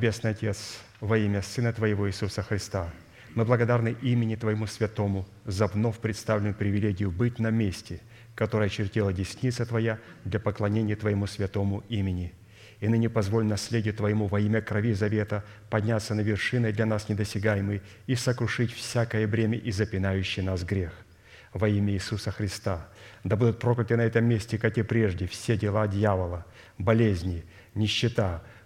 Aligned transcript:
Небесный 0.00 0.30
Отец, 0.30 0.78
во 1.00 1.18
имя 1.18 1.42
Сына 1.42 1.74
Твоего 1.74 2.08
Иисуса 2.08 2.42
Христа, 2.42 2.88
мы 3.34 3.44
благодарны 3.44 3.94
имени 4.00 4.34
Твоему 4.34 4.66
Святому 4.66 5.28
за 5.44 5.66
вновь 5.66 5.98
представленную 5.98 6.54
привилегию 6.54 7.10
быть 7.10 7.38
на 7.38 7.50
месте, 7.50 8.00
которое 8.34 8.64
очертила 8.64 9.12
десница 9.12 9.66
Твоя 9.66 9.98
для 10.24 10.40
поклонения 10.40 10.96
Твоему 10.96 11.26
святому 11.26 11.84
имени. 11.90 12.32
И 12.80 12.88
ныне 12.88 13.10
позволь 13.10 13.44
наследию 13.44 13.92
Твоему 13.92 14.26
во 14.26 14.40
имя 14.40 14.62
крови 14.62 14.94
завета 14.94 15.44
подняться 15.68 16.14
на 16.14 16.22
вершины 16.22 16.72
для 16.72 16.86
нас 16.86 17.10
недосягаемой 17.10 17.82
и 18.06 18.14
сокрушить 18.14 18.72
всякое 18.72 19.26
бремя 19.26 19.58
и 19.58 19.70
запинающий 19.70 20.42
нас 20.42 20.64
грех. 20.64 20.94
Во 21.52 21.68
имя 21.68 21.92
Иисуса 21.92 22.30
Христа 22.30 22.88
да 23.22 23.36
будут 23.36 23.58
прокляты 23.58 23.98
на 23.98 24.02
этом 24.02 24.24
месте, 24.24 24.56
как 24.56 24.78
и 24.78 24.82
прежде, 24.82 25.26
все 25.26 25.58
дела 25.58 25.86
дьявола, 25.86 26.46
болезни, 26.78 27.44
нищета, 27.74 28.42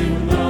You 0.00 0.08
know. 0.08 0.49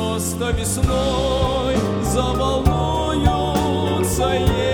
Просто 0.00 0.50
весной 0.52 1.76
заволнуются 2.02 4.32
ели, 4.32 4.69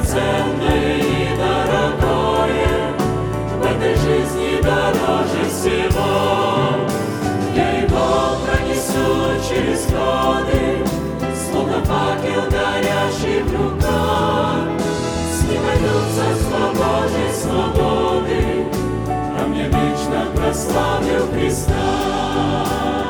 драгоценное 0.00 0.96
и 0.98 1.36
дорогое, 1.36 2.92
в 3.58 3.64
этой 3.64 3.94
жизни 3.96 4.60
дороже 4.62 5.44
всего. 5.48 6.10
Я 7.54 7.82
его 7.82 8.38
пронесу 8.44 9.08
через 9.48 9.86
годы, 9.86 10.84
словно 11.34 11.84
факел 11.84 12.42
горящий 12.50 13.42
в 13.42 13.52
руках. 13.52 14.62
С 15.32 15.42
ним 15.44 15.62
идут 15.62 16.06
царство 16.16 16.62
Божьей 16.68 17.32
свободы, 17.32 18.66
а 19.38 19.46
мне 19.46 19.64
вечно 19.64 20.26
прославлю 20.34 21.26
Христа. 21.32 23.09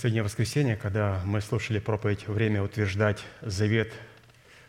Последнее 0.00 0.22
воскресенье, 0.22 0.76
когда 0.76 1.20
мы 1.26 1.42
слушали 1.42 1.78
проповедь 1.78 2.26
«Время 2.26 2.62
утверждать 2.62 3.22
завет» 3.42 3.92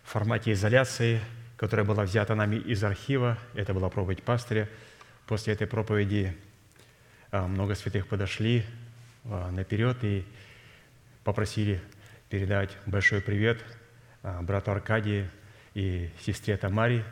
в 0.04 0.10
формате 0.10 0.52
изоляции, 0.52 1.22
которая 1.56 1.86
была 1.86 2.04
взята 2.04 2.36
нами 2.36 2.58
из 2.58 2.84
архива, 2.84 3.38
это 3.54 3.74
была 3.74 3.88
проповедь 3.88 4.24
пастыря. 4.24 4.68
После 5.28 5.54
этой 5.54 5.68
проповеди 5.68 6.36
а, 7.32 7.48
много 7.48 7.76
святых 7.76 8.08
подошли 8.08 8.66
а, 9.24 9.50
наперед 9.52 10.04
и 10.04 10.26
попросили 11.24 11.82
передать 12.30 12.72
большой 12.86 13.22
привет 13.22 13.64
а, 14.24 14.42
брату 14.42 14.72
Аркадию 14.72 15.30
и 15.76 16.10
сестре 16.20 16.58
Тамаре, 16.58 17.06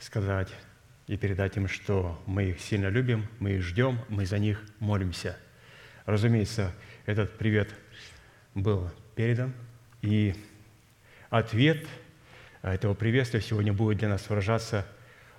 сказать 0.00 0.48
и 1.06 1.16
передать 1.16 1.56
им, 1.56 1.68
что 1.68 2.20
мы 2.26 2.46
их 2.46 2.60
сильно 2.60 2.88
любим, 2.88 3.28
мы 3.38 3.52
их 3.52 3.62
ждем, 3.62 4.00
мы 4.08 4.26
за 4.26 4.40
них 4.40 4.60
молимся. 4.80 5.36
Разумеется, 6.04 6.72
этот 7.10 7.36
привет 7.36 7.68
был 8.54 8.88
передан. 9.16 9.52
И 10.00 10.34
ответ 11.28 11.86
этого 12.62 12.94
приветствия 12.94 13.40
сегодня 13.40 13.72
будет 13.72 13.98
для 13.98 14.08
нас 14.08 14.28
выражаться 14.28 14.86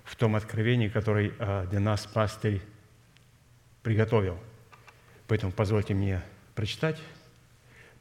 в 0.04 0.14
том 0.16 0.36
откровении, 0.36 0.88
который 0.88 1.32
а, 1.38 1.66
для 1.66 1.80
нас 1.80 2.06
пастырь 2.06 2.60
приготовил. 3.82 4.38
Поэтому 5.28 5.50
позвольте 5.50 5.94
мне 5.94 6.22
прочитать 6.54 7.00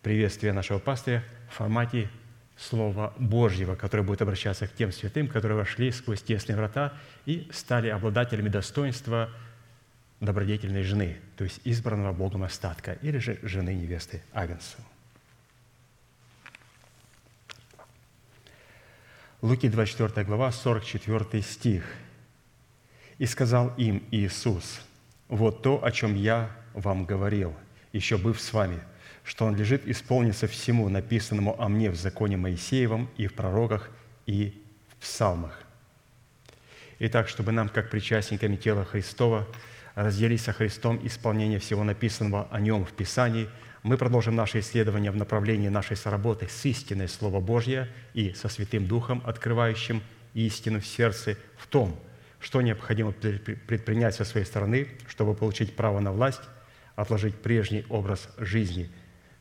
приветствие 0.02 0.52
нашего 0.52 0.80
пастыря 0.80 1.24
в 1.50 1.54
формате 1.54 2.10
Слова 2.58 3.14
Божьего, 3.18 3.76
которое 3.76 4.04
будет 4.04 4.22
обращаться 4.22 4.68
к 4.68 4.74
тем 4.74 4.92
святым, 4.92 5.28
которые 5.28 5.58
вошли 5.58 5.92
сквозь 5.92 6.22
тесные 6.22 6.58
врата 6.58 6.94
и 7.26 7.48
стали 7.52 7.88
обладателями 7.88 8.50
достоинства 8.50 9.30
добродетельной 10.22 10.84
жены, 10.84 11.18
то 11.36 11.44
есть 11.44 11.60
избранного 11.66 12.14
Богом 12.14 12.44
остатка, 12.44 12.94
или 13.02 13.18
же 13.18 13.40
жены 13.42 13.74
невесты 13.74 14.22
Агнцу. 14.32 14.78
Луки 19.42 19.68
24 19.68 20.24
глава, 20.26 20.52
44 20.52 21.42
стих. 21.42 21.84
«И 23.18 23.26
сказал 23.26 23.74
им 23.78 24.04
Иисус, 24.12 24.82
вот 25.28 25.64
то, 25.64 25.84
о 25.84 25.92
чем 25.92 26.16
я 26.16 26.52
вам 26.74 27.06
говорил, 27.06 27.56
еще 27.92 28.18
быв 28.18 28.40
с 28.40 28.54
вами, 28.54 28.80
что 29.24 29.46
он 29.46 29.56
лежит 29.56 29.88
исполниться 29.88 30.48
всему, 30.48 30.88
написанному 30.90 31.60
о 31.60 31.68
мне 31.70 31.90
в 31.90 31.96
законе 31.96 32.38
Моисеевом 32.38 33.10
и 33.18 33.26
в 33.26 33.34
пророках 33.34 33.90
и 34.28 34.64
в 34.90 34.96
псалмах». 34.98 35.64
Итак, 37.00 37.28
чтобы 37.28 37.52
нам, 37.52 37.70
как 37.70 37.90
причастниками 37.90 38.56
тела 38.56 38.86
Христова, 38.86 39.48
разделить 40.04 40.42
со 40.42 40.54
Христом 40.54 41.00
исполнение 41.06 41.60
всего 41.60 41.84
написанного 41.84 42.48
о 42.52 42.60
Нем 42.60 42.86
в 42.86 42.94
Писании, 42.94 43.50
мы 43.84 43.98
продолжим 43.98 44.36
наше 44.36 44.60
исследование 44.60 45.12
в 45.12 45.16
направлении 45.16 45.70
нашей 45.70 45.98
соработы 45.98 46.48
с 46.48 46.66
истиной 46.66 47.08
Слова 47.08 47.40
Божьего 47.40 47.88
и 48.14 48.34
со 48.34 48.48
Святым 48.48 48.88
Духом, 48.88 49.22
открывающим 49.26 50.04
истину 50.34 50.80
в 50.80 50.86
сердце 50.86 51.38
в 51.58 51.68
том, 51.68 52.00
что 52.40 52.62
необходимо 52.62 53.12
предпринять 53.12 54.16
со 54.16 54.26
своей 54.26 54.46
стороны, 54.46 54.88
чтобы 55.08 55.34
получить 55.34 55.76
право 55.76 56.00
на 56.00 56.12
власть, 56.12 56.42
отложить 56.96 57.36
прежний 57.36 57.86
образ 57.90 58.30
жизни, 58.38 58.90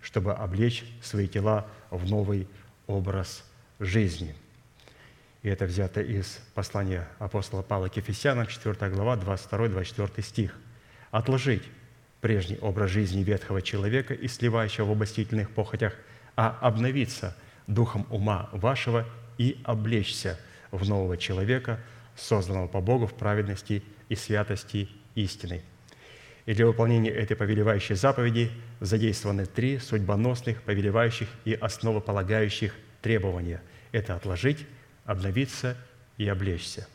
чтобы 0.01 0.33
облечь 0.33 0.85
свои 1.03 1.29
тела 1.29 1.67
в 1.91 2.09
новый 2.09 2.49
образ 2.87 3.45
жизни– 3.79 4.35
и 5.43 5.49
это 5.49 5.65
взято 5.65 6.03
из 6.03 6.41
послания 6.55 7.09
апостола 7.19 7.63
Павла 7.63 7.89
к 7.89 7.97
Ефесянам, 7.97 8.47
4 8.47 8.91
глава, 8.91 9.17
22-24 9.17 10.23
стих. 10.23 10.55
«Отложить 11.11 11.63
прежний 12.21 12.59
образ 12.61 12.91
жизни 12.91 13.23
ветхого 13.23 13.63
человека 13.63 14.13
и 14.13 14.29
сливающего 14.29 14.87
в 14.87 14.91
обостительных 14.91 15.51
похотях, 15.51 15.95
а 16.37 16.59
обновиться 16.61 17.37
духом 17.67 18.07
ума 18.11 18.51
вашего 18.53 19.07
и 19.39 19.61
облечься 19.65 20.39
в 20.71 20.87
нового 20.87 21.17
человека, 21.17 21.81
созданного 22.17 22.69
по 22.69 22.81
Богу 22.81 23.07
в 23.07 23.15
праведности 23.15 23.83
и 24.11 24.17
святости 24.17 24.91
истины». 25.15 25.63
И 26.45 26.53
для 26.53 26.67
выполнения 26.67 27.11
этой 27.11 27.37
повелевающей 27.37 27.95
заповеди 27.95 28.51
задействованы 28.81 29.47
три 29.47 29.79
судьбоносных, 29.79 30.63
повелевающих 30.63 31.29
и 31.45 31.55
основополагающих 31.55 32.75
требования. 33.03 33.63
Это 33.93 34.17
отложить, 34.17 34.67
обновиться 35.05 35.77
и 36.19 36.29
облечься. 36.29 36.87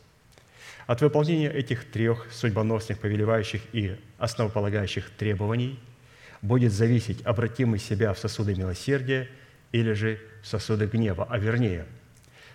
От 0.86 1.00
выполнения 1.00 1.50
этих 1.50 1.84
трех 1.90 2.32
судьбоносных, 2.32 3.00
повелевающих 3.00 3.62
и 3.72 3.96
основополагающих 4.18 5.10
требований 5.10 5.80
будет 6.42 6.72
зависеть, 6.72 7.22
обратим 7.26 7.70
мы 7.70 7.78
себя 7.78 8.12
в 8.12 8.18
сосуды 8.18 8.54
милосердия 8.54 9.28
или 9.72 9.92
же 9.92 10.20
в 10.42 10.46
сосуды 10.46 10.86
гнева, 10.86 11.26
а 11.28 11.38
вернее, 11.38 11.86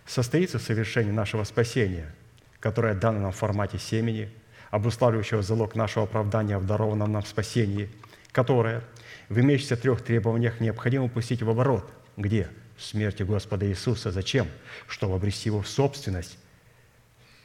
состоится 0.05 0.59
совершение 0.59 1.13
нашего 1.13 1.43
спасения, 1.43 2.13
которое 2.59 2.93
дано 2.93 3.19
нам 3.19 3.31
в 3.31 3.35
формате 3.35 3.77
семени, 3.77 4.31
обуславливающего 4.69 5.41
залог 5.41 5.75
нашего 5.75 6.05
оправдания 6.05 6.57
в 6.57 6.65
дарованном 6.65 7.11
нам 7.11 7.25
спасении, 7.25 7.89
которое 8.31 8.81
в 9.27 9.39
имеющихся 9.39 9.75
трех 9.75 10.01
требованиях 10.01 10.61
необходимо 10.61 11.09
пустить 11.09 11.41
в 11.43 11.49
оборот. 11.49 11.91
Где? 12.15 12.49
Смерти 12.82 13.24
Господа 13.24 13.67
Иисуса. 13.67 14.12
Зачем? 14.12 14.48
Чтобы 14.88 15.15
обрести 15.15 15.50
его 15.50 15.62
в 15.62 15.67
собственность. 15.67 16.38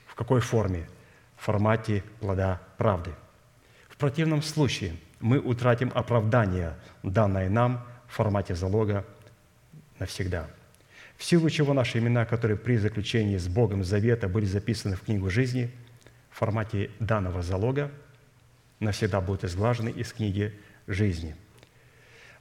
В 0.07 0.15
какой 0.15 0.41
форме? 0.41 0.89
В 1.37 1.45
формате 1.45 2.03
плода 2.21 2.61
правды. 2.79 3.13
В 3.89 3.97
противном 3.97 4.43
случае 4.43 4.97
мы 5.21 5.39
утратим 5.39 5.93
оправдание, 5.95 6.75
данное 7.03 7.49
нам 7.49 7.87
в 8.09 8.15
формате 8.15 8.55
залога 8.55 9.05
навсегда. 9.99 10.49
В 11.17 11.25
силу 11.25 11.49
чего 11.49 11.73
наши 11.73 11.99
имена, 11.99 12.27
которые 12.27 12.59
при 12.59 12.77
заключении 12.77 13.39
с 13.39 13.49
Богом 13.49 13.85
завета 13.85 14.29
были 14.29 14.45
записаны 14.45 14.97
в 14.97 15.03
книгу 15.03 15.31
жизни, 15.31 15.71
в 16.31 16.39
формате 16.39 16.91
данного 17.01 17.43
залога, 17.43 17.91
навсегда 18.81 19.23
будут 19.23 19.45
изглажены 19.45 19.89
из 19.89 20.13
книги 20.13 20.55
жизни– 20.87 21.35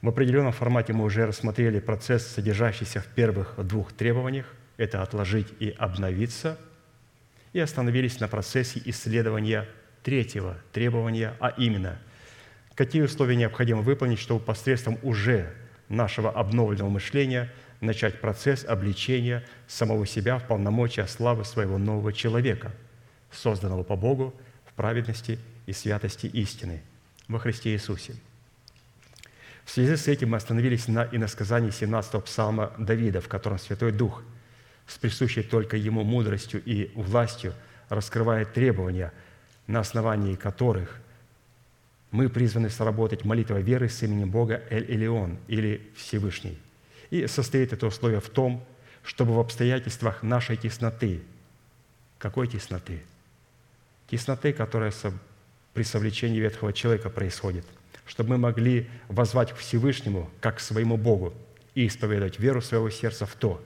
В 0.06 0.08
определенном 0.08 0.52
формате 0.52 0.92
мы 0.92 1.02
уже 1.02 1.26
рассмотрели 1.26 1.80
процесс, 1.80 2.24
содержащийся 2.28 3.00
в 3.00 3.06
первых 3.06 3.56
двух 3.66 3.92
требованиях– 3.92 4.46
это 4.76 5.02
отложить 5.02 5.48
и 5.58 5.70
обновиться, 5.70 6.60
и 7.52 7.58
остановились 7.58 8.20
на 8.20 8.28
процессе 8.28 8.80
исследования 8.84 9.68
третьего 10.04 10.58
требования, 10.72 11.34
а 11.40 11.48
именно, 11.48 11.98
какие 12.76 13.02
условия 13.02 13.34
необходимо 13.34 13.82
выполнить, 13.82 14.20
чтобы 14.20 14.44
посредством 14.44 14.96
уже 15.02 15.52
нашего 15.88 16.30
обновленного 16.30 16.88
мышления 16.88 17.52
начать 17.80 18.20
процесс 18.20 18.64
обличения 18.64 19.42
самого 19.66 20.06
себя 20.06 20.38
в 20.38 20.46
полномочия 20.46 21.08
славы 21.08 21.44
своего 21.44 21.78
нового 21.78 22.12
человека, 22.12 22.70
созданного 23.32 23.82
по 23.82 23.96
Богу 23.96 24.32
в 24.66 24.72
праведности 24.74 25.40
и 25.66 25.72
святости 25.72 26.28
истины 26.28 26.84
во 27.26 27.40
Христе 27.40 27.72
Иисусе. 27.72 28.14
В 29.66 29.70
связи 29.72 29.96
с 29.96 30.06
этим 30.06 30.30
мы 30.30 30.36
остановились 30.36 30.86
на 30.86 31.08
иносказании 31.10 31.70
17-го 31.70 32.20
псалма 32.20 32.72
Давида, 32.78 33.20
в 33.20 33.28
котором 33.28 33.58
Святой 33.58 33.90
Дух 33.90 34.22
с 34.86 34.96
присущей 34.96 35.42
только 35.42 35.76
Ему 35.76 36.04
мудростью 36.04 36.62
и 36.64 36.92
властью 36.94 37.52
раскрывает 37.88 38.54
требования, 38.54 39.12
на 39.66 39.80
основании 39.80 40.36
которых 40.36 41.00
мы 42.12 42.28
призваны 42.28 42.70
сработать 42.70 43.24
молитва 43.24 43.60
веры 43.60 43.88
с 43.88 44.00
именем 44.04 44.30
Бога 44.30 44.62
Эль-Элеон 44.70 45.36
или 45.48 45.90
Всевышний. 45.96 46.58
И 47.10 47.26
состоит 47.26 47.72
это 47.72 47.88
условие 47.88 48.20
в 48.20 48.28
том, 48.28 48.64
чтобы 49.02 49.34
в 49.34 49.40
обстоятельствах 49.40 50.22
нашей 50.22 50.56
тесноты, 50.56 51.22
какой 52.18 52.46
тесноты? 52.46 53.02
Тесноты, 54.08 54.52
которая 54.52 54.92
при 55.74 55.82
совлечении 55.82 56.38
ветхого 56.38 56.72
человека 56.72 57.10
происходит, 57.10 57.66
чтобы 58.06 58.30
мы 58.30 58.38
могли 58.38 58.88
возвать 59.08 59.52
к 59.52 59.56
Всевышнему, 59.56 60.30
как 60.40 60.56
к 60.56 60.60
своему 60.60 60.96
Богу, 60.96 61.34
и 61.74 61.86
исповедовать 61.86 62.38
веру 62.38 62.62
своего 62.62 62.88
сердца 62.88 63.26
в 63.26 63.34
то, 63.34 63.62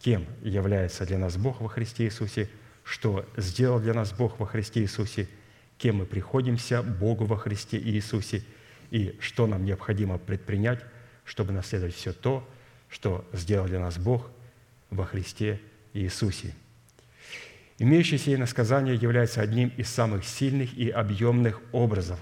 кем 0.00 0.26
является 0.42 1.06
для 1.06 1.18
нас 1.18 1.36
Бог 1.36 1.60
во 1.60 1.68
Христе 1.68 2.04
Иисусе, 2.04 2.48
что 2.82 3.28
сделал 3.36 3.80
для 3.80 3.94
нас 3.94 4.12
Бог 4.12 4.40
во 4.40 4.46
Христе 4.46 4.80
Иисусе, 4.80 5.28
кем 5.76 5.96
мы 5.96 6.06
приходимся 6.06 6.82
Богу 6.82 7.26
во 7.26 7.36
Христе 7.36 7.78
Иисусе, 7.78 8.42
и 8.90 9.16
что 9.20 9.46
нам 9.46 9.64
необходимо 9.64 10.18
предпринять, 10.18 10.80
чтобы 11.24 11.52
наследовать 11.52 11.94
все 11.94 12.12
то, 12.12 12.48
что 12.88 13.28
сделал 13.32 13.66
для 13.66 13.78
нас 13.78 13.98
Бог 13.98 14.30
во 14.90 15.04
Христе 15.04 15.60
Иисусе. 15.92 16.54
Имеющееся 17.78 18.34
иносказание 18.34 18.96
является 18.96 19.40
одним 19.40 19.68
из 19.76 19.88
самых 19.88 20.24
сильных 20.24 20.76
и 20.76 20.88
объемных 20.90 21.60
образов, 21.72 22.18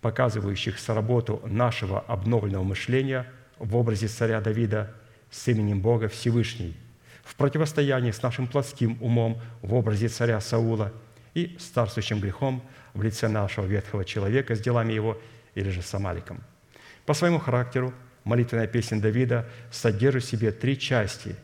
показывающих 0.00 0.78
сработу 0.78 1.42
нашего 1.46 2.00
обновленного 2.00 2.62
мышления 2.62 3.26
в 3.58 3.76
образе 3.76 4.08
царя 4.08 4.40
Давида 4.40 4.94
с 5.30 5.48
именем 5.48 5.80
Бога 5.80 6.08
Всевышний, 6.08 6.76
в 7.24 7.34
противостоянии 7.34 8.10
с 8.10 8.22
нашим 8.22 8.46
плотским 8.46 8.96
умом 9.00 9.40
в 9.60 9.74
образе 9.74 10.08
царя 10.08 10.40
Саула 10.40 10.92
и 11.34 11.56
с 11.58 11.64
царствующим 11.64 12.20
грехом 12.20 12.62
в 12.94 13.02
лице 13.02 13.28
нашего 13.28 13.66
ветхого 13.66 14.04
человека 14.04 14.54
с 14.54 14.60
делами 14.60 14.92
его 14.92 15.20
или 15.54 15.68
же 15.70 15.82
с 15.82 15.92
Амаликом. 15.94 16.42
По 17.04 17.14
своему 17.14 17.38
характеру 17.38 17.92
молитвенная 18.24 18.66
песня 18.66 19.00
Давида 19.00 19.48
содержит 19.70 20.24
в 20.24 20.28
себе 20.28 20.52
три 20.52 20.78
части, 20.78 21.36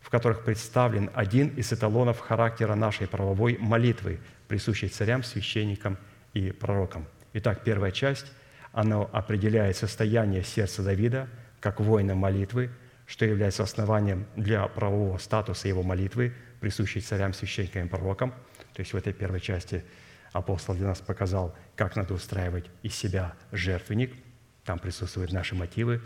в 0.00 0.10
которых 0.10 0.44
представлен 0.44 1.10
один 1.14 1.48
из 1.48 1.72
эталонов 1.72 2.18
характера 2.20 2.74
нашей 2.74 3.06
правовой 3.06 3.56
молитвы, 3.58 4.20
присущей 4.48 4.88
царям, 4.88 5.22
священникам 5.22 5.98
и 6.34 6.50
пророкам. 6.50 7.06
Итак, 7.34 7.62
первая 7.64 7.90
часть, 7.90 8.26
она 8.72 9.02
определяет 9.02 9.76
состояние 9.76 10.42
сердца 10.42 10.82
Давида 10.82 11.28
как 11.60 11.80
воина 11.80 12.14
молитвы, 12.14 12.70
что 13.06 13.24
является 13.24 13.62
основанием 13.62 14.26
для 14.36 14.66
правового 14.66 15.18
статуса 15.18 15.68
его 15.68 15.82
молитвы, 15.82 16.34
присущей 16.60 17.00
царям, 17.00 17.32
священникам 17.32 17.86
и 17.86 17.88
пророкам. 17.88 18.30
То 18.74 18.80
есть 18.80 18.92
в 18.92 18.96
этой 18.96 19.12
первой 19.12 19.40
части 19.40 19.84
апостол 20.32 20.74
для 20.74 20.88
нас 20.88 21.00
показал, 21.00 21.56
как 21.76 21.96
надо 21.96 22.14
устраивать 22.14 22.66
из 22.82 22.94
себя 22.94 23.34
жертвенник– 23.52 24.12
там 24.68 24.78
присутствуют 24.78 25.32
наши 25.32 25.54
мотивы. 25.54 26.02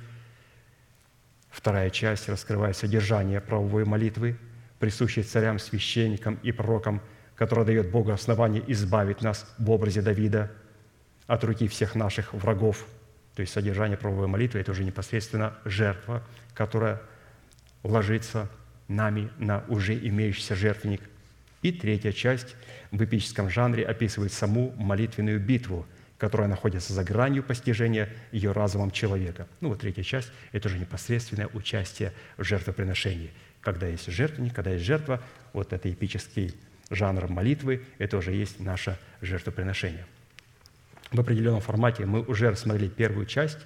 Вторая 1.50 1.90
часть 1.90 2.28
раскрывает 2.28 2.76
содержание 2.76 3.40
правовой 3.40 3.84
молитвы, 3.84 4.38
присущей 4.78 5.24
царям, 5.24 5.58
священникам 5.58 6.38
и 6.44 6.52
пророкам, 6.52 7.02
которая 7.34 7.66
дает 7.66 7.90
Богу 7.90 8.12
основание 8.12 8.62
избавить 8.68 9.20
нас 9.20 9.52
в 9.58 9.68
образе 9.68 10.00
Давида 10.00 10.52
от 11.32 11.44
руки 11.44 11.66
всех 11.66 11.94
наших 11.94 12.34
врагов. 12.34 12.86
То 13.34 13.40
есть 13.40 13.54
содержание 13.54 13.96
правовой 13.96 14.26
молитвы– 14.26 14.60
это 14.60 14.72
уже 14.72 14.84
непосредственно 14.84 15.54
жертва, 15.64 16.22
которая 16.52 17.00
ложится 17.82 18.50
нами 18.86 19.30
на 19.38 19.64
уже 19.68 19.94
имеющийся 19.96 20.54
жертвенник. 20.54 21.00
И 21.62 21.72
третья 21.72 22.12
часть 22.12 22.54
в 22.90 23.02
эпическом 23.02 23.48
жанре 23.48 23.82
описывает 23.82 24.32
саму 24.32 24.72
молитвенную 24.76 25.40
битву– 25.40 25.86
которая 26.18 26.46
находится 26.46 26.92
за 26.92 27.02
гранью 27.02 27.42
постижения 27.42 28.08
ее 28.30 28.52
разумом 28.52 28.92
человека. 28.92 29.48
Ну 29.60 29.70
вот 29.70 29.80
третья 29.80 30.04
часть– 30.04 30.30
это 30.52 30.68
уже 30.68 30.78
непосредственное 30.78 31.48
участие 31.48 32.12
в 32.36 32.44
жертвоприношении. 32.44 33.32
Когда 33.60 33.88
есть 33.88 34.06
жертвенник, 34.06 34.54
когда 34.54 34.70
есть 34.70 34.84
жертва, 34.84 35.20
вот 35.52 35.72
это 35.72 35.90
эпический 35.90 36.54
жанр 36.90 37.26
молитвы, 37.26 37.82
это 37.98 38.18
уже 38.18 38.30
есть 38.34 38.60
наше 38.60 38.96
жертвоприношение. 39.20 40.06
В 41.12 41.20
определенном 41.20 41.60
формате 41.60 42.06
мы 42.06 42.22
уже 42.22 42.50
рассмотрели 42.50 42.88
первую 42.88 43.26
часть 43.26 43.58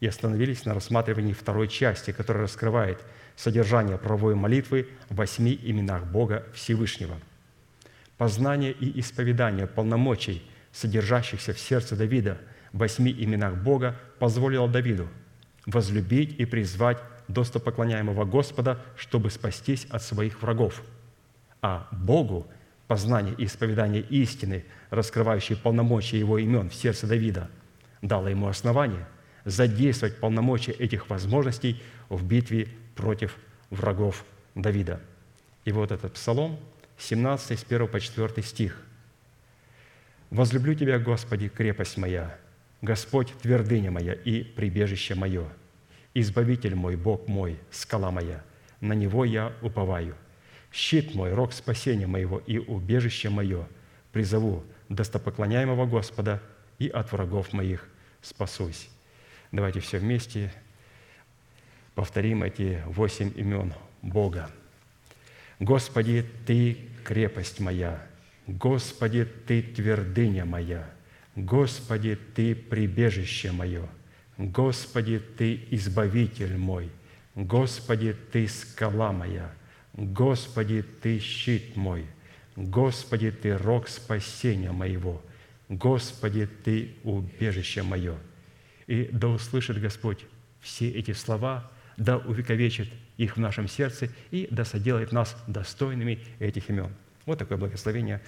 и 0.00 0.06
остановились 0.06 0.64
на 0.64 0.74
рассматривании 0.74 1.32
второй 1.32 1.68
части, 1.68 2.12
которая 2.12 2.44
раскрывает 2.44 3.04
содержание 3.36 3.98
правовой 3.98 4.34
молитвы 4.34 4.88
в 5.08 5.16
восьми 5.16 5.58
именах 5.62 6.04
Бога 6.04 6.46
Всевышнего. 6.54 7.16
Познание 8.16 8.72
и 8.72 9.00
исповедание 9.00 9.66
полномочий– 9.66 10.42
содержащихся 10.72 11.52
в 11.52 11.58
сердце 11.58 11.96
Давида 11.96 12.38
в 12.72 12.78
восьми 12.78 13.10
именах 13.10 13.56
Бога, 13.56 13.96
позволило 14.18 14.68
Давиду 14.68 15.08
возлюбить 15.66 16.38
и 16.38 16.44
призвать 16.44 16.98
достопоклоняемого 17.28 18.24
Господа, 18.24 18.80
чтобы 18.96 19.30
спастись 19.30 19.86
от 19.90 20.02
своих 20.02 20.40
врагов. 20.42 20.82
А 21.60 21.88
Богу 21.92 22.46
познание 22.88 23.34
и 23.38 23.44
исповедание 23.44 24.02
истины, 24.02 24.64
раскрывающие 24.90 25.56
полномочия 25.56 26.18
Его 26.18 26.38
имен 26.38 26.70
в 26.70 26.74
сердце 26.74 27.06
Давида, 27.06 27.50
дало 28.02 28.28
ему 28.28 28.48
основание 28.48 29.06
задействовать 29.44 30.18
полномочия 30.18 30.72
этих 30.72 31.08
возможностей 31.08 31.82
в 32.08 32.24
битве 32.24 32.68
против 32.96 33.36
врагов 33.70 34.24
Давида. 34.54 35.00
И 35.64 35.72
вот 35.72 35.92
этот 35.92 36.14
псалом, 36.14 36.58
17, 36.98 37.58
с 37.58 37.64
1 37.64 37.88
по 37.88 38.00
4 38.00 38.42
стих. 38.42 38.82
Возлюблю 40.30 40.74
Тебя, 40.74 40.98
Господи, 40.98 41.48
крепость 41.48 41.96
моя, 41.96 42.36
Господь, 42.82 43.32
твердыня 43.40 43.90
моя 43.90 44.12
и 44.12 44.42
прибежище 44.42 45.14
мое, 45.14 45.46
Избавитель 46.14 46.74
мой, 46.74 46.96
Бог 46.96 47.28
мой, 47.28 47.58
скала 47.70 48.10
моя, 48.10 48.42
на 48.80 48.92
Него 48.92 49.24
я 49.24 49.52
уповаю. 49.62 50.16
Щит 50.72 51.14
мой, 51.14 51.32
рог 51.32 51.52
спасения 51.52 52.06
моего 52.06 52.38
и 52.38 52.58
убежище 52.58 53.30
мое, 53.30 53.66
призову 54.12 54.64
достопоклоняемого 54.88 55.86
Господа 55.86 56.42
и 56.78 56.88
от 56.88 57.12
врагов 57.12 57.52
моих 57.52 57.88
спасусь. 58.22 58.88
Давайте 59.52 59.80
все 59.80 59.98
вместе 59.98 60.52
повторим 61.94 62.42
эти 62.42 62.82
восемь 62.86 63.32
имен 63.34 63.72
Бога. 64.02 64.50
Господи, 65.58 66.24
Ты 66.46 66.76
крепость 67.04 67.60
моя– 67.60 68.06
Господи, 68.48 69.26
Ты 69.46 69.62
твердыня 69.62 70.46
моя, 70.46 70.88
Господи, 71.36 72.18
Ты 72.34 72.54
прибежище 72.54 73.52
мое, 73.52 73.86
Господи, 74.38 75.18
Ты 75.18 75.66
избавитель 75.70 76.56
мой, 76.56 76.90
Господи, 77.34 78.16
Ты 78.32 78.48
скала 78.48 79.12
моя, 79.12 79.52
Господи, 79.94 80.82
Ты 80.82 81.18
щит 81.18 81.76
мой, 81.76 82.06
Господи, 82.56 83.30
Ты 83.30 83.56
рог 83.56 83.88
спасения 83.88 84.72
моего, 84.72 85.22
Господи, 85.68 86.48
Ты 86.64 86.94
убежище 87.04 87.82
мое. 87.82 88.16
И 88.86 89.08
да 89.12 89.28
услышит 89.28 89.80
Господь 89.80 90.24
все 90.60 90.88
эти 90.90 91.12
слова, 91.12 91.70
да 91.96 92.18
увековечит 92.18 92.88
их 93.16 93.36
в 93.36 93.40
нашем 93.40 93.68
сердце 93.68 94.08
и 94.30 94.48
да 94.50 94.64
соделает 94.64 95.12
нас 95.12 95.36
достойными 95.46 96.20
этих 96.38 96.70
имен– 96.70 96.92
вот 97.28 97.38
такое 97.38 97.58
благословение, 97.58 98.22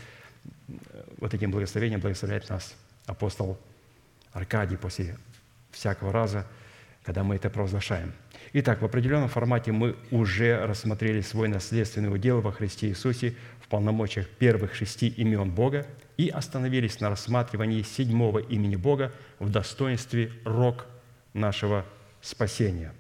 вот 1.17 1.33
этим 1.33 1.51
благословением 1.51 2.01
благословляет 2.01 2.51
нас 2.51 2.77
апостол 3.07 3.59
Аркадий 4.33 4.77
после 4.77 5.17
всякого 5.71 6.13
раза, 6.13 6.47
когда 7.03 7.25
мы 7.25 7.37
это 7.37 7.49
провозглашаем. 7.49 8.13
Итак, 8.53 8.83
в 8.83 8.85
определенном 8.85 9.29
формате 9.29 9.71
мы 9.71 9.95
уже 10.11 10.67
рассмотрели 10.67 11.21
свой 11.21 11.47
наследственный 11.47 12.13
удел 12.13 12.41
во 12.41 12.51
Христе 12.51 12.89
Иисусе 12.89 13.37
в 13.61 13.69
полномочиях 13.69 14.27
первых 14.27 14.75
шести 14.75 15.07
имен 15.07 15.53
Бога 15.53 15.87
и 16.17 16.29
остановились 16.29 16.99
на 16.99 17.11
рассматривании 17.11 17.83
седьмого 17.83 18.41
имени 18.41 18.75
Бога 18.75 19.13
в 19.39 19.51
достоинстве 19.51 20.33
рог 20.45 20.87
нашего 21.33 21.87
спасения. 22.21 22.93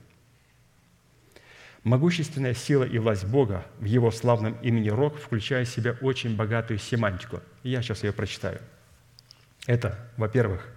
Могущественная 1.82 2.54
сила 2.54 2.84
и 2.84 2.98
власть 2.98 3.24
Бога 3.24 3.66
в 3.78 3.86
Его 3.86 4.12
славном 4.12 4.52
имени 4.62 4.90
Рог 4.90 5.16
включает 5.16 5.66
в 5.66 5.72
себя 5.72 5.96
очень 6.02 6.36
богатую 6.36 6.78
семантику. 6.78 7.40
я 7.62 7.82
сейчас 7.82 8.04
ее 8.04 8.12
прочитаю. 8.12 8.60
Это, 9.66 9.98
во-первых, 10.18 10.68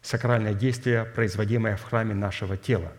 сакральное 0.00 0.54
действие, 0.54 1.04
производимое 1.04 1.76
в 1.76 1.82
храме 1.82 2.14
нашего 2.14 2.56
тела. 2.56 2.92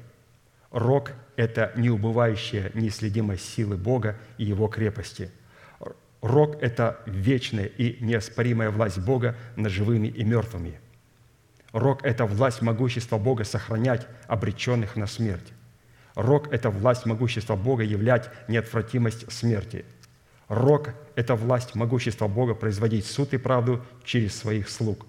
Рог– 0.71 1.11
это 1.35 1.73
неубывающая, 1.75 2.71
неисследимая 2.73 3.37
силы 3.37 3.75
Бога 3.75 4.17
и 4.37 4.45
Его 4.45 4.67
крепости. 4.67 5.29
Рог– 6.21 6.57
это 6.61 6.99
вечная 7.05 7.65
и 7.65 8.03
неоспоримая 8.03 8.69
власть 8.69 8.99
Бога 8.99 9.35
над 9.55 9.71
живыми 9.71 10.07
и 10.07 10.23
мертвыми. 10.23 10.79
Рог– 11.73 12.01
это 12.03 12.25
власть 12.25 12.61
могущества 12.61 13.17
Бога 13.17 13.43
сохранять 13.43 14.07
обреченных 14.27 14.95
на 14.95 15.07
смерть. 15.07 15.51
Рог– 16.15 16.47
это 16.53 16.69
власть 16.69 17.05
могущества 17.05 17.55
Бога 17.55 17.83
являть 17.83 18.29
неотвратимость 18.47 19.31
смерти. 19.31 19.85
Рог– 20.47 20.89
это 21.15 21.35
власть 21.35 21.75
могущества 21.75 22.27
Бога 22.27 22.53
производить 22.53 23.05
суд 23.05 23.33
и 23.33 23.37
правду 23.37 23.83
через 24.03 24.37
своих 24.37 24.69
слуг. 24.69 25.05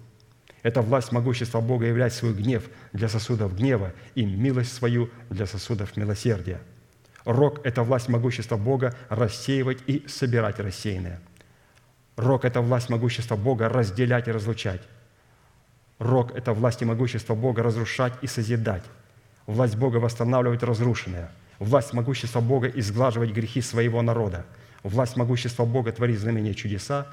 Это 0.63 0.81
власть 0.81 1.11
могущества 1.11 1.59
Бога 1.59 1.85
являть 1.85 2.13
свой 2.13 2.33
гнев 2.33 2.63
для 2.93 3.09
сосудов 3.09 3.55
гнева 3.55 3.91
и 4.15 4.25
милость 4.25 4.73
свою 4.73 5.09
для 5.29 5.45
сосудов 5.45 5.95
милосердия. 5.97 6.61
Рог– 7.25 7.59
это 7.65 7.83
власть 7.83 8.07
могущества 8.07 8.55
Бога 8.55 8.95
рассеивать 9.09 9.79
и 9.87 10.05
собирать 10.07 10.59
рассеянное. 10.59 11.21
Рог– 12.15 12.45
это 12.45 12.61
власть 12.61 12.89
могущества 12.89 13.35
Бога 13.35 13.67
разделять 13.67 14.27
и 14.27 14.31
разлучать. 14.31 14.81
Рог– 15.99 16.31
это 16.35 16.53
власть 16.53 16.81
и 16.81 16.85
могущество 16.85 17.35
Бога 17.35 17.61
разрушать 17.61 18.13
и 18.21 18.27
созидать. 18.27 18.83
Власть 19.47 19.75
Бога 19.75 19.97
восстанавливать 19.97 20.63
разрушенное. 20.63 21.29
Власть 21.59 21.93
могущества 21.93 22.39
Бога 22.39 22.67
изглаживать 22.67 23.31
грехи 23.31 23.61
своего 23.61 24.01
народа. 24.01 24.45
Власть 24.83 25.17
могущества 25.17 25.65
Бога 25.65 25.91
творить 25.91 26.19
знамения 26.19 26.53
чудеса. 26.53 27.07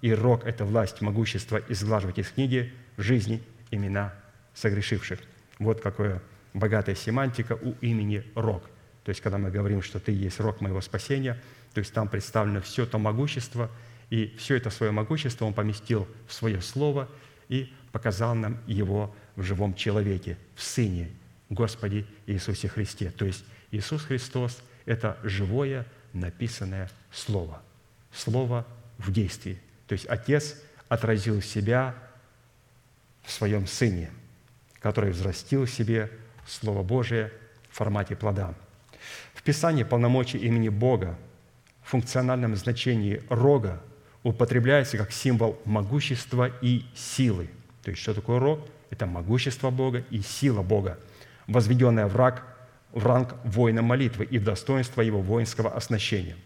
И 0.00 0.12
рог– 0.12 0.44
это 0.44 0.64
власть 0.64 1.00
могущества 1.00 1.60
изглаживать 1.68 2.18
из 2.18 2.28
книги 2.28 2.72
жизни 2.96 3.42
имена 3.70 4.14
согрешивших. 4.54 5.20
Вот 5.58 5.80
какая 5.80 6.22
богатая 6.54 6.94
семантика 6.94 7.58
у 7.60 7.72
имени 7.80 8.24
Рог. 8.34 8.62
То 9.04 9.10
есть, 9.10 9.20
когда 9.20 9.38
мы 9.38 9.50
говорим, 9.50 9.82
что 9.82 10.00
ты 10.00 10.12
есть 10.12 10.40
рог 10.40 10.60
моего 10.60 10.80
спасения, 10.80 11.40
то 11.74 11.78
есть 11.78 11.92
там 11.92 12.08
представлено 12.08 12.60
все 12.60 12.86
то 12.86 12.98
могущество, 12.98 13.70
и 14.10 14.34
все 14.38 14.56
это 14.56 14.70
свое 14.70 14.92
могущество 14.92 15.44
он 15.44 15.54
поместил 15.54 16.08
в 16.26 16.32
свое 16.32 16.60
слово 16.60 17.08
и 17.48 17.72
показал 17.92 18.34
нам 18.34 18.58
его 18.66 19.14
в 19.36 19.42
живом 19.42 19.74
человеке, 19.74 20.38
в 20.54 20.62
Сыне, 20.62 21.10
Господе 21.50 22.06
Иисусе 22.26 22.68
Христе. 22.68 23.10
То 23.10 23.24
есть 23.24 23.44
Иисус 23.70 24.02
Христос– 24.02 24.62
это 24.86 25.18
живое 25.22 25.86
написанное 26.12 26.90
Слово. 27.12 27.62
Слово 28.12 28.66
в 28.98 29.12
действии. 29.12 29.58
То 29.86 29.92
есть 29.92 30.06
Отец 30.08 30.60
отразил 30.88 31.42
себя 31.42 31.94
в 33.26 33.32
своем 33.32 33.66
Сыне, 33.66 34.08
который 34.80 35.10
взрастил 35.10 35.66
в 35.66 35.70
себе 35.70 36.10
Слово 36.46 36.82
Божие 36.82 37.30
в 37.70 37.76
формате 37.76 38.16
плода. 38.16 38.54
В 39.34 39.42
Писании 39.42 39.82
полномочий 39.82 40.38
имени 40.38 40.70
Бога 40.70 41.18
в 41.82 41.90
функциональном 41.90 42.56
значении 42.56 43.22
рога 43.28 43.82
употребляется 44.22 44.96
как 44.96 45.12
символ 45.12 45.60
могущества 45.64 46.50
и 46.62 46.84
силы. 46.94 47.50
То 47.82 47.90
есть, 47.90 48.02
что 48.02 48.14
такое 48.14 48.38
рог? 48.38 48.66
Это 48.90 49.06
могущество 49.06 49.70
Бога 49.70 50.04
и 50.10 50.22
сила 50.22 50.62
Бога– 50.62 50.98
возведенная 51.46 52.06
в, 52.06 52.16
рак, 52.16 52.44
в 52.92 53.04
ранг 53.06 53.34
воина 53.44 53.82
молитвы 53.82 54.24
и 54.24 54.38
в 54.38 54.44
достоинство 54.44 55.00
его 55.02 55.20
воинского 55.20 55.74
оснащения. 55.74 56.36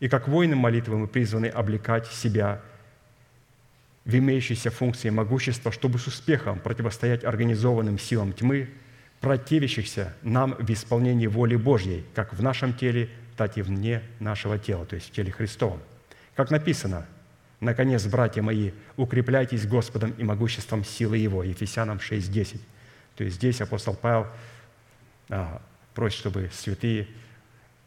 И 0.00 0.08
как 0.08 0.28
воины 0.28 0.56
молитвы 0.56 0.98
мы 0.98 1.08
призваны 1.08 1.46
облекать 1.46 2.06
себя 2.06 2.60
в 4.06 4.14
имеющиеся 4.14 4.70
функции 4.70 5.10
могущества, 5.10 5.72
чтобы 5.72 5.98
с 5.98 6.06
успехом 6.06 6.60
противостоять 6.60 7.24
организованным 7.24 7.98
силам 7.98 8.32
тьмы, 8.32 8.70
противящихся 9.20 10.14
нам 10.22 10.54
в 10.54 10.70
исполнении 10.70 11.26
воли 11.26 11.56
Божьей, 11.56 12.04
как 12.14 12.32
в 12.32 12.40
нашем 12.40 12.72
теле, 12.72 13.10
так 13.36 13.58
и 13.58 13.62
вне 13.62 14.02
нашего 14.20 14.58
тела, 14.58 14.86
то 14.86 14.94
есть 14.94 15.08
в 15.08 15.12
теле 15.12 15.32
Христовом. 15.32 15.80
Как 16.36 16.50
написано, 16.50 17.06
«Наконец, 17.58 18.06
братья 18.06 18.42
мои, 18.42 18.70
укрепляйтесь 18.96 19.66
Господом 19.66 20.12
и 20.12 20.22
могуществом 20.22 20.84
силы 20.84 21.16
Его» 21.18 21.42
Ефесянам 21.42 21.98
6:10. 21.98 22.60
То 23.16 23.24
есть 23.24 23.36
здесь 23.36 23.60
апостол 23.60 23.94
Павел 23.94 24.28
а, 25.30 25.60
просит, 25.94 26.20
чтобы 26.20 26.50
святые 26.52 27.08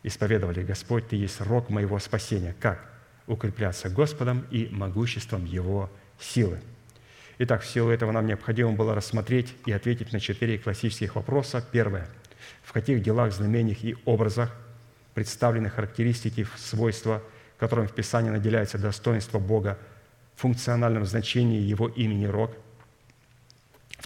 исповедовали, 0.03 0.63
Господь, 0.63 1.07
Ты 1.07 1.15
есть 1.15 1.39
рог 1.39 1.69
моего 1.69 1.97
спасения. 1.99 2.55
Как? 2.59 2.89
Укрепляться 3.27 3.89
Господом 3.89 4.45
и 4.51 4.67
могуществом 4.71 5.45
Его 5.45 5.89
силы. 6.19 6.59
Итак, 7.37 7.61
в 7.61 7.67
силу 7.67 7.89
этого 7.89 8.11
нам 8.11 8.27
необходимо 8.27 8.73
было 8.73 8.93
рассмотреть 8.93 9.53
и 9.65 9.71
ответить 9.71 10.11
на 10.11 10.19
четыре 10.19 10.57
классических 10.57 11.15
вопроса. 11.15 11.65
Первое. 11.71 12.07
В 12.63 12.73
каких 12.73 13.01
делах, 13.01 13.33
знамениях 13.33 13.83
и 13.83 13.95
образах 14.05 14.55
представлены 15.13 15.69
характеристики, 15.69 16.47
свойства, 16.57 17.23
которым 17.57 17.87
в 17.87 17.93
Писании 17.93 18.29
наделяется 18.29 18.77
достоинство 18.77 19.39
Бога 19.39 19.77
функциональном 20.35 21.05
значении 21.05 21.61
Его 21.61 21.87
имени 21.87 22.25
Рог– 22.25 22.51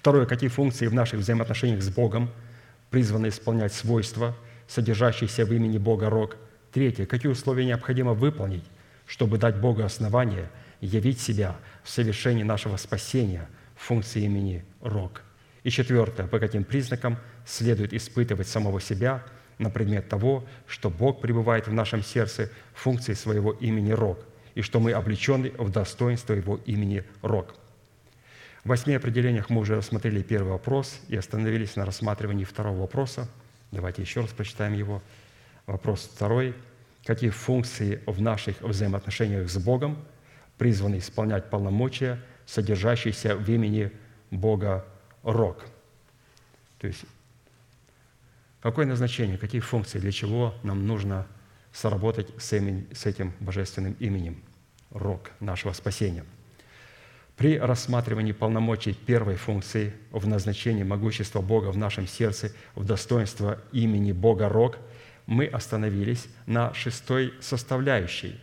Второе, 0.03 0.25
какие 0.25 0.49
функции 0.49 0.87
в 0.87 0.93
наших 0.93 1.21
взаимоотношениях 1.21 1.81
с 1.81 1.89
Богом 1.89 2.29
призваны 2.89 3.29
исполнять 3.29 3.71
свойства, 3.71 4.35
содержащиеся 4.67 5.45
в 5.45 5.53
имени 5.53 5.77
Бога 5.77 6.09
Рог. 6.09 6.35
Третье, 6.73 7.05
какие 7.05 7.31
условия 7.31 7.63
необходимо 7.63 8.13
выполнить, 8.13 8.65
чтобы 9.07 9.37
дать 9.37 9.61
Богу 9.61 9.81
основание 9.81 10.49
явить 10.81 11.21
себя 11.21 11.55
в 11.83 11.89
совершении 11.89 12.43
нашего 12.43 12.77
спасения 12.77 13.47
в 13.75 13.81
функции 13.81 14.23
имени 14.23 14.63
Рог. 14.81 15.21
И 15.63 15.69
четвертое, 15.69 16.27
по 16.27 16.39
каким 16.39 16.63
признакам 16.63 17.17
следует 17.45 17.93
испытывать 17.93 18.47
самого 18.47 18.81
себя 18.81 19.23
на 19.57 19.69
предмет 19.69 20.09
того, 20.09 20.45
что 20.67 20.89
Бог 20.89 21.21
пребывает 21.21 21.67
в 21.67 21.73
нашем 21.73 22.03
сердце 22.03 22.49
в 22.73 22.79
функции 22.79 23.13
своего 23.13 23.51
имени 23.51 23.91
Рог, 23.91 24.19
и 24.55 24.61
что 24.61 24.79
мы 24.79 24.91
облечены 24.91 25.51
в 25.57 25.69
достоинство 25.69 26.33
Его 26.33 26.57
имени 26.65 27.03
Рог– 27.21 27.55
в 28.63 28.69
восьми 28.69 28.93
определениях 28.93 29.49
мы 29.49 29.59
уже 29.59 29.75
рассмотрели 29.75 30.21
первый 30.21 30.53
вопрос 30.53 31.01
и 31.09 31.17
остановились 31.17 31.75
на 31.75 31.85
рассматривании 31.85 32.45
второго 32.45 32.79
вопроса. 32.79 33.27
Давайте 33.73 34.01
еще 34.01 34.21
раз 34.21 34.29
прочитаем 34.29 34.71
его. 34.71 35.01
Вопрос 35.65 36.09
второй. 36.15 36.55
Какие 37.03 37.29
функции 37.29 38.01
в 38.05 38.21
наших 38.21 38.61
взаимоотношениях 38.61 39.49
с 39.49 39.57
Богом 39.57 39.97
призваны 40.57 40.99
исполнять 40.99 41.49
полномочия, 41.49 42.19
содержащиеся 42.45 43.35
в 43.35 43.49
имени 43.49 43.91
Бога 44.31 44.85
Рог? 45.23 45.63
То 46.79 46.87
есть, 46.87 47.05
какое 48.61 48.85
назначение, 48.85 49.37
какие 49.37 49.61
функции, 49.61 49.99
для 49.99 50.11
чего 50.11 50.53
нам 50.63 50.85
нужно 50.85 51.27
соработать 51.71 52.27
с 52.41 52.53
этим 52.53 53.33
божественным 53.39 53.93
именем 53.99 54.41
Рог 54.91 55.31
нашего 55.39 55.73
спасения– 55.73 56.25
при 57.35 57.57
рассматривании 57.57 58.31
полномочий 58.31 58.93
первой 58.93 59.35
функции 59.35 59.93
в 60.11 60.27
назначении 60.27 60.83
могущества 60.83 61.41
Бога 61.41 61.71
в 61.71 61.77
нашем 61.77 62.07
сердце, 62.07 62.51
в 62.75 62.85
достоинство 62.85 63.59
имени 63.71 64.11
Бога 64.11 64.49
Рог, 64.49 64.77
мы 65.25 65.47
остановились 65.47 66.27
на 66.45 66.73
шестой 66.73 67.33
составляющей 67.41 68.39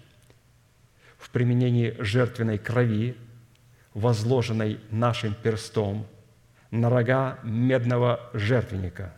применении 1.33 1.95
жертвенной 1.99 2.59
крови, 2.59 3.16
возложенной 3.95 4.81
нашим 4.91 5.35
перстом 5.35 6.07
на 6.70 6.89
рога 6.89 7.39
медного 7.43 8.31
жертвенника 8.33 9.14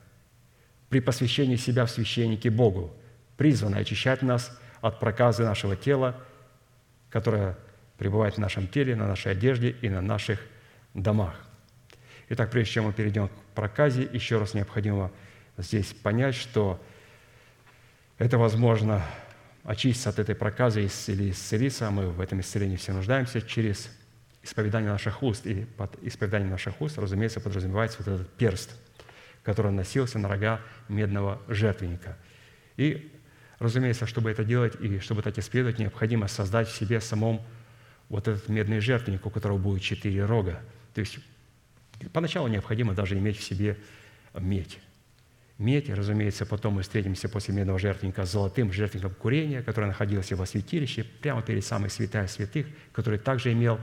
при 0.88 1.00
посвящении 1.00 1.56
себя 1.56 1.86
в 1.86 1.90
священнике 1.90 2.50
Богу, 2.50 2.92
призванной 3.36 3.80
очищать 3.80 4.22
нас 4.22 4.58
от 4.80 5.00
проказы 5.00 5.44
нашего 5.44 5.76
тела, 5.76 6.16
которая 7.08 7.56
пребывает 7.98 8.34
в 8.34 8.38
нашем 8.38 8.66
теле, 8.68 8.96
на 8.96 9.06
нашей 9.06 9.32
одежде 9.32 9.70
и 9.70 9.88
на 9.88 10.00
наших 10.00 10.40
домах. 10.92 11.34
Итак, 12.28 12.50
прежде 12.50 12.74
чем 12.74 12.84
мы 12.84 12.92
перейдем 12.92 13.28
к 13.28 13.32
проказе, 13.54 14.08
еще 14.12 14.38
раз 14.38 14.54
необходимо 14.54 15.10
здесь 15.56 15.92
понять, 15.92 16.34
что 16.34 16.80
это 18.18 18.38
возможно 18.38 19.02
очиститься 19.64 20.10
от 20.10 20.18
этой 20.18 20.34
проказы 20.34 20.88
или 21.06 21.30
исцелиться, 21.30 21.90
мы 21.90 22.10
в 22.10 22.20
этом 22.20 22.40
исцелении 22.40 22.76
все 22.76 22.92
нуждаемся, 22.92 23.40
через 23.40 23.90
исповедание 24.42 24.90
наших 24.90 25.22
уст. 25.22 25.46
И 25.46 25.64
под 25.76 25.96
исповеданием 26.02 26.50
наших 26.50 26.80
уст, 26.80 26.98
разумеется, 26.98 27.40
подразумевается 27.40 27.98
вот 27.98 28.08
этот 28.08 28.32
перст, 28.34 28.74
который 29.42 29.72
носился 29.72 30.18
на 30.18 30.28
рога 30.28 30.60
медного 30.88 31.40
жертвенника. 31.48 32.16
И, 32.76 33.12
разумеется, 33.58 34.06
чтобы 34.06 34.30
это 34.30 34.44
делать 34.44 34.74
и 34.80 34.98
чтобы 34.98 35.22
так 35.22 35.38
исповедовать, 35.38 35.78
необходимо 35.78 36.28
создать 36.28 36.68
в 36.68 36.76
себе 36.76 37.00
самом 37.00 37.40
вот 38.08 38.28
этот 38.28 38.48
медный 38.48 38.80
жертвенник, 38.80 39.24
у 39.24 39.30
которого 39.30 39.58
будет 39.58 39.82
четыре 39.82 40.24
рога. 40.24 40.60
То 40.94 41.00
есть 41.00 41.18
поначалу 42.12 42.48
необходимо 42.48 42.94
даже 42.94 43.16
иметь 43.16 43.38
в 43.38 43.42
себе 43.42 43.78
медь. 44.34 44.78
Медь, 45.58 45.90
разумеется, 45.90 46.46
потом 46.46 46.74
мы 46.74 46.82
встретимся 46.82 47.28
после 47.28 47.54
медного 47.54 47.78
жертвенника 47.78 48.24
с 48.24 48.32
золотым 48.32 48.72
жертвенником 48.72 49.14
курения, 49.14 49.62
который 49.62 49.86
находился 49.86 50.34
во 50.34 50.46
святилище, 50.46 51.04
прямо 51.04 51.42
перед 51.42 51.64
самой 51.64 51.90
святая 51.90 52.26
святых, 52.26 52.66
который 52.92 53.18
также 53.18 53.52
имел 53.52 53.78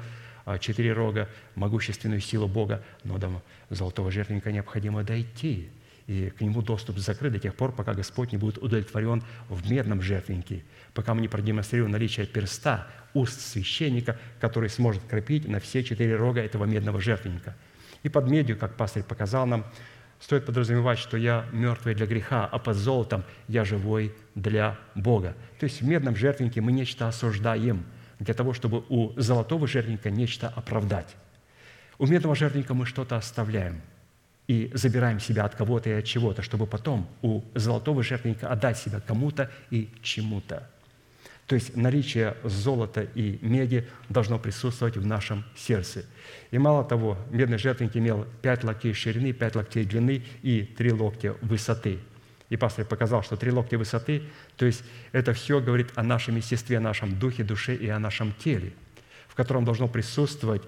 а, 0.46 0.58
четыре 0.58 0.94
рога, 0.94 1.30
могущественную 1.56 2.22
силу 2.22 2.48
Бога, 2.48 2.84
но 3.04 3.18
до 3.18 3.42
золотого 3.70 4.12
жертвенника 4.12 4.52
необходимо 4.52 5.04
дойти, 5.04 5.70
и 6.08 6.32
к 6.32 6.42
нему 6.42 6.64
доступ 6.64 6.98
закрыт 6.98 7.34
до 7.34 7.40
тех 7.40 7.54
пор, 7.54 7.72
пока 7.72 7.94
Господь 7.94 8.32
не 8.32 8.40
будет 8.40 8.58
удовлетворен 8.58 9.24
в 9.48 9.70
медном 9.70 10.02
жертвеннике, 10.02 10.64
пока 10.96 11.14
мы 11.14 11.22
не 11.22 11.28
продемонстрируем 11.28 11.92
наличие 11.92 12.26
перста, 12.26 12.88
уст 13.14 13.40
священника, 13.40 14.18
который 14.40 14.70
сможет 14.70 15.04
крепить 15.04 15.48
на 15.48 15.60
все 15.60 15.84
четыре 15.84 16.16
рога 16.16 16.42
этого 16.42 16.66
медного 16.66 17.00
жертвенника. 17.00 17.56
И 18.02 18.10
под 18.10 18.28
медью, 18.28 18.58
как 18.58 18.76
пастырь 18.76 19.04
показал 19.04 19.46
нам, 19.46 19.66
стоит 20.20 20.46
подразумевать, 20.46 21.00
что 21.00 21.18
я 21.18 21.46
мертвый 21.52 21.96
для 21.96 22.06
греха, 22.06 22.46
а 22.46 22.60
под 22.60 22.76
золотом 22.76 23.24
я 23.48 23.64
живой 23.66 24.14
для 24.36 24.78
Бога. 24.96 25.36
То 25.60 25.66
есть 25.66 25.82
в 25.82 25.88
медном 25.88 26.16
жертвеннике 26.16 26.62
мы 26.62 26.72
нечто 26.72 27.08
осуждаем 27.08 27.86
для 28.20 28.34
того, 28.34 28.54
чтобы 28.54 28.84
у 28.90 29.14
золотого 29.20 29.68
жертвенника 29.68 30.10
нечто 30.10 30.50
оправдать. 30.50 31.16
У 31.98 32.06
медного 32.06 32.36
жертвенника 32.36 32.74
мы 32.74 32.86
что-то 32.86 33.18
оставляем 33.18 33.82
и 34.48 34.72
забираем 34.74 35.20
себя 35.20 35.46
от 35.46 35.56
кого-то 35.56 35.90
и 35.90 35.94
от 35.94 36.06
чего-то, 36.06 36.42
чтобы 36.42 36.66
потом 36.66 37.08
у 37.22 37.42
золотого 37.56 38.04
жертвенника 38.04 38.50
отдать 38.50 38.78
себя 38.78 39.00
кому-то 39.00 39.50
и 39.70 39.90
чему-то. 40.02 40.68
То 41.50 41.56
есть 41.56 41.76
наличие 41.76 42.38
золота 42.44 43.02
и 43.16 43.40
меди 43.42 43.88
должно 44.08 44.38
присутствовать 44.38 44.98
в 44.98 45.06
нашем 45.08 45.44
сердце. 45.58 46.06
И 46.52 46.60
мало 46.60 46.84
того, 46.84 47.18
медный 47.32 47.58
жертвенник 47.58 47.98
имел 47.98 48.28
пять 48.44 48.64
локтей 48.64 48.94
ширины, 48.94 49.34
пять 49.34 49.56
локтей 49.56 49.84
длины 49.84 50.24
и 50.44 50.62
три 50.62 50.92
локтя 50.92 51.36
высоты. 51.42 52.02
И 52.50 52.56
пастор 52.56 52.86
показал, 52.86 53.24
что 53.24 53.36
три 53.36 53.52
локтя 53.52 53.80
высоты, 53.80 54.22
то 54.58 54.68
есть 54.68 54.84
это 55.12 55.34
все 55.34 55.60
говорит 55.60 55.88
о 55.96 56.04
нашем 56.04 56.36
естестве, 56.36 56.78
о 56.78 56.82
нашем 56.82 57.18
духе, 57.18 57.44
душе 57.44 57.74
и 57.74 57.90
о 57.90 57.98
нашем 57.98 58.32
теле, 58.34 58.72
в 59.28 59.34
котором 59.34 59.66
должно 59.66 59.88
присутствовать 59.88 60.62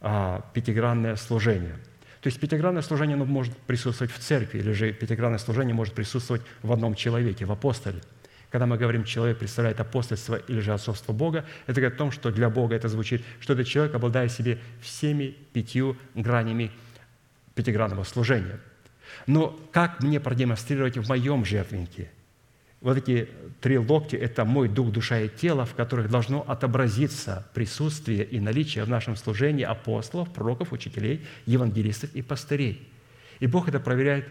а, 0.00 0.44
пятигранное 0.52 1.14
служение. 1.14 1.76
То 2.22 2.26
есть 2.26 2.40
пятигранное 2.40 2.82
служение 2.82 3.14
оно 3.14 3.24
может 3.24 3.56
присутствовать 3.56 4.12
в 4.12 4.18
церкви, 4.18 4.58
или 4.58 4.72
же 4.72 4.92
пятигранное 4.92 5.38
служение 5.38 5.76
может 5.76 5.94
присутствовать 5.94 6.42
в 6.64 6.72
одном 6.72 6.96
человеке, 6.96 7.44
в 7.44 7.52
апостоле– 7.52 8.00
когда 8.50 8.66
мы 8.66 8.78
говорим, 8.78 9.04
человек 9.04 9.38
представляет 9.38 9.78
апостольство 9.80 10.36
или 10.36 10.60
же 10.60 10.72
отцовство 10.72 11.12
Бога, 11.12 11.44
это 11.66 11.80
говорит 11.80 11.96
о 11.96 11.98
том, 11.98 12.10
что 12.10 12.30
для 12.30 12.48
Бога 12.48 12.74
это 12.74 12.88
звучит, 12.88 13.22
что 13.40 13.52
этот 13.52 13.66
человек 13.66 13.94
обладает 13.94 14.32
себе 14.32 14.58
всеми 14.80 15.36
пятью 15.52 15.96
гранями 16.14 16.70
пятигранного 17.54 18.04
служения. 18.04 18.58
Но 19.26 19.58
как 19.72 20.02
мне 20.02 20.18
продемонстрировать 20.18 20.96
в 20.96 21.08
моем 21.08 21.44
жертвеннике? 21.44 22.10
Вот 22.80 22.96
эти 22.96 23.28
три 23.60 23.76
локти– 23.76 24.14
это 24.16 24.44
мой 24.44 24.68
дух, 24.68 24.92
душа 24.92 25.18
и 25.18 25.28
тело, 25.28 25.66
в 25.66 25.74
которых 25.74 26.08
должно 26.08 26.48
отобразиться 26.48 27.46
присутствие 27.52 28.24
и 28.24 28.38
наличие 28.38 28.84
в 28.84 28.88
нашем 28.88 29.16
служении 29.16 29.64
апостолов, 29.64 30.32
пророков, 30.32 30.72
учителей, 30.72 31.26
евангелистов 31.44 32.14
и 32.14 32.22
пастырей. 32.22 32.88
И 33.40 33.46
Бог 33.46 33.68
это 33.68 33.78
проверяет 33.80 34.26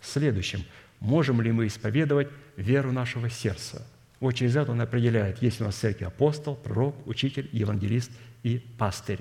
следующим– 0.00 0.64
можем 1.00 1.40
ли 1.40 1.52
мы 1.52 1.66
исповедовать 1.66 2.28
веру 2.56 2.92
нашего 2.92 3.28
сердца. 3.28 3.86
Вот 4.20 4.32
через 4.32 4.56
это 4.56 4.72
он 4.72 4.80
определяет, 4.80 5.42
есть 5.42 5.60
у 5.60 5.64
нас 5.64 5.76
в 5.76 5.78
церкви 5.78 6.04
апостол, 6.04 6.56
пророк, 6.56 7.06
учитель, 7.06 7.48
евангелист 7.52 8.10
и 8.42 8.58
пастырь. 8.78 9.20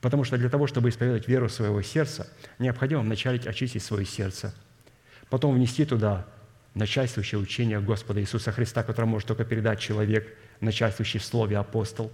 Потому 0.00 0.24
что 0.24 0.36
для 0.36 0.48
того, 0.48 0.66
чтобы 0.66 0.90
исповедовать 0.90 1.26
веру 1.26 1.48
своего 1.48 1.82
сердца, 1.82 2.28
необходимо 2.58 3.00
вначале 3.00 3.40
очистить 3.40 3.82
свое 3.82 4.04
сердце, 4.04 4.54
потом 5.28 5.54
внести 5.54 5.84
туда 5.84 6.26
начальствующее 6.74 7.40
учение 7.40 7.80
Господа 7.80 8.20
Иисуса 8.20 8.52
Христа, 8.52 8.82
которое 8.82 9.06
может 9.08 9.28
только 9.28 9.44
передать 9.44 9.80
человек, 9.80 10.36
начальствующий 10.60 11.18
в 11.18 11.24
слове 11.24 11.56
апостол, 11.56 12.12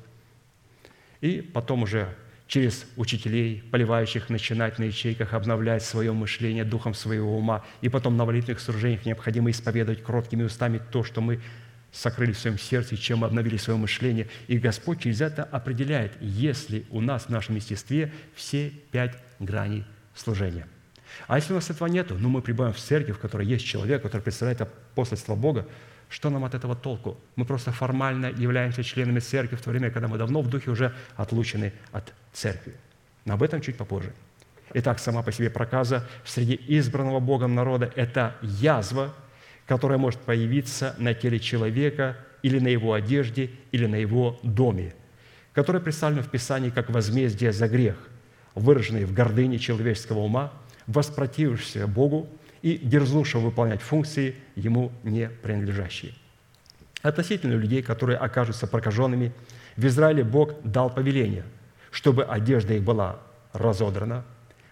и 1.20 1.40
потом 1.40 1.82
уже 1.82 2.14
через 2.47 2.86
учителей, 2.97 3.62
поливающих, 3.70 4.28
начинать 4.28 4.78
на 4.78 4.84
ячейках 4.84 5.32
обновлять 5.32 5.82
свое 5.82 6.12
мышление 6.12 6.64
духом 6.64 6.95
своего 6.95 7.36
ума, 7.36 7.64
и 7.80 7.88
потом 7.88 8.16
на 8.16 8.24
молитвенных 8.24 8.61
служениях 8.61 9.07
необходимо 9.07 9.51
исповедовать 9.51 10.03
кроткими 10.03 10.42
устами 10.42 10.80
то, 10.92 11.05
что 11.05 11.20
мы 11.20 11.40
сокрыли 11.90 12.32
в 12.32 12.38
своем 12.38 12.59
сердце, 12.59 12.97
чем 12.97 13.20
мы 13.20 13.28
обновили 13.28 13.57
свое 13.57 13.78
мышление. 13.78 14.28
И 14.49 14.59
Господь 14.59 15.01
через 15.01 15.20
это 15.20 15.45
определяет, 15.45 16.12
если 16.20 16.84
у 16.90 17.01
нас 17.01 17.24
в 17.24 17.28
нашем 17.30 17.55
естестве 17.55 18.12
все 18.34 18.72
пять 18.90 19.16
граней 19.38 19.84
служения. 20.14 20.66
А 21.28 21.36
если 21.36 21.53
у 21.53 21.57
нас 21.57 21.70
этого 21.70 21.86
нет, 21.86 22.11
ну 22.11 22.28
мы 22.28 22.42
прибавим 22.42 22.72
в 22.72 22.78
церковь, 22.78 23.16
в 23.16 23.20
которой 23.20 23.47
есть 23.47 23.64
человек, 23.64 24.03
который 24.03 24.22
представляет 24.22 24.61
апостольство 24.61 25.36
Бога, 25.36 25.66
что 26.09 26.30
нам 26.30 26.44
от 26.44 26.55
этого 26.55 26.76
толку? 26.76 27.18
Мы 27.36 27.44
просто 27.44 27.72
формально 27.72 28.26
являемся 28.26 28.82
членами 28.84 29.20
церкви 29.20 29.57
в 29.57 29.62
то 29.62 29.70
время, 29.70 29.90
когда 29.90 30.09
мы 30.09 30.18
давно 30.18 30.42
в 30.42 30.48
духе 30.48 30.70
уже 30.70 30.94
отлучены 31.16 31.72
от 31.92 32.12
церкви. 32.32 32.74
Но 33.24 33.34
об 33.34 33.42
этом 33.42 33.61
чуть 33.61 33.76
попозже. 33.76 34.12
Итак, 34.74 34.98
сама 34.98 35.22
по 35.22 35.32
себе 35.32 35.50
проказа 35.50 36.07
среди 36.24 36.61
избранного 36.66 37.20
Богом 37.20 37.55
народа– 37.55 37.92
это 37.96 38.34
язва, 38.42 39.14
которая 39.66 39.98
может 39.98 40.20
появиться 40.20 40.94
на 40.98 41.14
теле 41.14 41.38
человека 41.38 42.16
или 42.42 42.59
на 42.59 42.68
его 42.68 42.92
одежде, 42.92 43.50
или 43.72 43.86
на 43.86 43.96
его 43.96 44.38
доме, 44.42 44.94
которая 45.52 45.80
представлена 45.80 46.22
в 46.22 46.28
Писании 46.28 46.70
как 46.70 46.90
возмездие 46.90 47.52
за 47.52 47.68
грех, 47.68 47.96
выраженный 48.55 49.05
в 49.05 49.14
гордыне 49.14 49.59
человеческого 49.59 50.18
ума, 50.20 50.52
воспротивившегося 50.86 51.86
Богу 51.86 52.28
и 52.64 52.78
дерзнувшего 52.78 53.42
выполнять 53.42 53.82
функции, 53.82 54.36
ему 54.56 54.90
не 55.02 55.28
принадлежащие. 55.28 56.14
Относительно 57.02 57.52
людей, 57.52 57.82
которые 57.82 58.16
окажутся 58.16 58.66
прокаженными, 58.66 59.34
в 59.76 59.86
Израиле 59.86 60.24
Бог 60.24 60.54
дал 60.62 60.88
повеление, 60.88 61.44
чтобы 61.90 62.24
одежда 62.24 62.72
их 62.72 62.82
была 62.82 63.20
разодрана, 63.52 64.24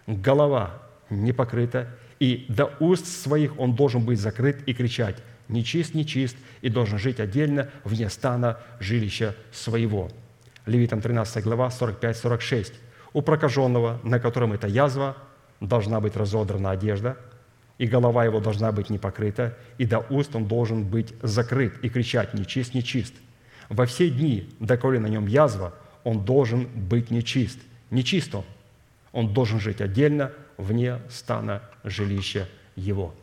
голова 0.07 0.81
не 1.11 1.33
покрыта, 1.33 1.87
и 2.19 2.47
до 2.49 2.73
уст 2.79 3.05
своих 3.05 3.59
он 3.59 3.75
должен 3.75 4.03
быть 4.03 4.19
закрыт 4.19 4.67
и 4.67 4.73
кричать 4.73 5.17
«Нечист, 5.47 5.93
нечист!» 5.93 6.35
и 6.61 6.69
должен 6.69 6.97
жить 6.97 7.19
отдельно 7.19 7.69
вне 7.83 8.09
стана 8.09 8.57
жилища 8.79 9.35
своего. 9.51 10.09
Левитам 10.65 10.99
13 10.99 11.43
глава 11.43 11.67
45-46. 11.67 12.73
У 13.13 13.21
прокаженного, 13.21 13.99
на 14.03 14.19
котором 14.19 14.51
эта 14.53 14.65
язва, 14.65 15.15
должна 15.59 15.99
быть 15.99 16.15
разодрана 16.15 16.71
одежда– 16.71 17.17
и 17.83 17.85
голова 17.85 18.23
его 18.23 18.39
должна 18.39 18.71
быть 18.71 18.89
не 18.89 18.97
покрыта, 18.97 19.57
и 19.77 19.85
до 19.85 19.99
уст 20.09 20.33
он 20.37 20.47
должен 20.47 20.85
быть 20.85 21.13
закрыт, 21.21 21.83
и 21.83 21.89
кричать 21.89 22.33
«нечист, 22.33 22.73
нечист». 22.73 23.13
Во 23.67 23.85
все 23.85 24.09
дни, 24.09 24.49
доколе 24.61 25.01
на 25.01 25.07
нем 25.07 25.27
язва, 25.27 25.73
он 26.05 26.23
должен 26.23 26.65
быть 26.65 27.11
нечист. 27.11 27.59
Нечист 27.91 28.35
он. 28.35 28.45
Он 29.11 29.33
должен 29.33 29.59
жить 29.59 29.81
отдельно, 29.81 30.31
вне 30.55 30.99
стана 31.09 31.61
жилища 31.83 32.47
его. 32.77 33.13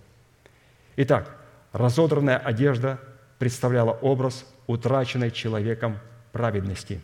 Итак, 0.97 1.35
разодранная 1.73 2.37
одежда 2.37 3.01
представляла 3.39 3.93
образ 3.93 4.45
утраченной 4.67 5.31
человеком 5.31 5.97
праведности. 6.33 7.01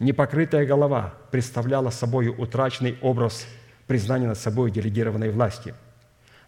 Непокрытая 0.00 0.66
голова 0.66 1.14
представляла 1.30 1.88
собой 1.88 2.28
утраченный 2.28 2.98
образ 3.00 3.46
признания 3.86 4.26
над 4.26 4.36
собой 4.36 4.70
делегированной 4.70 5.30
власти– 5.30 5.74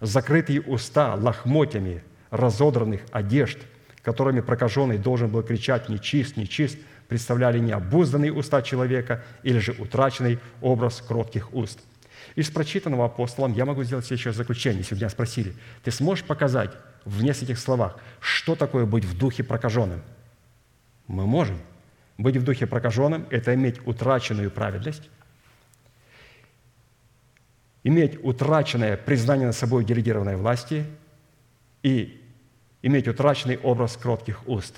закрытые 0.00 0.60
уста 0.60 1.14
лохмотьями 1.14 2.02
разодранных 2.30 3.02
одежд, 3.10 3.58
которыми 4.02 4.40
прокаженный 4.40 4.98
должен 4.98 5.28
был 5.28 5.42
кричать 5.42 5.88
«нечист, 5.88 6.36
нечист», 6.36 6.78
представляли 7.08 7.58
необузданные 7.58 8.32
уста 8.32 8.62
человека 8.62 9.24
или 9.42 9.58
же 9.58 9.74
утраченный 9.78 10.38
образ 10.60 11.00
кротких 11.00 11.54
уст. 11.54 11.80
Из 12.34 12.50
прочитанного 12.50 13.06
апостолом 13.06 13.52
я 13.54 13.64
могу 13.64 13.82
сделать 13.82 14.06
следующее 14.06 14.34
заключение. 14.34 14.80
Если 14.80 14.94
меня 14.94 15.08
спросили, 15.08 15.54
ты 15.82 15.90
сможешь 15.90 16.24
показать 16.24 16.70
в 17.04 17.22
нескольких 17.22 17.58
словах, 17.58 17.98
что 18.20 18.54
такое 18.54 18.84
быть 18.84 19.04
в 19.04 19.16
духе 19.16 19.42
прокаженным? 19.42 20.02
Мы 21.06 21.26
можем. 21.26 21.58
Быть 22.18 22.36
в 22.36 22.44
духе 22.44 22.66
прокаженным– 22.66 23.26
это 23.30 23.54
иметь 23.54 23.84
утраченную 23.86 24.50
праведность, 24.50 25.08
иметь 27.84 28.18
утраченное 28.22 28.96
признание 28.96 29.46
над 29.46 29.56
собой 29.56 29.84
делегированной 29.84 30.36
власти 30.36 30.84
и 31.82 32.20
иметь 32.82 33.08
утраченный 33.08 33.58
образ 33.58 33.96
кротких 33.96 34.46
уст. 34.48 34.76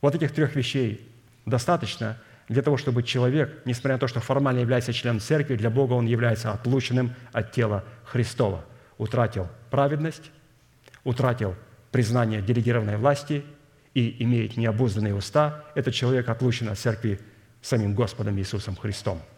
Вот 0.00 0.14
этих 0.14 0.32
трех 0.32 0.56
вещей 0.56 1.08
достаточно 1.46 2.18
для 2.48 2.62
того, 2.62 2.76
чтобы 2.76 3.02
человек, 3.02 3.62
несмотря 3.64 3.94
на 3.94 3.98
то, 3.98 4.08
что 4.08 4.20
формально 4.20 4.60
является 4.60 4.92
членом 4.92 5.20
церкви, 5.20 5.56
для 5.56 5.70
Бога 5.70 5.94
он 5.94 6.06
является 6.06 6.52
отлученным 6.52 7.14
от 7.32 7.52
тела 7.52 7.84
Христова. 8.04 8.64
Утратил 8.98 9.48
праведность, 9.70 10.30
утратил 11.04 11.54
признание 11.92 12.42
делегированной 12.42 12.96
власти 12.96 13.44
и 13.94 14.22
имеет 14.22 14.56
необузданные 14.56 15.14
уста. 15.14 15.64
Этот 15.74 15.94
человек 15.94 16.28
отлучен 16.28 16.68
от 16.68 16.78
церкви 16.78 17.20
самим 17.60 17.94
Господом 17.94 18.38
Иисусом 18.38 18.76
Христом– 18.76 19.22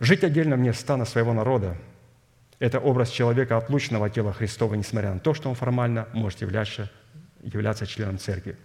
Жить 0.00 0.22
отдельно 0.22 0.56
вне 0.56 0.72
стана 0.72 1.04
своего 1.04 1.32
народа– 1.32 1.76
это 2.60 2.78
образ 2.78 3.10
человека, 3.10 3.56
отлученного 3.56 4.06
от 4.06 4.14
тела 4.14 4.32
Христова, 4.32 4.74
несмотря 4.74 5.12
на 5.12 5.18
то, 5.18 5.34
что 5.34 5.48
он 5.48 5.56
формально 5.56 6.08
может 6.12 6.40
являться, 6.40 6.90
являться 7.42 7.86
членом 7.86 8.18
церкви. 8.18 8.56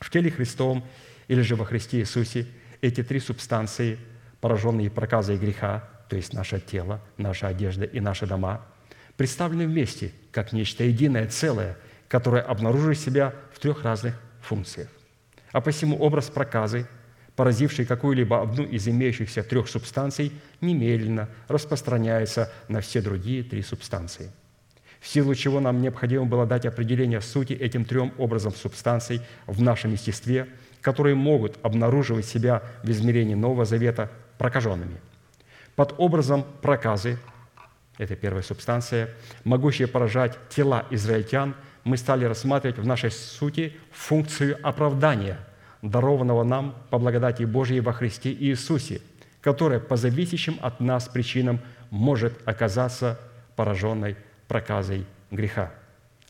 В 0.00 0.10
теле 0.10 0.30
Христовом 0.30 0.84
или 1.28 1.40
же 1.40 1.56
во 1.56 1.64
Христе 1.64 2.00
Иисусе 2.00 2.46
эти 2.82 3.02
три 3.02 3.20
субстанции, 3.20 3.98
пораженные 4.40 4.90
проказой 4.90 5.38
греха, 5.38 5.88
то 6.08 6.16
есть 6.16 6.34
наше 6.34 6.60
тело, 6.60 7.00
наша 7.16 7.48
одежда 7.48 7.84
и 7.84 8.00
наши 8.00 8.26
дома, 8.26 8.66
представлены 9.16 9.66
вместе, 9.66 10.12
как 10.30 10.52
нечто 10.52 10.84
единое 10.84 11.26
целое, 11.26 11.76
которое 12.08 12.42
обнаруживает 12.42 12.98
себя 12.98 13.34
в 13.52 13.60
трех 13.60 13.82
разных 13.84 14.20
функциях. 14.42 14.88
А 15.52 15.60
посему 15.62 15.96
образ 15.98 16.28
проказы– 16.28 16.86
поразивший 17.40 17.86
какую-либо 17.86 18.42
одну 18.42 18.64
из 18.64 18.86
имеющихся 18.86 19.42
трех 19.42 19.66
субстанций, 19.66 20.30
немедленно 20.60 21.26
распространяется 21.48 22.52
на 22.68 22.82
все 22.82 23.00
другие 23.00 23.42
три 23.42 23.62
субстанции. 23.62 24.30
В 25.00 25.08
силу 25.08 25.34
чего 25.34 25.58
нам 25.58 25.80
необходимо 25.80 26.26
было 26.26 26.44
дать 26.44 26.66
определение 26.66 27.22
сути 27.22 27.54
этим 27.54 27.86
трем 27.86 28.12
образом 28.18 28.52
субстанций 28.52 29.22
в 29.46 29.62
нашем 29.62 29.92
естестве, 29.92 30.48
которые 30.82 31.14
могут 31.14 31.56
обнаруживать 31.62 32.26
себя 32.26 32.62
в 32.82 32.90
измерении 32.90 33.34
Нового 33.34 33.64
Завета 33.64 34.10
прокаженными. 34.36 35.00
Под 35.76 35.94
образом 35.96 36.44
проказы, 36.60 37.16
это 37.96 38.16
первая 38.16 38.42
субстанция, 38.42 39.08
могущая 39.44 39.86
поражать 39.86 40.36
тела 40.50 40.84
израильтян, 40.90 41.54
мы 41.84 41.96
стали 41.96 42.26
рассматривать 42.26 42.76
в 42.76 42.86
нашей 42.86 43.10
сути 43.10 43.72
функцию 43.92 44.58
оправдания– 44.62 45.38
дарованного 45.82 46.44
нам 46.44 46.74
по 46.90 46.98
благодати 46.98 47.44
Божьей 47.44 47.80
во 47.80 47.92
Христе 47.92 48.32
Иисусе, 48.32 49.00
которая 49.40 49.80
по 49.80 49.96
зависящим 49.96 50.58
от 50.60 50.80
нас 50.80 51.08
причинам 51.08 51.60
может 51.90 52.46
оказаться 52.46 53.18
пораженной 53.56 54.16
проказой 54.48 55.06
греха. 55.30 55.70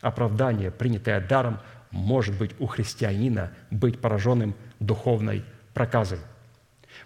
Оправдание, 0.01 0.71
принятое 0.71 1.19
даром, 1.19 1.59
может 1.91 2.37
быть 2.37 2.51
у 2.59 2.67
христианина 2.67 3.51
быть 3.69 3.99
пораженным 3.99 4.55
духовной 4.79 5.43
проказой. 5.73 6.19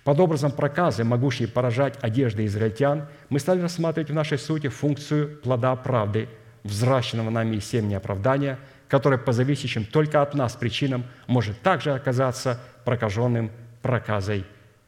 Под 0.04 0.20
образом 0.20 0.52
проказы, 0.52 1.04
могущей 1.04 1.48
поражать 1.48 1.98
одежды 2.02 2.46
израильтян, 2.46 3.08
мы 3.30 3.39
стали 3.39 3.62
рассматривать 3.62 4.10
в 4.10 4.14
нашей 4.14 4.38
сути 4.38 4.68
функцию 4.68 5.38
плода 5.38 5.76
правды, 5.76 6.30
взращенного 6.64 7.30
нами 7.30 7.58
из 7.58 7.66
семени 7.66 7.96
оправдания– 7.96 8.60
которое 8.88 9.18
по 9.18 9.32
зависящим 9.32 9.86
только 9.86 10.22
от 10.22 10.34
нас 10.34 10.56
причинам 10.56 11.06
может 11.28 11.60
также 11.62 11.94
оказаться 11.94 12.60
прокаженным 12.84 13.52
проказой 13.82 14.46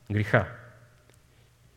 греха. 0.07 0.47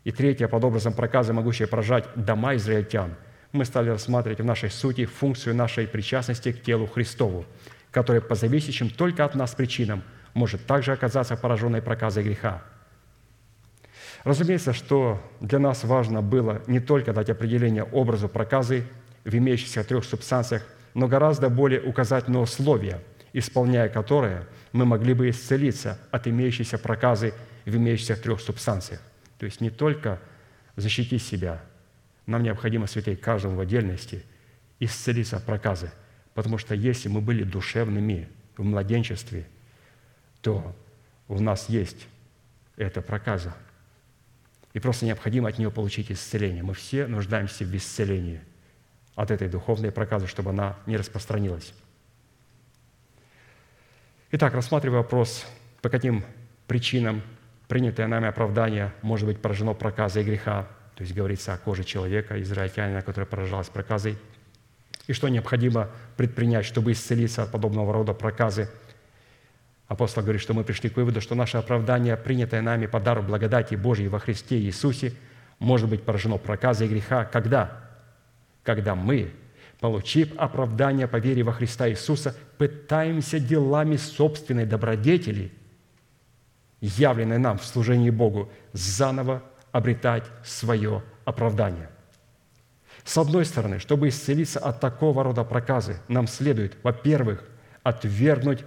И 0.05 0.13
третье, 0.13 0.49
под 0.49 0.65
образом 0.65 0.93
проказа, 0.93 1.33
могущее 1.33 1.69
поражать 1.69 2.07
дома 2.15 2.55
израильтян, 2.57 3.15
мы 3.53 3.65
стали 3.65 3.91
рассматривать 3.91 4.41
в 4.41 4.45
нашей 4.45 4.71
сути 4.71 5.05
функцию 5.05 5.55
нашей 5.55 5.87
причастности 5.87 6.53
к 6.53 6.63
телу 6.63 6.87
Христову, 6.87 7.45
которая 7.91 8.21
по 8.21 8.35
зависящим 8.35 8.91
только 8.91 9.25
от 9.25 9.35
нас 9.35 9.55
причинам 9.55 10.03
может 10.33 10.65
также 10.67 10.93
оказаться 10.93 11.37
пораженной 11.37 11.83
проказой 11.83 12.23
греха. 12.23 12.63
Разумеется, 14.23 14.73
что 14.73 15.21
для 15.41 15.59
нас 15.59 15.83
важно 15.85 16.23
было 16.23 16.63
не 16.67 16.79
только 16.79 17.13
дать 17.13 17.31
определение 17.31 17.85
образу 17.85 18.29
проказы 18.29 18.85
в 19.25 19.35
имеющихся 19.35 19.83
трех 19.85 20.05
субстанциях– 20.05 20.63
но 20.95 21.09
гораздо 21.09 21.49
более 21.49 21.81
указать 21.83 22.29
на 22.29 22.41
условия, 22.41 23.01
исполняя 23.33 23.89
которые 23.89 24.47
мы 24.73 24.85
могли 24.85 25.15
бы 25.15 25.31
исцелиться 25.31 25.99
от 26.11 26.27
имеющейся 26.27 26.79
проказы 26.79 27.35
в 27.65 27.77
имеющихся 27.77 28.17
трех 28.17 28.41
субстанциях. 28.41 29.01
То 29.39 29.47
есть 29.47 29.61
не 29.61 29.71
только 29.71 30.21
защитить 30.77 31.23
себя, 31.23 31.63
нам 32.27 32.43
необходимо, 32.43 32.87
святей, 32.87 33.17
каждому 33.17 33.57
в 33.57 33.61
отдельности 33.61 34.25
исцелиться 34.79 35.37
от 35.37 35.45
проказы, 35.45 35.93
потому 36.35 36.59
что 36.59 36.75
если 36.75 37.09
мы 37.09 37.21
были 37.21 37.45
душевными 37.45 38.29
в 38.57 38.65
младенчестве, 38.65 39.47
то 40.41 40.77
у 41.29 41.41
нас 41.41 41.69
есть 41.69 42.07
эта 42.77 43.03
проказа. 43.03 43.55
И 44.73 44.79
просто 44.79 45.05
необходимо 45.05 45.49
от 45.49 45.59
нее 45.59 45.71
получить 45.71 46.11
исцеление. 46.11 46.63
Мы 46.63 46.75
все 46.75 47.07
нуждаемся 47.07 47.65
в 47.65 47.77
исцелении– 47.77 48.41
от 49.21 49.31
этой 49.31 49.49
духовной 49.49 49.93
проказы, 49.93 50.27
чтобы 50.27 50.51
она 50.51 50.77
не 50.87 50.97
распространилась. 50.97 51.75
Итак, 54.31 54.55
рассматривая 54.55 55.01
вопрос, 55.01 55.45
по 55.83 55.91
каким 55.91 56.25
причинам 56.67 57.21
принятое 57.69 58.07
нами 58.07 58.29
оправдание 58.29 58.95
может 59.03 59.27
быть 59.27 59.43
поражено 59.43 59.75
проказой 59.75 60.25
греха, 60.25 60.69
то 60.95 61.03
есть 61.03 61.15
говорится 61.15 61.53
о 61.53 61.59
коже 61.59 61.85
человека, 61.85 62.41
израильтянина, 62.41 63.03
который 63.03 63.27
поражалась 63.27 63.69
проказой, 63.69 64.17
и 65.07 65.13
что 65.13 65.29
необходимо 65.29 65.91
предпринять, 66.17 66.65
чтобы 66.65 66.93
исцелиться 66.93 67.43
от 67.43 67.53
подобного 67.53 67.93
рода 67.93 68.15
проказы. 68.15 68.71
Апостол 69.87 70.23
говорит, 70.23 70.41
что 70.41 70.55
мы 70.55 70.65
пришли 70.65 70.89
к 70.89 70.97
выводу, 70.97 71.21
что 71.21 71.35
наше 71.35 71.59
оправдание, 71.59 72.17
принятое 72.17 72.63
нами 72.63 72.87
по 72.87 73.01
дару 73.01 73.23
благодати 73.23 73.75
Божьей 73.75 74.09
во 74.09 74.19
Христе 74.19 74.59
Иисусе, 74.61 75.13
может 75.59 75.91
быть 75.91 76.05
поражено 76.05 76.39
проказой 76.39 76.89
греха, 76.89 77.27
когда? 77.27 77.90
Когда 78.63 78.95
мы, 78.95 79.33
получив 79.81 80.33
оправдание 80.37 81.09
по 81.09 81.17
вере 81.17 81.43
во 81.43 81.53
Христа 81.53 81.89
Иисуса, 81.89 82.37
пытаемся 82.59 83.41
делами 83.41 83.97
собственной 83.97 84.67
добродетели, 84.67 85.53
явленной 86.81 87.39
нам 87.39 87.59
в 87.59 87.65
служении 87.65 88.11
Богу, 88.11 88.51
заново 88.73 89.43
обретать 89.73 90.25
свое 90.45 91.03
оправдание. 91.25 91.89
С 93.05 93.17
одной 93.17 93.45
стороны, 93.47 93.79
чтобы 93.79 94.09
исцелиться 94.09 94.59
от 94.59 94.81
такого 94.81 95.25
рода 95.25 95.43
проказы, 95.45 95.97
нам 96.09 96.27
следует, 96.27 96.77
во-первых, 96.83 97.45
отвергнуть 97.83 98.63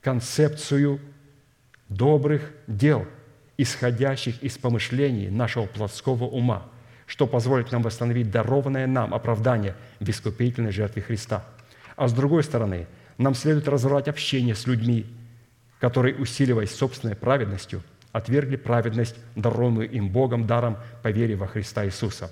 концепцию 0.00 1.00
добрых 1.88 2.52
дел, 2.66 3.06
исходящих 3.56 4.42
из 4.42 4.58
помышлений 4.58 5.28
нашего 5.28 5.66
плотского 5.66 6.24
ума– 6.24 6.68
что 7.10 7.26
позволит 7.26 7.72
нам 7.72 7.82
восстановить 7.82 8.30
дарованное 8.30 8.86
нам 8.86 9.12
оправдание 9.12 9.74
в 9.98 10.08
искупительной 10.08 10.70
жертве 10.70 11.02
Христа. 11.02 11.44
А 11.96 12.06
с 12.06 12.12
другой 12.12 12.44
стороны, 12.44 12.86
нам 13.18 13.34
следует 13.34 13.66
разорвать 13.66 14.06
общение 14.06 14.54
с 14.54 14.64
людьми, 14.68 15.04
которые, 15.80 16.14
усиливаясь 16.14 16.72
собственной 16.72 17.16
праведностью, 17.16 17.82
отвергли 18.12 18.54
праведность, 18.54 19.16
дарованную 19.34 19.90
им 19.90 20.08
Богом 20.08 20.46
даром 20.46 20.76
по 21.02 21.08
вере 21.08 21.34
во 21.34 21.48
Христа 21.48 21.84
Иисуса. 21.84 22.30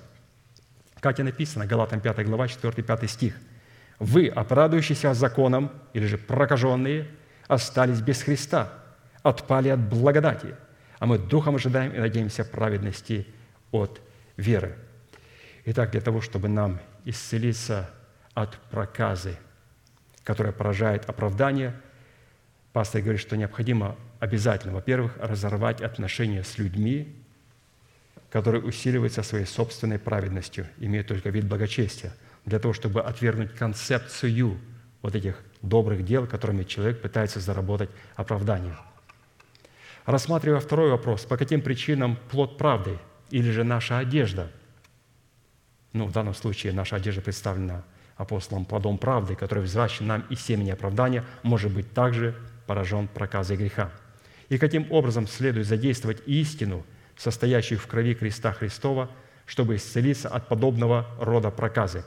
Как 1.01 1.19
и 1.19 1.23
написано, 1.23 1.65
Галатам 1.65 1.99
5 1.99 2.25
глава, 2.25 2.45
4-5 2.45 3.07
стих. 3.07 3.35
«Вы, 3.99 4.29
оправдывающиеся 4.29 5.13
законом, 5.13 5.71
или 5.91 6.05
же 6.05 6.17
прокаженные, 6.17 7.05
остались 7.49 7.99
без 7.99 8.21
Христа, 8.21 8.71
отпали 9.23 9.67
от 9.67 9.81
благодати, 9.81 10.55
а 10.99 11.05
мы 11.05 11.17
духом 11.17 11.55
ожидаем 11.55 11.91
и 11.91 11.99
надеемся 11.99 12.45
праведности 12.45 13.27
от 13.71 13.99
веры. 14.39 14.75
Итак, 15.65 15.91
для 15.91 16.01
того, 16.01 16.21
чтобы 16.21 16.47
нам 16.47 16.79
исцелиться 17.05 17.89
от 18.33 18.57
проказы, 18.71 19.37
которая 20.23 20.53
поражает 20.53 21.07
оправдание, 21.07 21.79
пастор 22.73 23.01
говорит, 23.01 23.21
что 23.21 23.37
необходимо 23.37 23.95
обязательно, 24.19 24.73
во-первых, 24.73 25.17
разорвать 25.19 25.81
отношения 25.81 26.43
с 26.43 26.57
людьми, 26.57 27.15
которые 28.31 28.63
усиливаются 28.63 29.23
своей 29.23 29.45
собственной 29.45 29.99
праведностью, 29.99 30.67
имеют 30.77 31.07
только 31.07 31.29
вид 31.29 31.45
благочестия, 31.45 32.13
для 32.45 32.59
того, 32.59 32.73
чтобы 32.73 33.01
отвергнуть 33.01 33.53
концепцию 33.53 34.59
вот 35.01 35.15
этих 35.15 35.39
добрых 35.61 36.05
дел, 36.05 36.27
которыми 36.27 36.63
человек 36.63 37.01
пытается 37.01 37.39
заработать 37.39 37.89
оправдание. 38.15 38.77
Рассматривая 40.05 40.59
второй 40.59 40.89
вопрос, 40.91 41.25
по 41.25 41.37
каким 41.37 41.61
причинам 41.61 42.17
плод 42.29 42.57
правды– 42.57 42.97
или 43.31 43.51
же 43.51 43.63
наша 43.63 43.99
одежда. 43.99 44.51
Ну, 45.93 46.05
в 46.05 46.11
данном 46.11 46.33
случае 46.33 46.73
наша 46.73 46.95
одежда 46.97 47.21
представлена 47.21 47.83
апостолом 48.15 48.65
плодом 48.65 48.97
правды, 48.97 49.35
который 49.35 49.63
взращен 49.63 50.07
нам 50.07 50.21
из 50.29 50.41
семени 50.41 50.71
оправдания, 50.71 51.23
может 51.41 51.73
быть 51.73 51.93
также 51.93 52.35
поражен 52.67 53.07
проказой 53.07 53.57
греха. 53.57 53.91
И 54.49 54.57
каким 54.57 54.91
образом 54.91 55.27
следует 55.27 55.67
задействовать 55.67 56.21
истину, 56.27 56.85
состоящую 57.17 57.79
в 57.79 57.87
крови 57.87 58.13
креста 58.13 58.51
Христова, 58.51 59.09
чтобы 59.45 59.75
исцелиться 59.75 60.29
от 60.29 60.47
подобного 60.47 61.07
рода 61.19 61.49
проказы. 61.49 62.03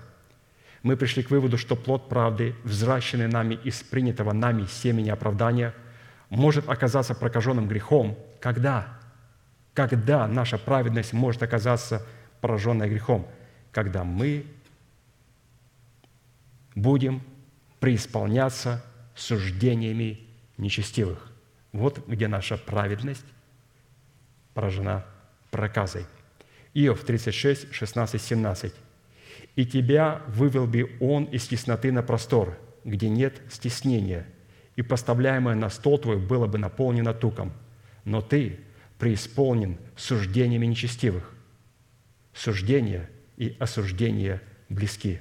Мы 0.82 0.96
пришли 0.96 1.22
к 1.22 1.30
выводу, 1.30 1.58
что 1.58 1.76
плод 1.76 2.08
правды, 2.08 2.54
взращенный 2.64 3.28
нами 3.28 3.58
из 3.64 3.82
принятого 3.82 4.32
нами 4.32 4.66
семени 4.66 5.10
оправдания, 5.10 5.74
может 6.28 6.68
оказаться 6.68 7.14
прокаженным 7.14 7.68
грехом, 7.68 8.18
когда? 8.40 8.98
Когда 9.74 10.26
наша 10.26 10.58
праведность 10.58 11.12
может 11.12 11.42
оказаться 11.42 12.06
пораженной 12.40 12.88
грехом? 12.88 13.26
Когда 13.70 14.04
мы 14.04 14.44
будем 16.74 17.22
преисполняться 17.80 18.84
суждениями 19.14 20.20
нечестивых. 20.56 21.30
Вот 21.72 22.06
где 22.06 22.28
наша 22.28 22.56
праведность 22.56 23.24
поражена 24.54 25.04
проказой. 25.50 26.06
Иов 26.74 27.00
36, 27.00 27.72
16, 27.72 28.20
17. 28.20 28.74
«И 29.56 29.66
тебя 29.66 30.22
вывел 30.28 30.66
бы 30.66 30.96
он 31.00 31.24
из 31.24 31.46
тесноты 31.46 31.92
на 31.92 32.02
простор, 32.02 32.58
где 32.84 33.08
нет 33.08 33.40
стеснения, 33.50 34.26
и 34.76 34.82
поставляемое 34.82 35.54
на 35.54 35.68
стол 35.68 35.98
твой 35.98 36.18
было 36.18 36.46
бы 36.46 36.58
наполнено 36.58 37.12
туком. 37.12 37.52
Но 38.04 38.22
ты 38.22 38.60
преисполнен 39.02 39.78
суждениями 39.96 40.64
нечестивых. 40.64 41.28
Суждения 42.32 43.10
и 43.36 43.56
осуждения 43.58 44.40
близки». 44.68 45.20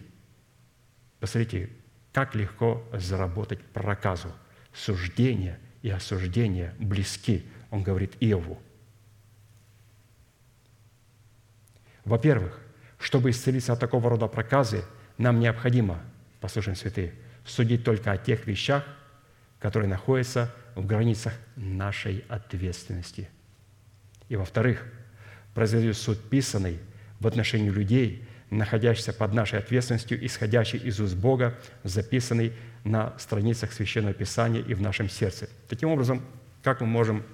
Посмотрите, 1.19 1.71
как 2.13 2.35
легко 2.35 2.87
заработать 2.93 3.59
проказу. 3.59 4.31
Суждение 4.71 5.59
и 5.81 5.89
осуждение 5.89 6.75
близки, 6.77 7.43
он 7.71 7.81
говорит 7.81 8.13
Иову. 8.19 8.61
Во-первых, 12.05 12.61
чтобы 12.99 13.31
исцелиться 13.31 13.73
от 13.73 13.79
такого 13.79 14.11
рода 14.11 14.27
проказы, 14.27 14.85
нам 15.17 15.39
необходимо, 15.39 16.03
послушаем 16.39 16.75
святые, 16.75 17.15
судить 17.47 17.83
только 17.83 18.11
о 18.11 18.17
тех 18.19 18.45
вещах, 18.45 18.85
которые 19.57 19.89
находятся 19.89 20.53
в 20.75 20.85
границах 20.85 21.33
нашей 21.55 22.23
ответственности. 22.29 23.27
И 24.31 24.37
во-вторых, 24.37 24.85
производить 25.53 25.97
суд 25.97 26.17
писанный 26.29 26.79
в 27.19 27.27
отношении 27.27 27.69
людей, 27.69 28.25
находящихся 28.49 29.11
под 29.11 29.33
нашей 29.33 29.59
ответственностью, 29.59 30.25
исходящий 30.25 30.79
из 30.79 31.01
уст 31.01 31.17
Бога, 31.17 31.59
записанный 31.83 32.53
на 32.85 33.13
страницах 33.19 33.73
Священного 33.73 34.13
Писания 34.13 34.61
и 34.61 34.73
в 34.73 34.81
нашем 34.81 35.09
сердце. 35.09 35.49
Таким 35.67 35.89
образом, 35.89 36.25
как 36.63 36.79
мы 36.79 36.87
можем, 36.87 37.25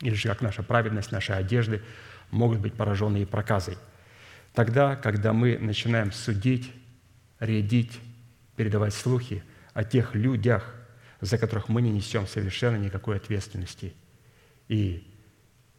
или 0.00 0.14
же 0.14 0.28
как 0.28 0.40
наша 0.40 0.64
праведность, 0.64 1.12
наши 1.12 1.32
одежды 1.32 1.80
могут 2.32 2.58
быть 2.58 2.74
поражены 2.74 3.22
и 3.22 3.24
проказой. 3.24 3.78
Тогда, 4.52 4.96
когда 4.96 5.32
мы 5.32 5.56
начинаем 5.58 6.10
судить, 6.10 6.72
рядить, 7.38 8.00
передавать 8.56 8.94
слухи 8.94 9.44
о 9.74 9.84
тех 9.84 10.16
людях, 10.16 10.74
за 11.20 11.38
которых 11.38 11.68
мы 11.68 11.82
не 11.82 11.90
несем 11.90 12.26
совершенно 12.26 12.78
никакой 12.78 13.16
ответственности. 13.16 13.94
И, 14.66 15.06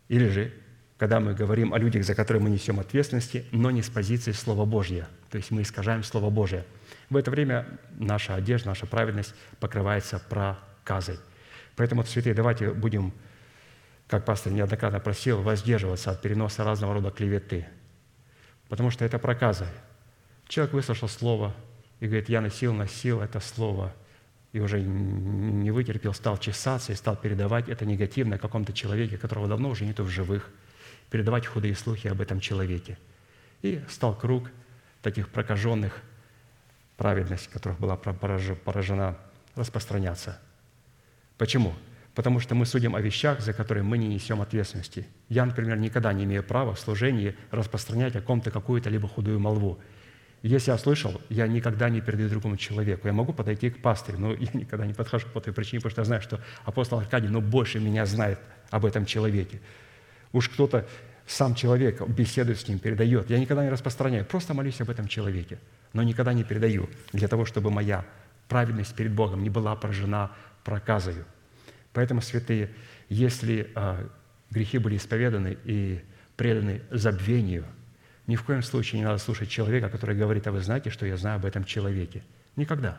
или 0.08 0.28
же, 0.30 0.54
когда 0.98 1.20
мы 1.20 1.34
говорим 1.34 1.74
о 1.74 1.78
людях, 1.78 2.04
за 2.04 2.16
которые 2.16 2.42
мы 2.42 2.50
несем 2.50 2.80
ответственности, 2.80 3.46
но 3.52 3.72
не 3.72 3.82
с 3.82 3.90
позиции 3.90 4.32
Слова 4.32 4.66
Божьего, 4.66 5.08
то 5.30 5.38
есть 5.38 5.52
мы 5.52 5.62
искажаем 5.62 6.04
Слово 6.04 6.30
Божие. 6.30 6.66
В 7.10 7.18
это 7.18 7.30
время 7.30 7.80
наша 7.98 8.36
одежда, 8.36 8.70
наша 8.70 8.86
праведность 8.86 9.36
покрывается 9.60 10.20
проказой. 10.20 11.20
Поэтому, 11.76 12.04
святые, 12.04 12.34
давайте 12.34 12.72
будем, 12.72 13.14
как 14.08 14.26
пастор 14.26 14.54
неоднократно 14.54 15.00
просил, 15.00 15.42
воздерживаться 15.42 16.12
от 16.12 16.22
переноса 16.22 16.64
разного 16.64 16.96
рода 16.96 17.12
клеветы, 17.12 17.68
потому 18.70 18.90
что 18.90 19.06
это 19.06 19.20
проказа. 19.20 19.68
Человек 20.48 20.74
выслушал 20.74 21.10
слово 21.10 21.54
и 22.00 22.06
говорит, 22.06 22.30
я 22.30 22.42
носил, 22.42 22.74
носил 22.74 23.22
это 23.22 23.40
слово– 23.40 23.94
и 24.54 24.60
уже 24.60 24.82
не 24.82 25.72
вытерпел, 25.72 26.14
стал 26.14 26.38
чесаться 26.38 26.92
и 26.92 26.96
стал 26.96 27.16
передавать 27.16 27.70
это 27.70 27.86
негативно 27.86 28.38
о 28.38 28.40
каком-то 28.40 28.74
человеке, 28.74 29.18
которого 29.18 29.48
давно 29.48 29.70
уже 29.70 29.86
нету 29.86 30.04
в 30.04 30.10
живых, 30.10 30.50
передавать 31.10 31.46
худые 31.46 31.76
слухи 31.76 32.08
об 32.08 32.22
этом 32.22 32.40
человеке. 32.40 32.98
И 33.62 33.82
стал 33.90 34.18
круг 34.18 34.50
таких 35.02 35.30
прокаженных, 35.30 36.02
праведность 36.96 37.50
которых 37.50 37.80
была 37.80 37.98
поражена, 37.98 39.18
распространяться. 39.56 40.40
Почему? 41.38 41.74
Потому 42.16 42.40
что 42.40 42.56
мы 42.56 42.66
судим 42.66 42.96
о 42.96 43.02
вещах, 43.02 43.42
за 43.42 43.54
которые 43.54 43.84
мы 43.84 43.98
не 43.98 44.08
несем 44.08 44.42
ответственности. 44.42 45.06
Я, 45.30 45.46
например, 45.46 45.78
никогда 45.78 46.12
не 46.14 46.24
имею 46.24 46.44
права 46.44 46.74
в 46.74 46.80
служении 46.80 47.36
распространять 47.52 48.16
о 48.16 48.22
ком-то 48.22 48.50
какую-то 48.50 48.90
либо 48.90 49.08
худую 49.08 49.40
молву– 49.40 49.80
если 50.44 50.72
я 50.72 50.78
слышал, 50.78 51.20
я 51.30 51.48
никогда 51.48 51.90
не 51.90 52.00
передаю 52.00 52.30
другому 52.30 52.58
человеку. 52.58 53.08
Я 53.08 53.14
могу 53.14 53.34
подойти 53.34 53.70
к 53.70 53.82
пастырю, 53.82 54.20
но 54.20 54.34
я 54.40 54.50
никогда 54.54 54.86
не 54.86 54.94
подхожу 54.94 55.28
по 55.34 55.42
той 55.42 55.54
причине, 55.54 55.82
потому 55.82 55.92
что 55.92 56.02
я 56.02 56.06
знаю, 56.06 56.22
что 56.22 56.42
апостол 56.64 57.00
Аркадий 57.00 57.28
ну, 57.28 57.42
больше 57.42 57.80
меня 57.80 58.06
знает 58.06 58.40
об 58.70 58.86
этом 58.86 59.06
человеке. 59.06 59.60
Уж 60.34 60.50
кто-то, 60.50 60.88
сам 61.26 61.56
человек, 61.56 62.08
беседует 62.08 62.60
с 62.60 62.68
ним, 62.68 62.80
передает. 62.80 63.30
Я 63.30 63.40
никогда 63.40 63.64
не 63.64 63.70
распространяю, 63.70 64.26
просто 64.26 64.54
молюсь 64.54 64.80
об 64.80 64.90
этом 64.90 65.08
человеке, 65.08 65.58
но 65.94 66.04
никогда 66.04 66.34
не 66.34 66.44
передаю 66.44 66.90
для 67.14 67.28
того, 67.28 67.46
чтобы 67.46 67.72
моя 67.72 68.06
праведность 68.48 68.96
перед 68.96 69.14
Богом 69.14 69.44
не 69.44 69.50
была 69.50 69.76
поражена 69.76 70.32
проказою. 70.64 71.26
Поэтому, 71.94 72.22
святые, 72.22 72.70
если 73.10 73.72
а, 73.76 74.08
грехи 74.52 74.78
были 74.78 74.98
исповеданы 74.98 75.58
и 75.66 76.02
преданы 76.36 76.82
забвению– 76.92 77.66
ни 78.28 78.36
в 78.36 78.44
коем 78.44 78.62
случае 78.62 79.00
не 79.00 79.06
надо 79.06 79.20
слушать 79.20 79.50
человека, 79.50 79.90
который 79.90 80.16
говорит, 80.16 80.46
а 80.48 80.52
вы 80.52 80.62
знаете, 80.62 80.90
что 80.90 81.06
я 81.06 81.16
знаю 81.16 81.38
об 81.38 81.46
этом 81.46 81.64
человеке. 81.64 82.24
Никогда. 82.58 82.98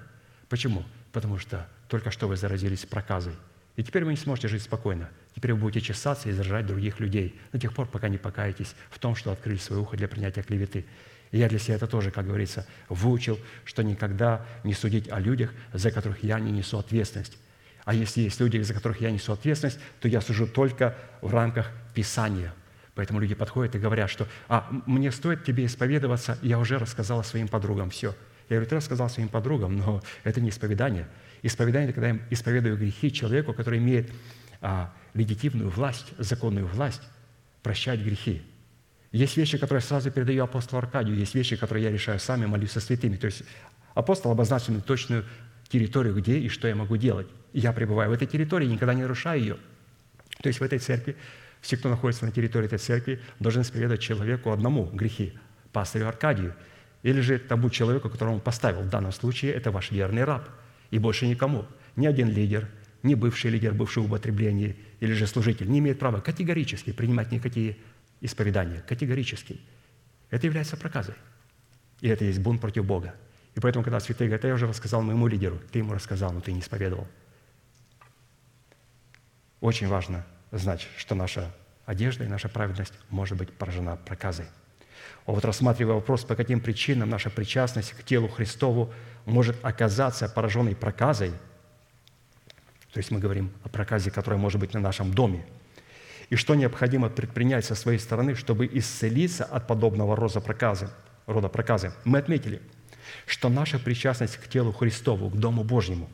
Почему? 0.48 0.84
Потому 1.12 1.38
что 1.38 1.68
только 1.88 2.10
что 2.10 2.26
вы 2.26 2.36
заразились 2.36 2.86
проказой. 2.86 3.34
И 3.76 3.84
теперь 3.84 4.04
вы 4.04 4.12
не 4.12 4.16
сможете 4.16 4.48
жить 4.48 4.62
спокойно. 4.62 5.10
Теперь 5.36 5.52
вы 5.52 5.60
будете 5.60 5.86
чесаться 5.86 6.30
и 6.30 6.32
заражать 6.32 6.66
других 6.66 6.98
людей 6.98 7.38
до 7.52 7.58
тех 7.58 7.74
пор, 7.74 7.86
пока 7.86 8.08
не 8.08 8.16
покаетесь 8.16 8.74
в 8.90 8.98
том, 8.98 9.14
что 9.14 9.30
открыли 9.30 9.58
свое 9.58 9.82
ухо 9.82 9.96
для 9.96 10.08
принятия 10.08 10.42
клеветы. 10.42 10.86
И 11.30 11.38
я 11.38 11.48
для 11.48 11.58
себя 11.58 11.74
это 11.74 11.86
тоже, 11.86 12.10
как 12.10 12.26
говорится, 12.26 12.66
выучил, 12.88 13.38
что 13.64 13.82
никогда 13.82 14.46
не 14.64 14.72
судить 14.72 15.10
о 15.10 15.20
людях, 15.20 15.52
за 15.74 15.90
которых 15.90 16.24
я 16.24 16.40
не 16.40 16.50
несу 16.50 16.78
ответственность. 16.78 17.36
А 17.84 17.92
если 17.94 18.22
есть 18.22 18.40
люди, 18.40 18.58
за 18.60 18.72
которых 18.72 19.02
я 19.02 19.10
несу 19.10 19.32
ответственность, 19.32 19.78
то 20.00 20.08
я 20.08 20.22
сужу 20.22 20.46
только 20.46 20.96
в 21.20 21.32
рамках 21.34 21.70
Писания– 21.94 22.54
Поэтому 22.98 23.20
люди 23.20 23.36
подходят 23.36 23.76
и 23.76 23.78
говорят, 23.78 24.10
что 24.10 24.26
«А, 24.48 24.68
мне 24.86 25.12
стоит 25.12 25.44
тебе 25.44 25.66
исповедоваться, 25.66 26.36
я 26.42 26.58
уже 26.58 26.78
рассказала 26.78 27.22
своим 27.22 27.46
подругам 27.46 27.90
все». 27.90 28.08
Я 28.48 28.56
говорю, 28.56 28.68
ты 28.68 28.74
рассказал 28.74 29.08
своим 29.08 29.28
подругам, 29.28 29.76
но 29.76 30.02
это 30.24 30.40
не 30.40 30.48
исповедание. 30.48 31.06
Исповедание– 31.42 31.88
это 31.90 31.94
когда 31.94 32.08
я 32.08 32.18
исповедую 32.30 32.76
грехи 32.76 33.12
человеку, 33.12 33.52
который 33.52 33.78
имеет 33.78 34.10
а, 34.60 34.92
легитимную 35.14 35.70
власть, 35.70 36.06
законную 36.18 36.66
власть 36.66 37.02
прощать 37.62 38.00
грехи. 38.00 38.42
Есть 39.12 39.36
вещи, 39.36 39.58
которые 39.58 39.80
я 39.80 39.86
сразу 39.86 40.10
передаю 40.10 40.42
апостолу 40.42 40.82
Аркадию, 40.82 41.16
есть 41.16 41.36
вещи, 41.36 41.54
которые 41.54 41.84
я 41.84 41.92
решаю 41.92 42.18
сами, 42.18 42.46
молюсь 42.46 42.72
со 42.72 42.80
святыми. 42.80 43.14
То 43.14 43.26
есть 43.26 43.44
апостол 43.94 44.32
обозначил 44.32 44.72
мне 44.72 44.82
точную 44.82 45.24
территорию, 45.68 46.16
где 46.16 46.36
и 46.40 46.48
что 46.48 46.66
я 46.66 46.74
могу 46.74 46.96
делать. 46.96 47.28
я 47.52 47.72
пребываю 47.72 48.10
в 48.10 48.12
этой 48.12 48.26
территории, 48.26 48.66
никогда 48.66 48.92
не 48.92 49.02
нарушаю 49.02 49.40
ее. 49.40 49.56
То 50.42 50.48
есть 50.48 50.58
в 50.58 50.64
этой 50.64 50.80
церкви 50.80 51.16
все, 51.60 51.76
кто 51.76 51.88
находится 51.88 52.24
на 52.24 52.32
территории 52.32 52.66
этой 52.66 52.78
церкви, 52.78 53.20
должны 53.40 53.62
исповедовать 53.62 54.00
человеку 54.00 54.50
одному 54.52 54.84
грехи, 54.84 55.32
пастырю 55.72 56.08
Аркадию, 56.08 56.54
или 57.02 57.20
же 57.20 57.38
тому 57.38 57.70
человеку, 57.70 58.08
которого 58.08 58.34
он 58.34 58.40
поставил. 58.40 58.82
В 58.82 58.88
данном 58.88 59.12
случае 59.12 59.52
это 59.52 59.70
ваш 59.70 59.90
верный 59.90 60.24
раб, 60.24 60.48
и 60.90 60.98
больше 60.98 61.26
никому. 61.26 61.66
Ни 61.96 62.06
один 62.06 62.28
лидер, 62.28 62.68
ни 63.02 63.14
бывший 63.14 63.50
лидер, 63.50 63.74
бывший 63.74 64.02
в 64.02 64.06
употреблении, 64.06 64.76
или 65.00 65.12
же 65.12 65.26
служитель 65.26 65.68
не 65.68 65.78
имеет 65.78 65.98
права 65.98 66.20
категорически 66.20 66.92
принимать 66.92 67.30
никакие 67.32 67.76
исповедания. 68.20 68.82
Категорически. 68.86 69.60
Это 70.30 70.46
является 70.46 70.76
проказой. 70.76 71.14
И 72.00 72.08
это 72.08 72.24
есть 72.24 72.40
бунт 72.40 72.60
против 72.60 72.84
Бога. 72.84 73.14
И 73.54 73.60
поэтому, 73.60 73.84
когда 73.84 73.98
святые 74.00 74.28
говорят, 74.28 74.44
я 74.44 74.54
уже 74.54 74.66
рассказал 74.66 75.02
моему 75.02 75.26
лидеру, 75.26 75.60
ты 75.72 75.80
ему 75.80 75.94
рассказал, 75.94 76.32
но 76.32 76.40
ты 76.40 76.52
не 76.52 76.60
исповедовал. 76.60 77.08
Очень 79.60 79.88
важно 79.88 80.24
знать, 80.50 80.86
что 80.96 81.14
наша 81.14 81.52
одежда 81.84 82.24
и 82.24 82.28
наша 82.28 82.48
праведность 82.48 82.92
может 83.10 83.36
быть 83.38 83.52
поражена 83.52 83.96
проказой. 83.96 84.46
А 85.26 85.32
вот 85.32 85.44
рассматривая 85.44 85.94
вопрос, 85.94 86.24
по 86.24 86.34
каким 86.34 86.60
причинам 86.60 87.10
наша 87.10 87.30
причастность 87.30 87.92
к 87.92 88.02
телу 88.02 88.28
Христову 88.28 88.92
может 89.24 89.56
оказаться 89.62 90.28
пораженной 90.28 90.74
проказой, 90.74 91.30
то 92.92 92.98
есть 92.98 93.10
мы 93.10 93.20
говорим 93.20 93.52
о 93.62 93.68
проказе, 93.68 94.10
которая 94.10 94.40
может 94.40 94.60
быть 94.60 94.74
на 94.74 94.80
нашем 94.80 95.12
доме, 95.12 95.46
и 96.30 96.36
что 96.36 96.54
необходимо 96.54 97.08
предпринять 97.08 97.64
со 97.64 97.74
своей 97.74 97.98
стороны, 97.98 98.34
чтобы 98.34 98.66
исцелиться 98.66 99.44
от 99.44 99.66
подобного 99.66 100.16
рода 100.16 100.40
проказы, 100.40 100.90
рода 101.26 101.48
проказы. 101.48 101.92
Мы 102.04 102.18
отметили, 102.18 102.60
что 103.26 103.48
наша 103.48 103.78
причастность 103.78 104.36
к 104.36 104.48
телу 104.48 104.72
Христову, 104.72 105.30
к 105.30 105.36
Дому 105.36 105.64
Божьему, 105.64 106.10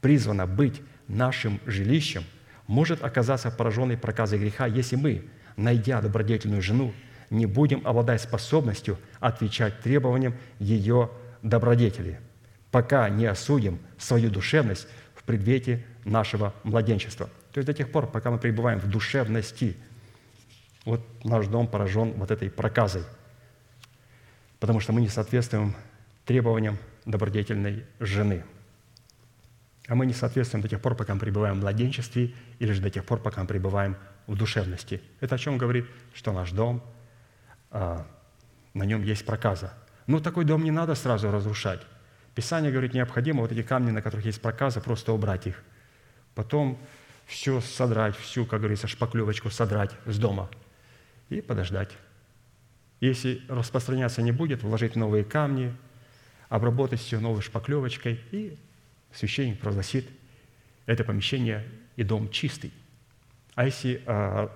призвана 0.00 0.46
быть 0.46 0.82
нашим 1.08 1.60
жилищем– 1.64 2.24
может 2.66 3.02
оказаться 3.02 3.50
пораженной 3.50 3.96
проказой 3.96 4.38
греха, 4.38 4.66
если 4.66 4.96
мы, 4.96 5.24
найдя 5.56 6.00
добродетельную 6.00 6.62
жену, 6.62 6.92
не 7.30 7.46
будем 7.46 7.86
обладать 7.86 8.20
способностью 8.20 8.98
отвечать 9.20 9.80
требованиям 9.80 10.34
ее 10.58 11.10
добродетели, 11.42 12.20
пока 12.70 13.08
не 13.08 13.26
осудим 13.26 13.78
свою 13.98 14.30
душевность 14.30 14.86
в 15.14 15.22
предвете 15.24 15.84
нашего 16.04 16.54
младенчества. 16.62 17.26
То 17.52 17.58
есть 17.58 17.66
до 17.66 17.72
тех 17.72 17.90
пор, 17.90 18.06
пока 18.06 18.30
мы 18.30 18.38
пребываем 18.38 18.78
в 18.78 18.88
душевности, 18.88 19.76
вот 20.84 21.00
наш 21.24 21.46
дом 21.46 21.66
поражен 21.66 22.12
вот 22.12 22.30
этой 22.30 22.48
проказой, 22.48 23.02
потому 24.60 24.78
что 24.78 24.92
мы 24.92 25.00
не 25.00 25.08
соответствуем 25.08 25.74
требованиям 26.24 26.78
добродетельной 27.04 27.84
жены– 27.98 28.44
а 29.88 29.94
мы 29.94 30.06
не 30.06 30.12
соответствуем 30.12 30.62
до 30.62 30.68
тех 30.68 30.80
пор, 30.80 30.96
пока 30.96 31.14
мы 31.14 31.20
пребываем 31.20 31.56
в 31.56 31.60
младенчестве, 31.60 32.34
или 32.58 32.72
же 32.72 32.80
до 32.80 32.90
тех 32.90 33.04
пор, 33.04 33.20
пока 33.20 33.42
мы 33.42 33.46
пребываем 33.46 33.96
в 34.26 34.36
душевности. 34.36 35.00
Это 35.20 35.36
о 35.36 35.38
чем 35.38 35.58
говорит? 35.58 35.86
Что 36.12 36.32
наш 36.32 36.50
дом 36.50 36.82
а, 37.70 38.06
на 38.74 38.84
нем 38.84 39.02
есть 39.02 39.24
проказа. 39.24 39.72
Ну, 40.06 40.20
такой 40.20 40.44
дом 40.44 40.64
не 40.64 40.70
надо 40.70 40.94
сразу 40.94 41.30
разрушать. 41.30 41.80
Писание 42.34 42.70
говорит, 42.70 42.94
необходимо 42.94 43.42
вот 43.42 43.52
эти 43.52 43.62
камни, 43.62 43.90
на 43.90 44.02
которых 44.02 44.26
есть 44.26 44.42
проказа, 44.42 44.80
просто 44.80 45.12
убрать 45.12 45.46
их. 45.46 45.62
Потом 46.34 46.78
все 47.26 47.60
содрать, 47.60 48.16
всю, 48.16 48.44
как 48.44 48.60
говорится, 48.60 48.86
шпаклевочку 48.88 49.50
содрать 49.50 49.92
с 50.04 50.18
дома 50.18 50.50
и 51.28 51.40
подождать. 51.40 51.90
Если 53.00 53.42
распространяться 53.48 54.22
не 54.22 54.32
будет, 54.32 54.62
вложить 54.62 54.96
новые 54.96 55.24
камни, 55.24 55.74
обработать 56.48 57.00
все 57.00 57.18
новой 57.18 57.42
шпаклевочкой, 57.42 58.20
и 58.30 58.58
священник 59.16 59.58
прогласит 59.58 60.08
это 60.84 61.04
помещение 61.04 61.66
и 61.96 62.04
дом 62.04 62.30
чистый. 62.30 62.72
А 63.54 63.64
если 63.64 64.02
а, 64.06 64.54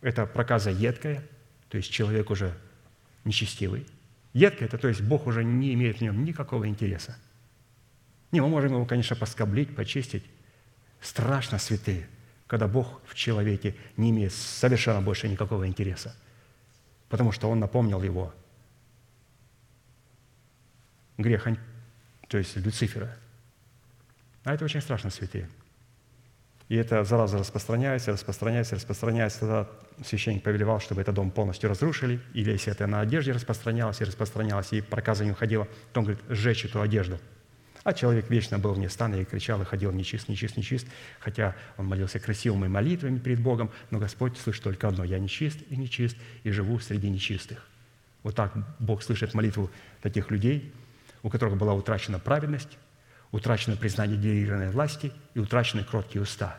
эта 0.00 0.26
проказа 0.26 0.70
едкая, 0.70 1.22
то 1.68 1.76
есть 1.76 1.90
человек 1.90 2.30
уже 2.30 2.56
нечестивый, 3.24 3.86
едкая– 4.32 4.68
это 4.68 4.78
то 4.78 4.88
есть 4.88 5.02
Бог 5.02 5.26
уже 5.26 5.44
не 5.44 5.74
имеет 5.74 5.98
в 5.98 6.00
нем 6.00 6.24
никакого 6.24 6.68
интереса. 6.68 7.16
Не, 8.32 8.40
мы 8.40 8.48
можем 8.48 8.72
его, 8.72 8.84
конечно, 8.86 9.16
поскоблить, 9.16 9.74
почистить. 9.74 10.24
Страшно 11.00 11.58
святые, 11.58 12.08
когда 12.46 12.68
Бог 12.68 13.02
в 13.06 13.14
человеке 13.14 13.74
не 13.96 14.10
имеет 14.10 14.32
совершенно 14.32 15.02
больше 15.02 15.28
никакого 15.28 15.66
интереса, 15.66 16.16
потому 17.08 17.32
что 17.32 17.50
Он 17.50 17.60
напомнил 17.60 18.02
его 18.02 18.34
грех, 21.18 21.46
то 22.28 22.38
есть 22.38 22.56
Люцифера. 22.56 23.16
А 24.46 24.54
это 24.54 24.64
очень 24.64 24.80
страшно, 24.80 25.10
святые. 25.10 25.48
И 26.68 26.76
эта 26.76 27.02
зараза 27.02 27.36
распространяется, 27.38 28.12
распространяется, 28.12 28.76
распространяется. 28.76 29.40
Тогда 29.40 29.68
священник 30.04 30.44
повелевал, 30.44 30.78
чтобы 30.78 31.00
этот 31.00 31.16
дом 31.16 31.32
полностью 31.32 31.68
разрушили. 31.68 32.20
Или 32.32 32.52
если 32.52 32.70
это 32.70 32.86
на 32.86 33.00
одежде 33.00 33.32
распространялось 33.32 34.00
и 34.00 34.04
распространялось, 34.04 34.72
и 34.72 34.82
проказа 34.82 35.24
не 35.24 35.32
уходила, 35.32 35.66
то 35.92 35.98
он 35.98 36.06
говорит, 36.06 36.24
сжечь 36.28 36.64
эту 36.64 36.80
одежду. 36.80 37.18
А 37.82 37.92
человек 37.92 38.30
вечно 38.30 38.60
был 38.60 38.72
вне 38.74 38.88
стана 38.88 39.16
и 39.16 39.24
кричал, 39.24 39.60
и 39.62 39.64
ходил 39.64 39.90
нечист, 39.90 40.28
нечист, 40.28 40.56
нечист, 40.56 40.86
хотя 41.18 41.56
он 41.76 41.86
молился 41.86 42.20
красивыми 42.20 42.68
молитвами 42.68 43.18
перед 43.18 43.40
Богом, 43.40 43.72
но 43.90 43.98
Господь 43.98 44.38
слышит 44.38 44.62
только 44.62 44.86
одно– 44.86 45.02
«Я 45.04 45.18
нечист 45.18 45.58
и 45.70 45.76
нечист, 45.76 46.16
и 46.44 46.52
живу 46.52 46.78
среди 46.78 47.10
нечистых». 47.10 47.66
Вот 48.22 48.36
так 48.36 48.52
Бог 48.78 49.02
слышит 49.02 49.34
молитву 49.34 49.72
таких 50.02 50.30
людей, 50.30 50.72
у 51.24 51.30
которых 51.30 51.56
была 51.56 51.74
утрачена 51.74 52.20
праведность, 52.20 52.78
утрачено 53.36 53.76
признание 53.76 54.16
делегированной 54.16 54.70
власти 54.70 55.12
и 55.34 55.38
утрачены 55.38 55.84
кроткие 55.84 56.22
уста. 56.22 56.58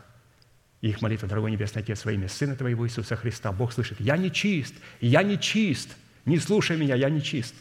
И 0.80 0.88
их 0.88 1.02
молитва, 1.02 1.28
дорогой 1.28 1.50
Небесный 1.50 1.82
Отец, 1.82 2.04
во 2.04 2.12
имя 2.12 2.28
Сына 2.28 2.54
Твоего 2.54 2.86
Иисуса 2.86 3.16
Христа, 3.16 3.52
Бог 3.52 3.72
слышит, 3.72 4.00
«Я 4.00 4.16
не 4.16 4.30
чист, 4.30 4.74
я 5.00 5.22
не 5.22 5.38
чист, 5.38 5.96
не 6.24 6.38
слушай 6.38 6.76
меня, 6.76 6.94
я 6.94 7.10
не 7.10 7.22
чист». 7.22 7.54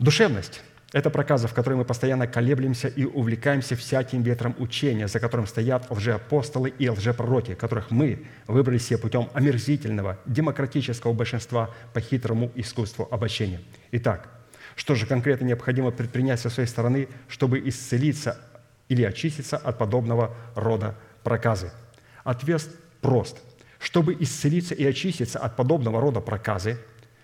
Душевность– 0.00 0.62
это 0.92 1.10
проказа, 1.10 1.46
в 1.46 1.54
которой 1.54 1.74
мы 1.74 1.84
постоянно 1.84 2.26
колеблемся 2.26 2.88
и 2.88 3.04
увлекаемся 3.04 3.76
всяким 3.76 4.22
ветром 4.22 4.56
учения, 4.58 5.06
за 5.06 5.20
которым 5.20 5.46
стоят 5.46 5.88
лжеапостолы 5.90 6.70
и 6.70 6.88
лжепророки, 6.88 7.54
которых 7.54 7.92
мы 7.92 8.26
выбрали 8.48 8.78
себе 8.78 8.98
путем 8.98 9.28
омерзительного, 9.32 10.18
демократического 10.26 11.12
большинства 11.12 11.70
по 11.92 12.00
хитрому 12.00 12.50
искусству 12.56 13.06
обольщения. 13.12 13.60
Итак, 13.92 14.28
что 14.76 14.94
же 14.94 15.06
конкретно 15.06 15.44
необходимо 15.44 15.90
предпринять 15.90 16.40
со 16.40 16.50
своей 16.50 16.68
стороны, 16.68 17.08
чтобы 17.28 17.60
исцелиться 17.68 18.38
или 18.88 19.02
очиститься 19.02 19.56
от 19.56 19.78
подобного 19.78 20.34
рода 20.54 20.96
проказы? 21.22 21.70
Ответ 22.24 22.62
прост. 23.00 23.38
Чтобы 23.78 24.16
исцелиться 24.18 24.74
и 24.74 24.84
очиститься 24.84 25.38
от 25.38 25.56
подобного 25.56 26.00
рода 26.00 26.20
проказы, 26.20 26.78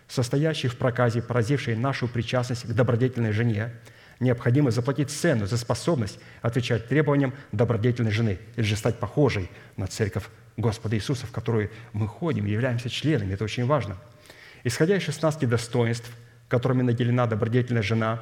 состоящей 0.09 0.69
в 0.69 0.77
проказе, 0.77 1.23
поразившей 1.23 1.75
нашу 1.77 2.07
причастность 2.07 2.67
к 2.67 2.73
добродетельной 2.73 3.33
жене, 3.33 3.73
необходимо 4.21 4.71
заплатить 4.71 5.11
цену 5.11 5.47
за 5.47 5.57
способность 5.57 6.19
отвечать 6.43 6.89
требованиям 6.89 7.33
добродетельной 7.53 8.11
жены 8.11 8.39
или 8.57 8.65
же 8.65 8.77
стать 8.77 8.99
похожей 8.99 9.51
на 9.77 9.87
церковь 9.87 10.25
Господа 10.59 10.97
Иисуса, 10.97 11.27
в 11.27 11.33
которую 11.33 11.71
мы 11.95 12.07
ходим 12.07 12.45
являемся 12.45 12.91
членами. 12.91 13.33
Это 13.33 13.45
очень 13.45 13.65
важно. 13.65 13.97
Исходя 14.63 14.97
из 14.97 15.03
16 15.03 15.49
достоинств– 15.49 16.11
которыми 16.51 16.83
наделена 16.83 17.27
добродетельная 17.27 17.83
жена, 17.83 18.21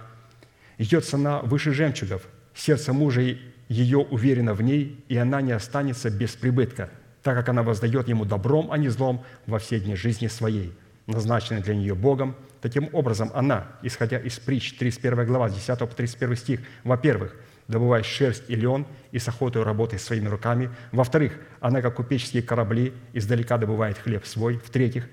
идет 0.77 1.05
цена 1.05 1.41
выше 1.41 1.73
жемчугов. 1.73 2.23
Сердце 2.55 2.93
мужа 2.93 3.23
ее 3.69 3.99
уверено 3.99 4.55
в 4.55 4.63
ней, 4.63 5.03
и 5.09 5.17
она 5.17 5.41
не 5.41 5.53
останется 5.53 6.11
без 6.11 6.37
прибытка, 6.37 6.91
так 7.23 7.35
как 7.37 7.49
она 7.49 7.63
воздает 7.63 8.07
ему 8.09 8.25
добром, 8.25 8.71
а 8.71 8.79
не 8.79 8.89
злом 8.89 9.25
во 9.47 9.59
все 9.59 9.81
дни 9.81 9.97
жизни 9.97 10.27
своей, 10.27 10.73
назначенной 11.07 11.63
для 11.63 11.75
нее 11.75 11.95
Богом. 11.95 12.37
Таким 12.61 12.91
образом, 12.93 13.31
она, 13.35 13.67
исходя 13.83 14.19
из 14.19 14.39
притч, 14.39 14.75
31 14.75 15.27
глава, 15.27 15.49
10 15.49 15.79
по 15.79 15.87
31 15.87 16.37
стих, 16.37 16.61
во-первых, 16.85 17.35
добывает 17.67 18.05
шерсть 18.05 18.45
и 18.49 18.55
лен 18.55 18.87
и 19.13 19.19
с 19.19 19.29
охотой 19.29 19.63
работает 19.63 20.03
своими 20.03 20.29
руками. 20.29 20.71
Во-вторых, 20.93 21.33
она, 21.61 21.81
как 21.81 21.97
купеческие 21.97 22.43
корабли, 22.43 22.93
издалека 23.13 23.59
добывает 23.59 23.99
хлеб 23.99 24.27
свой. 24.27 24.59
В-третьих, 24.59 25.09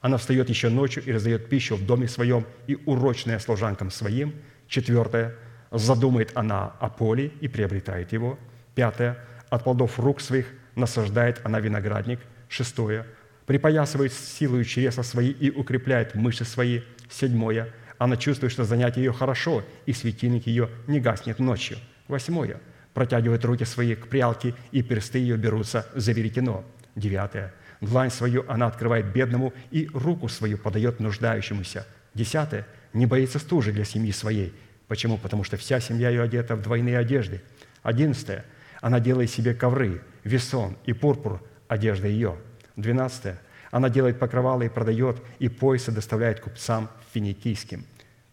она 0.00 0.16
встает 0.16 0.48
еще 0.48 0.68
ночью 0.68 1.02
и 1.04 1.12
раздает 1.12 1.48
пищу 1.48 1.76
в 1.76 1.84
доме 1.84 2.06
своем 2.08 2.46
и 2.66 2.76
урочная 2.86 3.38
служанкам 3.38 3.90
своим. 3.90 4.34
Четвертое. 4.68 5.34
Задумает 5.70 6.30
она 6.34 6.72
о 6.80 6.88
поле 6.88 7.32
и 7.40 7.48
приобретает 7.48 8.12
его. 8.12 8.38
Пятое. 8.74 9.18
От 9.50 9.64
плодов 9.64 9.98
рук 9.98 10.20
своих 10.20 10.46
насаждает 10.76 11.40
она 11.44 11.58
виноградник. 11.58 12.20
Шестое. 12.48 13.06
Припоясывает 13.46 14.12
силою 14.12 14.64
чреса 14.64 15.02
свои 15.02 15.30
и 15.30 15.50
укрепляет 15.50 16.14
мышцы 16.14 16.44
свои. 16.44 16.82
Седьмое. 17.10 17.72
Она 17.98 18.16
чувствует, 18.16 18.52
что 18.52 18.64
занятие 18.64 19.00
ее 19.00 19.12
хорошо, 19.12 19.64
и 19.84 19.92
светильник 19.92 20.46
ее 20.46 20.70
не 20.86 21.00
гаснет 21.00 21.40
ночью. 21.40 21.78
Восьмое. 22.06 22.60
Протягивает 22.94 23.44
руки 23.44 23.64
свои 23.64 23.96
к 23.96 24.08
прялке, 24.08 24.54
и 24.70 24.82
персты 24.82 25.18
ее 25.18 25.36
берутся 25.36 25.86
за 25.94 26.12
веретено. 26.12 26.64
Девятое 26.94 27.52
длань 27.80 28.10
свою 28.10 28.44
она 28.48 28.66
открывает 28.66 29.12
бедному 29.12 29.52
и 29.70 29.88
руку 29.92 30.28
свою 30.28 30.58
подает 30.58 31.00
нуждающемуся. 31.00 31.86
Десятое. 32.14 32.66
Не 32.92 33.06
боится 33.06 33.38
стужи 33.38 33.72
для 33.72 33.84
семьи 33.84 34.12
своей. 34.12 34.54
Почему? 34.86 35.18
Потому 35.18 35.44
что 35.44 35.56
вся 35.56 35.78
семья 35.80 36.08
ее 36.08 36.22
одета 36.22 36.56
в 36.56 36.62
двойные 36.62 36.98
одежды. 36.98 37.42
Одиннадцатое. 37.82 38.44
Она 38.80 39.00
делает 39.00 39.30
себе 39.30 39.54
ковры, 39.54 40.02
весон 40.24 40.76
и 40.84 40.92
пурпур– 40.92 41.42
одежда 41.68 42.06
ее. 42.08 42.38
Двенадцатое. 42.76 43.40
Она 43.70 43.90
делает 43.90 44.18
покрывалы 44.18 44.66
и 44.66 44.68
продает, 44.70 45.20
и 45.38 45.48
поясы 45.48 45.92
доставляет 45.92 46.40
купцам 46.40 46.88
финикийским. 47.12 47.84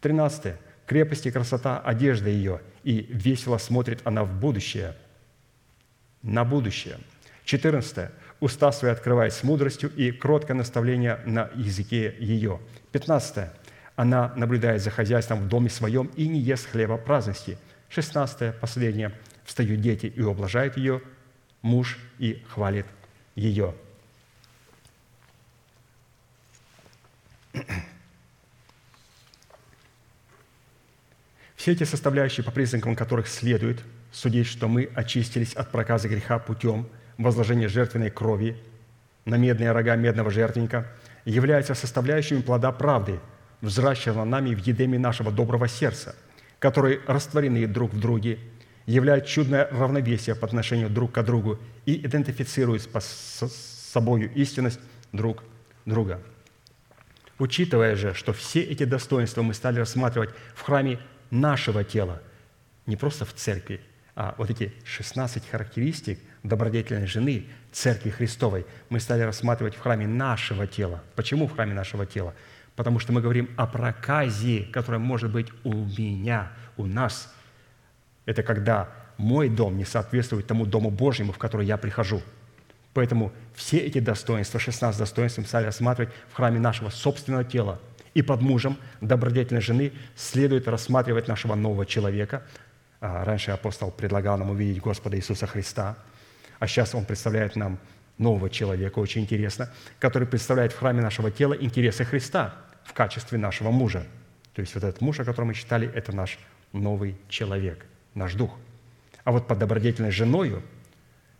Тринадцатое. 0.01 0.57
Крепость 0.85 1.25
и 1.25 1.31
красота– 1.31 1.79
одежда 1.85 2.29
ее, 2.29 2.61
и 2.83 3.07
весело 3.09 3.57
смотрит 3.57 4.01
она 4.03 4.23
в 4.23 4.39
будущее, 4.39 4.95
на 6.21 6.45
будущее. 6.45 6.97
Четырнадцатое 7.43 8.11
уста 8.39 8.71
свои 8.71 8.91
открывает 8.91 9.33
с 9.33 9.43
мудростью 9.43 9.91
и 9.95 10.11
кроткое 10.11 10.55
наставление 10.55 11.19
на 11.25 11.49
языке 11.55 12.15
ее. 12.19 12.59
15. 12.91 13.49
Она 13.95 14.33
наблюдает 14.35 14.81
за 14.81 14.89
хозяйством 14.91 15.39
в 15.39 15.47
доме 15.47 15.69
своем 15.69 16.07
и 16.15 16.27
не 16.27 16.39
ест 16.39 16.69
хлеба 16.69 16.97
праздности. 16.97 17.57
16. 17.89 18.59
Последнее. 18.59 19.13
Встают 19.45 19.79
дети 19.79 20.07
и 20.07 20.21
ублажают 20.21 20.75
ее, 20.75 21.01
муж 21.61 21.99
и 22.17 22.43
хвалит 22.47 22.87
ее. 23.35 23.75
Все 31.55 31.71
эти 31.71 31.83
составляющие, 31.83 32.43
по 32.43 32.51
признакам 32.51 32.95
которых 32.95 33.27
следует 33.27 33.81
судить, 34.11 34.47
что 34.47 34.67
мы 34.67 34.89
очистились 34.93 35.53
от 35.53 35.71
проказа 35.71 36.09
греха 36.09 36.37
путем– 36.39 36.89
возложение 37.17 37.67
жертвенной 37.67 38.09
крови 38.09 38.57
на 39.25 39.35
медные 39.35 39.71
рога 39.71 39.95
медного 39.95 40.31
жертвенника 40.31 40.87
являются 41.25 41.73
составляющими 41.73 42.41
плода 42.41 42.71
правды, 42.71 43.19
взращенного 43.61 44.25
нами 44.25 44.53
в 44.53 44.59
едеме 44.59 44.99
нашего 44.99 45.31
доброго 45.31 45.67
сердца, 45.67 46.15
которые 46.59 46.99
растворены 47.07 47.65
друг 47.67 47.93
в 47.93 47.99
друге, 47.99 48.39
являют 48.85 49.25
чудное 49.25 49.67
равновесие 49.71 50.35
по 50.35 50.45
отношению 50.45 50.89
друг 50.89 51.13
к 51.13 51.23
другу 51.23 51.59
и 51.85 52.05
идентифицируют 52.05 52.83
с 52.83 53.91
собою 53.91 54.31
истинность 54.33 54.79
друг 55.11 55.43
друга. 55.85 56.21
Учитывая 57.39 57.95
же, 57.95 58.13
что 58.13 58.31
все 58.33 58.61
эти 58.61 58.83
достоинства 58.85 59.41
мы 59.41 59.53
стали 59.53 59.79
рассматривать 59.79 60.29
в 60.53 60.61
храме 60.61 60.99
нашего 61.31 61.83
тела, 61.83 62.21
не 62.85 62.95
просто 62.95 63.25
в 63.25 63.33
церкви, 63.33 63.81
а 64.15 64.35
вот 64.37 64.49
эти 64.49 64.73
16 64.85 65.47
характеристик– 65.49 66.19
добродетельной 66.47 67.07
жены 67.07 67.45
Церкви 67.71 68.09
Христовой 68.09 68.65
мы 68.89 68.99
стали 68.99 69.21
рассматривать 69.21 69.75
в 69.75 69.79
храме 69.79 70.07
нашего 70.07 70.67
тела. 70.67 71.03
Почему 71.15 71.47
в 71.47 71.53
храме 71.53 71.73
нашего 71.73 72.05
тела? 72.05 72.33
Потому 72.75 72.99
что 72.99 73.13
мы 73.13 73.21
говорим 73.21 73.49
о 73.57 73.67
проказе, 73.67 74.67
которая 74.71 74.99
может 74.99 75.31
быть 75.31 75.47
у 75.63 75.73
меня, 75.73 76.51
у 76.77 76.85
нас. 76.85 77.33
Это 78.25 78.43
когда 78.43 78.89
мой 79.17 79.49
дом 79.49 79.77
не 79.77 79.85
соответствует 79.85 80.47
тому 80.47 80.65
Дому 80.65 80.91
Божьему, 80.91 81.31
в 81.31 81.37
который 81.37 81.65
я 81.65 81.77
прихожу. 81.77 82.21
Поэтому 82.93 83.31
все 83.53 83.77
эти 83.77 83.99
достоинства, 83.99 84.59
16 84.59 84.99
достоинств, 84.99 85.37
мы 85.37 85.45
стали 85.45 85.65
рассматривать 85.65 86.13
в 86.31 86.35
храме 86.35 86.59
нашего 86.59 86.89
собственного 86.89 87.43
тела. 87.43 87.79
И 88.13 88.21
под 88.21 88.41
мужем 88.41 88.77
добродетельной 89.01 89.61
жены 89.61 89.91
следует 90.15 90.67
рассматривать 90.69 91.27
нашего 91.27 91.55
нового 91.55 91.85
человека. 91.85 92.43
А, 93.01 93.23
раньше 93.23 93.51
апостол 93.51 93.91
предлагал 93.91 94.37
нам 94.37 94.49
увидеть 94.49 94.81
Господа 94.81 95.17
Иисуса 95.17 95.47
Христа, 95.47 95.97
а 96.59 96.67
сейчас 96.67 96.95
он 96.95 97.05
представляет 97.05 97.55
нам 97.55 97.79
нового 98.17 98.49
человека, 98.49 98.99
очень 98.99 99.21
интересно, 99.21 99.69
который 99.99 100.27
представляет 100.27 100.71
в 100.71 100.79
храме 100.79 101.01
нашего 101.01 101.31
тела 101.31 101.53
интересы 101.53 102.05
Христа 102.05 102.55
в 102.83 102.93
качестве 102.93 103.37
нашего 103.37 103.71
мужа. 103.71 104.05
То 104.53 104.61
есть 104.61 104.73
вот 104.75 104.83
этот 104.83 105.01
муж, 105.01 105.19
о 105.19 105.25
котором 105.25 105.49
мы 105.49 105.53
читали, 105.53 105.91
это 105.93 106.15
наш 106.15 106.39
новый 106.71 107.17
человек, 107.27 107.85
наш 108.13 108.35
дух. 108.35 108.55
А 109.25 109.31
вот 109.31 109.47
под 109.47 109.59
добродетельной 109.59 110.11
женою– 110.11 110.63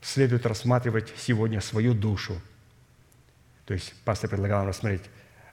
следует 0.05 0.45
рассматривать 0.45 1.11
сегодня 1.17 1.59
свою 1.61 1.95
душу. 1.95 2.39
То 3.65 3.73
есть 3.73 3.95
пастор 4.03 4.29
предлагал 4.29 4.59
нам 4.59 4.67
рассмотреть 4.67 5.01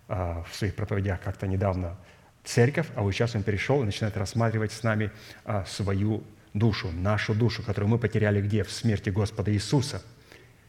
а, 0.08 0.44
в 0.44 0.54
своих 0.54 0.76
проповедях 0.76 1.22
как-то 1.22 1.46
недавно 1.46 1.96
церковь, 2.44 2.88
а 2.94 3.02
вот 3.02 3.12
сейчас 3.12 3.34
он 3.34 3.42
перешел 3.42 3.82
и 3.82 3.84
начинает 3.84 4.16
рассматривать 4.16 4.72
с 4.72 4.82
нами 4.82 5.10
а, 5.44 5.64
свою 5.64 6.22
душу, 6.54 6.90
нашу 6.92 7.34
душу, 7.34 7.62
которую 7.62 7.90
мы 7.90 7.98
потеряли 7.98 8.40
где? 8.40 8.64
В 8.64 8.70
смерти 8.70 9.10
Господа 9.10 9.52
Иисуса, 9.52 10.02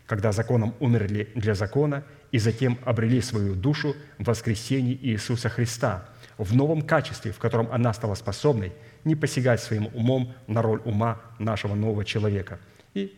когда 0.06 0.32
законом 0.32 0.76
умерли 0.80 1.30
для 1.36 1.56
закона 1.56 2.04
и 2.32 2.40
затем 2.40 2.78
обрели 2.86 3.22
свою 3.22 3.56
душу 3.56 3.96
в 4.18 4.26
воскресении 4.26 4.98
Иисуса 5.02 5.50
Христа 5.50 6.06
в 6.38 6.56
новом 6.56 6.82
качестве, 6.82 7.32
в 7.32 7.38
котором 7.38 7.70
она 7.72 7.94
стала 7.94 8.16
способной 8.16 8.74
не 9.04 9.16
посягать 9.16 9.62
своим 9.62 9.88
умом 9.94 10.34
на 10.48 10.62
роль 10.62 10.82
ума 10.86 11.22
нашего 11.40 11.76
нового 11.76 12.06
человека. 12.06 12.60
И 12.94 13.18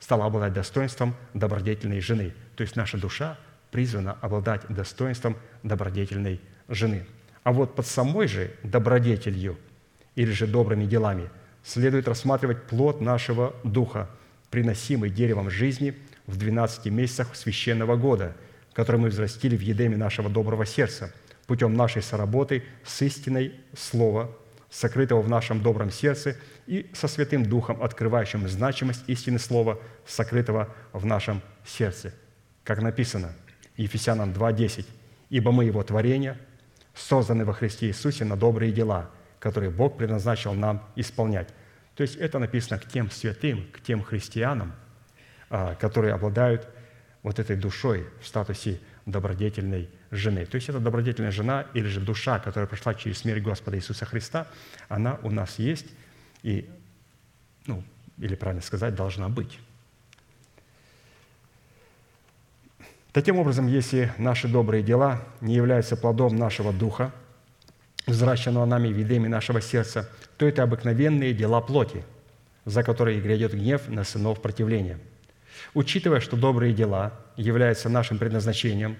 стала 0.00 0.26
обладать 0.26 0.52
достоинством 0.52 1.14
добродетельной 1.34 2.00
жены. 2.00 2.34
То 2.56 2.62
есть 2.62 2.76
наша 2.76 2.98
душа 2.98 3.36
призвана 3.70 4.12
обладать 4.20 4.62
достоинством 4.68 5.36
добродетельной 5.62 6.40
жены. 6.68 7.04
А 7.48 7.52
вот 7.52 7.74
под 7.74 7.86
самой 7.86 8.28
же 8.28 8.50
добродетелью 8.62 9.56
или 10.16 10.30
же 10.32 10.46
добрыми 10.46 10.84
делами 10.84 11.30
следует 11.64 12.06
рассматривать 12.06 12.64
плод 12.64 13.00
нашего 13.00 13.56
духа, 13.64 14.10
приносимый 14.50 15.08
деревом 15.08 15.48
жизни 15.48 15.94
в 16.26 16.36
12 16.36 16.92
месяцах 16.92 17.34
священного 17.34 17.96
года, 17.96 18.36
который 18.74 19.00
мы 19.00 19.08
взрастили 19.08 19.56
в 19.56 19.62
едеме 19.62 19.96
нашего 19.96 20.28
доброго 20.28 20.66
сердца, 20.66 21.10
путем 21.46 21.72
нашей 21.72 22.02
соработы 22.02 22.64
с 22.84 23.00
истиной 23.00 23.54
Слова, 23.74 24.30
сокрытого 24.68 25.22
в 25.22 25.30
нашем 25.30 25.62
добром 25.62 25.90
сердце– 25.90 26.36
и 26.66 26.90
со 26.92 27.08
Святым 27.08 27.46
Духом, 27.46 27.82
открывающим 27.82 28.46
значимость 28.46 29.04
истины 29.06 29.38
Слова, 29.38 29.78
сокрытого 30.06 30.68
в 30.92 31.06
нашем 31.06 31.40
сердце. 31.64 32.12
Как 32.62 32.82
написано, 32.82 33.32
Ефесянам 33.78 34.34
2.10, 34.34 34.84
«Ибо 35.30 35.50
мы 35.50 35.64
Его 35.64 35.82
творение, 35.82 36.36
созданы 37.00 37.44
во 37.44 37.52
Христе 37.52 37.86
Иисусе 37.88 38.24
на 38.24 38.36
добрые 38.36 38.72
дела, 38.72 39.10
которые 39.38 39.70
Бог 39.70 39.96
предназначил 39.96 40.54
нам 40.54 40.82
исполнять». 40.96 41.48
То 41.94 42.02
есть 42.02 42.16
это 42.16 42.38
написано 42.38 42.78
к 42.78 42.86
тем 42.86 43.10
святым, 43.10 43.66
к 43.72 43.80
тем 43.80 44.02
христианам, 44.02 44.72
а, 45.50 45.74
которые 45.74 46.14
обладают 46.14 46.68
вот 47.22 47.38
этой 47.38 47.56
душой 47.56 48.06
в 48.20 48.26
статусе 48.26 48.80
добродетельной 49.04 49.88
жены. 50.10 50.46
То 50.46 50.54
есть 50.54 50.68
это 50.68 50.78
добродетельная 50.78 51.32
жена 51.32 51.66
или 51.74 51.86
же 51.88 52.00
душа, 52.00 52.38
которая 52.38 52.68
прошла 52.68 52.94
через 52.94 53.18
смерть 53.18 53.42
Господа 53.42 53.76
Иисуса 53.76 54.04
Христа, 54.04 54.46
она 54.88 55.18
у 55.22 55.30
нас 55.30 55.58
есть– 55.58 55.86
и, 56.42 56.68
ну, 57.66 57.82
или 58.18 58.34
правильно 58.34 58.62
сказать, 58.62 58.94
должна 58.94 59.28
быть. 59.28 59.58
Таким 63.12 63.38
образом, 63.38 63.66
если 63.66 64.12
наши 64.18 64.48
добрые 64.48 64.82
дела 64.82 65.22
не 65.40 65.54
являются 65.54 65.96
плодом 65.96 66.36
нашего 66.36 66.72
духа, 66.72 67.12
взращенного 68.06 68.64
нами 68.64 68.88
видами 68.88 69.28
нашего 69.28 69.60
сердца, 69.60 70.08
то 70.36 70.46
это 70.46 70.62
обыкновенные 70.62 71.32
дела 71.32 71.60
плоти, 71.60 72.04
за 72.64 72.82
которые 72.82 73.20
грядет 73.20 73.54
гнев 73.54 73.88
на 73.88 74.04
сынов 74.04 74.40
противления. 74.40 74.98
Учитывая, 75.74 76.20
что 76.20 76.36
добрые 76.36 76.72
дела 76.72 77.12
являются 77.36 77.88
нашим 77.88 78.18
предназначением, 78.18 78.96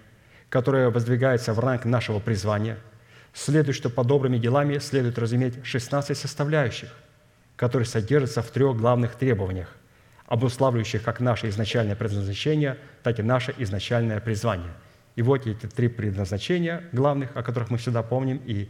которое 0.48 0.90
воздвигается 0.90 1.52
в 1.52 1.60
ранг 1.60 1.84
нашего 1.84 2.18
призвания, 2.18 2.78
следует, 3.34 3.76
что 3.76 3.90
по 3.90 4.04
добрыми 4.04 4.38
делами 4.38 4.78
следует 4.78 5.18
разуметь 5.18 5.64
16 5.64 6.16
составляющих– 6.16 6.88
который 7.58 7.86
содержится 7.86 8.40
в 8.40 8.50
трех 8.52 8.76
главных 8.76 9.16
требованиях, 9.16 9.74
обуславливающих 10.28 11.02
как 11.02 11.20
наше 11.20 11.48
изначальное 11.48 11.96
предназначение, 11.96 12.78
так 13.02 13.18
и 13.18 13.22
наше 13.22 13.54
изначальное 13.58 14.20
призвание. 14.20 14.72
И 15.16 15.22
вот 15.22 15.46
эти 15.46 15.66
три 15.66 15.88
предназначения 15.88 16.84
главных, 16.92 17.34
о 17.34 17.42
которых 17.42 17.70
мы 17.70 17.78
всегда 17.78 18.02
помним 18.02 18.40
и 18.44 18.68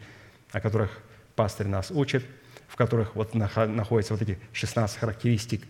о 0.53 0.61
которых 0.61 1.01
пастырь 1.35 1.67
нас 1.67 1.91
учит, 1.91 2.25
в 2.69 2.77
которых 2.77 3.17
вот 3.17 3.35
находятся 3.35 4.15
вот 4.15 4.23
эти 4.23 4.39
16 4.53 4.99
характеристик 4.99 5.65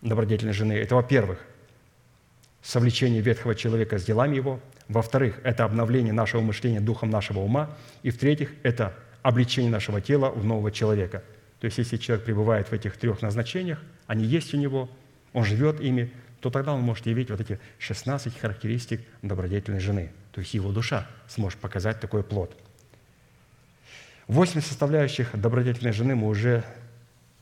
добродетельной 0.00 0.54
жены. 0.54 0.72
Это, 0.72 0.94
во-первых, 0.94 1.38
совлечение 2.62 3.20
ветхого 3.20 3.54
человека 3.54 3.98
с 3.98 4.04
делами 4.04 4.36
его. 4.36 4.60
Во-вторых, 4.88 5.40
это 5.44 5.64
обновление 5.64 6.12
нашего 6.12 6.40
мышления 6.40 6.80
духом 6.80 7.10
нашего 7.10 7.40
ума. 7.40 7.70
И 8.02 8.10
в-третьих, 8.10 8.50
это 8.62 8.94
обличение 9.22 9.70
нашего 9.70 10.00
тела 10.00 10.30
в 10.30 10.44
нового 10.44 10.72
человека– 10.72 11.22
то 11.64 11.68
есть, 11.68 11.78
если 11.78 11.96
человек 11.96 12.26
пребывает 12.26 12.68
в 12.68 12.74
этих 12.74 12.98
трех 12.98 13.22
назначениях, 13.22 13.80
они 14.06 14.22
есть 14.26 14.52
у 14.52 14.58
него, 14.58 14.90
он 15.32 15.46
живет 15.46 15.80
ими, 15.80 16.12
то 16.40 16.50
тогда 16.50 16.74
он 16.74 16.82
может 16.82 17.06
явить 17.06 17.30
вот 17.30 17.40
эти 17.40 17.58
16 17.78 18.38
характеристик 18.38 19.00
добродетельной 19.22 19.80
жены. 19.80 20.12
То 20.32 20.42
есть 20.42 20.52
его 20.52 20.72
душа 20.72 21.06
сможет 21.26 21.58
показать 21.58 22.00
такой 22.00 22.22
плод. 22.22 22.54
Восемь 24.26 24.60
составляющих 24.60 25.30
добродетельной 25.32 25.92
жены 25.92 26.14
мы 26.14 26.28
уже 26.28 26.64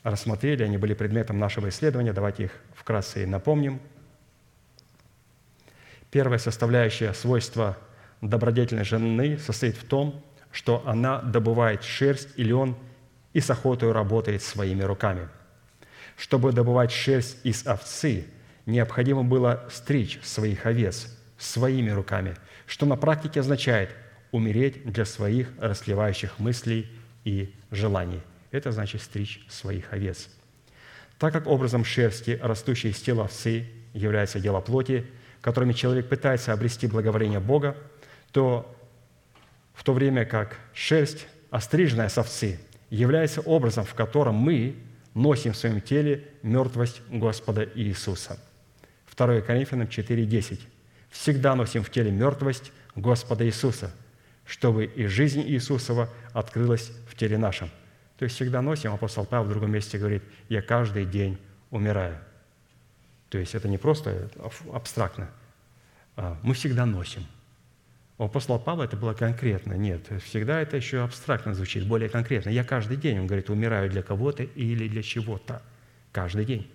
рассмотрели, 0.04 0.62
они 0.62 0.78
были 0.78 0.94
предметом 0.94 1.40
нашего 1.40 1.68
исследования. 1.68 2.12
Давайте 2.12 2.44
их 2.44 2.52
вкратце 2.76 3.24
и 3.24 3.26
напомним. 3.26 3.80
Первая 6.12 6.38
составляющая 6.38 7.12
свойства 7.12 7.76
добродетельной 8.20 8.84
жены 8.84 9.36
состоит 9.38 9.76
в 9.76 9.84
том, 9.84 10.24
что 10.52 10.86
она 10.86 11.20
добывает 11.22 11.82
шерсть 11.82 12.28
или 12.36 12.52
он 12.52 12.76
и 13.32 13.40
с 13.40 13.50
охотой 13.50 13.92
работает 13.92 14.42
своими 14.42 14.82
руками. 14.82 15.28
Чтобы 16.16 16.52
добывать 16.52 16.92
шерсть 16.92 17.38
из 17.44 17.66
овцы, 17.66 18.26
необходимо 18.66 19.24
было 19.24 19.66
стричь 19.70 20.20
своих 20.22 20.66
овец 20.66 21.08
своими 21.38 21.90
руками, 21.90 22.36
что 22.66 22.86
на 22.86 22.96
практике 22.96 23.40
означает 23.40 23.90
умереть 24.30 24.84
для 24.84 25.04
своих 25.04 25.48
расливающих 25.58 26.38
мыслей 26.38 26.88
и 27.24 27.52
желаний. 27.70 28.20
Это 28.50 28.70
значит 28.70 29.02
стричь 29.02 29.44
своих 29.48 29.92
овец. 29.92 30.28
Так 31.18 31.32
как 31.32 31.46
образом 31.46 31.84
шерсти, 31.84 32.38
растущей 32.42 32.90
из 32.90 33.00
тела 33.00 33.24
овцы, 33.24 33.66
является 33.92 34.40
дело 34.40 34.60
плоти, 34.60 35.06
которыми 35.40 35.72
человек 35.72 36.08
пытается 36.08 36.52
обрести 36.52 36.86
благоволение 36.86 37.40
Бога, 37.40 37.76
то 38.30 38.74
в 39.74 39.84
то 39.84 39.92
время 39.92 40.24
как 40.24 40.58
шерсть, 40.72 41.26
остриженная 41.50 42.08
с 42.08 42.18
овцы– 42.18 42.60
является 42.96 43.40
образом, 43.40 43.84
в 43.84 43.94
котором 43.94 44.34
мы 44.34 44.76
носим 45.14 45.52
в 45.52 45.56
своем 45.56 45.80
теле 45.80 46.28
мертвость 46.42 47.00
Господа 47.08 47.66
Иисуса. 47.74 48.38
2 49.16 49.40
Коринфянам 49.40 49.88
4:10. 49.88 50.60
«Всегда 51.08 51.54
носим 51.54 51.82
в 51.82 51.90
теле 51.90 52.10
мертвость 52.10 52.70
Господа 52.94 53.46
Иисуса, 53.46 53.94
чтобы 54.44 54.84
и 54.84 55.06
жизнь 55.06 55.40
Иисусова 55.40 56.10
открылась 56.32 56.92
в 57.08 57.16
теле 57.16 57.38
нашем». 57.38 57.70
То 58.18 58.24
есть 58.24 58.36
всегда 58.36 58.60
носим, 58.60 58.92
апостол 58.92 59.24
Павел 59.24 59.44
в 59.44 59.48
другом 59.48 59.72
месте 59.72 59.98
говорит, 59.98 60.22
«Я 60.50 60.60
каждый 60.60 61.06
день 61.06 61.38
умираю». 61.70 62.18
То 63.30 63.38
есть 63.38 63.54
это 63.54 63.68
не 63.68 63.78
просто 63.78 64.30
абстрактно. 64.72 65.30
А 66.16 66.38
мы 66.42 66.52
всегда 66.52 66.84
носим– 66.84 67.26
у 68.22 68.26
апостола 68.26 68.58
Павла 68.58 68.84
это 68.84 68.96
было 68.96 69.14
конкретно. 69.14 69.72
Нет, 69.72 70.06
всегда 70.22 70.60
это 70.60 70.76
еще 70.76 71.02
абстрактно 71.02 71.54
звучит, 71.54 71.88
более 71.88 72.08
конкретно. 72.08 72.50
Я 72.50 72.62
каждый 72.62 72.96
день, 72.96 73.18
он 73.18 73.26
говорит, 73.26 73.50
умираю 73.50 73.90
для 73.90 74.02
кого-то 74.02 74.44
или 74.44 74.86
для 74.86 75.02
чего-то. 75.02 75.60
Каждый 76.12 76.44
день. 76.44 76.70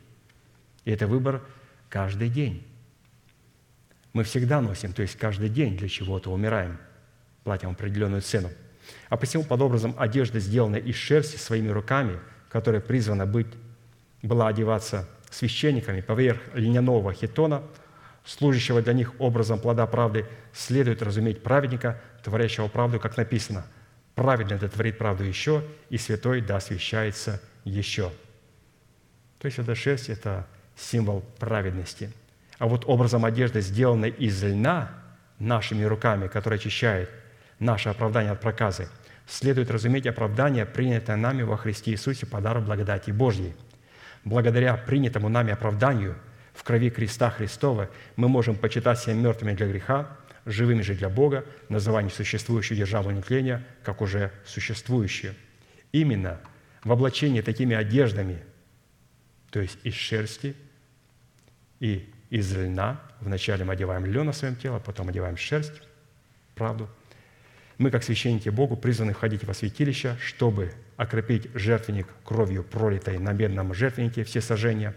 И 0.83 0.91
это 0.91 1.07
выбор 1.07 1.41
каждый 1.87 2.27
день. 2.27 2.67
Мы 4.11 4.25
всегда 4.25 4.59
носим, 4.59 4.91
то 4.91 5.01
есть 5.01 5.15
каждый 5.15 5.47
день 5.47 5.77
для 5.77 5.87
чего-то 5.87 6.33
умираем, 6.33 6.79
платим 7.45 7.69
определенную 7.69 8.23
цену. 8.23 8.49
А 9.07 9.15
посему, 9.15 9.45
под 9.45 9.61
образом 9.61 9.95
одежды, 9.97 10.41
сделанной 10.41 10.81
из 10.81 10.95
шерсти 10.95 11.37
своими 11.37 11.69
руками, 11.69 12.19
которая 12.49 12.81
призвана 12.81 13.25
быть, 13.25 13.47
была 14.21 14.49
одеваться 14.49 15.07
священниками 15.31 16.01
поверх 16.01 16.41
льняного 16.55 17.13
хитона– 17.13 17.63
служащего 18.27 18.81
для 18.81 18.93
них 18.93 19.13
образом 19.19 19.59
плода 19.59 19.87
правды, 19.87 20.25
следует 20.53 21.01
разуметь 21.01 21.41
праведника, 21.41 21.99
творящего 22.23 22.67
правду, 22.67 22.99
как 22.99 23.15
написано, 23.15 23.65
праведный 24.15 24.59
да 24.59 24.67
творит 24.67 24.97
правду 24.97 25.23
еще, 25.23 25.63
и 25.89 25.97
святой 25.97 26.41
да 26.41 26.57
освящается 26.57 27.41
еще». 27.63 28.11
То 29.39 29.45
есть 29.45 29.59
эта 29.59 29.75
шерсть– 29.75 30.09
это 30.09 30.45
символ 30.75 31.21
праведности. 31.39 32.11
А 32.59 32.67
вот 32.67 32.83
образом 32.85 33.23
одежды, 33.23 33.61
сделанной 33.61 34.09
из 34.09 34.43
льна 34.43 34.89
нашими 35.39 35.83
руками, 35.83 36.27
который 36.27 36.57
очищает 36.57 37.09
наше 37.59 37.89
оправдание 37.89 38.31
от 38.31 38.41
проказы, 38.41 38.89
следует 39.27 39.69
разуметь 39.69 40.07
оправдание, 40.07 40.65
принятое 40.65 41.15
нами 41.15 41.43
во 41.43 41.57
Христе 41.57 41.91
Иисусе 41.91 42.25
по 42.25 42.41
дару 42.41 42.61
благодати 42.61 43.11
Божьей. 43.11 43.55
Благодаря 44.23 44.75
принятому 44.75 45.29
нами 45.29 45.53
оправданию 45.53 46.15
в 46.57 46.63
крови 46.63 46.89
креста 46.89 47.29
Христова 47.29 47.89
мы 48.15 48.27
можем 48.27 48.55
почитать 48.55 48.99
себя 48.99 49.13
мертвыми 49.13 49.53
для 49.53 49.67
греха, 49.67 50.17
живыми 50.45 50.81
же 50.81 50.95
для 50.95 51.07
Бога, 51.07 51.45
называя 51.69 52.09
существующую 52.09 52.77
державу 52.77 53.11
нетления, 53.11 53.63
как 53.83 54.01
уже 54.01 54.31
существующую. 54.43 55.35
Именно 55.91 56.39
в 56.83 56.91
облачении 56.91 57.41
такими 57.41 57.75
одеждами, 57.75 58.43
то 59.51 59.59
есть 59.59 59.77
из 59.83 59.93
шерсти 59.93 60.55
и 61.79 62.09
из 62.31 62.51
льна, 62.55 62.99
вначале 63.21 63.63
мы 63.63 63.73
одеваем 63.73 64.05
лен 64.05 64.25
на 64.25 64.33
своем 64.33 64.55
теле, 64.55 64.81
потом 64.83 65.09
одеваем 65.09 65.37
шерсть, 65.37 65.81
правду. 66.55 66.89
Мы, 67.77 67.91
как 67.91 68.03
священники 68.03 68.49
Богу, 68.49 68.75
призваны 68.75 69.13
входить 69.13 69.43
во 69.43 69.53
святилище, 69.53 70.17
чтобы 70.19 70.73
окропить 70.95 71.49
жертвенник 71.53 72.07
кровью, 72.23 72.63
пролитой 72.63 73.19
на 73.19 73.31
медном 73.31 73.75
жертвеннике 73.75 74.23
все 74.23 74.41
сожжения, 74.41 74.95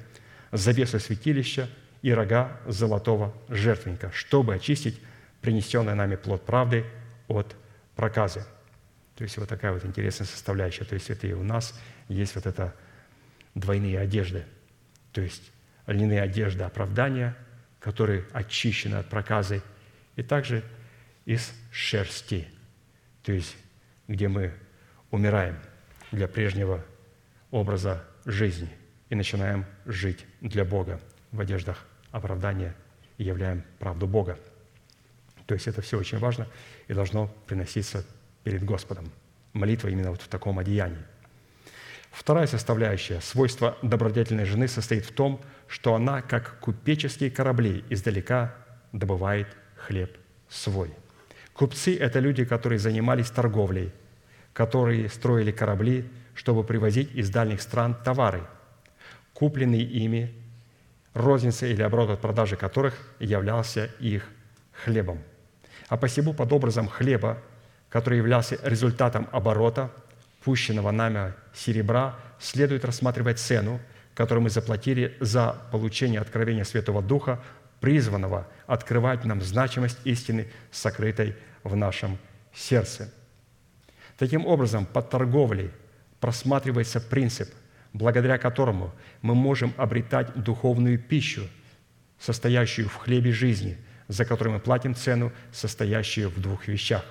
завесу 0.53 0.99
святилища 0.99 1.69
и 2.03 2.13
рога 2.13 2.61
золотого 2.67 3.35
жертвенника, 3.49 4.11
чтобы 4.13 4.55
очистить 4.55 5.01
принесенный 5.41 5.95
нами 5.95 6.17
плод 6.17 6.45
правды 6.45 6.85
от 7.29 7.55
проказы. 7.95 8.45
То 9.17 9.25
есть 9.25 9.37
вот 9.37 9.49
такая 9.49 9.73
вот 9.73 9.85
интересная 9.85 10.27
составляющая. 10.27 10.85
То 10.85 10.95
есть 10.95 11.11
это 11.11 11.27
и 11.27 11.33
у 11.33 11.43
нас 11.43 11.79
есть 12.09 12.35
вот 12.35 12.47
это 12.47 12.75
двойные 13.55 13.99
одежды. 13.99 14.45
То 15.13 15.21
есть 15.21 15.51
льняные 15.87 16.23
одежды 16.23 16.65
оправдания, 16.65 17.37
которые 17.81 18.25
очищены 18.33 18.97
от 18.97 19.09
проказы, 19.09 19.63
и 20.17 20.23
также 20.23 20.63
из 21.25 21.53
шерсти, 21.71 22.49
то 23.23 23.33
есть 23.33 23.57
где 24.09 24.29
мы 24.29 24.53
умираем 25.11 25.57
для 26.11 26.29
прежнего 26.29 26.85
образа 27.51 28.05
жизни 28.25 28.71
и 29.11 29.15
начинаем 29.15 29.67
жить 29.85 30.25
для 30.41 30.65
Бога 30.65 31.01
в 31.33 31.41
одеждах 31.41 31.85
оправдания 32.11 32.75
и 33.19 33.25
являем 33.25 33.63
правду 33.79 34.07
Бога. 34.07 34.39
То 35.47 35.55
есть 35.55 35.67
это 35.67 35.83
все 35.83 35.99
очень 35.99 36.19
важно 36.19 36.47
и 36.89 36.95
должно 36.95 37.27
приноситься 37.47 38.07
перед 38.45 38.65
Господом. 38.65 39.11
Молитва 39.53 39.89
именно 39.89 40.11
вот 40.11 40.23
в 40.23 40.29
таком 40.29 40.59
одеянии. 40.59 41.03
Вторая 42.13 42.47
составляющая, 42.47 43.21
свойство 43.21 43.77
добродетельной 43.83 44.45
жены 44.45 44.69
состоит 44.69 45.05
в 45.05 45.13
том, 45.13 45.41
что 45.67 45.95
она, 45.95 46.23
как 46.23 46.59
купеческие 46.61 47.31
корабли, 47.31 47.85
издалека 47.89 48.55
добывает 48.93 49.49
хлеб 49.77 50.17
свой. 50.49 50.93
Купцы– 51.53 51.97
это 51.99 52.19
люди, 52.19 52.45
которые 52.45 52.79
занимались 52.79 53.31
торговлей, 53.31 53.93
которые 54.53 55.09
строили 55.09 55.53
корабли, 55.53 56.09
чтобы 56.35 56.65
привозить 56.65 57.15
из 57.15 57.31
дальних 57.31 57.61
стран 57.61 57.97
товары, 58.03 58.43
купленные 59.41 59.83
ими, 59.83 60.35
розница 61.15 61.67
или 61.67 61.81
оборот 61.81 62.11
от 62.11 62.21
продажи 62.21 62.57
которых 62.57 62.95
являлся 63.21 63.87
их 63.99 64.29
хлебом. 64.85 65.19
А 65.89 65.97
посему 65.97 66.35
под 66.35 66.53
образом 66.53 66.87
хлеба, 66.87 67.39
который 67.89 68.19
являлся 68.19 68.59
результатом 68.63 69.29
оборота, 69.33 69.91
пущенного 70.45 70.91
нами 70.91 71.33
серебра, 71.55 72.17
следует 72.39 72.85
рассматривать 72.85 73.39
цену, 73.39 73.81
которую 74.15 74.43
мы 74.43 74.51
заплатили 74.51 75.17
за 75.21 75.57
получение 75.73 76.21
откровения 76.21 76.65
Святого 76.65 77.01
Духа, 77.01 77.43
призванного 77.81 78.47
открывать 78.67 79.25
нам 79.25 79.41
значимость 79.41 80.01
истины, 80.05 80.49
сокрытой 80.71 81.35
в 81.65 81.75
нашем 81.75 82.19
сердце. 82.53 83.11
Таким 84.19 84.45
образом, 84.45 84.85
под 84.85 85.09
торговлей 85.09 85.71
просматривается 86.21 87.01
принцип, 87.01 87.49
благодаря 87.93 88.39
которому 88.39 88.93
мы 89.23 89.35
можем 89.35 89.73
обретать 89.77 90.35
духовную 90.35 90.99
пищу, 90.99 91.49
состоящую 92.19 92.89
в 92.89 92.97
хлебе 92.97 93.33
жизни, 93.33 93.79
за 94.09 94.25
который 94.25 94.53
мы 94.53 94.61
платим 94.61 94.95
цену, 94.95 95.33
состоящую 95.53 96.31
в 96.31 96.41
двух 96.41 96.69
вещах. 96.69 97.05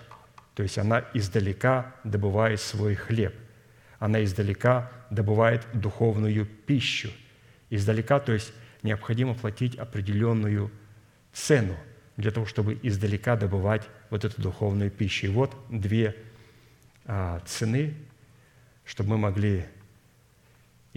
То 0.55 0.63
есть 0.63 0.77
она 0.77 1.05
издалека 1.13 1.95
добывает 2.03 2.59
свой 2.59 2.95
хлеб. 2.95 3.33
Она 3.99 4.23
издалека 4.23 4.91
добывает 5.09 5.65
духовную 5.73 6.45
пищу. 6.45 7.09
Издалека, 7.69 8.19
то 8.19 8.33
есть 8.33 8.53
необходимо 8.83 9.33
платить 9.33 9.75
определенную 9.75 10.71
цену 11.33 11.75
для 12.17 12.31
того, 12.31 12.45
чтобы 12.45 12.77
издалека 12.83 13.35
добывать 13.35 13.87
вот 14.09 14.25
эту 14.25 14.41
духовную 14.41 14.91
пищу. 14.91 15.27
И 15.27 15.29
вот 15.29 15.55
две 15.69 16.15
а, 17.05 17.41
цены, 17.45 17.93
чтобы 18.85 19.11
мы 19.11 19.17
могли 19.17 19.65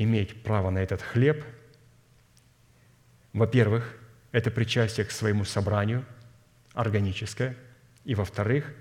иметь 0.03 0.43
право 0.43 0.71
на 0.71 0.79
этот 0.79 1.03
хлеб. 1.03 1.45
Во-первых, 3.33 3.99
это 4.33 4.51
причастие 4.51 5.07
к 5.07 5.11
своему 5.11 5.45
собранию, 5.45 6.05
органическое. 6.75 7.57
И 8.05 8.15
во-вторых, 8.15 8.73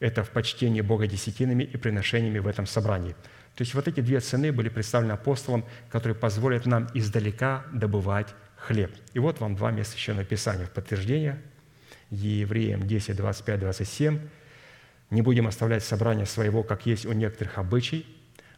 это 0.00 0.22
в 0.22 0.30
почтении 0.30 0.80
Бога 0.80 1.06
десятинами 1.06 1.64
и 1.64 1.76
приношениями 1.76 2.38
в 2.38 2.46
этом 2.46 2.66
собрании. 2.66 3.14
То 3.54 3.62
есть 3.62 3.74
вот 3.74 3.88
эти 3.88 4.00
две 4.00 4.20
цены 4.20 4.52
были 4.52 4.68
представлены 4.68 5.12
апостолом, 5.12 5.64
которые 5.90 6.14
позволят 6.14 6.64
нам 6.64 6.88
издалека 6.94 7.64
добывать 7.72 8.28
хлеб. 8.56 8.92
И 9.14 9.18
вот 9.18 9.40
вам 9.40 9.56
два 9.56 9.72
места 9.72 9.92
Священного 9.92 10.24
Писания 10.24 10.66
в 10.66 10.70
подтверждение. 10.70 11.42
Евреям 12.10 12.86
10, 12.86 13.16
25, 13.16 13.60
27. 13.60 14.20
«Не 15.10 15.22
будем 15.22 15.46
оставлять 15.46 15.82
собрание 15.82 16.26
своего, 16.26 16.62
как 16.62 16.86
есть 16.86 17.06
у 17.06 17.12
некоторых 17.12 17.58
обычай, 17.58 18.06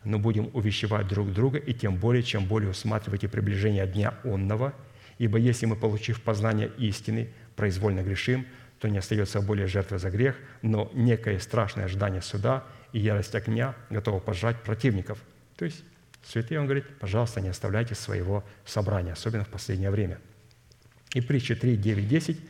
но 0.04 0.18
будем 0.18 0.50
увещевать 0.52 1.08
друг 1.08 1.32
друга, 1.32 1.58
и 1.58 1.74
тем 1.74 1.96
более, 1.96 2.22
чем 2.22 2.46
более 2.46 2.70
усматривайте 2.70 3.28
приближение 3.28 3.86
дня 3.86 4.14
онного, 4.24 4.72
ибо 5.18 5.38
если 5.38 5.66
мы, 5.66 5.76
получив 5.76 6.22
познание 6.22 6.70
истины, 6.78 7.30
произвольно 7.56 8.02
грешим, 8.02 8.46
то 8.78 8.88
не 8.88 8.98
остается 8.98 9.42
более 9.42 9.66
жертвы 9.66 9.98
за 9.98 10.10
грех, 10.10 10.36
но 10.62 10.90
некое 10.94 11.38
страшное 11.38 11.84
ожидание 11.84 12.22
суда 12.22 12.64
и 12.92 12.98
ярость 12.98 13.34
огня 13.34 13.74
готово 13.90 14.20
пожрать 14.20 14.62
противников. 14.62 15.18
То 15.56 15.66
есть 15.66 15.84
святые, 16.24 16.60
он 16.60 16.66
говорит, 16.66 16.86
пожалуйста, 16.98 17.42
не 17.42 17.50
оставляйте 17.50 17.94
своего 17.94 18.42
собрания, 18.64 19.12
особенно 19.12 19.44
в 19.44 19.48
последнее 19.48 19.90
время. 19.90 20.18
И 21.14 21.20
притча 21.20 21.54
3, 21.56 21.76
9, 21.76 22.08
10. 22.08 22.40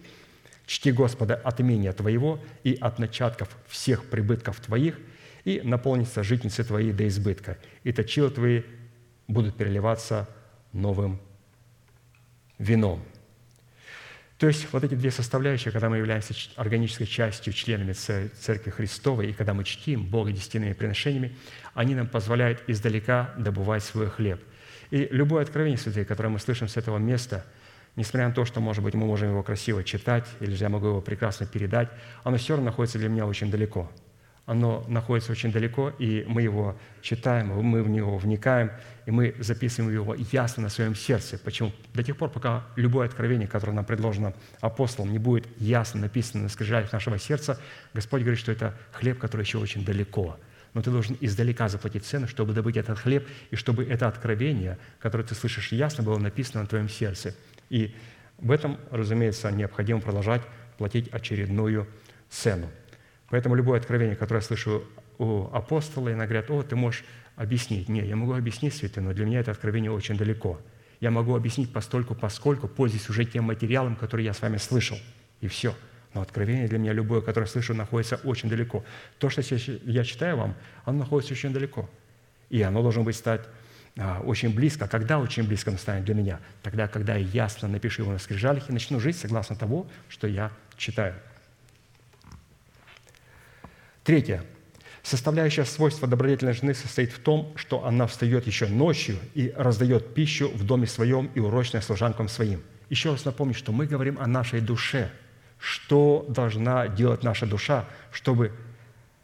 «Чти 0.67 0.93
Господа 0.93 1.35
от 1.35 1.61
имения 1.61 1.93
Твоего 1.93 2.39
и 2.63 2.79
от 2.81 3.01
начатков 3.01 3.49
всех 3.67 4.05
прибытков 4.05 4.61
Твоих, 4.61 5.01
и 5.45 5.61
наполнится 5.63 6.23
житницы 6.23 6.65
Твои 6.65 6.93
до 6.93 7.07
избытка, 7.09 7.59
и 7.85 7.93
точила 7.93 8.31
Твои 8.31 8.63
будут 9.29 9.57
переливаться 9.57 10.29
новым 10.73 11.21
вином». 12.59 13.03
То 14.41 14.47
есть 14.47 14.73
вот 14.73 14.83
эти 14.83 14.95
две 14.95 15.11
составляющие, 15.11 15.71
когда 15.71 15.91
мы 15.91 15.99
являемся 15.99 16.33
органической 16.57 17.05
частью, 17.05 17.53
членами 17.53 17.93
Церкви 17.93 18.71
Христовой, 18.71 19.29
и 19.29 19.33
когда 19.35 19.53
мы 19.53 19.65
чтим 19.65 20.07
Бога 20.07 20.33
десятинными 20.33 20.73
приношениями, 20.73 21.37
они 21.75 21.95
нам 21.95 22.09
позволяют 22.09 22.63
издалека 22.67 23.35
добывать 23.37 23.85
свой 23.85 24.09
хлеб. 24.09 24.43
И 24.91 25.07
любое 25.11 25.43
откровение, 25.43 25.77
святые, 25.77 26.07
которое 26.07 26.31
мы 26.31 26.39
слышим 26.39 26.69
с 26.69 26.79
этого 26.79 26.97
места, 26.97 27.45
несмотря 27.97 28.29
на 28.29 28.35
то, 28.35 28.47
что, 28.47 28.61
может 28.61 28.83
быть, 28.83 28.95
мы 28.95 29.05
можем 29.05 29.29
его 29.29 29.43
красиво 29.43 29.85
читать, 29.85 30.27
или 30.41 30.55
же 30.55 30.65
я 30.65 30.71
могу 30.71 30.87
его 30.87 31.01
прекрасно 31.03 31.45
передать, 31.45 31.91
оно 32.25 32.39
все 32.39 32.55
равно 32.55 32.71
находится 32.71 32.99
для 32.99 33.11
меня 33.11 33.27
очень 33.27 33.51
далеко– 33.51 33.93
оно 34.51 34.85
находится 34.89 35.31
очень 35.31 35.53
далеко, 35.53 35.91
и 36.01 36.25
мы 36.27 36.43
его 36.43 36.77
читаем, 37.03 37.51
мы 37.63 37.85
в 37.85 37.89
него 37.89 38.19
вникаем, 38.19 38.73
и 39.07 39.13
мы 39.13 39.33
записываем 39.39 39.95
его 39.95 40.17
ясно 40.33 40.65
на 40.65 40.69
своем 40.69 40.97
сердце. 40.97 41.39
Почему? 41.39 41.71
До 41.95 42.03
тех 42.03 42.17
пор, 42.17 42.31
пока 42.31 42.67
любое 42.75 43.07
откровение, 43.07 43.47
которое 43.47 43.75
нам 43.75 43.85
предложено 43.85 44.35
апостолом, 44.61 45.13
не 45.13 45.21
будет 45.21 45.47
ясно 45.61 46.01
написано 46.01 46.43
на 46.43 46.49
скрижалях 46.49 46.93
нашего 46.93 47.17
сердца, 47.17 47.61
Господь 47.95 48.23
говорит, 48.23 48.41
что 48.41 48.51
это 48.51 48.75
хлеб, 48.91 49.21
который 49.21 49.43
еще 49.43 49.59
очень 49.59 49.85
далеко. 49.85 50.37
Но 50.75 50.83
ты 50.83 50.91
должен 50.91 51.17
издалека 51.21 51.69
заплатить 51.69 52.05
цену, 52.05 52.27
чтобы 52.27 52.53
добыть 52.53 52.77
этот 52.77 52.99
хлеб, 52.99 53.29
и 53.53 53.57
чтобы 53.57 53.85
это 53.85 54.09
откровение, 54.09 54.79
которое 54.99 55.23
ты 55.23 55.37
слышишь 55.37 55.71
ясно, 55.71 56.03
было 56.03 56.19
написано 56.19 56.63
на 56.63 56.67
твоем 56.67 56.89
сердце. 56.89 57.37
И 57.69 57.95
в 58.39 58.51
этом, 58.51 58.81
разумеется, 58.91 59.49
необходимо 59.53 60.01
продолжать 60.01 60.43
платить 60.77 61.07
очередную 61.13 61.87
цену. 62.29 62.69
Поэтому 63.31 63.55
любое 63.55 63.79
откровение, 63.79 64.17
которое 64.17 64.41
я 64.41 64.47
слышу 64.47 64.85
у 65.19 65.49
апостола, 65.53 66.09
иногда 66.09 66.27
говорят, 66.27 66.51
о, 66.51 66.63
ты 66.63 66.77
можешь 66.77 67.05
объяснить. 67.37 67.89
Нет, 67.89 68.07
я 68.07 68.17
могу 68.17 68.35
объяснить, 68.35 68.75
святые, 68.75 69.05
но 69.05 69.13
для 69.13 69.25
меня 69.25 69.41
это 69.41 69.53
откровение 69.53 69.91
очень 69.91 70.17
далеко. 70.17 70.61
Я 71.01 71.11
могу 71.11 71.35
объяснить 71.35 71.73
постольку, 71.73 72.15
поскольку, 72.15 72.69
пользуясь 72.69 73.09
уже 73.09 73.25
тем 73.25 73.45
материалом, 73.45 73.97
который 73.97 74.25
я 74.25 74.35
с 74.35 74.43
вами 74.43 74.59
слышал. 74.59 74.99
И 75.41 75.49
все. 75.49 75.75
Но 76.13 76.21
откровение 76.21 76.69
для 76.69 76.79
меня 76.79 76.93
любое, 76.93 77.21
которое 77.21 77.47
я 77.47 77.53
слышу, 77.53 77.73
находится 77.73 78.17
очень 78.17 78.49
далеко. 78.49 78.85
То, 79.19 79.31
что 79.31 79.43
я 79.43 80.05
читаю 80.05 80.37
вам, 80.37 80.55
оно 80.85 80.99
находится 80.99 81.33
очень 81.33 81.53
далеко. 81.53 81.89
И 82.51 82.61
оно 82.63 82.83
должно 82.83 83.05
быть 83.05 83.17
стать 83.17 83.43
а, 83.97 84.21
очень 84.21 84.53
близко. 84.53 84.89
Когда 84.89 85.21
очень 85.21 85.45
близко 85.45 85.69
он 85.71 85.79
станет 85.79 86.05
для 86.05 86.15
меня? 86.15 86.41
Тогда, 86.63 86.89
когда 86.89 87.15
я 87.15 87.27
ясно 87.27 87.69
напишу 87.69 88.03
его 88.03 88.13
на 88.13 88.19
скрижалях 88.19 88.69
и 88.69 88.73
начну 88.73 88.99
жить 88.99 89.17
согласно 89.17 89.55
того, 89.55 89.87
что 90.09 90.27
я 90.27 90.51
читаю. 90.77 91.15
Третье. 94.11 94.43
Составляющая 95.05 95.65
свойства 95.65 96.09
добродетельной 96.09 96.53
жены 96.53 96.75
состоит 96.75 97.13
в 97.13 97.21
том, 97.21 97.53
что 97.55 97.87
она 97.87 98.09
встает 98.09 98.45
еще 98.45 98.67
ночью 98.67 99.15
и 99.35 99.55
раздает 99.57 100.15
пищу 100.15 100.51
в 100.53 100.67
доме 100.67 100.89
своем 100.89 101.31
и 101.37 101.39
урочная 101.39 101.81
служанкам 101.81 102.29
своим. 102.29 102.61
Еще 102.89 103.13
раз 103.13 103.25
напомню, 103.25 103.55
что 103.55 103.71
мы 103.71 103.87
говорим 103.87 104.19
о 104.19 104.27
нашей 104.27 104.61
душе. 104.63 105.13
Что 105.61 106.27
должна 106.29 106.89
делать 106.89 107.23
наша 107.23 107.47
душа, 107.47 107.85
чтобы 108.11 108.51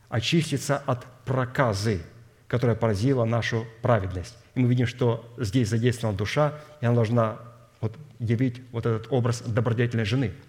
очиститься 0.09 0.77
от 0.77 1.05
проказы, 1.25 2.01
которая 2.47 2.77
поразила 2.77 3.25
нашу 3.25 3.67
праведность. 3.83 4.37
И 4.55 4.61
мы 4.61 4.69
видим, 4.69 4.87
что 4.87 5.29
здесь 5.37 5.69
задействована 5.69 6.17
душа, 6.17 6.61
и 6.81 6.87
она 6.87 6.95
должна 6.95 7.39
вот 7.81 7.99
явить 8.21 8.63
вот 8.71 8.87
этот 8.87 9.09
образ 9.11 9.41
добродетельной 9.41 10.05
жены– 10.05 10.33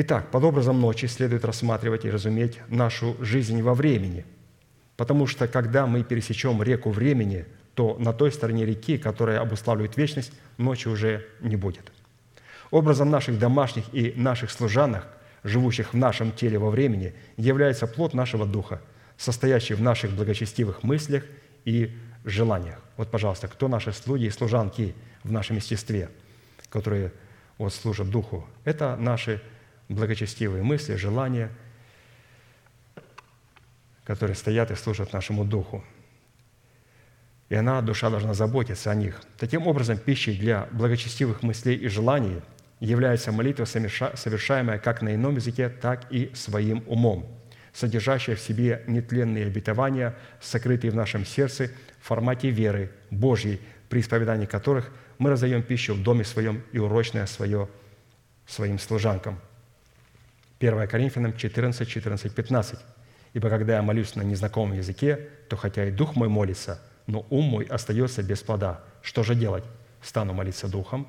Итак, 0.00 0.30
под 0.30 0.44
образом 0.44 0.80
ночи 0.80 1.06
следует 1.06 1.44
рассматривать 1.44 2.04
и 2.04 2.10
разуметь 2.10 2.60
нашу 2.68 3.16
жизнь 3.18 3.60
во 3.62 3.74
времени, 3.74 4.24
потому 4.96 5.26
что 5.26 5.48
когда 5.48 5.88
мы 5.88 6.04
пересечем 6.04 6.62
реку 6.62 6.90
времени, 6.90 7.46
то 7.74 7.96
на 7.98 8.12
той 8.12 8.30
стороне 8.30 8.64
реки, 8.64 8.96
которая 8.96 9.40
обуславливает 9.40 9.96
вечность, 9.96 10.30
ночи 10.56 10.86
уже 10.86 11.26
не 11.40 11.56
будет. 11.56 11.90
Образом 12.70 13.10
наших 13.10 13.40
домашних 13.40 13.92
и 13.92 14.12
наших 14.14 14.52
служанок, 14.52 15.04
живущих 15.42 15.92
в 15.92 15.96
нашем 15.96 16.30
теле 16.30 16.60
во 16.60 16.70
времени, 16.70 17.12
является 17.36 17.88
плод 17.88 18.14
нашего 18.14 18.46
духа, 18.46 18.80
состоящий 19.16 19.74
в 19.74 19.82
наших 19.82 20.12
благочестивых 20.12 20.84
мыслях 20.84 21.24
и 21.64 21.90
желаниях. 22.24 22.80
Вот, 22.96 23.10
пожалуйста, 23.10 23.48
кто 23.48 23.66
наши 23.66 23.92
слуги 23.92 24.26
и 24.26 24.30
служанки 24.30 24.94
в 25.24 25.32
нашем 25.32 25.56
естестве, 25.56 26.08
которые 26.68 27.10
вот 27.58 27.74
служат 27.74 28.08
Духу? 28.10 28.46
Это 28.64 28.94
наши 28.94 29.42
благочестивые 29.88 30.62
мысли, 30.62 30.96
желания, 30.96 31.50
которые 34.04 34.36
стоят 34.36 34.70
и 34.70 34.74
служат 34.74 35.12
нашему 35.12 35.44
духу. 35.44 35.84
И 37.48 37.54
она, 37.54 37.80
душа, 37.80 38.10
должна 38.10 38.34
заботиться 38.34 38.90
о 38.90 38.94
них. 38.94 39.22
Таким 39.38 39.66
образом, 39.66 39.96
пищей 39.98 40.36
для 40.36 40.68
благочестивых 40.72 41.42
мыслей 41.42 41.74
и 41.74 41.88
желаний 41.88 42.40
является 42.80 43.32
молитва, 43.32 43.64
совершаемая 43.64 44.78
как 44.78 45.00
на 45.02 45.14
ином 45.14 45.36
языке, 45.36 45.70
так 45.70 46.12
и 46.12 46.30
своим 46.34 46.84
умом, 46.86 47.26
содержащая 47.72 48.36
в 48.36 48.40
себе 48.40 48.84
нетленные 48.86 49.46
обетования, 49.46 50.14
сокрытые 50.40 50.90
в 50.90 50.94
нашем 50.94 51.24
сердце 51.24 51.70
в 52.00 52.06
формате 52.06 52.50
веры 52.50 52.92
Божьей, 53.10 53.60
при 53.88 54.00
исповедании 54.00 54.46
которых 54.46 54.92
мы 55.16 55.30
раздаем 55.30 55.62
пищу 55.62 55.94
в 55.94 56.02
доме 56.02 56.24
своем 56.24 56.62
и 56.72 56.78
урочное 56.78 57.26
свое 57.26 57.68
своим 58.46 58.78
служанкам– 58.78 59.40
1 60.60 60.88
Коринфянам 60.88 61.36
14, 61.36 61.88
14, 61.88 62.34
15. 62.34 62.78
«Ибо 63.34 63.48
когда 63.48 63.76
я 63.76 63.82
молюсь 63.82 64.16
на 64.16 64.22
незнакомом 64.22 64.76
языке, 64.76 65.28
то 65.48 65.56
хотя 65.56 65.84
и 65.84 65.90
дух 65.90 66.16
мой 66.16 66.28
молится, 66.28 66.80
но 67.06 67.26
ум 67.30 67.44
мой 67.44 67.64
остается 67.64 68.22
без 68.22 68.42
плода. 68.42 68.80
Что 69.02 69.22
же 69.22 69.34
делать? 69.34 69.64
Стану 70.02 70.32
молиться 70.32 70.68
духом, 70.68 71.06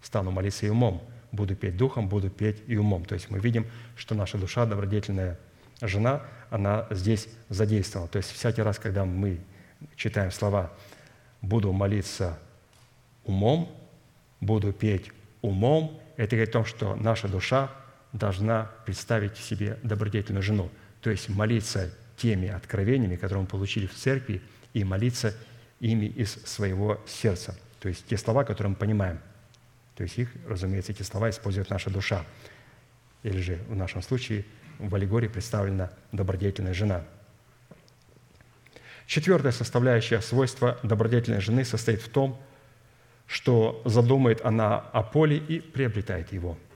стану 0.00 0.30
молиться 0.30 0.66
и 0.66 0.68
умом. 0.68 1.02
Буду 1.32 1.56
петь 1.56 1.76
духом, 1.76 2.08
буду 2.08 2.30
петь 2.30 2.62
и 2.66 2.76
умом». 2.76 3.04
То 3.04 3.14
есть 3.14 3.30
мы 3.30 3.40
видим, 3.40 3.66
что 3.96 4.14
наша 4.14 4.38
душа, 4.38 4.66
добродетельная 4.66 5.38
жена, 5.80 6.22
она 6.50 6.86
здесь 6.90 7.28
задействована. 7.48 8.08
То 8.08 8.18
есть 8.18 8.30
всякий 8.30 8.62
раз, 8.62 8.78
когда 8.78 9.04
мы 9.04 9.40
читаем 9.96 10.30
слова 10.30 10.72
«буду 11.42 11.72
молиться 11.72 12.38
умом», 13.24 13.74
«буду 14.40 14.72
петь 14.72 15.10
умом», 15.42 16.00
это 16.16 16.36
говорит 16.36 16.50
о 16.50 16.52
том, 16.52 16.64
что 16.64 16.94
наша 16.94 17.26
душа 17.26 17.70
должна 18.14 18.70
представить 18.86 19.36
себе 19.36 19.78
добродетельную 19.82 20.42
жену, 20.42 20.70
то 21.02 21.10
есть 21.10 21.28
молиться 21.28 21.92
теми 22.16 22.48
откровениями, 22.48 23.16
которые 23.16 23.42
мы 23.42 23.48
получили 23.48 23.86
в 23.86 23.94
церкви, 23.94 24.40
и 24.72 24.82
молиться 24.84 25.34
ими 25.80 26.06
из 26.06 26.32
своего 26.44 27.00
сердца. 27.06 27.56
То 27.80 27.88
есть 27.88 28.06
те 28.06 28.16
слова, 28.16 28.44
которые 28.44 28.70
мы 28.70 28.76
понимаем. 28.76 29.20
То 29.96 30.04
есть 30.04 30.16
их, 30.18 30.30
разумеется, 30.48 30.92
эти 30.92 31.02
слова 31.02 31.28
использует 31.28 31.70
наша 31.70 31.90
душа. 31.90 32.24
Или 33.22 33.40
же 33.40 33.58
в 33.68 33.74
нашем 33.76 34.00
случае 34.02 34.44
в 34.78 34.94
аллегории 34.94 35.28
представлена 35.28 35.90
добродетельная 36.12 36.74
жена. 36.74 37.04
Четвертая 39.06 39.52
составляющая 39.52 40.20
свойства 40.20 40.78
добродетельной 40.82 41.40
жены 41.40 41.64
состоит 41.64 42.00
в 42.00 42.08
том, 42.08 42.40
что 43.26 43.82
задумает 43.84 44.44
она 44.44 44.78
о 44.78 45.02
поле 45.02 45.36
и 45.36 45.60
приобретает 45.60 46.32
его– 46.32 46.56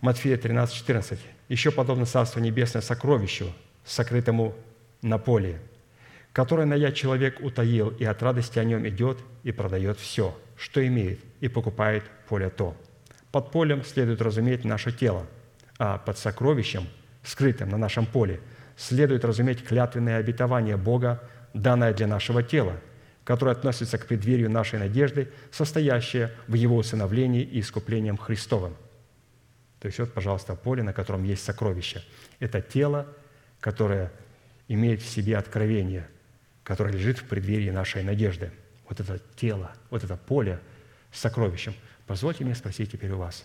Матфея 0.00 0.36
13, 0.36 0.74
14. 0.74 1.18
«Еще 1.48 1.70
подобно 1.70 2.04
Царство 2.04 2.38
Небесное 2.40 2.82
сокровищу, 2.82 3.52
сокрытому 3.84 4.54
на 5.00 5.16
поле, 5.16 5.58
которое 6.34 6.66
ная 6.66 6.92
человек 6.92 7.40
утаил, 7.40 7.88
и 7.88 8.04
от 8.04 8.22
радости 8.22 8.58
о 8.58 8.64
нем 8.64 8.86
идет 8.86 9.18
и 9.42 9.52
продает 9.52 9.98
все, 9.98 10.36
что 10.56 10.86
имеет, 10.86 11.20
и 11.40 11.48
покупает 11.48 12.04
поле 12.28 12.50
то». 12.50 12.76
Под 13.32 13.50
полем 13.50 13.84
следует 13.84 14.20
разуметь 14.20 14.64
наше 14.64 14.92
тело, 14.92 15.26
а 15.78 15.96
под 15.96 16.18
сокровищем, 16.18 16.86
скрытым 17.22 17.70
на 17.70 17.78
нашем 17.78 18.04
поле, 18.04 18.40
следует 18.76 19.24
разуметь 19.24 19.64
клятвенное 19.64 20.18
обетование 20.18 20.76
Бога, 20.76 21.22
данное 21.54 21.94
для 21.94 22.06
нашего 22.06 22.42
тела, 22.42 22.74
которое 23.24 23.52
относится 23.52 23.96
к 23.96 24.06
преддверию 24.06 24.50
нашей 24.50 24.78
надежды, 24.78 25.30
состоящее 25.50 26.32
в 26.48 26.54
Его 26.54 26.76
усыновлении 26.76 27.42
и 27.42 27.60
искуплением 27.60 28.18
Христовым– 28.18 28.76
то 29.80 29.86
есть 29.86 29.98
вот, 29.98 30.12
пожалуйста, 30.12 30.54
поле, 30.54 30.82
на 30.82 30.92
котором 30.92 31.24
есть 31.24 31.44
сокровище. 31.44 32.02
Это 32.40 32.60
тело, 32.60 33.06
которое 33.60 34.12
имеет 34.68 35.02
в 35.02 35.08
себе 35.08 35.36
откровение, 35.36 36.08
которое 36.62 36.92
лежит 36.92 37.18
в 37.18 37.24
преддверии 37.24 37.70
нашей 37.70 38.02
надежды. 38.02 38.50
Вот 38.88 39.00
это 39.00 39.20
тело, 39.36 39.72
вот 39.90 40.04
это 40.04 40.16
поле 40.16 40.60
с 41.12 41.20
сокровищем. 41.20 41.74
Позвольте 42.06 42.44
мне 42.44 42.54
спросить 42.54 42.92
теперь 42.92 43.12
у 43.12 43.18
вас, 43.18 43.44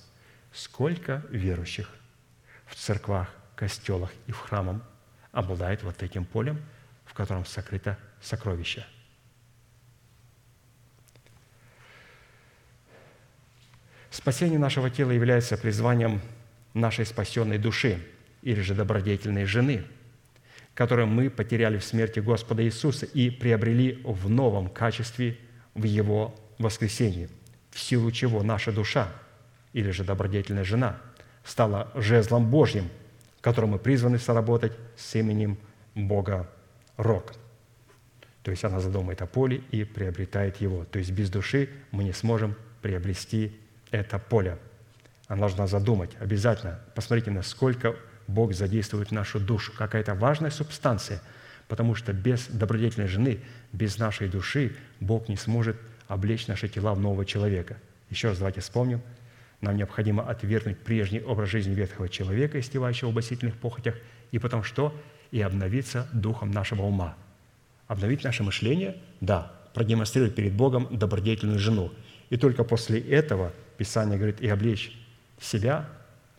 сколько 0.53 1.23
верующих 1.29 1.89
в 2.65 2.75
церквах, 2.75 3.29
костелах 3.55 4.11
и 4.27 4.31
в 4.31 4.39
храмах 4.39 4.81
обладает 5.31 5.83
вот 5.83 6.01
этим 6.01 6.25
полем, 6.25 6.61
в 7.05 7.13
котором 7.13 7.45
сокрыто 7.45 7.97
сокровище– 8.21 8.85
Спасение 14.11 14.59
нашего 14.59 14.89
тела 14.89 15.11
является 15.11 15.57
призванием 15.57 16.21
нашей 16.73 17.05
спасенной 17.05 17.57
души 17.57 17.97
или 18.41 18.59
же 18.59 18.75
добродетельной 18.75 19.45
жены, 19.45 19.85
которую 20.73 21.07
мы 21.07 21.29
потеряли 21.29 21.77
в 21.77 21.83
смерти 21.85 22.19
Господа 22.19 22.61
Иисуса 22.61 23.05
и 23.05 23.29
приобрели 23.29 24.01
в 24.03 24.29
новом 24.29 24.69
качестве 24.69 25.37
в 25.75 25.85
Его 25.85 26.35
воскресении, 26.57 27.29
в 27.69 27.79
силу 27.79 28.11
чего 28.11 28.43
наша 28.43 28.73
душа 28.73 29.07
или 29.71 29.91
же 29.91 30.03
добродетельная 30.03 30.65
жена 30.65 30.97
стала 31.45 31.89
жезлом 31.95 32.49
Божьим, 32.49 32.89
которым 33.39 33.71
мы 33.71 33.79
призваны 33.79 34.19
соработать 34.19 34.73
с 34.97 35.15
именем 35.15 35.57
Бога 35.95 36.49
Рок. 36.97 37.33
То 38.43 38.51
есть 38.51 38.65
она 38.65 38.81
задумает 38.81 39.21
о 39.21 39.25
поле 39.25 39.63
и 39.71 39.85
приобретает 39.85 40.57
его. 40.57 40.83
То 40.83 40.99
есть 40.99 41.11
без 41.11 41.29
души 41.29 41.69
мы 41.91 42.03
не 42.03 42.11
сможем 42.11 42.55
приобрести 42.81 43.55
это 43.91 44.19
поле. 44.19 44.57
Она 45.27 45.41
должна 45.41 45.67
задумать 45.67 46.11
обязательно. 46.19 46.79
Посмотрите, 46.95 47.31
насколько 47.31 47.95
Бог 48.27 48.53
задействует 48.53 49.11
нашу 49.11 49.39
душу. 49.39 49.71
Какая-то 49.77 50.15
важная 50.15 50.51
субстанция. 50.51 51.21
Потому 51.67 51.95
что 51.95 52.11
без 52.11 52.47
добродетельной 52.47 53.07
жены, 53.07 53.39
без 53.71 53.97
нашей 53.97 54.27
души 54.27 54.75
Бог 54.99 55.29
не 55.29 55.37
сможет 55.37 55.77
облечь 56.07 56.47
наши 56.47 56.67
тела 56.67 56.93
в 56.93 56.99
нового 56.99 57.25
человека. 57.25 57.77
Еще 58.09 58.29
раз 58.29 58.39
давайте 58.39 58.59
вспомним. 58.61 59.01
Нам 59.61 59.77
необходимо 59.77 60.27
отвергнуть 60.27 60.79
прежний 60.79 61.21
образ 61.21 61.49
жизни 61.49 61.73
ветхого 61.73 62.09
человека, 62.09 62.59
истевающего 62.59 63.09
в 63.09 63.13
басительных 63.13 63.55
похотях, 63.55 63.95
и 64.31 64.39
потом 64.39 64.63
что? 64.63 64.93
И 65.31 65.41
обновиться 65.41 66.07
духом 66.11 66.51
нашего 66.51 66.81
ума. 66.81 67.15
Обновить 67.87 68.23
наше 68.23 68.43
мышление? 68.43 68.97
Да. 69.21 69.51
Продемонстрировать 69.73 70.35
перед 70.35 70.53
Богом 70.53 70.87
добродетельную 70.91 71.59
жену. 71.59 71.91
И 72.31 72.37
только 72.37 72.63
после 72.63 72.99
этого 72.99 73.51
Писание 73.77 74.17
говорит, 74.17 74.41
и 74.41 74.47
облечь 74.47 74.97
себя, 75.39 75.87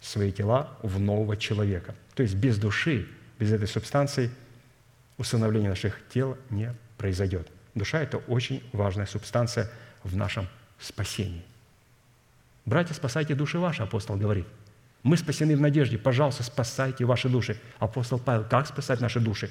свои 0.00 0.32
тела 0.32 0.76
в 0.82 0.98
нового 0.98 1.36
человека. 1.36 1.94
То 2.14 2.24
есть 2.24 2.34
без 2.34 2.58
души, 2.58 3.06
без 3.38 3.52
этой 3.52 3.68
субстанции 3.68 4.30
усыновление 5.16 5.70
наших 5.70 6.00
тел 6.08 6.36
не 6.50 6.74
произойдет. 6.98 7.46
Душа– 7.74 8.00
это 8.02 8.18
очень 8.18 8.62
важная 8.72 9.06
субстанция 9.06 9.70
в 10.02 10.16
нашем 10.16 10.48
спасении. 10.80 11.44
Братья, 12.64 12.94
спасайте 12.94 13.34
души 13.34 13.58
ваши, 13.58 13.82
апостол 13.82 14.16
говорит. 14.16 14.46
Мы 15.02 15.16
спасены 15.16 15.56
в 15.56 15.60
надежде. 15.60 15.98
Пожалуйста, 15.98 16.42
спасайте 16.42 17.04
ваши 17.04 17.28
души. 17.28 17.58
Апостол 17.78 18.18
Павел, 18.18 18.44
как 18.44 18.66
спасать 18.66 19.00
наши 19.00 19.20
души? 19.20 19.50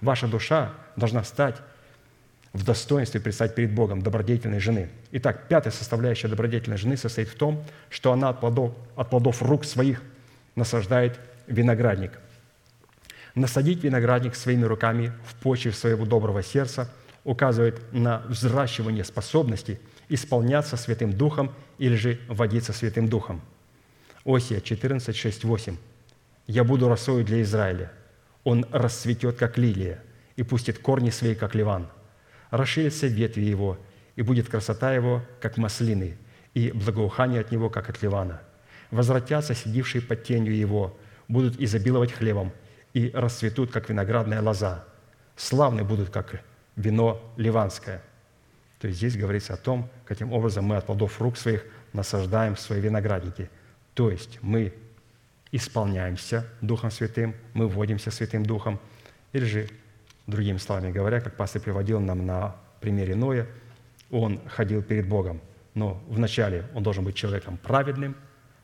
Ваша 0.00 0.28
душа 0.28 0.74
должна 0.96 1.24
стать 1.24 1.56
в 2.52 2.64
достоинстве 2.64 3.20
предстать 3.20 3.54
перед 3.54 3.72
Богом 3.72 4.02
добродетельной 4.02 4.60
жены. 4.60 4.88
Итак, 5.12 5.48
пятая 5.48 5.72
составляющая 5.72 6.28
добродетельной 6.28 6.78
жены 6.78 6.96
состоит 6.96 7.28
в 7.28 7.34
том, 7.34 7.64
что 7.90 8.12
она 8.12 8.30
от 8.30 8.40
плодов, 8.40 8.74
от 8.96 9.10
плодов 9.10 9.42
рук 9.42 9.64
своих 9.64 10.02
насаждает 10.54 11.18
виноградник. 11.46 12.18
Насадить 13.34 13.84
виноградник 13.84 14.34
своими 14.34 14.64
руками 14.64 15.12
в 15.26 15.34
почве 15.36 15.72
своего 15.72 16.04
доброго 16.06 16.42
сердца 16.42 16.90
указывает 17.24 17.80
на 17.92 18.22
взращивание 18.28 19.04
способности 19.04 19.78
исполняться 20.08 20.76
Святым 20.76 21.12
Духом 21.12 21.52
или 21.76 21.94
же 21.94 22.18
водиться 22.28 22.72
Святым 22.72 23.08
Духом. 23.08 23.42
Осия 24.24 24.60
14, 24.60 25.14
6, 25.14 25.44
8. 25.44 25.76
«Я 26.46 26.64
буду 26.64 26.88
росою 26.88 27.24
для 27.24 27.42
Израиля. 27.42 27.92
Он 28.42 28.64
расцветет, 28.72 29.36
как 29.36 29.58
лилия, 29.58 30.02
и 30.36 30.42
пустит 30.42 30.78
корни 30.78 31.10
свои, 31.10 31.34
как 31.34 31.54
ливан– 31.54 31.88
расширятся 32.50 33.06
ветви 33.06 33.42
его, 33.42 33.78
и 34.16 34.22
будет 34.22 34.48
красота 34.48 34.92
его, 34.92 35.22
как 35.40 35.56
маслины, 35.56 36.18
и 36.54 36.72
благоухание 36.72 37.40
от 37.40 37.50
него, 37.50 37.70
как 37.70 37.88
от 37.88 38.02
ливана. 38.02 38.42
Возвратятся 38.90 39.54
сидевшие 39.54 40.02
под 40.02 40.24
тенью 40.24 40.56
его, 40.56 40.96
будут 41.28 41.60
изобиловать 41.60 42.12
хлебом, 42.12 42.52
и 42.94 43.10
расцветут, 43.14 43.70
как 43.70 43.88
виноградная 43.88 44.42
лоза. 44.42 44.84
Славны 45.36 45.84
будут, 45.84 46.10
как 46.10 46.42
вино 46.76 47.20
ливанское». 47.36 48.02
То 48.80 48.86
есть 48.86 48.98
здесь 48.98 49.16
говорится 49.16 49.54
о 49.54 49.56
том, 49.56 49.90
каким 50.04 50.32
образом 50.32 50.64
мы 50.64 50.76
от 50.76 50.86
плодов 50.86 51.20
рук 51.20 51.36
своих 51.36 51.64
насаждаем 51.92 52.56
свои 52.56 52.80
виноградники. 52.80 53.50
То 53.94 54.10
есть 54.10 54.38
мы 54.40 54.72
исполняемся 55.50 56.46
Духом 56.60 56.90
Святым, 56.90 57.34
мы 57.54 57.66
вводимся 57.68 58.10
Святым 58.10 58.44
Духом, 58.44 58.78
или 59.32 59.44
же 59.44 59.68
Другими 60.28 60.58
словами 60.58 60.92
говоря, 60.92 61.22
как 61.22 61.36
пастор 61.36 61.62
приводил 61.62 62.00
нам 62.00 62.26
на 62.26 62.54
примере 62.80 63.16
Ноя, 63.16 63.46
он 64.10 64.46
ходил 64.46 64.82
перед 64.82 65.08
Богом, 65.08 65.40
но 65.72 66.04
вначале 66.06 66.66
он 66.74 66.82
должен 66.82 67.02
быть 67.02 67.16
человеком 67.16 67.56
праведным, 67.56 68.14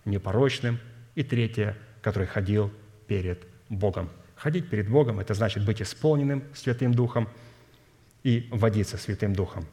непорочным, 0.05 0.78
и 1.15 1.23
третье, 1.23 1.74
который 2.03 2.27
ходил 2.27 2.70
перед 3.07 3.47
Богом. 3.70 4.11
Ходить 4.36 4.69
перед 4.69 4.91
Богом– 4.91 5.19
это 5.20 5.32
значит 5.32 5.65
быть 5.65 5.81
исполненным 5.81 6.45
Святым 6.53 6.93
Духом 6.93 7.31
и 8.24 8.47
водиться 8.53 8.99
Святым 8.99 9.32
Духом. 9.32 9.66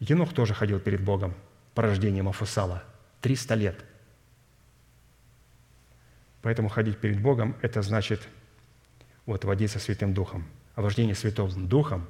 Енох 0.00 0.32
тоже 0.32 0.54
ходил 0.54 0.80
перед 0.80 1.04
Богом 1.04 1.34
по 1.74 1.82
рождению 1.82 2.24
Мафусала. 2.24 2.82
300 3.20 3.54
лет. 3.56 3.84
Поэтому 6.40 6.70
ходить 6.70 6.96
перед 6.96 7.20
Богом– 7.20 7.56
это 7.60 7.82
значит 7.82 8.26
вот, 9.26 9.44
водиться 9.44 9.78
Святым 9.78 10.14
Духом– 10.14 10.46
о 10.74 10.90
Святым 10.90 11.68
Духом 11.68 12.08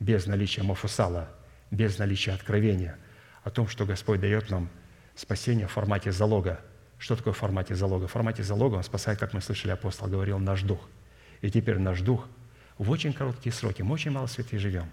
без 0.00 0.26
наличия 0.26 0.62
мафусала, 0.62 1.28
без 1.70 1.98
наличия 1.98 2.32
откровения, 2.32 2.96
о 3.42 3.50
том, 3.50 3.68
что 3.68 3.84
Господь 3.84 4.20
дает 4.20 4.50
нам 4.50 4.68
спасение 5.14 5.66
в 5.66 5.72
формате 5.72 6.12
залога. 6.12 6.60
Что 6.98 7.16
такое 7.16 7.32
в 7.32 7.36
формате 7.36 7.74
залога? 7.74 8.08
В 8.08 8.10
формате 8.10 8.42
залога 8.42 8.76
Он 8.76 8.82
спасает, 8.82 9.18
как 9.18 9.34
мы 9.34 9.40
слышали, 9.40 9.72
апостол 9.72 10.08
говорил, 10.08 10.38
наш 10.38 10.62
дух. 10.62 10.80
И 11.42 11.50
теперь 11.50 11.78
наш 11.78 12.00
дух 12.00 12.26
в 12.78 12.90
очень 12.90 13.12
короткие 13.12 13.52
сроки, 13.52 13.82
мы 13.82 13.94
очень 13.94 14.10
мало 14.10 14.26
святых 14.26 14.58
живем. 14.58 14.88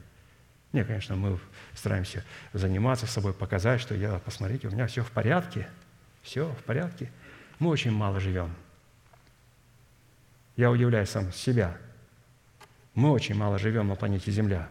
Не, 0.73 0.83
конечно, 0.83 1.15
мы 1.15 1.39
стараемся 1.73 2.23
заниматься 2.51 3.07
собой, 3.07 3.33
показать, 3.33 3.79
что 3.79 3.95
я, 3.95 4.19
посмотрите, 4.19 4.67
у 4.67 4.71
меня 4.71 4.87
все 4.87 5.03
в 5.03 5.11
порядке, 5.11 5.69
все 6.21 6.49
в 6.49 6.63
порядке. 6.63 7.11
Мы 7.59 7.69
очень 7.69 7.91
мало 7.91 8.19
живем. 8.19 8.53
Я 10.57 10.69
удивляюсь 10.69 11.09
сам 11.09 11.31
себя– 11.31 11.77
мы 12.95 13.11
очень 13.11 13.35
мало 13.35 13.59
живем 13.59 13.88
на 13.89 13.95
планете 13.95 14.31
Земля. 14.31 14.69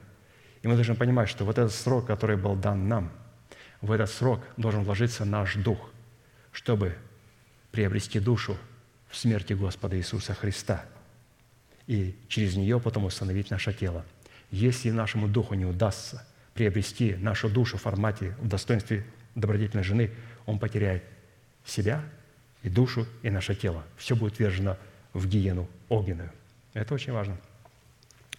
И 0.63 0.69
мы 0.69 0.75
должны 0.75 0.95
понимать, 0.95 1.29
что 1.29 1.45
вот 1.45 1.59
этот 1.59 1.73
срок, 1.73 2.07
который 2.07 2.37
был 2.37 2.57
дан 2.57 2.89
нам, 2.89 3.13
в 3.83 3.93
этот 3.93 4.11
срок 4.11 4.41
должен 4.57 4.83
вложиться 4.83 5.27
наш 5.27 5.57
дух, 5.57 5.91
чтобы 6.51 6.97
приобрести 7.71 8.19
душу 8.19 8.57
в 9.11 9.17
смерти 9.17 9.53
Господа 9.53 9.99
Иисуса 9.99 10.33
Христа 10.33 10.87
и 11.87 12.17
через 12.29 12.57
нее 12.57 12.81
потом 12.81 13.05
установить 13.05 13.51
наше 13.51 13.75
тело. 13.75 14.07
Если 14.51 14.91
нашему 14.91 15.29
духу 15.29 15.55
не 15.55 15.67
удастся 15.67 16.27
приобрести 16.55 17.15
нашу 17.17 17.51
душу 17.51 17.77
в 17.77 17.83
формате, 17.83 18.35
в 18.41 18.49
достоинстве 18.49 19.05
добродетельной 19.35 19.85
жены, 19.85 20.13
он 20.47 20.59
потеряет 20.59 21.05
себя 21.67 22.03
и 22.63 22.71
душу, 22.71 23.07
и 23.23 23.31
наше 23.31 23.55
тело. 23.55 23.85
Все 23.97 24.17
будет 24.17 24.39
вержено 24.39 24.79
в 25.13 25.27
гиену 25.27 25.69
огненную. 25.89 26.31
Это 26.73 26.95
очень 26.95 27.13
важно. 27.13 27.37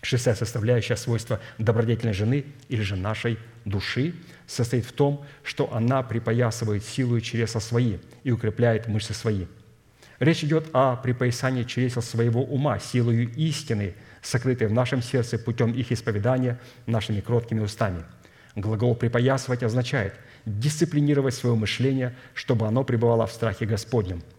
Шестая 0.05 0.35
составляющая 0.35 0.97
свойства 0.97 1.39
добродетельной 1.57 2.13
жены 2.13 2.45
или 2.69 2.83
же 2.83 2.95
нашей 2.95 3.39
души 3.65 4.13
состоит 4.45 4.85
в 4.85 4.91
том, 4.91 5.25
что 5.41 5.73
она 5.73 6.03
припоясывает 6.03 6.85
силу 6.85 7.19
чресла 7.21 7.59
свои 7.59 7.97
и 8.23 8.29
укрепляет 8.29 8.87
мышцы 8.87 9.15
свои. 9.15 9.47
Речь 10.19 10.43
идет 10.43 10.67
о 10.73 10.95
припоясании 10.95 11.63
чресел 11.63 12.03
своего 12.03 12.43
ума 12.43 12.77
силою 12.77 13.33
истины, 13.33 13.95
сокрытой 14.21 14.67
в 14.67 14.73
нашем 14.73 15.01
сердце 15.01 15.39
путем 15.39 15.71
их 15.71 15.91
исповедания 15.91 16.59
нашими 16.85 17.19
кроткими 17.19 17.61
устами. 17.61 18.03
Глагол 18.55 18.93
«припоясывать» 18.93 19.63
означает 19.63 20.13
дисциплинировать 20.45 21.33
свое 21.33 21.55
мышление, 21.55 22.15
чтобы 22.35 22.67
оно 22.67 22.83
пребывало 22.83 23.25
в 23.25 23.31
страхе 23.31 23.65
Господнем– 23.65 24.21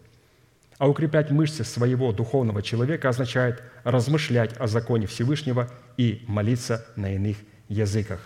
а 0.77 0.87
укреплять 0.87 1.31
мышцы 1.31 1.63
своего 1.63 2.11
духовного 2.11 2.61
человека 2.61 3.09
означает 3.09 3.63
размышлять 3.83 4.55
о 4.57 4.67
законе 4.67 5.07
Всевышнего 5.07 5.69
и 5.97 6.23
молиться 6.27 6.85
на 6.95 7.15
иных 7.15 7.37
языках. 7.67 8.19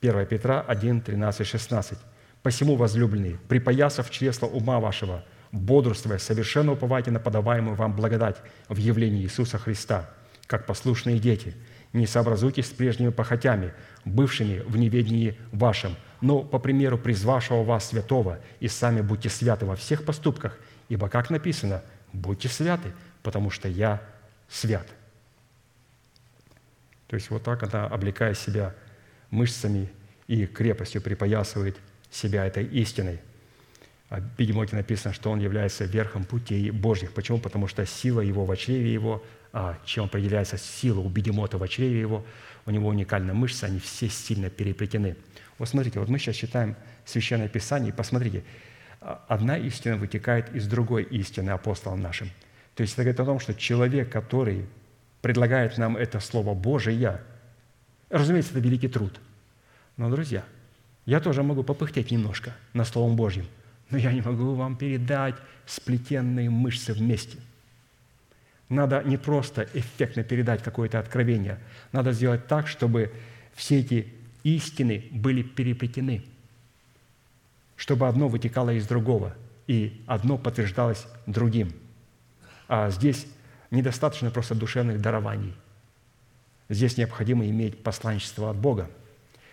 1 0.00 0.26
Петра 0.26 0.60
1, 0.60 1.00
13, 1.02 1.46
16. 1.46 1.98
«Посему, 2.42 2.76
возлюбленные, 2.76 3.38
припоясав 3.48 4.10
чресло 4.10 4.46
ума 4.46 4.80
вашего, 4.80 5.24
бодрствуя, 5.52 6.18
совершенно 6.18 6.72
уповайте 6.72 7.10
на 7.10 7.18
подаваемую 7.20 7.76
вам 7.76 7.94
благодать 7.94 8.36
в 8.68 8.76
явлении 8.76 9.22
Иисуса 9.22 9.58
Христа, 9.58 10.08
как 10.46 10.64
послушные 10.64 11.18
дети. 11.18 11.54
Не 11.92 12.06
сообразуйтесь 12.06 12.66
с 12.66 12.70
прежними 12.70 13.10
похотями, 13.10 13.72
бывшими 14.04 14.60
в 14.60 14.76
неведении 14.76 15.36
вашем, 15.52 15.96
но 16.20 16.40
по 16.40 16.58
примеру 16.58 16.98
призвавшего 16.98 17.64
вас 17.64 17.88
святого, 17.88 18.38
и 18.60 18.68
сами 18.68 19.00
будьте 19.00 19.30
святы 19.30 19.66
во 19.66 19.74
всех 19.74 20.04
поступках, 20.04 20.58
Ибо, 20.88 21.08
как 21.08 21.30
написано, 21.30 21.82
будьте 22.12 22.48
святы, 22.48 22.92
потому 23.22 23.50
что 23.50 23.68
я 23.68 24.02
свят. 24.48 24.86
То 27.08 27.16
есть 27.16 27.30
вот 27.30 27.42
так 27.42 27.62
она, 27.62 27.86
облекая 27.86 28.34
себя 28.34 28.74
мышцами 29.30 29.90
и 30.26 30.46
крепостью, 30.46 31.02
припоясывает 31.02 31.78
себя 32.10 32.46
этой 32.46 32.64
истиной. 32.64 33.20
А 34.08 34.20
в 34.20 34.36
Бегемоте 34.36 34.76
написано, 34.76 35.12
что 35.12 35.30
он 35.30 35.38
является 35.38 35.84
верхом 35.84 36.24
путей 36.24 36.70
Божьих. 36.70 37.12
Почему? 37.12 37.38
Потому 37.38 37.66
что 37.66 37.84
сила 37.84 38.20
его 38.20 38.46
в 38.46 38.56
чреве 38.56 38.92
его, 38.92 39.22
а 39.52 39.78
чем 39.84 40.04
определяется 40.04 40.56
сила 40.56 41.00
у 41.00 41.08
бегемота 41.08 41.58
в 41.58 41.68
чреве 41.68 42.00
его, 42.00 42.24
у 42.66 42.70
него 42.70 42.88
уникальная 42.88 43.34
мышца, 43.34 43.66
они 43.66 43.78
все 43.78 44.08
сильно 44.08 44.50
переплетены. 44.50 45.16
Вот 45.58 45.68
смотрите, 45.68 45.98
вот 45.98 46.08
мы 46.08 46.18
сейчас 46.18 46.36
читаем 46.36 46.76
Священное 47.04 47.48
Писание, 47.48 47.90
и 47.90 47.92
посмотрите, 47.92 48.44
одна 49.00 49.56
истина 49.56 49.96
вытекает 49.96 50.54
из 50.54 50.66
другой 50.66 51.04
истины 51.04 51.50
апостолом 51.50 52.00
нашим. 52.00 52.30
То 52.74 52.82
есть 52.82 52.94
это 52.94 53.02
говорит 53.02 53.20
о 53.20 53.24
том, 53.24 53.40
что 53.40 53.54
человек, 53.54 54.10
который 54.10 54.66
предлагает 55.22 55.78
нам 55.78 55.96
это 55.96 56.20
Слово 56.20 56.54
Божие, 56.54 57.20
разумеется, 58.08 58.52
это 58.52 58.60
великий 58.60 58.88
труд. 58.88 59.20
Но, 59.96 60.10
друзья, 60.10 60.44
я 61.06 61.20
тоже 61.20 61.42
могу 61.42 61.62
попыхтеть 61.62 62.10
немножко 62.10 62.54
на 62.72 62.84
Словом 62.84 63.16
Божьим, 63.16 63.46
но 63.90 63.98
я 63.98 64.12
не 64.12 64.20
могу 64.20 64.54
вам 64.54 64.76
передать 64.76 65.34
сплетенные 65.66 66.50
мышцы 66.50 66.92
вместе. 66.92 67.38
Надо 68.68 69.02
не 69.02 69.16
просто 69.16 69.66
эффектно 69.72 70.22
передать 70.22 70.62
какое-то 70.62 70.98
откровение, 70.98 71.58
надо 71.92 72.12
сделать 72.12 72.46
так, 72.46 72.68
чтобы 72.68 73.12
все 73.54 73.80
эти 73.80 74.12
истины 74.42 75.08
были 75.10 75.42
переплетены– 75.42 76.24
чтобы 77.78 78.08
одно 78.08 78.28
вытекало 78.28 78.70
из 78.70 78.86
другого, 78.86 79.34
и 79.68 80.02
одно 80.06 80.36
подтверждалось 80.36 81.06
другим. 81.26 81.72
А 82.66 82.90
здесь 82.90 83.26
недостаточно 83.70 84.30
просто 84.30 84.54
душевных 84.54 85.00
дарований. 85.00 85.54
Здесь 86.68 86.98
необходимо 86.98 87.46
иметь 87.46 87.82
посланничество 87.82 88.50
от 88.50 88.56
Бога. 88.56 88.90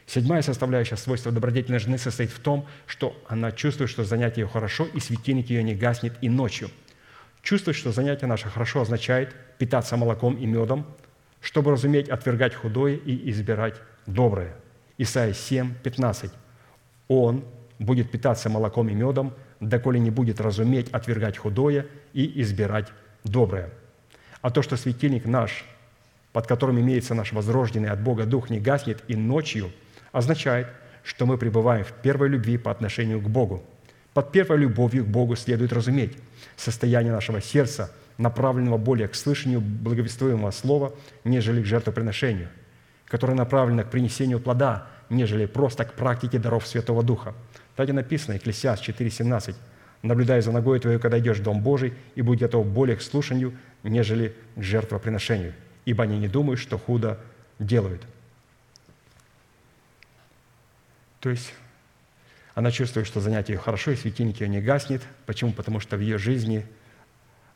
Седьмая 0.07 0.41
составляющая 0.41 0.97
свойства 0.97 1.31
добродетельной 1.31 1.79
жены 1.79 1.97
состоит 1.97 2.31
в 2.31 2.39
том, 2.39 2.65
что 2.87 3.15
она 3.27 3.51
чувствует, 3.51 3.89
что 3.89 4.03
занятие 4.03 4.41
ее 4.41 4.47
хорошо, 4.47 4.85
и 4.85 4.99
светильник 4.99 5.49
ее 5.49 5.63
не 5.63 5.75
гаснет 5.75 6.17
и 6.21 6.27
ночью. 6.27 6.69
Чувствовать, 7.43 7.77
что 7.77 7.91
занятие 7.91 8.25
наше 8.25 8.49
хорошо, 8.49 8.81
означает 8.81 9.35
питаться 9.59 9.97
молоком 9.97 10.35
и 10.35 10.47
медом, 10.47 10.85
чтобы 11.41 11.71
разуметь 11.71 12.09
отвергать 12.09 12.55
худое 12.55 12.95
и 12.95 13.29
избирать 13.29 13.75
доброе. 14.07 14.55
Исайя 14.97 15.33
7, 15.33 15.75
15. 15.83 16.31
Он 17.07 17.45
будет 17.79 18.11
питаться 18.11 18.49
молоком 18.49 18.89
и 18.89 18.93
медом, 18.93 19.33
доколе 19.59 19.99
не 19.99 20.11
будет 20.11 20.39
разуметь 20.41 20.89
отвергать 20.91 21.37
худое 21.37 21.87
и 22.13 22.41
избирать 22.41 22.87
доброе. 23.23 23.69
А 24.41 24.51
то, 24.51 24.61
что 24.61 24.77
светильник 24.77 25.25
наш 25.25 25.65
под 26.35 26.47
которым 26.47 26.81
имеется 26.81 27.13
наш 27.13 27.31
возрожденный 27.31 27.87
от 27.87 28.01
Бога 28.01 28.25
Дух, 28.25 28.49
не 28.49 28.59
гаснет 28.59 29.01
и 29.07 29.15
ночью, 29.15 29.71
означает, 30.11 30.67
что 31.01 31.25
мы 31.25 31.37
пребываем 31.37 31.85
в 31.85 31.93
первой 31.93 32.27
любви 32.27 32.57
по 32.57 32.71
отношению 32.71 33.21
к 33.21 33.29
Богу. 33.29 33.63
Под 34.13 34.33
первой 34.33 34.57
любовью 34.57 35.05
к 35.05 35.07
Богу 35.07 35.37
следует 35.37 35.71
разуметь 35.71 36.17
состояние 36.57 37.13
нашего 37.13 37.39
сердца, 37.39 37.89
направленного 38.17 38.77
более 38.77 39.07
к 39.07 39.15
слышанию 39.15 39.61
благовествуемого 39.61 40.51
слова, 40.51 40.93
нежели 41.23 41.63
к 41.63 41.65
жертвоприношению, 41.65 42.49
которое 43.07 43.35
направлено 43.35 43.83
к 43.83 43.89
принесению 43.89 44.41
плода, 44.41 44.87
нежели 45.09 45.45
просто 45.45 45.85
к 45.85 45.93
практике 45.93 46.37
даров 46.37 46.67
Святого 46.67 47.01
Духа. 47.01 47.33
Так 47.75 47.89
и 47.89 47.91
написано, 47.91 48.35
Екклесиас 48.35 48.81
4,17, 48.81 49.55
«Наблюдай 50.01 50.41
за 50.41 50.51
ногой 50.51 50.79
твоей, 50.79 50.99
когда 50.99 51.19
идешь 51.19 51.39
в 51.39 51.43
Дом 51.43 51.61
Божий, 51.61 51.93
и 52.15 52.21
будь 52.21 52.39
готов 52.39 52.67
более 52.67 52.95
к 52.95 53.01
слушанию, 53.01 53.53
нежели 53.83 54.35
к 54.55 54.61
жертвоприношению, 54.61 55.53
ибо 55.85 56.03
они 56.03 56.17
не 56.19 56.27
думают, 56.27 56.59
что 56.59 56.77
худо 56.77 57.19
делают». 57.59 58.01
То 61.19 61.31
есть 61.31 61.53
она 62.53 62.71
чувствует, 62.71 63.07
что 63.07 63.19
занятие 63.19 63.53
ее 63.53 63.59
хорошо, 63.59 63.91
и 63.91 63.95
светильник 63.95 64.39
ее 64.41 64.47
не 64.47 64.61
гаснет. 64.61 65.01
Почему? 65.25 65.51
Потому 65.51 65.79
что 65.79 65.97
в 65.97 65.99
ее 65.99 66.17
жизни 66.17 66.65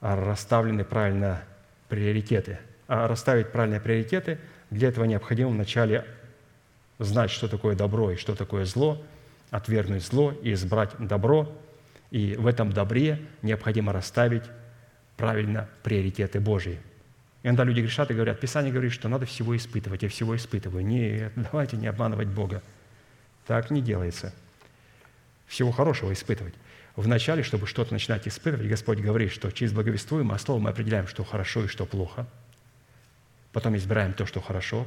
расставлены 0.02 0.84
правильно 0.84 1.44
приоритеты. 1.88 2.60
А 2.88 3.08
расставить 3.08 3.52
правильные 3.52 3.80
приоритеты, 3.80 4.40
для 4.72 4.90
этого 4.90 5.06
необходимо 5.06 5.52
вначале 5.52 6.06
знать, 6.98 7.32
что 7.32 7.48
такое 7.48 7.76
добро 7.76 8.12
и 8.12 8.16
что 8.16 8.36
такое 8.36 8.66
зло, 8.66 9.02
отвергнуть 9.52 10.04
зло 10.04 10.34
и 10.44 10.54
избрать 10.54 10.92
добро. 11.00 11.52
И 12.12 12.36
в 12.36 12.48
этом 12.48 12.72
добре 12.72 13.22
необходимо 13.42 13.94
расставить 13.94 14.44
правильно 15.18 15.70
приоритеты 15.84 16.40
Божьи. 16.40 16.80
Иногда 17.44 17.64
люди 17.64 17.82
грешат 17.82 18.12
и 18.12 18.14
говорят, 18.14 18.40
Писание 18.40 18.72
говорит, 18.72 18.92
что 18.92 19.08
надо 19.08 19.26
всего 19.26 19.56
испытывать, 19.56 20.04
я 20.04 20.10
всего 20.10 20.36
испытываю. 20.36 20.86
Нет, 20.86 21.34
давайте 21.36 21.78
не 21.78 21.88
обманывать 21.88 22.28
Бога. 22.28 22.62
Так 23.48 23.72
не 23.72 23.82
делается. 23.82 24.34
Всего 25.48 25.72
хорошего 25.72 26.14
испытывать. 26.14 26.54
Вначале, 26.96 27.44
чтобы 27.44 27.66
что-то 27.66 27.94
начинать 27.94 28.28
испытывать, 28.28 28.68
Господь 28.68 29.00
говорит, 29.00 29.32
что 29.32 29.52
через 29.52 29.72
благовествуемое 29.72 30.38
слово 30.38 30.60
мы 30.60 30.70
определяем, 30.70 31.08
что 31.08 31.24
хорошо 31.24 31.64
и 31.64 31.68
что 31.68 31.86
плохо. 31.86 32.28
Потом 33.54 33.76
избираем 33.78 34.14
то, 34.14 34.26
что 34.26 34.42
хорошо. 34.42 34.86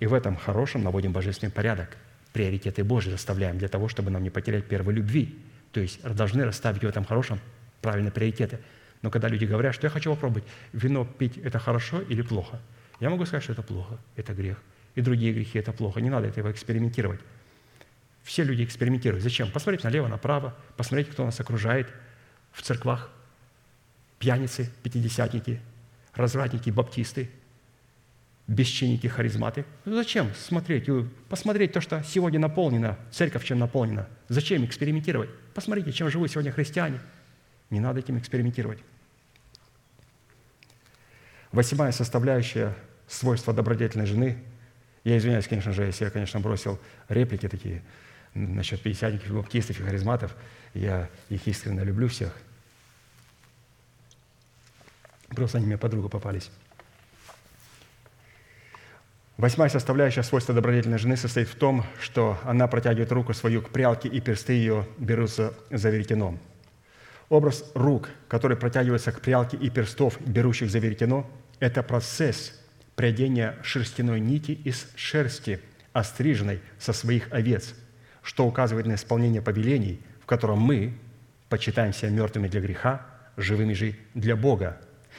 И 0.00 0.06
в 0.06 0.14
этом 0.14 0.36
хорошем 0.36 0.84
наводим 0.84 1.12
божественный 1.12 1.50
порядок. 1.50 1.96
Приоритеты 2.32 2.84
Божьи 2.84 3.10
заставляем 3.10 3.58
для 3.58 3.68
того, 3.68 3.88
чтобы 3.88 4.10
нам 4.10 4.22
не 4.22 4.30
потерять 4.30 4.66
первой 4.66 4.94
любви. 4.94 5.38
То 5.72 5.80
есть 5.80 6.02
должны 6.02 6.44
расставить 6.44 6.82
в 6.82 6.86
этом 6.86 7.04
хорошем 7.04 7.40
правильные 7.80 8.12
приоритеты. 8.12 8.58
Но 9.02 9.10
когда 9.10 9.28
люди 9.28 9.44
говорят, 9.44 9.74
что 9.74 9.86
я 9.86 9.90
хочу 9.90 10.10
попробовать, 10.10 10.44
вино 10.72 11.04
пить– 11.04 11.38
это 11.44 11.58
хорошо 11.58 12.00
или 12.00 12.22
плохо? 12.22 12.60
Я 13.00 13.10
могу 13.10 13.24
сказать, 13.26 13.44
что 13.44 13.52
это 13.52 13.62
плохо, 13.62 13.98
это 14.16 14.34
грех. 14.34 14.58
И 14.94 15.00
другие 15.00 15.32
грехи– 15.32 15.58
это 15.60 15.72
плохо. 15.72 16.00
Не 16.00 16.10
надо 16.10 16.26
этого 16.26 16.50
экспериментировать. 16.50 17.20
Все 18.24 18.42
люди 18.42 18.64
экспериментируют. 18.64 19.22
Зачем? 19.22 19.50
Посмотреть 19.50 19.84
налево, 19.84 20.08
направо, 20.08 20.54
посмотреть, 20.76 21.10
кто 21.10 21.24
нас 21.24 21.38
окружает 21.40 21.88
в 22.52 22.62
церквах. 22.62 23.10
Пьяницы, 24.18 24.70
пятидесятники, 24.82 25.60
развратники, 26.14 26.70
баптисты, 26.70 27.30
бесчинники, 28.48 29.06
харизматы. 29.06 29.64
Ну, 29.84 29.94
зачем 29.94 30.32
смотреть? 30.34 30.88
Посмотреть 31.28 31.72
то, 31.72 31.80
что 31.80 32.02
сегодня 32.02 32.40
наполнено, 32.40 32.98
церковь 33.12 33.44
чем 33.44 33.60
наполнена. 33.60 34.08
Зачем 34.28 34.64
экспериментировать? 34.64 35.30
Посмотрите, 35.54 35.92
чем 35.92 36.10
живут 36.10 36.32
сегодня 36.32 36.50
христиане. 36.50 37.00
Не 37.70 37.78
надо 37.78 38.00
этим 38.00 38.18
экспериментировать. 38.18 38.80
Восьмая 41.52 41.92
составляющая 41.92 42.74
свойства 43.06 43.54
добродетельной 43.54 44.06
жены. 44.06 44.42
Я 45.04 45.16
извиняюсь, 45.18 45.46
конечно 45.46 45.72
же, 45.72 45.84
если 45.84 46.06
я, 46.06 46.10
конечно, 46.10 46.40
бросил 46.40 46.80
реплики 47.08 47.48
такие– 47.48 47.84
насчет 48.34 48.80
пятидесятников, 48.82 49.30
баптистов 49.32 49.80
и 49.80 49.82
харизматов. 49.82 50.36
Я 50.74 51.08
их 51.28 51.46
искренне 51.46 51.84
люблю 51.84 52.08
всех. 52.08 52.34
Просто 55.28 55.58
они 55.58 55.66
мне 55.66 55.78
подругу 55.78 56.08
попались. 56.08 56.50
Восьмая 59.38 59.70
составляющая 59.70 60.22
свойства 60.22 60.54
добродетельной 60.54 60.98
жены 60.98 61.16
состоит 61.16 61.48
в 61.48 61.54
том, 61.54 61.86
что 61.98 62.38
она 62.44 62.66
протягивает 62.66 63.10
руку 63.12 63.32
свою 63.32 63.62
к 63.62 63.70
прялке, 63.70 64.08
и 64.08 64.20
персты 64.20 64.52
ее 64.52 64.86
берутся 64.98 65.54
за 65.70 65.88
веретено. 65.88 66.36
Образ 67.30 67.64
рук, 67.74 68.10
который 68.28 68.56
протягивается 68.58 69.12
к 69.12 69.22
прялке 69.22 69.56
и 69.56 69.70
перстов, 69.70 70.20
берущих 70.20 70.70
за 70.70 70.80
веретено, 70.80 71.26
это 71.60 71.82
процесс 71.82 72.52
прядения 72.96 73.56
шерстяной 73.62 74.20
нити 74.20 74.52
из 74.52 74.88
шерсти, 74.96 75.60
остриженной 75.94 76.60
со 76.78 76.92
своих 76.92 77.32
овец– 77.32 77.74
что 78.28 78.46
указывает 78.46 78.86
на 78.86 78.96
исполнение 78.96 79.40
повелений, 79.40 80.02
в 80.20 80.26
котором 80.26 80.58
мы 80.58 80.92
почитаем 81.48 81.94
себя 81.94 82.10
мертвыми 82.10 82.46
для 82.46 82.60
греха, 82.60 83.06
живыми 83.38 83.72
же 83.72 83.94
для 84.12 84.36
Бога, 84.36 84.78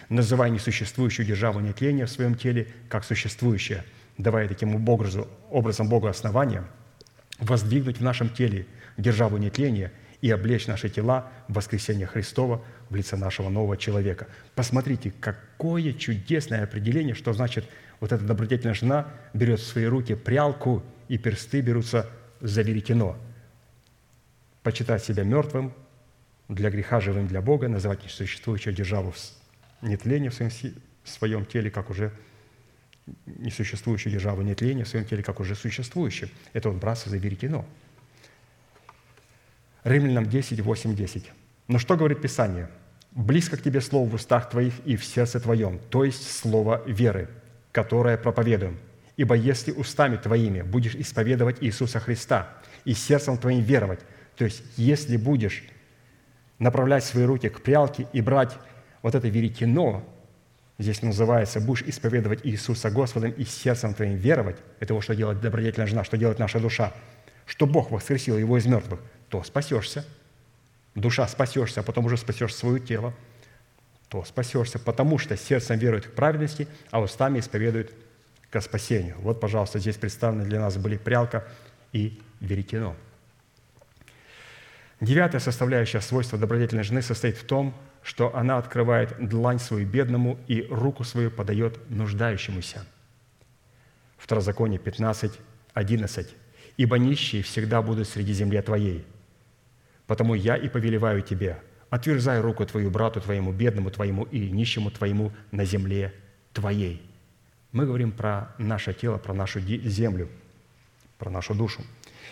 называя 0.10 0.52
несуществующую 0.52 1.26
державу 1.26 1.60
нетления 1.60 2.06
в 2.06 2.12
своем 2.12 2.36
теле 2.36 2.68
как 2.88 3.04
существующее, 3.04 3.84
давая 4.20 4.48
таким 4.48 4.88
образом, 4.88 5.26
образом 5.50 5.90
Богу 5.90 6.08
основания, 6.08 6.64
воздвигнуть 7.40 7.98
в 7.98 8.04
нашем 8.04 8.30
теле 8.30 8.68
державу 8.98 9.38
нетления 9.38 9.92
и 10.22 10.30
облечь 10.30 10.68
наши 10.68 10.90
тела 10.90 11.32
в 11.48 11.54
воскресение 11.54 12.06
Христова 12.06 12.62
в 12.90 12.96
лице 12.96 13.16
нашего 13.16 13.50
нового 13.50 13.78
человека. 13.78 14.28
Посмотрите, 14.56 15.12
какое 15.20 15.94
чудесное 15.94 16.64
определение, 16.64 17.16
что 17.16 17.32
значит 17.32 17.66
вот 18.02 18.12
эта 18.12 18.24
добродетельная 18.26 18.74
жена 18.74 19.08
берет 19.34 19.62
в 19.62 19.66
свои 19.66 19.86
руки 19.86 20.16
прялку, 20.16 20.84
и 21.08 21.18
персты 21.18 21.62
берутся 21.62 22.08
заверетено. 22.42 23.16
Почитать 24.62 25.04
себя 25.04 25.24
мертвым, 25.24 25.74
для 26.50 26.70
греха 26.70 27.00
живым 27.00 27.28
для 27.28 27.42
Бога, 27.42 27.68
называть 27.68 28.04
несуществующую 28.04 28.74
державу 28.74 29.12
в 29.12 29.88
нетлении 29.88 30.30
в 30.30 30.34
своем, 30.34 30.52
в 31.04 31.10
своем 31.10 31.46
теле, 31.46 31.72
как 31.72 31.90
уже 31.90 32.12
несуществующую 33.26 34.14
державу 34.14 34.42
нетления 34.42 34.84
в 34.84 34.88
своем 34.88 35.06
теле, 35.06 35.24
как 35.24 35.40
уже 35.40 35.56
существующую. 35.56 36.30
Это 36.54 36.70
вот 36.70 36.80
братство 36.80 37.12
заверетено. 37.12 37.66
Римлянам 39.84 40.26
10, 40.26 40.60
8, 40.62 40.96
10. 40.96 41.32
Но 41.68 41.80
что 41.80 41.96
говорит 41.96 42.22
Писание? 42.22 42.70
«Близко 43.12 43.58
к 43.58 43.64
тебе 43.64 43.82
слово 43.82 44.08
в 44.08 44.14
устах 44.14 44.50
твоих 44.50 44.74
и 44.86 44.96
в 44.96 45.04
сердце 45.04 45.40
твоем, 45.40 45.80
то 45.90 46.04
есть 46.04 46.32
слово 46.32 46.84
веры, 46.86 47.28
которое 47.72 48.18
проповедуем, 48.18 48.78
Ибо 49.20 49.36
если 49.36 49.74
устами 49.74 50.16
твоими 50.16 50.62
будешь 50.62 50.96
исповедовать 50.96 51.58
Иисуса 51.60 52.00
Христа 52.00 52.48
и 52.86 52.94
сердцем 52.94 53.38
твоим 53.38 53.62
веровать, 53.62 54.00
то 54.38 54.46
есть 54.46 54.64
если 54.78 55.18
будешь 55.18 55.66
направлять 56.58 57.04
свои 57.04 57.26
руки 57.26 57.50
к 57.50 57.60
прялке 57.60 58.08
и 58.14 58.22
брать 58.22 58.58
вот 59.02 59.16
это 59.16 59.28
веретено, 59.28 60.08
здесь 60.80 61.02
называется, 61.02 61.60
будешь 61.60 61.84
исповедовать 61.84 62.40
Иисуса 62.46 62.90
Господом 62.90 63.32
и 63.32 63.44
сердцем 63.44 63.94
твоим 63.94 64.16
веровать, 64.16 64.56
это 64.80 64.94
вот 64.94 65.04
что 65.04 65.14
делает 65.14 65.42
добродетельная 65.42 65.88
жена, 65.88 66.04
что 66.04 66.18
делает 66.18 66.40
наша 66.40 66.60
душа, 66.60 66.94
что 67.46 67.68
Бог 67.68 67.92
воскресил 67.92 68.38
его 68.38 68.58
из 68.58 68.66
мертвых, 68.66 69.02
то 69.28 69.44
спасешься. 69.44 70.06
Душа 70.96 71.28
спасешься, 71.28 71.82
а 71.82 71.84
потом 71.84 72.06
уже 72.06 72.18
спасешь 72.18 72.56
свое 72.56 72.80
тело, 72.80 73.14
то 74.08 74.24
спасешься, 74.24 74.80
потому 74.80 75.20
что 75.20 75.38
сердцем 75.38 75.78
верует 75.78 76.08
к 76.08 76.14
праведности, 76.14 76.68
а 76.90 77.00
устами 77.02 77.40
исповедует 77.40 77.94
к 78.50 78.60
спасению. 78.62 79.16
Вот, 79.20 79.40
пожалуйста, 79.40 79.80
здесь 79.80 79.98
представлены 79.98 80.46
для 80.46 80.60
нас 80.60 80.78
были 80.78 80.98
прялка 80.98 81.48
и 81.92 82.20
веретено. 82.40 82.96
Девятая 85.02 85.40
составляющая 85.40 86.02
свойства 86.02 86.38
добродетельной 86.38 86.84
жены 86.84 87.02
состоит 87.02 87.38
в 87.38 87.44
том, 87.44 87.74
что 88.10 88.36
она 88.36 88.58
открывает 88.58 89.14
длань 89.20 89.60
свою 89.60 89.86
бедному 89.86 90.40
и 90.48 90.66
руку 90.72 91.04
свою 91.04 91.30
подает 91.30 91.78
нуждающемуся. 91.92 92.84
Второзаконие 94.18 94.80
15, 94.80 95.40
11. 95.76 96.36
«Ибо 96.78 96.98
нищие 96.98 97.44
всегда 97.44 97.84
будут 97.84 98.08
среди 98.08 98.34
земли 98.34 98.60
твоей. 98.64 99.06
Потому 100.08 100.34
я 100.34 100.58
и 100.58 100.68
повелеваю 100.70 101.22
тебе, 101.22 101.62
отверзай 101.92 102.42
руку 102.42 102.66
твою 102.66 102.90
брату 102.90 103.22
твоему, 103.22 103.54
бедному 103.54 103.92
твоему 103.92 104.24
и 104.24 104.50
нищему 104.50 104.90
твоему 104.90 105.32
на 105.52 105.64
земле 105.64 106.12
твоей». 106.52 107.08
Мы 107.72 107.86
говорим 107.86 108.12
про 108.12 108.56
наше 108.58 108.92
тело, 108.92 109.20
про 109.20 109.36
нашу 109.36 109.60
землю, 109.60 110.30
про 111.20 111.30
нашу 111.30 111.54
душу. 111.54 111.84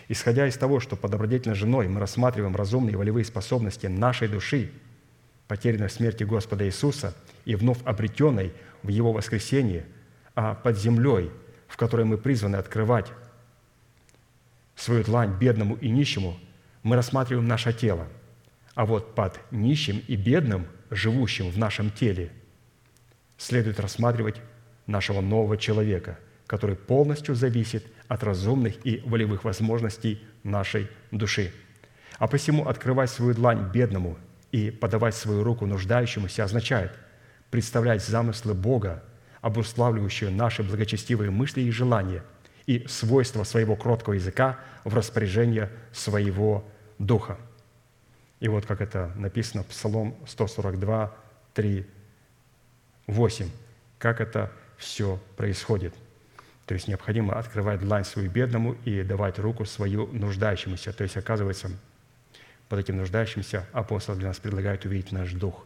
Исходя 0.08 0.48
из 0.48 0.58
того, 0.58 0.80
что 0.80 0.96
под 0.96 1.12
добродетельной 1.12 1.56
женой 1.56 1.88
мы 1.88 2.00
рассматриваем 2.00 2.56
разумные 2.56 2.98
волевые 2.98 3.26
способности 3.26 3.86
нашей 3.86 4.28
души, 4.28 4.72
потерянной 5.48 5.88
в 5.88 5.92
смерти 5.92 6.24
Господа 6.24 6.66
Иисуса 6.66 7.14
и 7.46 7.56
вновь 7.56 7.80
обретенной 7.84 8.54
в 8.84 8.90
Его 8.90 9.14
воскресении, 9.14 9.86
а 10.36 10.54
под 10.54 10.78
землей, 10.78 11.32
в 11.68 11.78
которой 11.78 12.06
мы 12.06 12.18
призваны 12.18 12.58
открывать 12.58 13.12
свою 14.76 15.04
длань 15.04 15.38
бедному 15.38 15.76
и 15.76 15.90
нищему, 15.90 16.38
мы 16.84 16.96
рассматриваем 16.96 17.48
наше 17.48 17.74
тело. 17.74 18.08
А 18.76 18.86
вот 18.86 19.16
под 19.16 19.40
нищим 19.52 20.04
и 20.08 20.16
бедным, 20.16 20.68
живущим 20.92 21.50
в 21.50 21.58
нашем 21.58 21.90
теле, 21.90 22.32
следует 23.38 23.80
рассматривать 23.80 24.40
нашего 24.86 25.22
нового 25.22 25.58
человека, 25.58 26.20
который 26.46 26.76
полностью 26.76 27.36
зависит 27.36 27.86
от 28.08 28.24
разумных 28.24 28.86
и 28.86 29.02
волевых 29.06 29.44
возможностей 29.44 30.22
нашей 30.44 30.88
души. 31.12 31.52
А 32.20 32.28
посему 32.28 32.68
открывать 32.68 33.10
свою 33.10 33.34
длань 33.34 33.70
бедному 33.72 34.18
и 34.52 34.72
подавать 34.72 35.16
свою 35.16 35.44
руку 35.44 35.66
нуждающемуся 35.66 36.44
означает 36.44 36.92
представлять 37.50 38.04
замыслы 38.04 38.54
Бога, 38.54 39.04
обуславливающие 39.42 40.30
наши 40.30 40.64
благочестивые 40.64 41.32
мысли 41.32 41.62
и 41.62 41.72
желания 41.72 42.24
и 42.66 42.86
свойства 42.88 43.44
своего 43.44 43.76
кроткого 43.76 44.14
языка 44.14 44.60
в 44.84 44.94
распоряжение 44.96 45.70
своего 45.92 46.66
духа. 47.00 47.38
И 48.40 48.48
вот 48.48 48.66
как 48.66 48.82
это 48.82 49.12
написано 49.16 49.64
в 49.64 49.68
Псалом 49.68 50.16
142, 50.28 51.16
3, 51.54 51.88
8. 53.08 53.50
Как 53.98 54.22
это 54.22 54.52
все 54.78 55.20
происходит. 55.38 55.94
То 56.66 56.74
есть 56.74 56.88
необходимо 56.88 57.40
открывать 57.40 57.80
длань 57.80 58.04
свою 58.04 58.30
бедному 58.30 58.74
и 58.84 59.02
давать 59.02 59.40
руку 59.40 59.66
свою 59.66 60.08
нуждающемуся. 60.08 60.92
То 60.92 61.04
есть, 61.04 61.16
оказывается, 61.16 61.72
под 62.70 62.80
этим 62.80 62.98
нуждающимся 62.98 63.66
апостол 63.72 64.16
для 64.16 64.28
нас 64.30 64.40
предлагает 64.40 64.86
увидеть 64.86 65.12
наш 65.12 65.32
дух. 65.32 65.66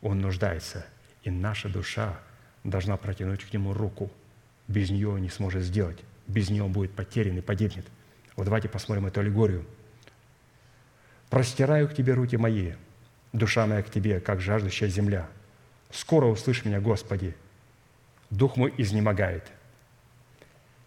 Он 0.00 0.20
нуждается, 0.20 0.84
и 1.22 1.30
наша 1.30 1.68
душа 1.68 2.18
должна 2.64 2.96
протянуть 2.96 3.44
к 3.44 3.52
нему 3.52 3.72
руку. 3.72 4.10
Без 4.68 4.90
нее 4.90 5.08
он 5.08 5.22
не 5.22 5.28
сможет 5.28 5.62
сделать. 5.62 5.98
Без 6.26 6.50
нее 6.50 6.64
он 6.64 6.72
будет 6.72 6.92
потерян 6.92 7.36
и 7.38 7.40
погибнет. 7.40 7.86
Вот 8.36 8.44
давайте 8.44 8.68
посмотрим 8.68 9.06
эту 9.06 9.20
аллегорию. 9.20 9.64
«Простираю 11.30 11.88
к 11.88 11.94
тебе 11.94 12.14
руки 12.14 12.36
мои, 12.36 12.72
душа 13.32 13.66
моя 13.66 13.82
к 13.82 13.90
тебе, 13.90 14.20
как 14.20 14.40
жаждущая 14.40 14.88
земля. 14.88 15.28
Скоро 15.90 16.26
услышь 16.26 16.64
меня, 16.64 16.80
Господи, 16.80 17.34
дух 18.30 18.56
мой 18.56 18.72
изнемогает». 18.76 19.50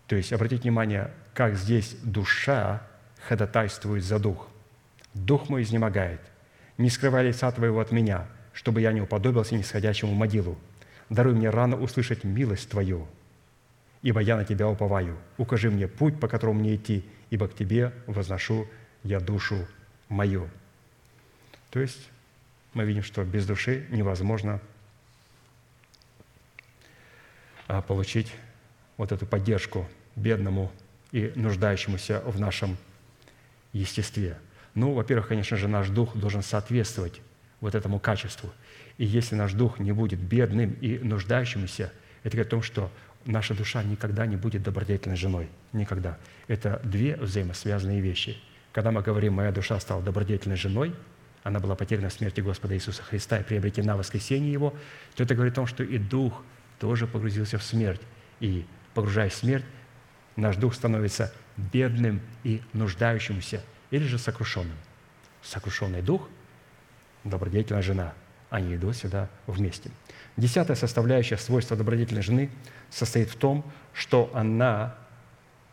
То 0.07 0.15
есть, 0.15 0.31
обратите 0.33 0.63
внимание, 0.63 1.11
как 1.33 1.55
здесь 1.55 1.95
душа 2.03 2.83
ходатайствует 3.27 4.03
за 4.03 4.19
дух. 4.19 4.47
Дух 5.15 5.49
мой 5.49 5.63
изнемогает. 5.63 6.19
Не 6.77 6.89
скрывай 6.89 7.25
лица 7.25 7.51
Твоего 7.51 7.79
от 7.79 7.91
меня, 7.91 8.27
чтобы 8.53 8.81
я 8.81 8.91
не 8.91 9.01
уподобился 9.01 9.55
нисходящему 9.55 10.11
в 10.13 10.17
могилу. 10.17 10.57
Даруй 11.09 11.33
мне 11.33 11.49
рано 11.49 11.79
услышать 11.79 12.23
милость 12.23 12.69
Твою, 12.69 13.07
ибо 14.01 14.19
я 14.19 14.35
на 14.35 14.43
Тебя 14.43 14.67
уповаю. 14.67 15.17
Укажи 15.37 15.71
мне 15.71 15.87
путь, 15.87 16.19
по 16.19 16.27
которому 16.27 16.59
мне 16.59 16.75
идти, 16.75 17.05
ибо 17.29 17.47
к 17.47 17.55
Тебе 17.55 17.93
возношу 18.05 18.67
я 19.03 19.19
душу 19.19 19.67
мою». 20.09 20.49
То 21.71 21.79
есть 21.79 22.09
мы 22.73 22.85
видим, 22.85 23.03
что 23.03 23.23
без 23.23 23.45
души 23.45 23.85
невозможно 23.89 24.59
а, 27.67 27.81
получить 27.81 28.31
вот 28.97 29.11
эту 29.11 29.25
поддержку 29.25 29.87
бедному 30.15 30.71
и 31.11 31.31
нуждающемуся 31.35 32.21
в 32.25 32.39
нашем 32.39 32.77
естестве. 33.73 34.37
Ну, 34.75 34.93
во-первых, 34.93 35.29
конечно 35.29 35.57
же, 35.57 35.67
наш 35.67 35.89
дух 35.89 36.15
должен 36.15 36.43
соответствовать 36.43 37.21
вот 37.61 37.75
этому 37.75 37.99
качеству. 37.99 38.51
И 38.97 39.05
если 39.05 39.35
наш 39.35 39.53
дух 39.53 39.79
не 39.79 39.91
будет 39.91 40.19
бедным 40.19 40.73
и 40.73 40.99
нуждающимся, 40.99 41.91
это 42.23 42.37
говорит 42.37 42.47
о 42.47 42.51
том, 42.51 42.61
что 42.61 42.91
наша 43.25 43.53
душа 43.53 43.83
никогда 43.83 44.25
не 44.25 44.35
будет 44.35 44.63
добродетельной 44.63 45.17
женой. 45.17 45.49
Никогда. 45.73 46.17
Это 46.47 46.81
две 46.83 47.15
взаимосвязанные 47.15 48.01
вещи. 48.01 48.37
Когда 48.71 48.91
мы 48.91 49.01
говорим 49.01 49.33
«моя 49.33 49.51
душа 49.51 49.79
стала 49.79 50.03
добродетельной 50.03 50.57
женой», 50.57 50.93
она 51.43 51.59
была 51.59 51.75
потеряна 51.75 52.09
в 52.09 52.13
смерти 52.13 52.41
Господа 52.41 52.75
Иисуса 52.75 53.03
Христа 53.03 53.37
и 53.37 53.43
приобретена 53.43 53.95
в 53.95 53.99
воскресении 53.99 54.51
Его, 54.51 54.73
то 55.15 55.23
это 55.23 55.35
говорит 55.35 55.53
о 55.53 55.57
том, 55.57 55.67
что 55.67 55.83
и 55.83 55.97
дух 55.97 56.43
тоже 56.79 57.07
погрузился 57.07 57.57
в 57.57 57.63
смерть. 57.63 58.01
И 58.39 58.65
погружаясь 58.93 59.33
в 59.33 59.37
смерть, 59.37 59.63
наш 60.35 60.57
дух 60.57 60.73
становится 60.73 61.31
бедным 61.55 62.19
и 62.43 62.61
нуждающимся, 62.73 63.61
или 63.91 64.03
же 64.03 64.17
сокрушенным. 64.17 64.77
Сокрушенный 65.41 66.01
дух– 66.01 66.27
добродетельная 67.23 67.81
жена. 67.81 68.13
Они 68.49 68.75
идут 68.75 68.95
сюда 68.95 69.29
вместе. 69.47 69.91
Десятая 70.37 70.75
составляющая 70.75 71.37
свойства 71.37 71.75
добродетельной 71.75 72.21
жены 72.21 72.49
состоит 72.89 73.29
в 73.29 73.35
том, 73.35 73.65
что 73.93 74.31
она, 74.33 74.95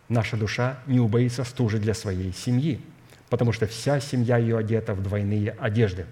наша 0.09 0.37
душа, 0.37 0.79
не 0.87 1.01
убоится 1.01 1.45
стужи 1.45 1.79
для 1.79 1.95
своей 1.95 2.33
семьи, 2.33 2.81
потому 3.29 3.53
что 3.53 3.67
вся 3.67 4.01
семья 4.01 4.39
ее 4.39 4.59
одета 4.59 4.95
в 4.95 5.03
двойные 5.03 5.51
одежды. 5.53 6.07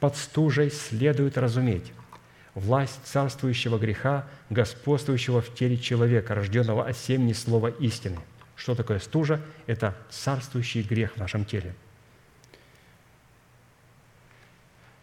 Под 0.00 0.16
стужей 0.16 0.70
следует 0.70 1.38
разуметь– 1.38 1.92
власть 2.56 3.00
царствующего 3.04 3.78
греха, 3.78 4.26
господствующего 4.50 5.42
в 5.42 5.54
теле 5.54 5.76
человека, 5.76 6.34
рожденного 6.34 6.86
от 6.86 6.96
семени 6.96 7.34
слова 7.34 7.68
истины. 7.68 8.18
Что 8.56 8.74
такое 8.74 8.98
стужа? 8.98 9.40
Это 9.66 9.96
царствующий 10.10 10.82
грех 10.82 11.12
в 11.14 11.16
нашем 11.18 11.44
теле. 11.44 11.74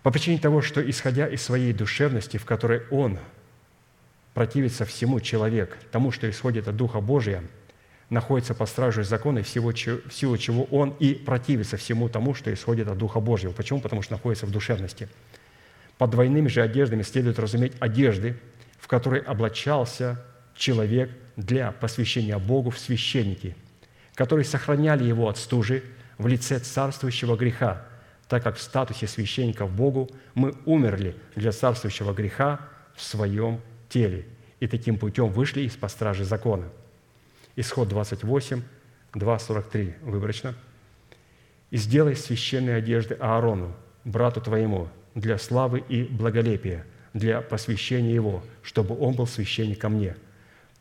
По 0.01 0.11
причине 0.11 0.39
того, 0.39 0.61
что, 0.61 0.87
исходя 0.87 1.27
из 1.27 1.41
своей 1.41 1.71
душевности, 1.71 2.37
в 2.37 2.45
которой 2.45 2.81
он 2.91 3.19
противится 4.33 4.83
всему 4.83 5.21
человек, 5.21 5.77
тому, 5.91 6.11
что 6.11 6.29
исходит 6.29 6.67
от 6.67 6.75
Духа 6.75 6.99
Божия, 6.99 7.41
находится 8.09 8.53
под 8.53 8.67
стражей 8.67 9.05
закона, 9.05 9.39
и 9.39 9.43
в 9.43 9.47
силу 9.47 10.37
чего 10.37 10.63
он 10.65 10.89
и 10.99 11.13
противится 11.13 11.77
всему 11.77 12.09
тому, 12.09 12.33
что 12.33 12.53
исходит 12.53 12.89
от 12.89 12.97
Духа 12.97 13.21
Божьего. 13.21 13.53
Почему? 13.53 13.79
Потому 13.79 14.01
что 14.01 14.13
находится 14.13 14.45
в 14.45 14.51
душевности– 14.51 15.07
под 15.97 16.09
двойными 16.09 16.47
же 16.47 16.61
одеждами 16.61 17.01
следует 17.01 17.39
разуметь 17.39 17.73
одежды, 17.79 18.37
в 18.79 18.87
которые 18.87 19.21
облачался 19.21 20.21
человек 20.55 21.09
для 21.35 21.71
посвящения 21.71 22.37
Богу 22.37 22.69
в 22.69 22.79
священники, 22.79 23.55
которые 24.15 24.45
сохраняли 24.45 25.03
его 25.03 25.27
от 25.27 25.37
стужи 25.37 25.83
в 26.17 26.27
лице 26.27 26.59
царствующего 26.59 27.35
греха, 27.35 27.85
так 28.27 28.43
как 28.43 28.57
в 28.57 28.61
статусе 28.61 29.07
священников 29.07 29.71
Богу 29.71 30.09
мы 30.35 30.55
умерли 30.65 31.15
для 31.35 31.51
царствующего 31.51 32.13
греха 32.13 32.59
в 32.95 33.01
своем 33.01 33.59
теле 33.89 34.25
и 34.59 34.67
таким 34.67 34.97
путем 34.97 35.27
вышли 35.29 35.61
из-под 35.61 35.91
стражи 35.91 36.23
закона. 36.23 36.69
Исход 37.55 37.89
28, 37.89 38.61
2.43 39.13 39.93
выборочно. 40.03 40.55
«И 41.69 41.77
сделай 41.77 42.15
священные 42.15 42.77
одежды 42.77 43.15
Аарону, 43.19 43.75
брату 44.03 44.41
твоему, 44.41 44.89
для 45.15 45.37
славы 45.37 45.83
и 45.87 46.03
благолепия, 46.03 46.85
для 47.13 47.41
посвящения 47.41 48.13
Его, 48.13 48.43
чтобы 48.63 48.97
Он 48.99 49.15
был 49.15 49.27
священником 49.27 49.93
мне. 49.93 50.15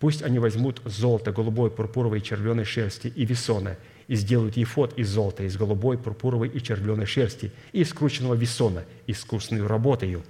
Пусть 0.03 0.25
они 0.25 0.41
возьмут 0.41 0.83
золото, 0.85 1.31
голубой, 1.31 1.71
пурпуровой 1.71 2.19
и 2.19 2.23
червленой 2.25 2.65
шерсти 2.65 3.07
и 3.07 3.25
весона, 3.25 3.77
и 4.09 4.17
сделают 4.17 4.57
ефот 4.57 4.99
из 4.99 5.09
золота, 5.09 5.45
из 5.45 5.57
голубой, 5.57 5.97
пурпуровой 5.97 6.49
и 6.49 6.61
червленой 6.61 7.07
шерсти, 7.07 7.53
и 7.71 7.83
из 7.83 7.91
скрученного 7.91 8.35
весона, 8.35 8.83
искусную 9.07 9.69
работою. 9.69 10.25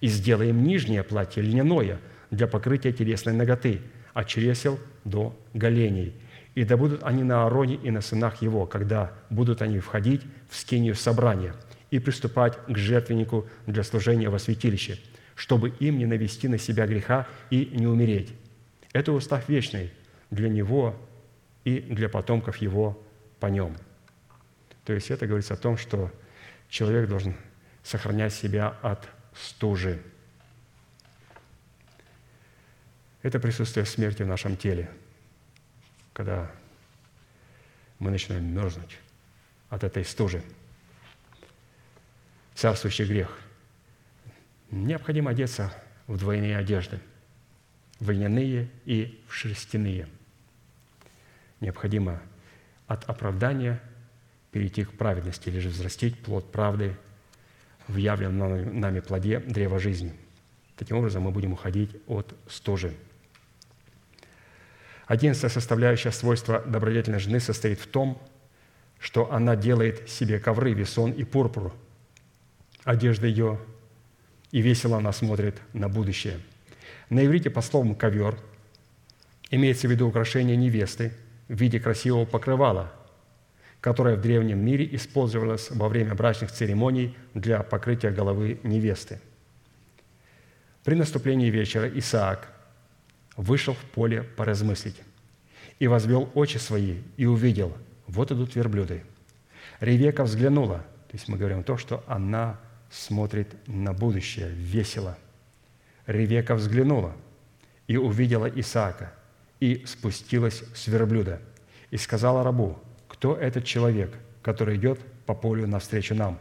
И 0.00 0.06
сделаем 0.06 0.64
нижнее 0.64 1.02
платье 1.02 1.42
льняное 1.42 2.00
для 2.30 2.46
покрытия 2.46 2.90
телесной 2.90 3.34
ноготы, 3.34 3.82
от 4.14 4.28
чресел 4.28 4.78
до 5.04 5.38
голеней. 5.52 6.14
И 6.54 6.64
да 6.64 6.78
будут 6.78 7.02
они 7.02 7.22
на 7.22 7.44
Аароне 7.44 7.74
и 7.74 7.90
на 7.90 8.00
сынах 8.00 8.40
его, 8.40 8.64
когда 8.64 9.12
будут 9.28 9.60
они 9.60 9.78
входить 9.80 10.22
в 10.48 10.56
скинию 10.56 10.94
собрания– 10.94 11.54
и 11.90 11.98
приступать 11.98 12.56
к 12.66 12.78
жертвеннику 12.78 13.46
для 13.66 13.82
служения 13.82 14.30
во 14.30 14.38
святилище, 14.38 14.98
чтобы 15.34 15.68
им 15.78 15.98
не 15.98 16.06
навести 16.06 16.48
на 16.48 16.56
себя 16.56 16.86
греха 16.86 17.26
и 17.50 17.68
не 17.74 17.86
умереть. 17.86 18.32
Это 18.92 19.12
устав 19.12 19.48
вечный 19.48 19.92
для 20.30 20.48
него 20.48 20.96
и 21.64 21.80
для 21.80 22.08
потомков 22.08 22.56
его 22.58 23.02
по 23.40 23.46
нем. 23.46 23.76
То 24.84 24.92
есть 24.92 25.10
это 25.10 25.26
говорится 25.26 25.54
о 25.54 25.56
том, 25.56 25.76
что 25.76 26.10
человек 26.68 27.08
должен 27.08 27.34
сохранять 27.82 28.34
себя 28.34 28.76
от 28.82 29.08
стужи. 29.34 30.02
Это 33.22 33.38
присутствие 33.38 33.86
смерти 33.86 34.22
в 34.22 34.26
нашем 34.26 34.56
теле, 34.56 34.90
когда 36.12 36.50
мы 37.98 38.10
начинаем 38.10 38.44
мерзнуть 38.44 38.98
от 39.68 39.84
этой 39.84 40.04
стужи– 40.04 40.42
царствующий 42.54 43.06
грех. 43.06 43.36
Необходимо 44.70 45.32
одеться 45.32 45.72
в 46.06 46.16
двойные 46.16 46.56
одежды, 46.56 47.00
в 48.02 48.10
льняные 48.10 48.68
и 48.84 49.22
в 49.28 49.32
шерстяные. 49.32 50.08
Необходимо 51.60 52.20
от 52.88 53.08
оправдания 53.08 53.80
перейти 54.50 54.84
к 54.84 54.92
праведности, 54.98 55.48
или 55.48 55.60
же 55.60 55.68
взрастить 55.68 56.18
плод 56.18 56.50
правды 56.50 56.96
в 57.86 57.96
явленном 57.96 58.80
нами 58.80 58.98
плоде 58.98 59.38
древа 59.38 59.78
жизни. 59.78 60.12
Таким 60.76 60.96
образом, 60.96 61.22
мы 61.22 61.30
будем 61.30 61.52
уходить 61.52 61.96
от 62.08 62.34
стужи. 62.48 62.92
Одиннадцатая 65.06 65.50
составляющая 65.50 66.10
свойства 66.10 66.60
добродетельной 66.60 67.20
жены 67.20 67.38
состоит 67.38 67.78
в 67.78 67.86
том, 67.86 68.20
что 68.98 69.32
она 69.32 69.54
делает 69.54 70.10
себе 70.10 70.40
ковры, 70.40 70.72
весон 70.74 71.12
и 71.12 71.22
пурпуру 71.22 71.72
одежда 72.82 73.28
ее, 73.28 73.60
и 74.50 74.60
весело 74.60 74.96
она 74.96 75.12
смотрит 75.12 75.60
на 75.72 75.88
будущее. 75.88 76.40
На 77.12 77.26
иврите 77.26 77.50
по 77.50 77.60
словам 77.60 77.94
«ковер» 77.94 78.38
имеется 79.50 79.86
в 79.86 79.90
виду 79.90 80.08
украшение 80.08 80.56
невесты 80.56 81.12
в 81.46 81.60
виде 81.60 81.78
красивого 81.78 82.24
покрывала, 82.24 82.90
которое 83.82 84.16
в 84.16 84.22
древнем 84.22 84.64
мире 84.64 84.88
использовалось 84.92 85.70
во 85.70 85.90
время 85.90 86.14
брачных 86.14 86.50
церемоний 86.52 87.14
для 87.34 87.62
покрытия 87.62 88.12
головы 88.12 88.60
невесты. 88.62 89.20
При 90.84 90.94
наступлении 90.94 91.50
вечера 91.50 91.86
Исаак 91.86 92.48
вышел 93.36 93.74
в 93.74 93.84
поле 93.90 94.22
поразмыслить 94.22 94.96
и 95.80 95.88
возвел 95.88 96.30
очи 96.32 96.56
свои 96.56 97.02
и 97.18 97.26
увидел, 97.26 97.76
вот 98.06 98.32
идут 98.32 98.56
верблюды. 98.56 99.04
Ревека 99.80 100.24
взглянула, 100.24 100.78
то 100.78 101.12
есть 101.12 101.28
мы 101.28 101.36
говорим 101.36 101.62
то, 101.62 101.76
что 101.76 102.02
она 102.06 102.58
смотрит 102.90 103.54
на 103.66 103.92
будущее 103.92 104.48
весело. 104.48 105.18
Ревека 106.06 106.54
взглянула 106.54 107.14
и 107.86 107.96
увидела 107.96 108.46
Исаака, 108.46 109.12
и 109.60 109.84
спустилась 109.86 110.64
с 110.74 110.86
верблюда, 110.88 111.40
и 111.90 111.96
сказала 111.96 112.42
рабу, 112.42 112.78
кто 113.08 113.36
этот 113.36 113.64
человек, 113.64 114.12
который 114.42 114.76
идет 114.76 114.98
по 115.26 115.34
полю 115.34 115.66
навстречу 115.66 116.14
нам? 116.14 116.38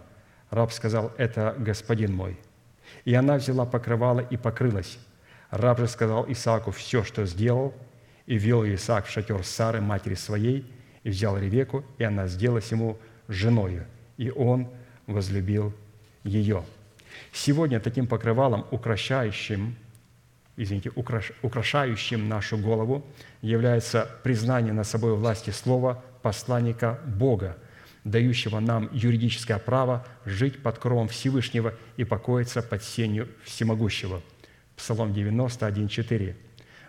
Раб 0.50 0.72
сказал, 0.72 1.12
это 1.18 1.56
господин 1.58 2.14
мой. 2.14 2.40
И 3.06 3.14
она 3.14 3.36
взяла 3.36 3.66
покрывало 3.66 4.20
и 4.20 4.38
покрылась. 4.38 4.98
Раб 5.50 5.80
же 5.80 5.88
сказал 5.88 6.26
Исааку 6.32 6.72
все, 6.72 7.04
что 7.04 7.26
сделал, 7.26 7.74
и 8.26 8.38
вел 8.38 8.64
Исаак 8.66 9.06
в 9.06 9.12
шатер 9.12 9.44
Сары, 9.44 9.82
матери 9.82 10.16
своей, 10.16 10.66
и 11.04 11.10
взял 11.10 11.38
Ревеку, 11.38 11.84
и 11.98 12.04
она 12.04 12.28
сделалась 12.28 12.72
ему 12.72 12.98
женою, 13.28 13.86
и 14.18 14.30
он 14.32 14.70
возлюбил 15.08 15.74
ее. 16.24 16.64
Сегодня 17.32 17.80
таким 17.80 18.08
покрывалом, 18.08 18.66
украшающим, 18.72 19.76
извините, 20.58 20.92
украшающим 21.42 22.28
нашу 22.28 22.58
голову, 22.58 23.06
является 23.42 24.10
признание 24.24 24.74
над 24.74 24.88
собой 24.88 25.16
власти 25.16 25.50
слова 25.50 26.04
посланника 26.22 27.00
Бога, 27.06 27.58
дающего 28.04 28.60
нам 28.60 28.90
юридическое 28.92 29.58
право 29.60 30.06
жить 30.26 30.62
под 30.62 30.78
кровом 30.78 31.08
Всевышнего 31.08 31.74
и 31.98 32.04
покоиться 32.04 32.62
под 32.62 32.84
сенью 32.84 33.30
Всемогущего. 33.44 34.22
Псалом 34.76 35.14
91, 35.14 35.88
4. 35.88 36.38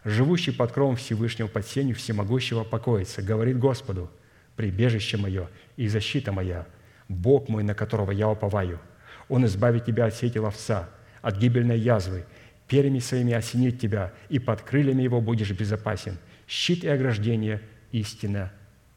«Живущий 0.04 0.50
под 0.50 0.72
кровом 0.72 0.96
Всевышнего 0.96 1.46
под 1.46 1.66
сенью 1.66 1.94
Всемогущего 1.94 2.64
покоится, 2.64 3.22
говорит 3.22 3.58
Господу, 3.58 4.10
прибежище 4.56 5.16
мое 5.16 5.48
и 5.76 5.86
защита 5.86 6.32
моя, 6.32 6.66
Бог 7.08 7.48
мой, 7.48 7.62
на 7.62 7.74
которого 7.74 8.10
я 8.10 8.28
уповаю– 8.28 8.80
он 9.28 9.46
избавит 9.46 9.84
тебя 9.84 10.06
от 10.06 10.14
сети 10.14 10.38
ловца, 10.38 10.88
от 11.20 11.36
гибельной 11.36 11.78
язвы, 11.78 12.24
перьями 12.68 12.98
своими 12.98 13.32
осенит 13.32 13.80
тебя, 13.80 14.12
и 14.28 14.38
под 14.38 14.62
крыльями 14.62 15.02
его 15.02 15.20
будешь 15.20 15.50
безопасен. 15.50 16.18
Щит 16.46 16.84
и 16.84 16.88
ограждение– 16.88 17.60
истина 17.92 18.52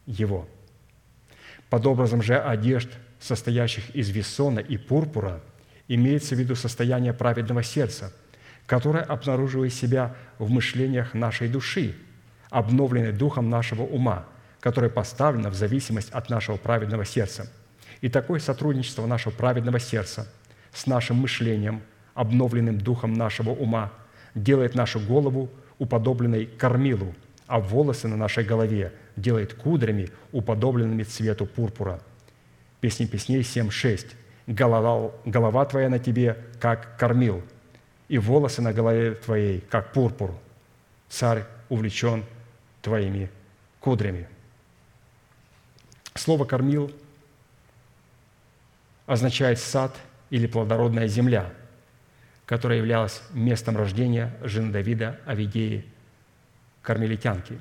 его». 0.06 0.48
Под 1.70 1.86
образом 1.88 2.22
же 2.22 2.38
одежд, 2.38 2.90
состоящих 3.20 3.90
из 3.96 4.10
весона 4.10 4.60
и 4.60 4.78
пурпура, 4.78 5.42
имеется 5.88 6.36
в 6.36 6.40
виду 6.40 6.56
состояние 6.56 7.14
праведного 7.14 7.64
сердца, 7.64 8.14
которое 8.66 9.04
обнаруживает 9.04 9.74
себя 9.74 10.16
в 10.38 10.50
мышлениях 10.50 11.14
нашей 11.14 11.48
души, 11.48 11.96
обновленной 12.50 13.12
духом 13.12 13.50
нашего 13.50 13.84
ума, 13.84 14.26
которое 14.60 14.90
поставлено 14.90 15.50
в 15.50 15.56
зависимость 15.56 16.12
от 16.12 16.30
нашего 16.30 16.58
праведного 16.58 17.06
сердца– 17.06 17.52
и 18.06 18.10
такое 18.10 18.40
сотрудничество 18.40 19.08
нашего 19.08 19.34
праведного 19.34 19.80
сердца 19.80 20.32
с 20.72 20.86
нашим 20.86 21.16
мышлением, 21.16 21.82
обновленным 22.14 22.78
духом 22.78 23.14
нашего 23.14 23.50
ума, 23.50 23.92
делает 24.36 24.76
нашу 24.76 25.00
голову 25.00 25.50
уподобленной 25.80 26.46
кормилу, 26.46 27.16
а 27.48 27.60
волосы 27.60 28.08
на 28.08 28.16
нашей 28.16 28.44
голове 28.44 28.94
делает 29.16 29.56
кудрями, 29.56 30.12
уподобленными 30.34 31.02
цвету 31.02 31.48
пурпура. 31.48 32.00
Песни 32.80 33.08
песней 33.08 33.40
7.6. 33.40 34.12
Голова, 34.46 35.12
голова 35.26 35.66
твоя 35.66 35.90
на 35.90 35.98
тебе, 35.98 36.38
как 36.60 36.98
кормил, 37.00 37.42
и 38.08 38.20
волосы 38.20 38.62
на 38.62 38.72
голове 38.72 39.16
твоей, 39.16 39.62
как 39.62 39.94
пурпур. 39.94 40.36
Царь 41.10 41.46
увлечен 41.70 42.24
твоими 42.84 43.32
кудрями. 43.80 44.28
Слово 46.14 46.46
«кормил» 46.46 46.92
означает 49.06 49.60
сад 49.60 49.96
или 50.30 50.48
плодородная 50.48 51.08
земля, 51.08 51.52
которая 52.46 52.80
являлась 52.80 53.22
местом 53.32 53.78
рождения 53.78 54.36
жены 54.42 54.72
Давида 54.72 55.20
Авидеи, 55.26 55.86
кармелитянки. 56.82 57.58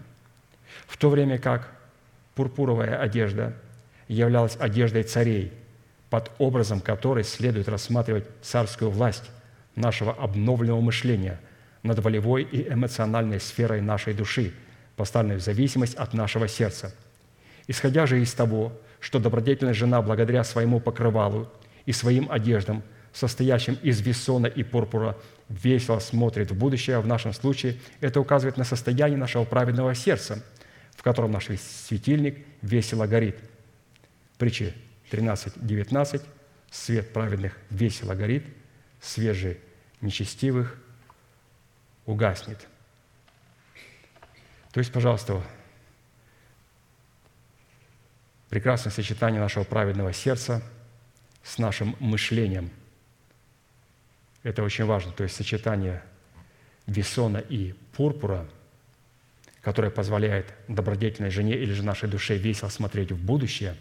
В 0.86 0.96
то 0.96 1.10
время 1.10 1.38
как 1.38 1.70
пурпуровая 2.34 2.98
одежда 2.98 3.54
являлась 4.08 4.56
одеждой 4.58 5.02
царей, 5.04 5.52
под 6.10 6.30
образом 6.38 6.80
которой 6.80 7.24
следует 7.24 7.68
рассматривать 7.68 8.26
царскую 8.42 8.90
власть 8.90 9.30
нашего 9.74 10.12
обновленного 10.12 10.80
мышления 10.80 11.40
над 11.82 11.98
волевой 11.98 12.42
и 12.42 12.68
эмоциональной 12.68 13.40
сферой 13.40 13.80
нашей 13.80 14.14
души, 14.14 14.52
поставленной 14.96 15.36
в 15.36 15.42
зависимость 15.42 15.94
от 15.94 16.14
нашего 16.14 16.48
сердца. 16.48 16.94
Исходя 17.66 18.06
же 18.06 18.20
из 18.20 18.32
того, 18.32 18.72
что 19.04 19.18
добродетельная 19.18 19.74
жена 19.74 20.00
благодаря 20.00 20.42
своему 20.44 20.80
покрывалу 20.80 21.52
и 21.84 21.92
своим 21.92 22.32
одеждам, 22.32 22.82
состоящим 23.12 23.74
из 23.82 24.00
весона 24.00 24.46
и 24.46 24.62
пурпура, 24.62 25.18
весело 25.50 25.98
смотрит 25.98 26.50
в 26.50 26.56
будущее, 26.56 27.00
в 27.00 27.06
нашем 27.06 27.34
случае 27.34 27.76
это 28.00 28.18
указывает 28.18 28.56
на 28.56 28.64
состояние 28.64 29.18
нашего 29.18 29.44
праведного 29.44 29.94
сердца, 29.94 30.42
в 30.96 31.02
котором 31.02 31.32
наш 31.32 31.48
светильник 31.86 32.46
весело 32.62 33.06
горит. 33.06 33.36
Притчи 34.38 34.72
13.19. 35.10 36.22
«Свет 36.70 37.12
праведных 37.12 37.58
весело 37.68 38.14
горит, 38.14 38.44
свет 39.02 39.36
же 39.36 39.58
нечестивых 40.00 40.82
угаснет». 42.06 42.66
То 44.72 44.80
есть, 44.80 44.90
пожалуйста, 44.90 45.42
прекрасное 48.54 48.92
сочетание 48.92 49.40
нашего 49.40 49.64
праведного 49.64 50.12
сердца 50.12 50.62
с 51.42 51.58
нашим 51.58 51.96
мышлением. 51.98 52.70
Это 54.44 54.62
очень 54.62 54.84
важно. 54.84 55.10
То 55.10 55.24
есть 55.24 55.34
сочетание 55.34 56.04
весона 56.86 57.38
и 57.38 57.74
пурпура, 57.96 58.46
которое 59.60 59.90
позволяет 59.90 60.54
добродетельной 60.68 61.30
жене 61.30 61.56
или 61.56 61.72
же 61.72 61.82
нашей 61.82 62.08
душе 62.08 62.36
весело 62.36 62.68
смотреть 62.68 63.10
в 63.10 63.18
будущее, 63.18 63.74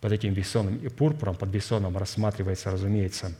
под 0.00 0.12
этим 0.12 0.32
весоном 0.32 0.76
и 0.76 0.88
пурпуром, 0.88 1.34
под 1.34 1.52
весоном 1.52 1.96
рассматривается, 1.96 2.70
разумеется, 2.70 3.34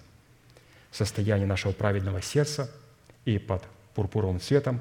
состояние 0.90 1.46
нашего 1.46 1.70
праведного 1.70 2.20
сердца 2.20 2.68
и 3.24 3.38
под 3.38 3.62
пурпуровым 3.94 4.40
цветом 4.40 4.80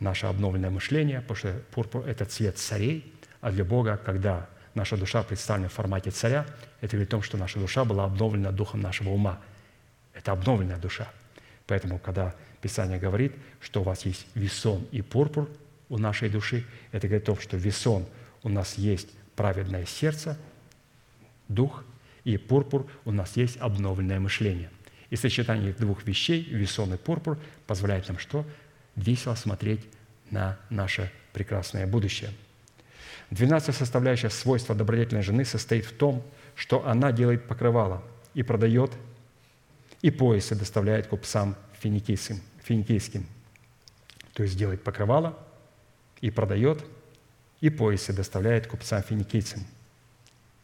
наше 0.00 0.26
обновленное 0.26 0.70
мышление, 0.70 1.20
потому 1.20 1.36
что 1.36 1.62
пурпур– 1.70 2.04
это 2.08 2.24
цвет 2.24 2.58
царей, 2.58 3.14
а 3.40 3.52
для 3.52 3.64
Бога, 3.64 4.00
когда 4.04 4.48
наша 4.78 4.96
душа 4.96 5.22
представлена 5.22 5.68
в 5.68 5.72
формате 5.72 6.10
царя, 6.10 6.46
это 6.80 6.92
говорит 6.92 7.08
о 7.08 7.16
том, 7.16 7.22
что 7.22 7.36
наша 7.36 7.58
душа 7.58 7.84
была 7.84 8.04
обновлена 8.04 8.52
духом 8.52 8.80
нашего 8.80 9.10
ума. 9.10 9.40
Это 10.14 10.32
обновленная 10.32 10.78
душа. 10.78 11.08
Поэтому, 11.66 11.98
когда 11.98 12.34
Писание 12.62 12.98
говорит, 12.98 13.34
что 13.60 13.80
у 13.80 13.84
вас 13.84 14.06
есть 14.06 14.26
весон 14.34 14.86
и 14.92 15.02
пурпур 15.02 15.50
у 15.88 15.98
нашей 15.98 16.30
души, 16.30 16.64
это 16.92 17.08
говорит 17.08 17.24
о 17.24 17.32
том, 17.34 17.40
что 17.40 17.56
весон 17.56 18.06
у 18.42 18.48
нас 18.48 18.78
есть 18.78 19.08
праведное 19.36 19.84
сердце, 19.84 20.38
дух, 21.48 21.84
и 22.24 22.36
пурпур 22.36 22.86
у 23.04 23.10
нас 23.10 23.36
есть 23.36 23.58
обновленное 23.58 24.20
мышление. 24.20 24.70
И 25.10 25.16
сочетание 25.16 25.72
двух 25.72 26.04
вещей, 26.04 26.42
весон 26.44 26.94
и 26.94 26.96
пурпур, 26.96 27.38
позволяет 27.66 28.08
нам 28.08 28.18
что? 28.18 28.46
Весело 28.94 29.34
смотреть 29.34 29.84
на 30.30 30.58
наше 30.70 31.10
прекрасное 31.32 31.86
будущее– 31.86 32.30
Двенадцатая 33.30 33.74
составляющая 33.74 34.30
свойства 34.30 34.74
добродетельной 34.74 35.22
жены 35.22 35.44
состоит 35.44 35.84
в 35.84 35.92
том, 35.92 36.22
что 36.54 36.86
она 36.86 37.12
делает 37.12 37.46
покрывало 37.46 38.02
и 38.34 38.42
продает, 38.42 38.92
и 40.02 40.10
поясы 40.10 40.54
доставляет 40.54 41.06
купцам 41.06 41.56
финикийским. 41.80 42.40
финикийским. 42.62 43.26
То 44.32 44.42
есть 44.42 44.56
делает 44.56 44.82
покрывало 44.84 45.38
и 46.20 46.30
продает, 46.30 46.84
и 47.60 47.70
поясы 47.70 48.12
доставляет 48.12 48.66
купцам 48.66 49.02
финикийцам, 49.02 49.64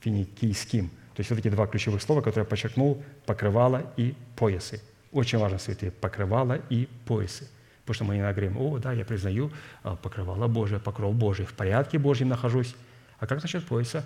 финикийским. 0.01 0.89
То 0.89 1.20
есть 1.20 1.31
вот 1.31 1.39
эти 1.39 1.48
два 1.48 1.66
ключевых 1.66 2.02
слова, 2.02 2.20
которые 2.20 2.44
я 2.44 2.48
подчеркнул, 2.48 3.02
покрывало 3.26 3.93
и 3.97 4.14
поясы. 4.36 4.81
Очень 5.12 5.39
важно, 5.39 5.59
святые, 5.59 5.93
покрывало 5.93 6.60
и 6.70 6.89
поясы. 7.06 7.48
Потому 7.85 7.94
что 7.94 8.05
мы 8.05 8.16
иногда 8.16 8.32
говорим, 8.32 8.56
о, 8.56 8.78
да, 8.78 8.93
я 8.93 9.05
признаю 9.05 9.52
а, 9.82 9.97
покрывало 9.97 10.48
Божие, 10.48 10.81
покров 10.81 11.15
Божий, 11.15 11.44
в 11.44 11.52
порядке 11.52 11.98
Божьем 11.98 12.28
нахожусь. 12.28 12.74
А 13.19 13.27
как 13.27 13.43
насчет 13.43 13.65
пояса? 13.66 14.05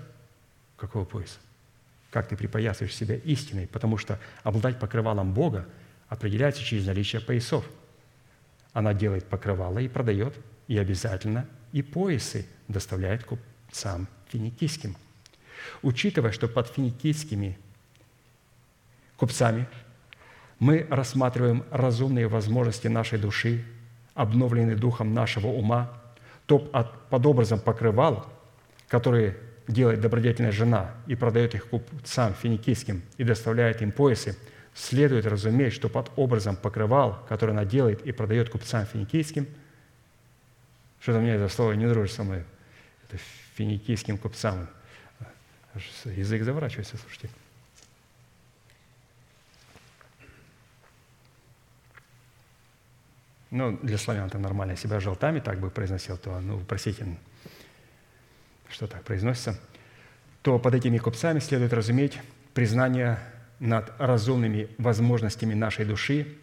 Какого 0.77 1.05
пояса? 1.05 1.39
Как 2.11 2.27
ты 2.27 2.37
припоясываешь 2.37 2.95
себя 2.95 3.15
истиной? 3.17 3.69
Потому 3.69 3.97
что 3.97 4.19
обладать 4.43 4.81
покрывалом 4.81 5.33
Бога 5.33 5.67
определяется 6.09 6.63
через 6.63 6.87
наличие 6.87 7.21
поясов. 7.21 7.65
Она 8.73 8.95
делает 8.95 9.27
покрывало 9.27 9.79
и 9.79 9.89
продает, 9.89 10.35
и 10.67 10.77
обязательно 10.77 11.47
и 11.73 11.83
поясы 11.83 12.47
доставляет 12.67 13.25
купцам 13.25 14.09
финикийским. 14.29 14.97
Учитывая, 15.83 16.33
что 16.33 16.49
под 16.49 16.69
финикийскими 16.69 17.59
купцами 19.17 19.69
мы 20.59 20.87
рассматриваем 20.91 21.65
разумные 21.71 22.29
возможности 22.29 22.89
нашей 22.89 23.19
души, 23.19 23.65
обновленные 24.15 24.77
духом 24.77 25.15
нашего 25.15 25.49
ума, 25.49 25.93
то 26.47 26.59
под 26.59 27.27
образом 27.27 27.61
покрывал, 27.61 28.27
который 28.89 29.35
делает 29.69 30.01
добродетельная 30.01 30.51
жена 30.51 30.95
и 31.07 31.15
продает 31.15 31.55
их 31.55 31.69
купцам 31.69 32.35
финикийским 32.35 33.03
и 33.19 33.25
доставляет 33.25 33.83
им 33.83 33.93
поясы, 33.93 34.37
следует 34.75 35.27
разуметь, 35.27 35.75
что 35.75 35.89
под 35.89 36.11
образом 36.17 36.57
покрывал, 36.57 37.25
который 37.29 37.51
она 37.51 37.65
делает 37.65 38.05
и 38.07 38.13
продает 38.13 38.49
купцам 38.49 38.87
финикийским, 38.87 39.47
что-то 41.01 41.21
мне 41.21 41.35
это 41.35 41.49
слово 41.49 41.73
не 41.73 41.87
дружит 41.87 42.15
со 42.15 42.25
мной, 42.25 42.45
это 43.09 43.19
финикийским 43.55 44.19
купцам. 44.19 44.69
Язык 46.05 46.43
заворачивается, 46.43 46.97
слушайте. 46.97 47.29
Ну, 53.51 53.79
для 53.83 53.97
славян 53.97 54.27
это 54.27 54.39
нормально. 54.39 54.73
Если 54.73 54.89
бы 54.89 54.95
я 54.95 55.01
желтами 55.01 55.41
так 55.41 55.59
бы 55.59 55.71
произносил, 55.71 56.19
то, 56.19 56.39
ну, 56.41 56.61
простите, 56.61 57.07
что 58.69 58.87
так 58.87 59.03
произносится, 59.05 59.59
то 60.43 60.59
под 60.59 60.75
этими 60.75 60.99
купцами 60.99 61.39
следует 61.39 61.73
разуметь 61.73 62.19
признание 62.53 63.19
над 63.59 63.93
разумными 63.99 64.69
возможностями 64.79 65.55
нашей 65.55 65.85
души, 65.85 66.37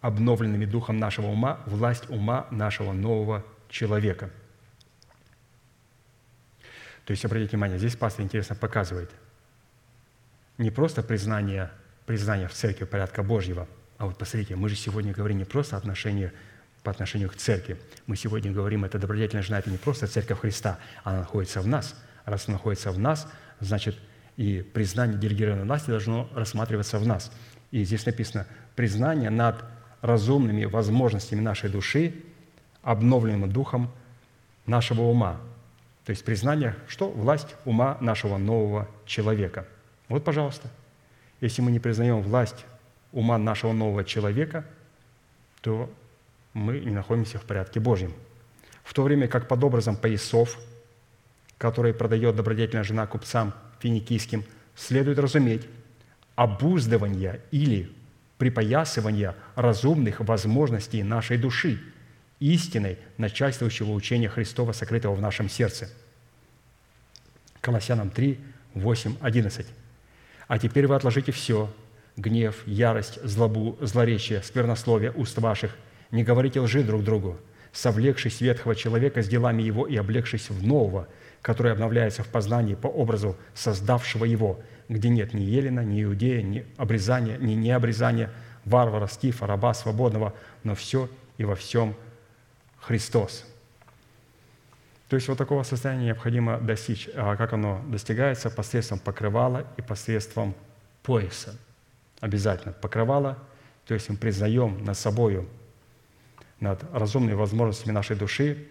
обновленными 0.00 0.64
духом 0.64 0.98
нашего 0.98 1.26
ума, 1.26 1.60
власть 1.66 2.10
ума 2.10 2.46
нашего 2.50 2.92
нового 2.92 3.44
человека. 3.68 4.30
То 7.04 7.12
есть, 7.12 7.24
обратите 7.24 7.52
внимание, 7.52 7.78
здесь 7.78 7.96
пастор 7.96 8.24
интересно 8.24 8.54
показывает 8.54 9.10
не 10.58 10.70
просто 10.70 11.02
признание, 11.02 11.70
признание 12.04 12.48
в 12.48 12.52
церкви 12.52 12.84
порядка 12.84 13.22
Божьего, 13.22 13.68
а 13.96 14.06
вот 14.06 14.18
посмотрите, 14.18 14.56
мы 14.56 14.68
же 14.68 14.76
сегодня 14.76 15.12
говорим 15.12 15.38
не 15.38 15.44
просто 15.44 15.76
отношение 15.76 16.32
по 16.82 16.90
отношению 16.90 17.28
к 17.30 17.36
церкви. 17.36 17.78
Мы 18.06 18.16
сегодня 18.16 18.52
говорим, 18.52 18.84
это 18.84 18.98
добродетельная 18.98 19.42
жена, 19.42 19.58
это 19.58 19.70
не 19.70 19.78
просто 19.78 20.06
церковь 20.06 20.40
Христа, 20.40 20.78
она 21.04 21.18
находится 21.20 21.60
в 21.60 21.66
нас. 21.66 21.94
Раз 22.24 22.46
она 22.46 22.56
находится 22.56 22.90
в 22.92 22.98
нас, 22.98 23.26
значит, 23.60 23.96
и 24.36 24.62
признание 24.62 25.18
делегированной 25.18 25.64
власти 25.64 25.90
должно 25.90 26.28
рассматриваться 26.34 26.98
в 26.98 27.06
нас. 27.06 27.32
И 27.70 27.84
здесь 27.84 28.06
написано, 28.06 28.46
признание 28.76 29.30
над 29.30 29.64
разумными 30.00 30.64
возможностями 30.64 31.40
нашей 31.40 31.70
души, 31.70 32.14
обновленным 32.82 33.50
духом 33.50 33.90
нашего 34.66 35.02
ума. 35.02 35.40
То 36.04 36.10
есть 36.10 36.24
признание, 36.24 36.76
что 36.86 37.10
власть 37.10 37.54
ума 37.64 37.98
нашего 38.00 38.38
нового 38.38 38.88
человека. 39.04 39.66
Вот, 40.08 40.24
пожалуйста, 40.24 40.68
если 41.40 41.60
мы 41.60 41.70
не 41.70 41.80
признаем 41.80 42.22
власть 42.22 42.64
ума 43.12 43.36
нашего 43.38 43.72
нового 43.72 44.04
человека, 44.04 44.64
то 45.60 45.92
мы 46.58 46.80
не 46.80 46.90
находимся 46.90 47.38
в 47.38 47.42
порядке 47.42 47.80
Божьем. 47.80 48.12
В 48.82 48.92
то 48.92 49.02
время 49.02 49.28
как 49.28 49.48
под 49.48 49.62
образом 49.64 49.96
поясов, 49.96 50.58
которые 51.56 51.94
продает 51.94 52.36
добродетельная 52.36 52.84
жена 52.84 53.06
купцам 53.06 53.54
финикийским, 53.80 54.44
следует 54.74 55.18
разуметь 55.18 55.66
обуздывание 56.34 57.40
или 57.50 57.90
припоясывание 58.38 59.34
разумных 59.56 60.20
возможностей 60.20 61.02
нашей 61.02 61.38
души, 61.38 61.80
истиной 62.40 62.98
начальствующего 63.16 63.92
учения 63.92 64.28
Христова, 64.28 64.72
сокрытого 64.72 65.14
в 65.14 65.20
нашем 65.20 65.48
сердце. 65.48 65.88
Колоссянам 67.60 68.10
3, 68.10 68.38
8, 68.74 69.16
11. 69.20 69.66
«А 70.46 70.58
теперь 70.58 70.86
вы 70.86 70.94
отложите 70.94 71.32
все– 71.32 71.72
гнев, 72.16 72.66
ярость, 72.66 73.22
злобу, 73.24 73.76
злоречие, 73.80 74.42
сквернословие 74.42 75.12
уст 75.12 75.36
ваших– 75.38 75.76
не 76.10 76.24
говорите 76.24 76.60
лжи 76.60 76.82
друг 76.82 77.04
другу, 77.04 77.38
совлекшись 77.72 78.40
ветхого 78.40 78.74
человека 78.74 79.22
с 79.22 79.28
делами 79.28 79.62
его 79.62 79.86
и 79.86 79.96
облегшись 79.96 80.50
в 80.50 80.66
нового, 80.66 81.08
который 81.42 81.72
обновляется 81.72 82.22
в 82.22 82.28
познании 82.28 82.74
по 82.74 82.88
образу 82.88 83.36
создавшего 83.54 84.24
его, 84.24 84.60
где 84.88 85.08
нет 85.08 85.34
ни 85.34 85.42
елена, 85.42 85.80
ни 85.80 86.02
иудея, 86.02 86.42
ни 86.42 86.66
обрезания, 86.76 87.36
ни 87.38 87.52
необрезания, 87.52 88.30
варвара, 88.64 89.06
скифа, 89.06 89.46
раба, 89.46 89.74
свободного, 89.74 90.34
но 90.64 90.74
все 90.74 91.08
и 91.36 91.44
во 91.44 91.54
всем 91.54 91.94
Христос». 92.80 93.44
То 95.08 95.16
есть 95.16 95.26
вот 95.28 95.38
такого 95.38 95.62
состояния 95.62 96.06
необходимо 96.06 96.58
достичь. 96.58 97.08
А 97.14 97.36
как 97.36 97.54
оно 97.54 97.82
достигается? 97.88 98.50
Посредством 98.50 98.98
покрывала 98.98 99.66
и 99.78 99.82
посредством 99.82 100.54
пояса. 101.02 101.56
Обязательно 102.20 102.74
покрывало, 102.74 103.38
то 103.86 103.94
есть 103.94 104.10
мы 104.10 104.16
признаем 104.16 104.84
над 104.84 104.98
собою 104.98 105.48
над 106.60 106.82
разумными 106.92 107.34
возможностями 107.34 107.92
нашей 107.92 108.16
души, 108.16 108.68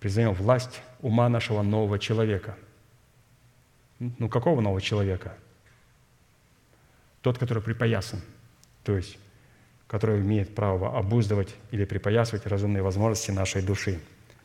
признаем 0.00 0.32
власть 0.32 0.82
ума 1.00 1.28
нашего 1.28 1.62
нового 1.62 1.98
человека. 1.98 2.56
Ну, 3.98 4.28
какого 4.28 4.60
нового 4.60 4.80
человека? 4.80 5.36
Тот, 7.22 7.38
который 7.38 7.62
припоясан, 7.62 8.20
то 8.84 8.96
есть 8.96 9.18
который 9.86 10.20
имеет 10.20 10.54
право 10.54 10.98
обуздывать 10.98 11.54
или 11.70 11.84
припоясывать 11.84 12.46
разумные 12.46 12.82
возможности 12.82 13.30
нашей 13.30 13.62
души. 13.62 14.00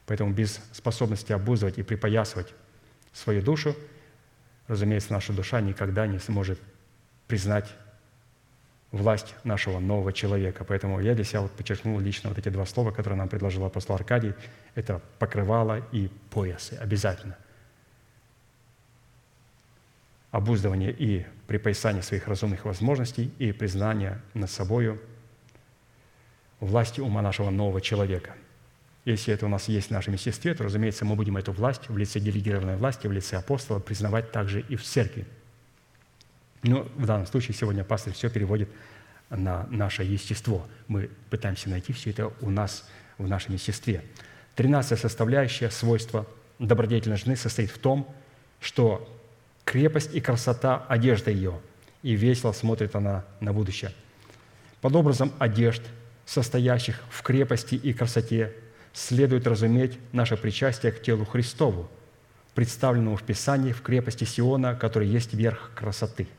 Поэтому 0.06 0.32
без 0.32 0.60
способности 0.72 1.32
обуздывать 1.32 1.78
и 1.78 1.84
припоясывать 1.84 2.54
свою 3.14 3.42
душу, 3.42 3.76
разумеется, 4.68 5.14
наша 5.14 5.34
душа 5.34 5.60
никогда 5.62 6.06
не 6.06 6.20
сможет 6.20 6.60
признать 7.28 7.74
власть 8.92 9.36
нашего 9.44 9.80
нового 9.80 10.12
человека. 10.12 10.64
Поэтому 10.64 11.00
я 11.00 11.16
для 11.16 11.24
себя 11.24 11.42
вот 11.42 11.52
подчеркнул 11.52 12.00
лично 12.00 12.30
вот 12.30 12.38
эти 12.38 12.50
два 12.50 12.66
слова, 12.66 12.92
которые 12.92 13.18
нам 13.18 13.30
предложил 13.30 13.66
апостол 13.66 13.96
Аркадий. 13.96 14.34
Это 14.76 15.02
покрывало 15.18 15.82
и 15.92 16.10
поясы. 16.30 16.74
Обязательно. 16.74 17.38
Обуздывание 20.32 20.92
и 20.92 21.26
припоясание 21.48 22.04
своих 22.04 22.28
разумных 22.28 22.66
возможностей 22.66 23.34
и 23.38 23.52
признание 23.52 24.22
над 24.34 24.50
собою 24.50 25.02
власти 26.60 27.02
ума 27.02 27.22
нашего 27.22 27.50
нового 27.50 27.82
человека. 27.82 28.36
Если 29.04 29.34
это 29.34 29.48
у 29.48 29.50
нас 29.50 29.68
есть 29.68 29.88
в 29.88 29.92
нашем 29.92 30.14
естестве, 30.14 30.54
то, 30.54 30.64
разумеется, 30.64 31.06
мы 31.06 31.16
будем 31.16 31.36
эту 31.36 31.52
власть 31.52 31.90
в 31.90 31.98
лице 31.98 32.20
делегированной 32.20 32.78
власти, 32.78 33.08
в 33.08 33.12
лице 33.12 33.38
апостола 33.38 33.80
признавать 33.80 34.32
также 34.32 34.62
и 34.62 34.76
в 34.76 34.84
церкви– 34.84 35.26
но 36.64 36.88
в 36.96 37.06
данном 37.06 37.26
случае 37.28 37.56
сегодня 37.56 37.84
пастор 37.84 38.14
все 38.14 38.30
переводит 38.30 38.70
на 39.30 39.66
наше 39.70 40.04
естество. 40.04 40.68
Мы 40.88 41.10
пытаемся 41.30 41.70
найти 41.70 41.94
все 41.94 42.12
это 42.12 42.32
у 42.42 42.50
нас, 42.50 42.88
в 43.18 43.28
нашем 43.28 43.54
естестве. 43.54 44.04
Тринадцатая 44.56 44.98
составляющая 44.98 45.70
свойства 45.70 46.28
добродетельной 46.60 47.18
жены 47.18 47.36
состоит 47.36 47.72
в 47.72 47.78
том, 47.78 48.14
что 48.60 49.08
крепость 49.64 50.14
и 50.14 50.22
красота 50.22 50.86
одежды 50.88 51.32
ее, 51.32 51.60
и 52.04 52.14
весело 52.14 52.52
смотрит 52.52 52.96
она 52.96 53.26
на 53.40 53.54
будущее. 53.54 53.92
Под 54.82 54.96
образом 54.96 55.32
одежд, 55.40 55.82
состоящих 56.26 57.00
в 57.10 57.22
крепости 57.22 57.76
и 57.76 57.94
красоте, 57.94 58.54
следует 58.94 59.48
разуметь 59.48 59.98
наше 60.12 60.36
причастие 60.36 60.92
к 60.92 61.02
телу 61.02 61.26
Христову, 61.26 61.90
представленному 62.54 63.16
в 63.16 63.24
Писании 63.24 63.72
в 63.72 63.82
крепости 63.82 64.26
Сиона, 64.26 64.76
который 64.76 65.08
есть 65.08 65.34
верх 65.34 65.72
красоты– 65.76 66.28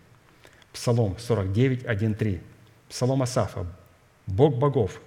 Псалом 0.73 1.17
49, 1.19 1.85
1, 1.85 2.15
3. 2.15 2.41
Псалом 2.89 3.23
Асафа. 3.23 3.67
«Бог 4.27 4.57
богов, 4.57 5.01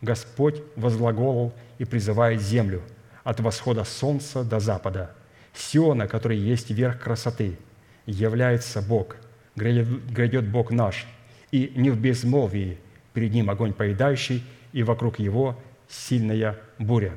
Господь 0.00 0.62
возглаголал 0.76 1.52
и 1.78 1.84
призывает 1.84 2.40
землю 2.40 2.82
от 3.22 3.38
восхода 3.40 3.84
солнца 3.84 4.42
до 4.42 4.58
запада. 4.58 5.14
Сиона, 5.54 6.08
который 6.08 6.38
есть 6.38 6.70
верх 6.70 7.00
красоты, 7.00 7.58
является 8.06 8.82
Бог, 8.82 9.16
грядет 9.54 10.48
Бог 10.48 10.70
наш, 10.70 11.06
и 11.52 11.72
не 11.76 11.90
в 11.90 12.00
безмолвии 12.00 12.78
перед 13.12 13.32
Ним 13.32 13.50
огонь 13.50 13.74
поедающий, 13.74 14.44
и 14.72 14.82
вокруг 14.82 15.18
Его 15.18 15.56
сильная 15.88 16.58
буря. 16.78 17.12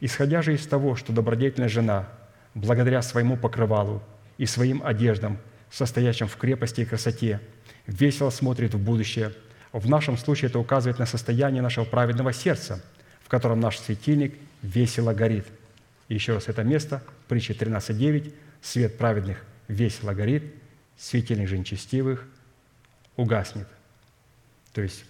Исходя 0.00 0.42
же 0.42 0.54
из 0.54 0.66
того, 0.66 0.94
что 0.94 1.12
добродетельная 1.12 1.68
жена, 1.68 2.08
благодаря 2.54 3.02
своему 3.02 3.36
покрывалу 3.36 4.02
и 4.36 4.46
своим 4.46 4.82
одеждам– 4.84 5.38
состоящем 5.70 6.28
в 6.28 6.36
крепости 6.36 6.82
и 6.82 6.84
красоте, 6.84 7.40
весело 7.86 8.30
смотрит 8.30 8.74
в 8.74 8.78
будущее. 8.78 9.32
В 9.72 9.88
нашем 9.88 10.16
случае 10.16 10.48
это 10.48 10.58
указывает 10.58 10.98
на 10.98 11.06
состояние 11.06 11.62
нашего 11.62 11.84
праведного 11.84 12.32
сердца, 12.32 12.82
в 13.22 13.28
котором 13.28 13.60
наш 13.60 13.78
светильник 13.78 14.34
весело 14.62 15.12
горит. 15.12 15.46
И 16.08 16.14
еще 16.14 16.34
раз 16.34 16.48
это 16.48 16.62
место, 16.62 17.02
притча 17.28 17.52
13.9, 17.52 18.32
свет 18.62 18.96
праведных 18.96 19.44
весело 19.68 20.14
горит, 20.14 20.42
светильник 20.96 21.48
же 21.48 21.58
нечестивых 21.58 22.26
угаснет. 23.16 23.68
То 24.72 24.80
есть 24.80 25.04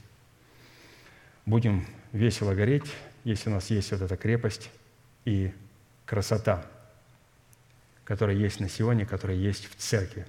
будем 1.46 1.86
весело 2.12 2.54
гореть, 2.54 2.90
если 3.24 3.50
у 3.50 3.52
нас 3.52 3.70
есть 3.70 3.90
вот 3.92 4.02
эта 4.02 4.16
крепость 4.16 4.70
и 5.24 5.52
красота, 6.04 6.66
которая 8.04 8.36
есть 8.36 8.60
на 8.60 8.68
сегодня, 8.68 9.06
которая 9.06 9.36
есть 9.36 9.66
в 9.66 9.76
церкви. 9.76 10.26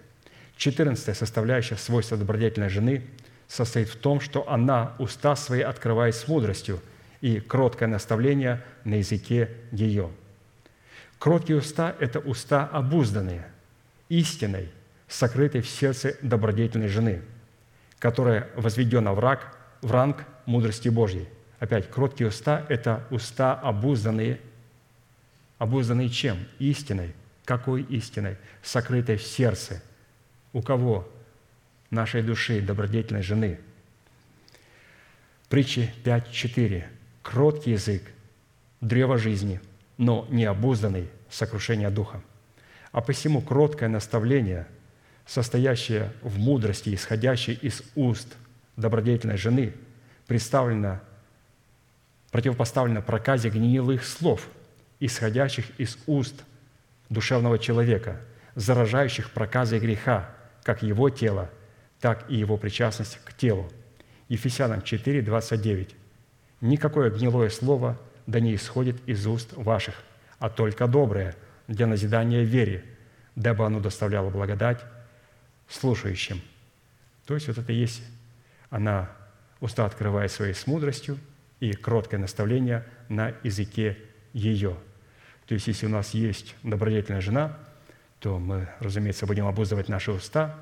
Четырнадцатая 0.60 1.16
составляющая 1.16 1.78
свойства 1.78 2.18
добродетельной 2.18 2.68
жены 2.68 3.06
состоит 3.48 3.88
в 3.88 3.96
том, 3.96 4.20
что 4.20 4.50
она 4.50 4.94
уста 5.00 5.38
свои 5.38 5.62
открывает 5.62 6.16
с 6.16 6.28
мудростью 6.28 6.82
и 7.22 7.40
кроткое 7.40 7.88
наставление 7.88 8.62
на 8.84 8.96
языке 8.96 9.50
ее. 9.72 10.10
Кроткие 11.18 11.60
уста– 11.60 11.96
это 12.02 12.20
уста 12.20 12.66
обузданные, 12.74 13.48
истиной, 14.10 14.68
сокрытой 15.08 15.62
в 15.62 15.70
сердце 15.70 16.18
добродетельной 16.22 16.90
жены, 16.90 17.22
которая 17.98 18.50
возведена 18.58 19.14
в, 19.14 19.20
рак, 19.20 19.58
в 19.82 19.90
ранг 19.92 20.26
мудрости 20.46 20.90
Божьей. 20.90 21.30
Опять, 21.60 21.90
кроткие 21.90 22.28
уста– 22.28 22.66
это 22.68 23.06
уста 23.12 23.54
обузданные. 23.54 24.42
Обузданные 25.58 26.10
чем? 26.10 26.38
Истиной. 26.60 27.14
Какой 27.46 27.84
истиной? 27.84 28.36
Сокрытой 28.62 29.16
в 29.16 29.24
сердце. 29.24 29.82
У 30.54 30.62
кого? 30.62 31.08
Нашей 31.90 32.22
души, 32.22 32.62
добродетельной 32.62 33.22
жены. 33.22 33.60
Притчи 35.50 35.94
5.4. 36.04 36.86
Кроткий 37.22 37.72
язык– 37.72 38.04
древо 38.82 39.18
жизни, 39.18 39.60
но 39.98 40.28
необузданный– 40.30 41.10
сокрушение 41.30 41.90
духа. 41.90 42.22
А 42.92 43.02
посему 43.02 43.42
кроткое 43.42 43.90
наставление, 43.90 44.68
состоящее 45.26 46.12
в 46.22 46.38
мудрости, 46.40 46.94
исходящей 46.94 47.54
из 47.54 47.84
уст 47.96 48.36
добродетельной 48.76 49.38
жены– 49.38 49.74
представлено, 50.30 51.00
противопоставлено 52.30 53.02
проказе 53.02 53.50
гнилых 53.50 54.06
слов, 54.06 54.48
исходящих 55.00 55.66
из 55.80 55.98
уст 56.06 56.44
душевного 57.10 57.58
человека, 57.58 58.22
заражающих 58.54 59.32
проказой 59.32 59.80
греха, 59.80 60.30
как 60.70 60.84
его 60.84 61.10
тело, 61.10 61.50
так 62.00 62.30
и 62.30 62.36
его 62.36 62.56
причастность 62.56 63.18
к 63.26 63.34
телу. 63.34 63.68
Ефесянам 64.28 64.84
4, 64.84 65.24
29. 65.24 65.96
«Никакое 66.62 67.10
гнилое 67.10 67.50
слово 67.50 68.00
да 68.28 68.40
не 68.40 68.54
исходит 68.54 68.98
из 69.08 69.26
уст 69.26 69.54
ваших, 69.54 69.96
а 70.38 70.48
только 70.52 70.86
доброе 70.86 71.36
для 71.68 71.88
назидания 71.88 72.44
вере, 72.44 72.86
дабы 73.36 73.66
оно 73.66 73.80
доставляло 73.80 74.30
благодать 74.30 74.86
слушающим». 75.68 76.40
То 77.26 77.34
есть 77.34 77.48
вот 77.48 77.58
это 77.58 77.74
есть, 77.74 78.04
она 78.70 79.10
уста 79.62 79.88
открывает 79.88 80.32
своей 80.32 80.54
с 80.54 80.68
мудростью 80.68 81.18
и 81.60 81.74
кроткое 81.74 82.20
наставление 82.20 82.86
на 83.08 83.34
языке 83.42 83.98
ее. 84.34 84.78
То 85.48 85.56
есть, 85.56 85.66
если 85.66 85.88
у 85.88 85.90
нас 85.90 86.14
есть 86.14 86.54
добродетельная 86.62 87.22
жена, 87.22 87.58
то 88.20 88.38
мы, 88.38 88.68
разумеется, 88.80 89.26
будем 89.26 89.48
обуздывать 89.48 89.90
наши 89.90 90.12
уста 90.12 90.56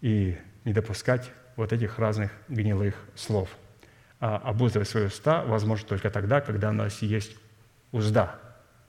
и 0.00 0.36
не 0.64 0.72
допускать 0.72 1.30
вот 1.56 1.72
этих 1.72 1.98
разных 1.98 2.30
гнилых 2.48 2.94
слов. 3.14 3.48
А 4.18 4.36
обуздывать 4.36 4.88
свои 4.88 5.06
уста 5.06 5.44
возможно 5.44 5.88
только 5.88 6.10
тогда, 6.10 6.40
когда 6.40 6.70
у 6.70 6.72
нас 6.72 7.00
есть 7.02 7.36
узда, 7.92 8.38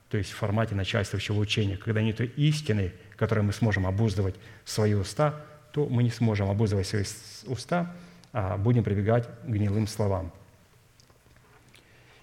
то 0.09 0.17
есть 0.17 0.31
в 0.31 0.35
формате 0.35 0.75
начальствующего 0.75 1.39
учения. 1.39 1.77
Когда 1.77 2.01
нет 2.01 2.19
истины, 2.37 2.93
которой 3.15 3.41
мы 3.41 3.53
сможем 3.53 3.87
обуздывать 3.87 4.35
свои 4.65 4.93
уста, 4.93 5.35
то 5.71 5.87
мы 5.87 6.03
не 6.03 6.11
сможем 6.11 6.49
обуздывать 6.49 6.87
свои 6.87 7.05
уста– 7.45 7.95
а 8.33 8.57
будем 8.57 8.83
прибегать 8.83 9.27
к 9.27 9.45
гнилым 9.45 9.87
словам. 9.87 10.31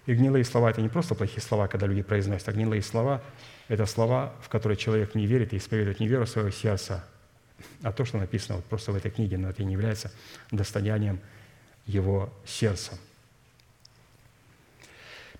И 0.06 0.14
гнилые 0.14 0.44
слова– 0.44 0.70
это 0.70 0.80
не 0.80 0.88
просто 0.88 1.14
плохие 1.14 1.42
слова, 1.42 1.68
когда 1.68 1.86
люди 1.86 2.02
произносят, 2.02 2.48
а 2.48 2.52
гнилые 2.52 2.82
слова– 2.82 3.22
это 3.68 3.86
слова, 3.86 4.34
в 4.42 4.48
которые 4.48 4.76
человек 4.76 5.14
не 5.14 5.26
верит 5.26 5.52
и 5.52 5.58
исповедует 5.58 6.00
не 6.00 6.08
веру 6.08 6.26
своего 6.26 6.50
сердца, 6.50 7.04
а 7.82 7.92
то, 7.92 8.04
что 8.04 8.18
написано 8.18 8.56
вот 8.56 8.64
просто 8.64 8.92
в 8.92 8.96
этой 8.96 9.10
книге, 9.10 9.38
но 9.38 9.50
это 9.50 9.62
не 9.64 9.72
является 9.72 10.12
достоянием 10.50 11.20
его 11.86 12.32
сердца. 12.44 12.98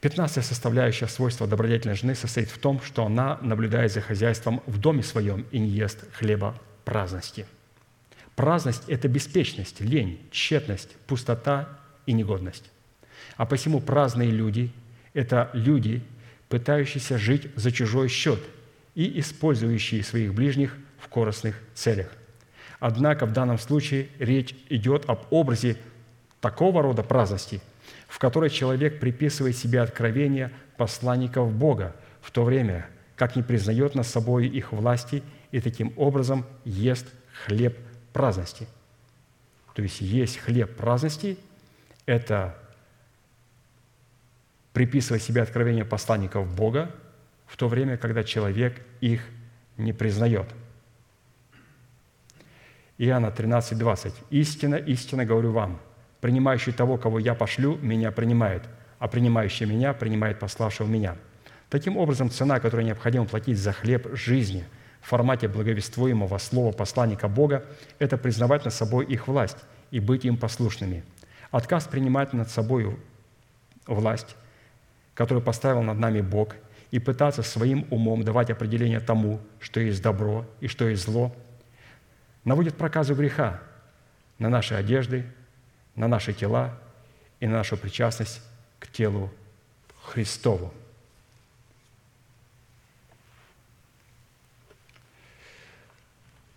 Пятнадцатая 0.00 0.44
составляющая 0.44 1.08
свойства 1.08 1.46
добродетельной 1.46 1.96
жены 1.96 2.14
состоит 2.14 2.48
в 2.50 2.58
том, 2.58 2.80
что 2.80 3.04
она 3.04 3.38
наблюдает 3.42 3.92
за 3.92 4.00
хозяйством 4.00 4.62
в 4.66 4.78
доме 4.78 5.02
своем 5.02 5.44
и 5.50 5.58
не 5.58 5.68
ест 5.68 6.04
хлеба 6.12 6.56
праздности– 6.84 7.46
Праздность– 8.38 8.84
это 8.86 9.08
беспечность, 9.08 9.80
лень, 9.80 10.20
тщетность, 10.30 10.94
пустота 11.08 11.68
и 12.06 12.12
негодность. 12.12 12.70
А 13.36 13.46
посему 13.46 13.80
праздные 13.80 14.30
люди– 14.30 14.70
это 15.12 15.50
люди, 15.54 16.04
пытающиеся 16.48 17.18
жить 17.18 17.48
за 17.56 17.72
чужой 17.72 18.08
счет 18.08 18.40
и 18.94 19.20
использующие 19.20 20.02
своих 20.02 20.34
ближних 20.34 20.76
в 20.98 21.08
корыстных 21.08 21.56
целях. 21.74 22.10
Однако 22.80 23.26
в 23.26 23.32
данном 23.32 23.58
случае 23.58 24.08
речь 24.18 24.54
идет 24.68 25.08
об 25.08 25.26
образе 25.30 25.76
такого 26.40 26.82
рода 26.82 27.02
праздности, 27.02 27.60
в 28.06 28.18
которой 28.18 28.50
человек 28.50 29.00
приписывает 29.00 29.56
себе 29.56 29.80
откровения 29.80 30.52
посланников 30.76 31.52
Бога, 31.52 31.94
в 32.20 32.30
то 32.30 32.44
время 32.44 32.88
как 33.16 33.34
не 33.34 33.42
признает 33.42 33.94
над 33.94 34.06
собой 34.06 34.46
их 34.46 34.72
власти 34.72 35.22
и 35.50 35.60
таким 35.60 35.92
образом 35.96 36.46
ест 36.64 37.06
хлеб 37.44 37.76
праздности. 38.12 38.68
То 39.74 39.82
есть 39.82 40.00
есть 40.00 40.38
хлеб 40.38 40.76
праздности– 40.76 41.36
это 42.06 42.56
приписывать 44.72 45.22
себе 45.22 45.42
откровение 45.42 45.84
посланников 45.84 46.54
Бога 46.54 46.90
в 47.46 47.56
то 47.56 47.68
время, 47.68 47.96
когда 47.96 48.22
человек 48.24 48.80
их 49.00 49.22
не 49.76 49.92
признает. 49.92 50.46
Иоанна 52.98 53.30
13, 53.30 53.78
20. 53.78 54.14
«Истина, 54.30 54.74
истина 54.74 55.24
говорю 55.24 55.52
вам, 55.52 55.80
принимающий 56.20 56.72
того, 56.72 56.98
кого 56.98 57.18
я 57.18 57.34
пошлю, 57.34 57.76
меня 57.76 58.10
принимает, 58.10 58.64
а 58.98 59.08
принимающий 59.08 59.66
меня 59.66 59.94
принимает 59.94 60.38
пославшего 60.38 60.88
меня». 60.88 61.16
Таким 61.70 61.96
образом, 61.96 62.30
цена, 62.30 62.60
которую 62.60 62.86
необходимо 62.86 63.26
платить 63.26 63.58
за 63.58 63.72
хлеб 63.72 64.08
жизни– 64.14 64.64
в 65.00 65.08
формате 65.08 65.48
благовествуемого 65.48 66.38
слова 66.38 66.72
посланника 66.72 67.28
Бога– 67.28 67.64
это 67.98 68.18
признавать 68.18 68.64
над 68.64 68.74
собой 68.74 69.06
их 69.06 69.28
власть 69.28 69.58
и 69.90 70.00
быть 70.00 70.24
им 70.24 70.36
послушными. 70.36 71.04
Отказ 71.50 71.84
принимать 71.84 72.32
над 72.32 72.50
собой 72.50 72.98
власть, 73.86 74.36
которую 75.18 75.42
поставил 75.42 75.82
над 75.82 75.98
нами 75.98 76.20
Бог, 76.20 76.54
и 76.92 77.00
пытаться 77.00 77.42
своим 77.42 77.88
умом 77.90 78.22
давать 78.22 78.50
определение 78.50 79.00
тому, 79.00 79.40
что 79.58 79.80
есть 79.80 80.00
добро 80.00 80.46
и 80.60 80.68
что 80.68 80.88
есть 80.88 81.02
зло, 81.02 81.34
наводит 82.44 82.76
проказу 82.76 83.16
греха 83.16 83.60
на 84.38 84.48
наши 84.48 84.74
одежды, 84.74 85.26
на 85.96 86.06
наши 86.06 86.32
тела 86.32 86.78
и 87.40 87.48
на 87.48 87.54
нашу 87.54 87.76
причастность 87.76 88.40
к 88.78 88.86
телу 88.92 89.28
Христову. 90.04 90.72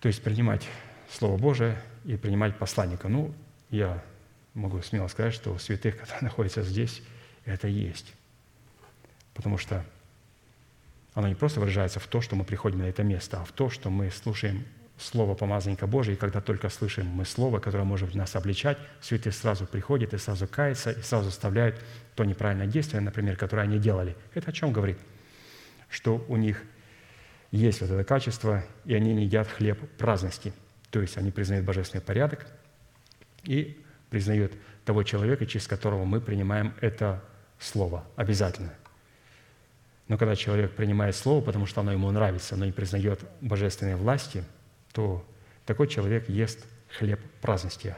То 0.01 0.07
есть 0.07 0.21
принимать 0.21 0.69
Слово 1.09 1.35
Божие 1.39 1.81
и 2.05 2.15
принимать 2.15 2.55
посланника. 2.59 3.07
Ну, 3.07 3.33
я 3.71 4.03
могу 4.53 4.83
смело 4.83 5.07
сказать, 5.07 5.33
что 5.33 5.51
у 5.51 5.57
святых, 5.57 5.97
которые 5.97 6.21
находятся 6.21 6.61
здесь, 6.61 7.01
это 7.43 7.67
есть. 7.67 8.13
Потому 9.41 9.57
что 9.57 9.83
оно 11.13 11.27
не 11.27 11.35
просто 11.35 11.59
выражается 11.59 11.99
в 11.99 12.07
то, 12.07 12.21
что 12.21 12.35
мы 12.35 12.45
приходим 12.45 12.79
на 12.79 12.83
это 12.83 13.03
место, 13.03 13.41
а 13.41 13.43
в 13.43 13.51
то, 13.51 13.69
что 13.69 13.89
мы 13.89 14.11
слушаем 14.11 14.65
Слово 14.97 15.33
помазанника 15.33 15.87
Божия, 15.87 16.13
и 16.13 16.17
когда 16.17 16.41
только 16.41 16.69
слышим 16.69 17.07
мы 17.07 17.25
Слово, 17.25 17.59
которое 17.59 17.85
может 17.85 18.13
нас 18.13 18.35
обличать, 18.35 18.77
святые 19.01 19.33
сразу 19.33 19.65
приходят 19.65 20.13
и 20.13 20.17
сразу 20.19 20.47
каются, 20.47 20.91
и 20.91 21.01
сразу 21.01 21.25
заставляют 21.25 21.83
то 22.15 22.23
неправильное 22.23 22.67
действие, 22.67 23.01
например, 23.01 23.35
которое 23.35 23.63
они 23.63 23.79
делали. 23.79 24.15
Это 24.35 24.51
о 24.51 24.53
чем 24.53 24.71
говорит? 24.71 24.99
Что 25.89 26.23
у 26.27 26.37
них– 26.37 26.61
есть 27.51 27.81
вот 27.81 27.91
это 27.91 28.03
качество, 28.03 28.63
и 28.85 28.95
они 28.95 29.13
не 29.13 29.25
едят 29.25 29.47
хлеб 29.47 29.77
праздности. 29.97 30.53
То 30.89 31.01
есть 31.01 31.17
они 31.17 31.31
признают 31.31 31.65
божественный 31.65 32.01
порядок 32.01 32.47
и 33.43 33.81
признают 34.09 34.53
того 34.85 35.03
человека, 35.03 35.45
через 35.45 35.67
которого 35.67 36.05
мы 36.05 36.21
принимаем 36.21 36.73
это 36.81 37.21
слово 37.59 38.05
обязательно. 38.15 38.73
Но 40.11 40.17
когда 40.17 40.35
человек 40.35 40.73
принимает 40.73 41.15
слово, 41.15 41.41
потому 41.41 41.65
что 41.65 41.79
оно 41.79 41.93
ему 41.93 42.11
нравится, 42.11 42.57
но 42.57 42.65
не 42.65 42.73
признает 42.73 43.21
божественной 43.39 43.95
власти, 43.95 44.43
то 44.91 45.25
такой 45.65 45.87
человек 45.87 46.27
ест 46.27 46.65
хлеб 46.89 47.21
праздности. 47.39 47.95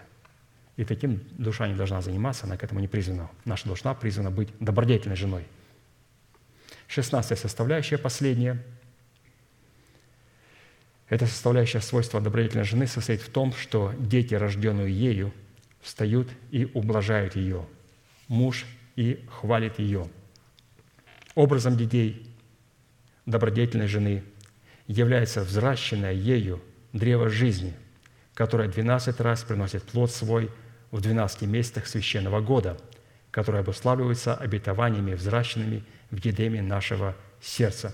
И 0.77 0.85
таким 0.85 1.23
душа 1.31 1.67
не 1.67 1.73
должна 1.73 2.03
заниматься, 2.03 2.45
она 2.45 2.55
к 2.55 2.63
этому 2.63 2.81
не 2.81 2.87
призвана. 2.87 3.31
Наша 3.45 3.67
душа 3.67 3.95
призвана 3.95 4.29
быть 4.29 4.49
добродетельной 4.59 5.15
женой. 5.15 5.47
Шестнадцатая 6.85 7.35
составляющая, 7.35 7.97
последняя– 7.97 8.63
эта 11.09 11.25
составляющая 11.25 11.81
свойства 11.81 12.21
добродетельной 12.21 12.63
жены 12.63 12.85
состоит 12.85 13.23
в 13.23 13.29
том, 13.29 13.53
что 13.53 13.91
дети, 13.97 14.35
рожденные 14.35 14.93
ею, 14.93 15.33
встают 15.81 16.29
и 16.51 16.69
ублажают 16.75 17.35
ее. 17.35 17.65
муж 18.27 18.67
и 18.95 19.25
хвалит 19.31 19.79
ее. 19.79 20.07
Образом 21.35 21.75
детей 21.77 22.29
добродетельной 23.25 23.87
жены 23.87 24.23
является 24.87 25.41
взращенное 25.41 26.13
ею 26.13 26.61
древо 26.91 27.29
жизни, 27.29 27.73
которое 28.33 28.69
12 28.69 29.19
раз 29.19 29.43
приносит 29.43 29.83
плод 29.83 30.11
свой 30.11 30.51
в 30.91 31.01
12 31.01 31.43
месяцах 31.43 31.87
священного 31.87 32.41
года, 32.41 32.77
которое 33.31 33.59
обуславливается 33.59 34.35
обетованиями, 34.35 35.15
взращенными 35.15 35.83
в 36.11 36.23
едеме 36.23 36.61
нашего 36.61 37.15
сердца. 37.41 37.89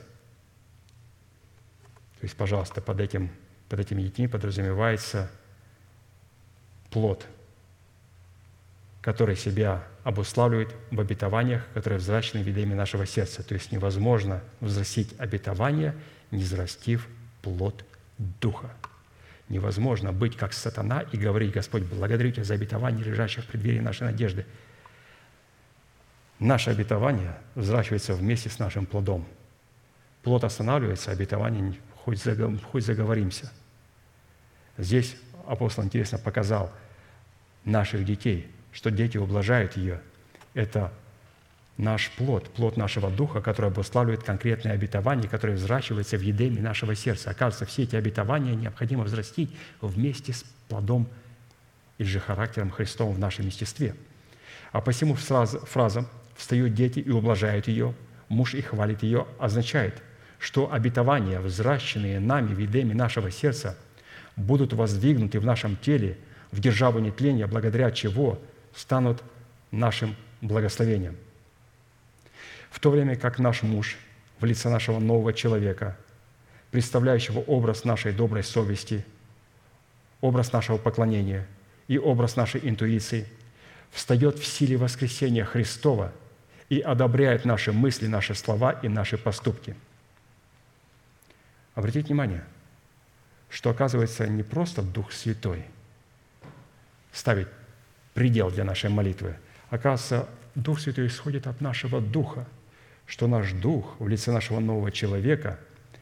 То 2.20 2.26
есть, 2.26 2.36
пожалуйста, 2.36 2.82
под, 2.82 3.00
этим, 3.00 3.32
под 3.70 3.80
этими 3.80 4.02
детьми 4.02 4.28
подразумевается 4.28 5.32
плод, 6.90 7.26
который 9.02 9.38
себя 9.38 9.88
обуславливает 10.04 10.74
в 10.92 11.00
обетованиях, 11.00 11.68
которые 11.74 12.00
взращены 12.00 12.44
в 12.44 12.48
едеме 12.48 12.76
нашего 12.76 13.06
сердца. 13.06 13.44
То 13.44 13.54
есть 13.54 13.72
невозможно 13.72 14.42
взрастить 14.62 15.14
обетование, 15.18 15.96
не 16.32 16.44
взрастив 16.44 17.08
плод 17.42 17.86
Духа. 18.18 18.70
Невозможно 19.48 20.12
быть 20.12 20.36
как 20.36 20.54
сатана 20.54 21.02
и 21.02 21.18
говорить, 21.18 21.54
Господь, 21.54 21.84
благодарю 21.84 22.32
Тебя 22.32 22.44
за 22.44 22.54
обетование, 22.54 23.04
лежащее 23.04 23.44
в 23.44 23.48
преддверии 23.48 23.80
нашей 23.80 24.04
надежды. 24.04 24.46
Наше 26.40 26.70
обетование 26.70 27.38
взращивается 27.56 28.14
вместе 28.14 28.50
с 28.50 28.60
нашим 28.60 28.86
плодом. 28.86 29.26
Плод 30.24 30.44
останавливается, 30.44 31.12
обетование 31.12 31.76
хоть, 31.96 32.22
хоть 32.72 32.86
заговоримся. 32.86 33.52
Здесь 34.78 35.16
апостол 35.48 35.84
интересно 35.84 36.18
показал 36.18 36.72
наших 37.66 38.06
детей, 38.06 38.50
что 38.80 38.92
дети 38.92 39.18
ублажают 39.18 39.76
ее. 39.76 40.00
Это 40.54 40.94
наш 41.76 42.12
плод, 42.12 42.50
плод 42.50 42.78
нашего 42.78 43.10
духа, 43.10 43.42
который 43.42 43.72
обуславливает 43.72 44.24
конкретные 44.24 44.74
обетования, 44.74 45.28
которые 45.28 45.58
взращиваются 45.58 46.16
в 46.16 46.22
едеме 46.22 46.62
нашего 46.62 46.96
сердца. 46.96 47.30
Оказывается, 47.30 47.66
все 47.66 47.84
эти 47.84 47.98
обетования 47.98 48.56
необходимо 48.56 49.04
взрастить 49.04 49.54
вместе 49.82 50.32
с 50.32 50.46
плодом 50.70 51.10
или 51.98 52.08
же 52.08 52.22
характером 52.22 52.72
Христовым 52.72 53.16
в 53.16 53.20
нашем 53.20 53.48
естестве. 53.48 53.96
А 54.72 54.80
посему 54.80 55.16
фраза 55.16 56.10
«встают 56.38 56.74
дети 56.74 57.00
и 57.00 57.10
ублажают 57.10 57.68
ее», 57.68 57.94
«муж 58.30 58.54
и 58.54 58.62
хвалит 58.62 59.04
ее» 59.04 59.28
означает, 59.40 60.02
что 60.38 60.72
обетования, 60.72 61.42
взращенные 61.42 62.22
нами 62.22 62.54
в 62.54 62.60
едеме 62.60 62.96
нашего 62.96 63.30
сердца, 63.30 63.78
будут 64.38 64.72
воздвигнуты 64.72 65.42
в 65.42 65.46
нашем 65.46 65.76
теле 65.76 66.18
в 66.54 66.62
державу 66.62 67.00
нетления, 67.00 67.46
благодаря 67.46 67.92
чего 67.92 68.40
станут 68.74 69.24
нашим 69.72 70.16
благословением– 70.42 71.18
в 72.70 72.80
то 72.80 72.92
время 72.92 73.16
как 73.16 73.40
наш 73.40 73.64
муж 73.64 73.98
в 74.40 74.46
лице 74.46 74.70
нашего 74.70 75.00
нового 75.00 75.34
человека, 75.34 75.98
представляющего 76.72 77.40
образ 77.40 77.84
нашей 77.84 78.14
доброй 78.14 78.44
совести, 78.44 79.06
образ 80.22 80.54
нашего 80.54 80.78
поклонения 80.78 81.48
и 81.88 81.98
образ 81.98 82.36
нашей 82.36 82.68
интуиции, 82.68 83.28
встает 83.92 84.38
в 84.38 84.46
силе 84.46 84.78
воскресения 84.78 85.46
Христова 85.46 86.14
и 86.70 86.80
одобряет 86.80 87.46
наши 87.46 87.72
мысли, 87.72 88.06
наши 88.06 88.36
слова 88.36 88.72
и 88.72 88.88
наши 88.88 89.18
поступки. 89.18 89.76
Обратите 91.74 92.08
внимание, 92.08 92.44
что 93.50 93.72
оказывается 93.72 94.28
не 94.28 94.44
просто 94.44 94.84
Дух 94.84 95.12
Святой 95.12 95.66
ставит 97.12 97.50
предел 98.14 98.52
для 98.52 98.64
нашей 98.64 98.90
молитвы, 98.90 99.36
оказывается, 99.70 100.28
Дух 100.56 100.80
Святой 100.80 101.08
исходит 101.08 101.48
от 101.48 101.62
нашего 101.62 102.02
Духа– 102.02 102.48
что 103.10 103.26
наш 103.28 103.52
дух 103.54 103.96
в 103.98 104.08
лице 104.08 104.32
нашего 104.32 104.60
нового 104.60 104.92
человека, 104.92 105.60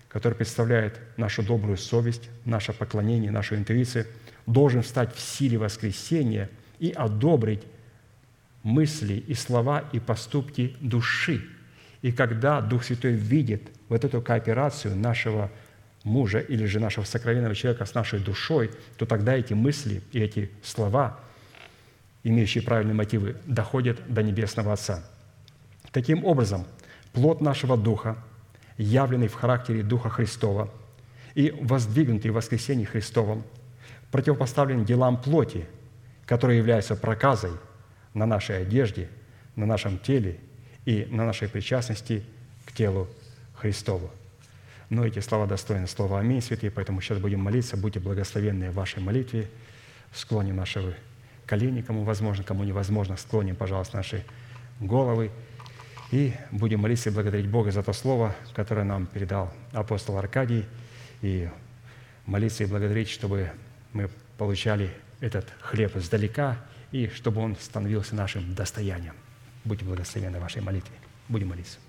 который 0.09 0.33
представляет 0.33 0.99
нашу 1.15 1.41
добрую 1.41 1.77
совесть, 1.77 2.29
наше 2.43 2.73
поклонение, 2.73 3.31
нашу 3.31 3.55
интуицию, 3.55 4.05
должен 4.45 4.81
встать 4.81 5.15
в 5.15 5.19
силе 5.19 5.57
воскресения 5.57 6.49
и 6.79 6.91
одобрить 6.91 7.63
мысли 8.61 9.13
и 9.13 9.33
слова 9.35 9.85
и 9.93 9.99
поступки 9.99 10.75
души. 10.81 11.47
И 12.01 12.11
когда 12.11 12.59
Дух 12.59 12.83
Святой 12.83 13.13
видит 13.13 13.63
вот 13.87 14.03
эту 14.03 14.21
кооперацию 14.21 14.93
нашего 14.93 15.49
мужа 16.03 16.39
или 16.39 16.65
же 16.65 16.81
нашего 16.81 17.05
сокровенного 17.05 17.55
человека 17.55 17.85
с 17.85 17.93
нашей 17.93 18.19
душой, 18.19 18.71
то 18.97 19.05
тогда 19.05 19.33
эти 19.37 19.53
мысли 19.53 20.01
и 20.11 20.19
эти 20.19 20.51
слова, 20.61 21.21
имеющие 22.27 22.61
правильные 22.61 22.93
мотивы, 22.93 23.37
доходят 23.45 23.99
до 24.07 24.21
Небесного 24.21 24.73
Отца. 24.73 25.03
Таким 25.91 26.25
образом, 26.25 26.65
плод 27.13 27.39
нашего 27.41 27.77
Духа, 27.77 28.17
явленный 28.77 29.29
в 29.29 29.33
характере 29.33 29.81
Духа 29.81 30.09
Христова 30.09 30.69
и 31.35 31.51
воздвигнутый 31.61 32.31
в 32.31 32.35
воскресении 32.35 32.83
Христовом, 32.83 33.43
противопоставлен 34.11 34.83
делам 34.83 35.21
плоти, 35.21 35.65
которые 36.25 36.57
являются 36.57 36.95
проказой 36.95 37.51
на 38.13 38.25
нашей 38.25 38.61
одежде, 38.61 39.09
на 39.55 39.65
нашем 39.65 39.97
теле 39.97 40.37
и 40.85 41.07
на 41.09 41.25
нашей 41.25 41.47
причастности 41.47 42.23
к 42.65 42.73
телу 42.73 43.07
Христову. 43.55 44.11
Но 44.89 45.05
эти 45.05 45.19
слова 45.19 45.47
достойны 45.47 45.87
слова 45.87 46.19
«Аминь», 46.19 46.41
святые, 46.41 46.71
поэтому 46.71 47.01
сейчас 47.01 47.19
будем 47.19 47.39
молиться. 47.39 47.77
Будьте 47.77 47.99
благословенны 47.99 48.71
в 48.71 48.75
вашей 48.75 49.01
молитве. 49.01 49.49
Склоним 50.13 50.55
наши 50.57 50.95
колени, 51.47 51.81
кому 51.81 52.03
возможно, 52.03 52.43
кому 52.43 52.63
невозможно. 52.63 53.17
Склоним, 53.17 53.55
пожалуйста, 53.55 53.97
наши 53.97 54.23
головы– 54.79 55.31
и 56.11 56.33
будем 56.51 56.79
молиться 56.79 57.09
и 57.09 57.13
благодарить 57.13 57.49
Бога 57.49 57.71
за 57.71 57.83
то 57.83 57.93
слово, 57.93 58.35
которое 58.53 58.83
нам 58.83 59.07
передал 59.07 59.53
апостол 59.73 60.17
Аркадий, 60.17 60.65
и 61.21 61.49
молиться 62.25 62.63
и 62.63 62.67
благодарить, 62.67 63.09
чтобы 63.09 63.51
мы 63.93 64.09
получали 64.37 64.89
этот 65.19 65.47
хлеб 65.59 65.95
издалека, 65.97 66.57
и 66.91 67.07
чтобы 67.09 67.41
он 67.41 67.57
становился 67.57 68.15
нашим 68.15 68.55
достоянием. 68.55 69.15
Будьте 69.65 69.83
благословенны 69.83 70.39
вашей 70.39 70.61
молитве. 70.61 70.95
Будем 71.27 71.49
молиться. 71.49 71.79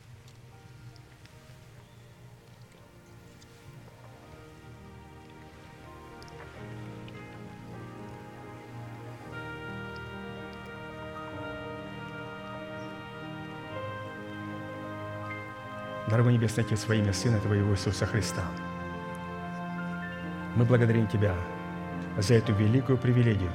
Дорогой 16.08 16.32
Небесный 16.32 16.64
Отец, 16.64 16.86
во 16.86 16.94
имя 16.94 17.12
Сына 17.12 17.38
Твоего 17.38 17.72
Иисуса 17.72 18.06
Христа, 18.06 18.40
мы 20.56 20.64
благодарим 20.64 21.06
Тебя 21.06 21.34
за 22.16 22.32
эту 22.32 22.54
великую 22.54 22.96
привилегию 22.96 23.50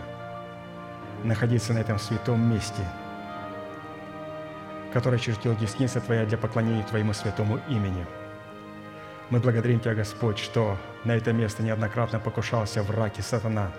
находиться 1.23 1.73
на 1.73 1.79
этом 1.79 1.97
святом 1.97 2.39
месте, 2.47 2.83
которое 4.93 5.17
чертил 5.17 5.55
десница 5.55 5.99
Твоя 5.99 6.27
для 6.27 6.37
поклонения 6.37 6.83
Твоему 6.83 7.13
святому 7.13 7.59
имени. 7.69 8.05
Мы 9.31 9.39
благодарим 9.39 9.79
Тебя, 9.79 9.95
Господь, 9.95 10.37
что 10.37 10.77
на 11.05 11.13
это 11.13 11.33
место 11.33 11.63
неоднократно 11.63 12.19
покушался 12.19 12.83
враг 12.83 13.17
и 13.17 13.23
сатана 13.23 13.71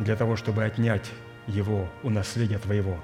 для 0.00 0.16
того, 0.16 0.34
чтобы 0.34 0.64
отнять 0.64 1.08
его 1.46 1.88
у 2.02 2.10
наследия 2.10 2.58
Твоего. 2.58 2.98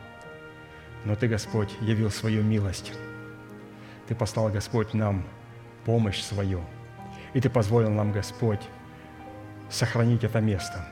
Но 1.04 1.14
Ты, 1.14 1.28
Господь, 1.28 1.70
явил 1.80 2.10
свою 2.10 2.42
милость– 2.42 2.92
ты 4.10 4.16
послал, 4.16 4.48
Господь, 4.48 4.92
нам 4.92 5.22
помощь 5.84 6.20
свою. 6.20 6.64
И 7.32 7.40
Ты 7.40 7.48
позволил 7.48 7.90
нам, 7.90 8.10
Господь, 8.10 8.58
сохранить 9.70 10.24
это 10.24 10.40
место. 10.40 10.84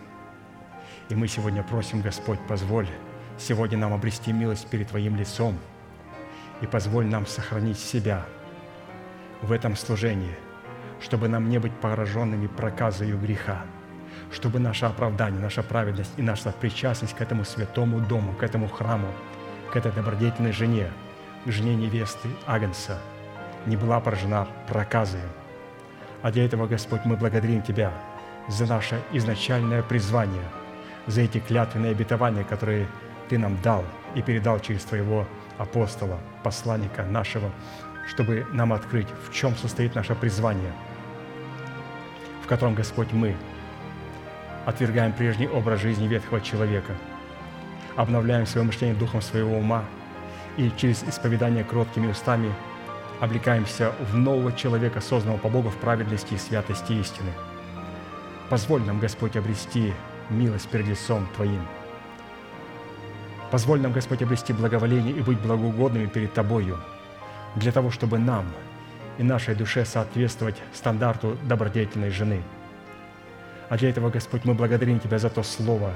И 1.09 1.17
мы 1.17 1.27
сегодня 1.27 1.65
просим, 1.65 2.01
Господь, 2.01 2.39
позволь 2.47 2.87
сегодня 3.37 3.77
нам 3.77 3.93
обрести 3.93 4.33
милость 4.33 4.69
перед 4.69 4.91
Твоим 4.91 5.17
лицом 5.17 5.59
и 6.61 6.67
позволь 6.67 7.07
нам 7.07 7.27
сохранить 7.27 7.81
себя 7.81 8.25
в 9.43 9.51
этом 9.51 9.75
служении, 9.75 10.37
чтобы 11.01 11.27
нам 11.27 11.49
не 11.49 11.59
быть 11.59 11.75
пораженными 11.81 12.47
проказою 12.47 13.19
греха, 13.19 13.65
чтобы 14.31 14.61
наше 14.61 14.87
оправдание, 14.87 15.41
наша 15.41 15.65
праведность 15.65 16.13
и 16.19 16.23
наша 16.23 16.53
причастность 16.53 17.17
к 17.17 17.21
этому 17.21 17.45
святому 17.45 17.99
дому, 17.99 18.33
к 18.35 18.45
этому 18.45 18.69
храму, 18.69 19.09
к 19.73 19.77
этой 19.77 19.91
добродетельной 19.91 20.53
жене– 20.53 20.89
жене 21.53 21.75
невесты 21.75 22.29
Агнца, 22.47 22.99
не 23.67 23.77
была 23.77 24.01
поражена 24.01 24.47
проказой. 24.67 25.21
А 26.23 26.31
для 26.31 26.45
этого, 26.45 26.67
Господь, 26.67 27.05
мы 27.05 27.17
благодарим 27.17 27.63
Тебя 27.63 27.93
за 28.49 28.67
наше 28.67 29.01
изначальное 29.13 29.83
призвание, 29.83 30.43
за 31.07 31.23
эти 31.23 31.39
клятвенные 31.39 31.93
обетования, 31.93 32.45
которые 32.45 32.87
Ты 33.29 33.39
нам 33.39 33.61
дал 33.63 33.85
и 34.15 34.23
передал 34.23 34.61
через 34.61 34.85
Твоего 34.85 35.27
апостола, 35.59 36.19
посланника 36.43 37.05
нашего, 37.05 37.51
чтобы 38.09 38.47
нам 38.53 38.73
открыть, 38.73 39.09
в 39.29 39.33
чем 39.33 39.55
состоит 39.57 39.95
наше 39.95 40.15
призвание, 40.15 40.73
в 42.43 42.47
котором, 42.47 42.75
Господь, 42.75 43.13
мы 43.13 43.37
отвергаем 44.67 45.13
прежний 45.13 45.49
образ 45.49 45.81
жизни 45.81 46.09
ветхого 46.09 46.41
человека, 46.41 46.95
обновляем 47.97 48.47
свое 48.47 48.67
мышление 48.67 48.97
духом 48.97 49.23
своего 49.23 49.57
ума– 49.57 49.85
и 50.59 50.73
через 50.77 51.05
исповедание 51.05 51.65
кроткими 51.65 52.09
устами 52.09 52.53
облекаемся 53.21 53.93
в 54.11 54.17
нового 54.17 54.53
человека, 54.53 55.01
созданного 55.01 55.39
по 55.39 55.49
Богу 55.49 55.71
в 55.71 55.77
праведности 55.77 56.35
и 56.35 56.39
святости 56.39 56.93
истины. 56.93 57.31
Позволь 58.51 58.83
нам, 58.83 58.99
Господь, 58.99 59.37
обрести 59.37 59.95
милость 60.29 60.69
перед 60.69 60.89
лицом 60.89 61.27
Твоим. 61.37 61.63
Позволь 63.53 63.81
нам, 63.81 63.93
Господь, 63.93 64.21
обрести 64.21 64.53
благоволение 64.53 65.15
и 65.15 65.23
быть 65.23 65.41
благоугодными 65.41 66.07
перед 66.07 66.35
Тобою, 66.35 66.79
для 67.55 67.73
того, 67.73 67.91
чтобы 67.91 68.19
нам 68.19 68.45
и 69.17 69.23
нашей 69.23 69.55
душе 69.55 69.85
соответствовать 69.85 70.57
стандарту 70.75 71.39
добродетельной 71.45 72.11
жены. 72.11 72.43
А 73.69 73.77
для 73.77 73.91
этого, 73.91 74.11
Господь, 74.11 74.45
мы 74.45 74.55
благодарим 74.55 74.99
Тебя 74.99 75.19
за 75.19 75.31
то 75.31 75.43
слово, 75.43 75.93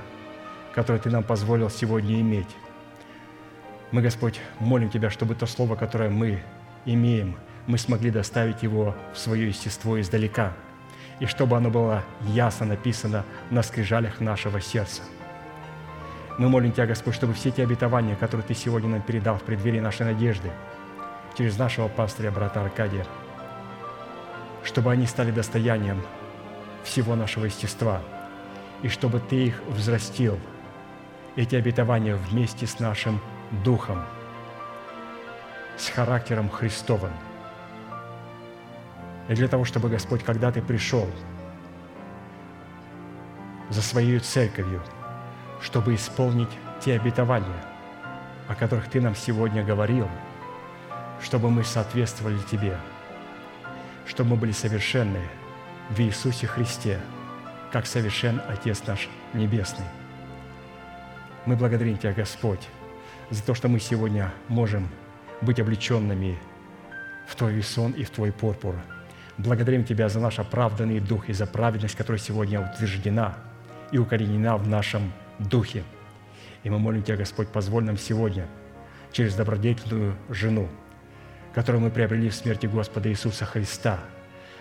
которое 0.73 0.99
Ты 0.99 1.11
нам 1.11 1.25
позволил 1.25 1.69
сегодня 1.69 2.21
иметь. 2.21 2.49
Мы, 3.93 4.01
Господь, 4.01 4.41
молим 4.59 4.89
Тебя, 4.89 5.11
чтобы 5.11 5.35
то 5.35 5.45
слово, 5.45 5.77
которое 5.77 6.09
мы 6.09 6.43
имеем, 6.87 7.37
мы 7.67 7.77
смогли 7.77 8.11
доставить 8.11 8.63
его 8.63 8.97
в 9.13 9.19
свое 9.19 9.49
естество 9.49 10.01
издалека, 10.01 10.55
и 11.21 11.27
чтобы 11.27 11.59
оно 11.59 11.71
было 11.71 12.03
ясно 12.23 12.65
написано 12.65 13.25
на 13.51 13.63
скрижалях 13.63 14.19
нашего 14.21 14.63
сердца. 14.63 15.03
Мы 16.39 16.49
молим 16.49 16.73
Тебя, 16.73 16.87
Господь, 16.87 17.15
чтобы 17.15 17.35
все 17.35 17.51
те 17.51 17.65
обетования, 17.65 18.17
которые 18.17 18.47
Ты 18.47 18.55
сегодня 18.55 18.89
нам 18.89 19.03
передал 19.03 19.37
в 19.37 19.43
преддверии 19.43 19.81
нашей 19.81 20.07
надежды, 20.07 20.51
через 21.37 21.59
нашего 21.59 21.89
пастыря, 21.89 22.31
брата 22.31 22.63
Аркадия, 22.63 23.07
чтобы 24.65 24.91
они 24.91 25.07
стали 25.07 25.31
достоянием 25.31 26.01
всего 26.83 27.15
нашего 27.15 27.45
естества, 27.45 28.01
и 28.83 28.89
чтобы 28.89 29.21
Ты 29.21 29.49
их 29.49 29.63
взрастил, 29.69 30.39
эти 31.37 31.57
обетования 31.57 32.17
вместе 32.17 32.67
с 32.67 32.79
нашим 32.79 33.21
Духом– 33.65 34.05
с 35.77 35.89
характером 35.89 36.49
Христовым. 36.49 37.13
И 39.29 39.35
для 39.35 39.49
того, 39.49 39.65
чтобы, 39.65 39.89
Господь, 39.89 40.23
когда 40.23 40.53
Ты 40.53 40.63
пришел 40.63 41.09
за 43.71 43.83
Своей 43.83 44.19
церковью, 44.21 44.83
чтобы 45.61 45.95
исполнить 45.95 46.51
те 46.81 46.95
обетования, 46.95 47.65
о 48.49 48.55
которых 48.55 48.89
Ты 48.89 49.01
нам 49.01 49.15
сегодня 49.15 49.65
говорил, 49.65 50.09
чтобы 51.21 51.51
мы 51.51 51.65
соответствовали 51.65 52.39
Тебе, 52.39 52.77
чтобы 54.07 54.31
мы 54.31 54.37
были 54.37 54.53
совершенны 54.53 55.23
в 55.91 55.99
Иисусе 56.01 56.47
Христе, 56.47 57.01
как 57.73 57.87
совершен 57.87 58.41
Отец 58.49 58.83
наш 58.87 59.09
Небесный. 59.33 59.87
Мы 61.47 61.57
благодарим 61.57 61.97
Тебя, 61.97 62.13
Господь, 62.13 62.69
за 63.31 63.43
то, 63.43 63.55
что 63.55 63.69
мы 63.69 63.81
сегодня 63.81 64.33
можем 64.49 64.89
быть 65.41 65.61
облеченными 65.61 66.39
в 67.27 67.37
Твой 67.37 67.55
весон 67.55 67.93
и 67.93 68.05
в 68.05 68.11
Твой 68.11 68.33
пурпур. 68.33 68.75
Благодарим 69.39 69.85
Тебя 69.85 70.09
за 70.09 70.21
наш 70.21 70.39
оправданный 70.39 71.01
дух 71.01 71.29
и 71.29 71.33
за 71.33 71.47
праведность, 71.47 71.97
которая 71.97 72.21
сегодня 72.21 72.61
утверждена 72.61 73.37
и 73.91 73.99
укоренена 73.99 74.57
в 74.57 74.69
нашем 74.69 75.13
духе. 75.39 75.85
И 76.63 76.71
мы 76.71 76.79
молим 76.79 77.03
Тебя, 77.03 77.17
Господь, 77.17 77.49
позволь 77.49 77.85
нам 77.85 77.97
сегодня 77.97 78.47
через 79.13 79.35
добродетельную 79.35 80.17
жену, 80.29 80.69
которую 81.55 81.83
мы 81.83 81.91
приобрели 81.91 82.29
в 82.29 82.35
смерти 82.35 82.67
Господа 82.67 83.11
Иисуса 83.11 83.45
Христа, 83.45 83.99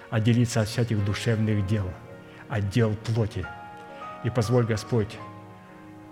отделиться 0.10 0.62
от 0.62 0.68
всяких 0.68 1.04
душевных 1.06 1.66
дел, 1.68 1.90
от 2.50 2.70
дел 2.70 2.96
плоти. 2.96 3.46
И 4.24 4.30
позволь, 4.30 4.66
Господь, 4.66 5.18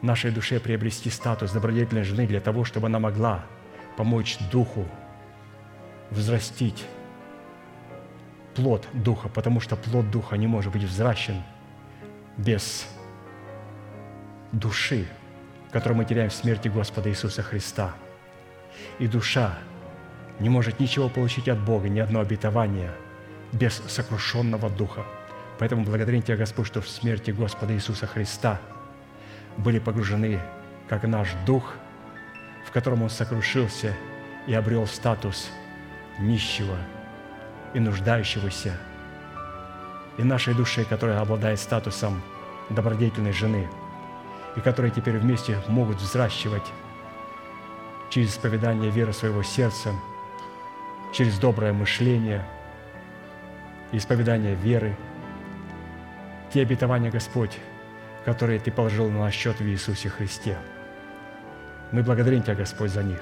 нашей 0.02 0.32
душе 0.32 0.60
приобрести 0.60 1.10
статус 1.10 1.52
добродетельной 1.52 2.04
жены 2.04 2.28
для 2.28 2.40
того, 2.40 2.64
чтобы 2.64 2.88
она 2.88 3.00
могла 3.00 3.46
помочь 3.98 4.38
Духу 4.52 4.88
взрастить 6.12 6.86
плод 8.56 8.88
Духа, 8.94 9.30
потому 9.30 9.60
что 9.60 9.76
плод 9.76 10.10
Духа 10.10 10.36
не 10.38 10.48
может 10.48 10.72
быть 10.72 10.84
взращен 10.84 11.44
без 12.38 12.88
души, 14.52 15.08
которую 15.72 15.98
мы 15.98 16.06
теряем 16.06 16.30
в 16.30 16.34
смерти 16.34 16.68
Господа 16.68 17.10
Иисуса 17.10 17.44
Христа. 17.44 17.94
И 18.98 19.08
душа 19.08 19.58
не 20.40 20.50
может 20.50 20.80
ничего 20.80 21.10
получить 21.10 21.50
от 21.50 21.60
Бога, 21.60 21.90
ни 21.90 22.00
одно 22.00 22.22
обетование 22.22 22.92
без 23.52 23.76
сокрушенного 23.88 24.70
Духа. 24.70 25.04
Поэтому 25.60 25.84
благодарим 25.84 26.22
Тебя, 26.22 26.38
Господь, 26.38 26.68
что 26.68 26.82
в 26.82 26.88
смерти 26.88 27.32
Господа 27.32 27.74
Иисуса 27.74 28.08
Христа 28.08 28.62
были 29.58 29.80
погружены 29.80 30.40
как 30.88 31.04
наш 31.04 31.30
Дух– 31.46 31.76
в 32.70 32.72
котором 32.72 33.02
он 33.02 33.10
сокрушился 33.10 33.96
и 34.46 34.54
обрел 34.54 34.86
статус 34.86 35.50
нищего 36.20 36.78
и 37.74 37.80
нуждающегося, 37.80 38.78
и 40.20 40.24
нашей 40.24 40.54
души, 40.54 40.86
которая 40.86 41.20
обладает 41.20 41.60
статусом 41.60 42.22
добродетельной 42.70 43.32
жены, 43.32 43.68
и 44.56 44.60
которые 44.60 44.92
теперь 44.92 45.18
вместе 45.18 45.58
могут 45.68 45.98
взращивать 45.98 46.72
через 48.12 48.34
исповедание 48.34 48.92
веры 48.92 49.14
своего 49.14 49.42
сердца, 49.42 49.92
через 51.12 51.40
доброе 51.40 51.74
мышление, 51.74 52.46
исповедание 53.92 54.54
веры, 54.54 54.96
те 56.54 56.62
обетования, 56.62 57.10
Господь, 57.10 57.58
которые 58.26 58.60
Ты 58.60 58.72
положил 58.72 59.10
на 59.10 59.32
счет 59.32 59.60
в 59.60 59.66
Иисусе 59.66 60.10
Христе– 60.10 60.58
мы 61.92 62.04
благодарим 62.04 62.44
Тебя, 62.44 62.54
Господь, 62.54 62.92
за 62.92 63.02
них. 63.02 63.20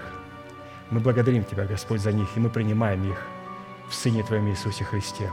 Мы 0.90 1.00
благодарим 1.00 1.46
Тебя, 1.46 1.64
Господь, 1.64 2.02
за 2.02 2.12
них, 2.12 2.28
и 2.36 2.40
мы 2.42 2.50
принимаем 2.50 3.10
их 3.10 3.26
в 3.88 3.96
Сыне 3.96 4.24
Твоем 4.24 4.50
Иисусе 4.50 4.84
Христе. 4.84 5.32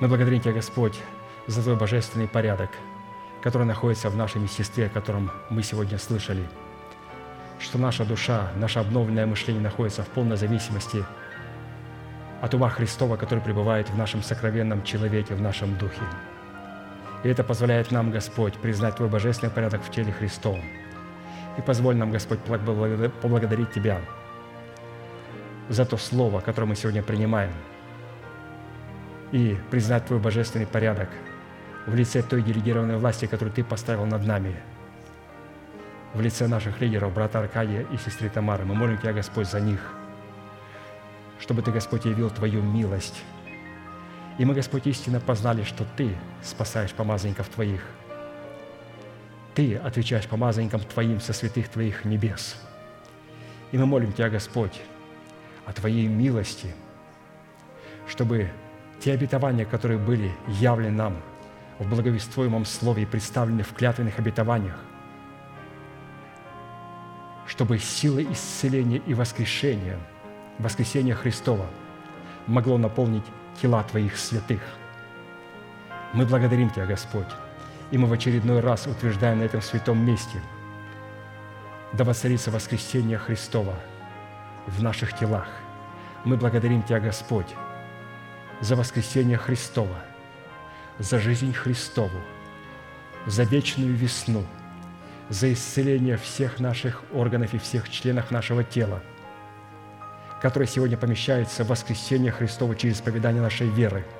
Мы 0.00 0.08
благодарим 0.08 0.40
Тебя, 0.40 0.54
Господь, 0.54 0.98
за 1.46 1.62
Твой 1.62 1.76
божественный 1.76 2.26
порядок, 2.26 2.70
который 3.42 3.64
находится 3.64 4.10
в 4.10 4.16
нашем 4.16 4.42
естестве, 4.42 4.86
о 4.86 4.88
котором 4.88 5.30
мы 5.50 5.62
сегодня 5.62 5.98
слышали, 5.98 6.42
что 7.60 7.78
наша 7.78 8.04
душа, 8.04 8.50
наше 8.56 8.80
обновленное 8.80 9.26
мышление 9.26 9.62
находится 9.62 10.02
в 10.02 10.08
полной 10.08 10.36
зависимости 10.36 11.04
от 12.42 12.54
ума 12.54 12.70
Христова, 12.70 13.16
который 13.16 13.38
пребывает 13.38 13.88
в 13.88 13.96
нашем 13.96 14.20
сокровенном 14.20 14.82
человеке, 14.82 15.36
в 15.36 15.40
нашем 15.40 15.78
духе. 15.78 16.02
И 17.24 17.28
это 17.28 17.42
позволяет 17.42 17.90
нам, 17.90 18.12
Господь, 18.12 18.54
признать 18.54 18.96
Твой 18.96 19.08
божественный 19.08 19.50
порядок 19.50 19.82
в 19.82 19.90
теле 19.90 20.12
Христовом– 20.12 20.62
и 21.56 21.60
позволь 21.62 21.96
нам, 21.96 22.10
Господь, 22.10 22.40
поблагодарить 22.40 23.72
Тебя 23.72 24.00
за 25.68 25.84
то 25.86 25.96
слово, 25.96 26.40
которое 26.40 26.66
мы 26.66 26.76
сегодня 26.76 27.02
принимаем, 27.02 27.52
и 29.32 29.56
признать 29.70 30.06
Твой 30.06 30.18
божественный 30.18 30.66
порядок 30.66 31.08
в 31.86 31.94
лице 31.94 32.22
той 32.22 32.42
делегированной 32.42 32.96
власти, 32.96 33.26
которую 33.26 33.52
Ты 33.52 33.62
поставил 33.62 34.04
над 34.06 34.26
нами, 34.26 34.56
в 36.12 36.20
лице 36.20 36.46
наших 36.46 36.80
лидеров, 36.80 37.12
брата 37.12 37.40
Аркадия 37.40 37.86
и 37.92 37.96
сестры 37.96 38.28
Тамары. 38.28 38.64
Мы 38.64 38.74
молим 38.74 38.98
Тебя, 38.98 39.12
Господь, 39.12 39.48
за 39.48 39.60
них, 39.60 39.80
чтобы 41.40 41.62
Ты, 41.62 41.72
Господь, 41.72 42.04
явил 42.04 42.30
Твою 42.30 42.62
милость. 42.62 43.22
И 44.38 44.44
мы, 44.44 44.54
Господь, 44.54 44.86
истинно 44.86 45.20
познали, 45.20 45.62
что 45.62 45.84
Ты 45.96 46.14
спасаешь 46.42 46.92
помазанников 46.92 47.48
Твоих– 47.48 47.82
ты 49.54 49.76
отвечаешь 49.76 50.26
помазанникам 50.26 50.80
Твоим 50.80 51.20
со 51.20 51.32
святых 51.32 51.68
Твоих 51.68 52.04
небес. 52.04 52.56
И 53.70 53.78
мы 53.78 53.86
молим 53.86 54.12
Тебя, 54.12 54.28
Господь, 54.28 54.80
о 55.64 55.72
Твоей 55.72 56.08
милости, 56.08 56.74
чтобы 58.08 58.50
те 59.00 59.12
обетования, 59.12 59.64
которые 59.64 59.98
были 59.98 60.32
явлены 60.48 60.96
нам 60.96 61.16
в 61.78 61.88
благовествуемом 61.88 62.64
Слове 62.64 63.04
и 63.04 63.06
представлены 63.06 63.62
в 63.62 63.72
клятвенных 63.72 64.18
обетованиях, 64.18 64.78
чтобы 67.46 67.78
сила 67.78 68.22
исцеления 68.22 68.98
и 69.06 69.14
воскрешения, 69.14 69.98
воскресения 70.58 71.14
Христова 71.14 71.66
могло 72.46 72.76
наполнить 72.78 73.24
тела 73.60 73.82
Твоих 73.84 74.16
святых. 74.16 74.60
Мы 76.12 76.26
благодарим 76.26 76.70
Тебя, 76.70 76.86
Господь, 76.86 77.28
и 77.90 77.98
мы 77.98 78.08
в 78.08 78.12
очередной 78.12 78.60
раз 78.60 78.86
утверждаем 78.86 79.40
на 79.40 79.44
этом 79.44 79.62
святом 79.62 80.04
месте, 80.04 80.40
да 81.92 82.04
воцарится 82.04 82.50
воскресение 82.50 83.18
Христова 83.18 83.74
в 84.66 84.82
наших 84.82 85.16
телах. 85.16 85.48
Мы 86.24 86.36
благодарим 86.36 86.82
Тебя, 86.82 87.00
Господь, 87.00 87.54
за 88.60 88.76
воскресение 88.76 89.36
Христова, 89.36 89.98
за 90.98 91.18
жизнь 91.18 91.52
Христову, 91.52 92.18
за 93.26 93.44
вечную 93.44 93.94
весну, 93.94 94.44
за 95.28 95.52
исцеление 95.52 96.16
всех 96.16 96.60
наших 96.60 97.02
органов 97.12 97.54
и 97.54 97.58
всех 97.58 97.88
членов 97.88 98.30
нашего 98.30 98.62
тела, 98.62 99.02
которые 100.44 100.68
сегодня 100.68 100.96
помещаются 100.96 101.64
в 101.64 101.68
воскресение 101.68 102.30
Христова 102.30 102.76
через 102.76 103.00
поведание 103.00 103.42
нашей 103.42 103.68
веры– 103.68 104.04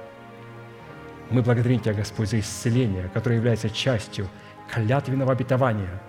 мы 1.31 1.43
благодарим 1.43 1.81
Тебя, 1.81 1.95
Господь, 1.95 2.31
за 2.31 2.39
исцеление, 2.39 3.11
которое 3.15 3.37
является 3.37 3.71
частью 3.71 4.29
клятвенного 4.71 5.33
обетования, 5.33 6.01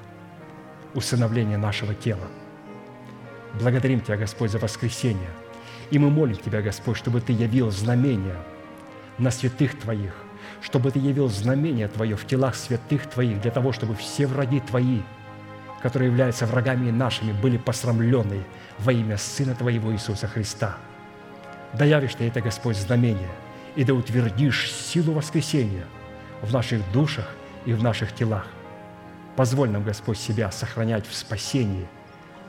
усыновления 0.94 1.58
нашего 1.58 1.94
тела. 1.94 2.28
Благодарим 3.60 4.02
Тебя, 4.02 4.18
Господь, 4.18 4.52
за 4.52 4.60
воскресение. 4.60 5.30
И 5.90 6.00
мы 6.00 6.10
молим 6.10 6.36
Тебя, 6.36 6.62
Господь, 6.62 6.98
чтобы 6.98 7.22
Ты 7.22 7.34
явил 7.34 7.72
знамения 7.72 8.38
на 9.18 9.32
святых 9.32 9.80
Твоих, 9.80 10.14
чтобы 10.62 10.92
Ты 10.92 11.00
явил 11.00 11.30
знамение 11.30 11.88
Твое 11.88 12.18
в 12.18 12.28
телах 12.28 12.56
святых 12.56 13.10
Твоих, 13.10 13.42
для 13.42 13.52
того, 13.52 13.72
чтобы 13.72 13.96
все 13.96 14.28
враги 14.28 14.60
Твои, 14.60 15.02
которые 15.86 16.10
являются 16.10 16.48
врагами 16.48 16.90
нашими, 16.90 17.32
были 17.32 17.57
посрамлены 17.57 18.44
во 18.80 18.91
имя 18.91 19.18
Сына 19.18 19.53
Твоего 19.53 19.94
Иисуса 19.94 20.28
Христа. 20.28 20.78
Да 21.74 21.86
явишь 21.86 22.16
Ты 22.16 22.28
это, 22.28 22.41
Господь, 22.41 22.76
знамение, 22.76 23.30
и 23.76 23.84
да 23.84 23.94
утвердишь 23.94 24.72
силу 24.72 25.14
воскресения 25.14 25.86
в 26.41 26.52
наших 26.52 26.82
душах 26.91 27.30
и 27.68 27.74
в 27.74 27.84
наших 27.84 28.16
телах. 28.16 28.48
Позволь 29.36 29.70
нам, 29.70 29.84
Господь, 29.84 30.18
себя 30.18 30.49
сохранять 30.49 31.06
в 31.06 31.14
спасении. 31.14 31.86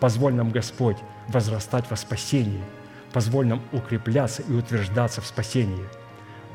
Позволь 0.01 0.33
нам, 0.33 0.49
Господь, 0.49 0.97
возрастать 1.29 1.85
во 1.91 1.97
спасении. 1.97 2.65
Позволь 3.13 3.49
нам 3.49 3.61
укрепляться 3.71 4.41
и 4.49 4.53
утверждаться 4.55 5.21
в 5.21 5.27
спасении. 5.27 5.85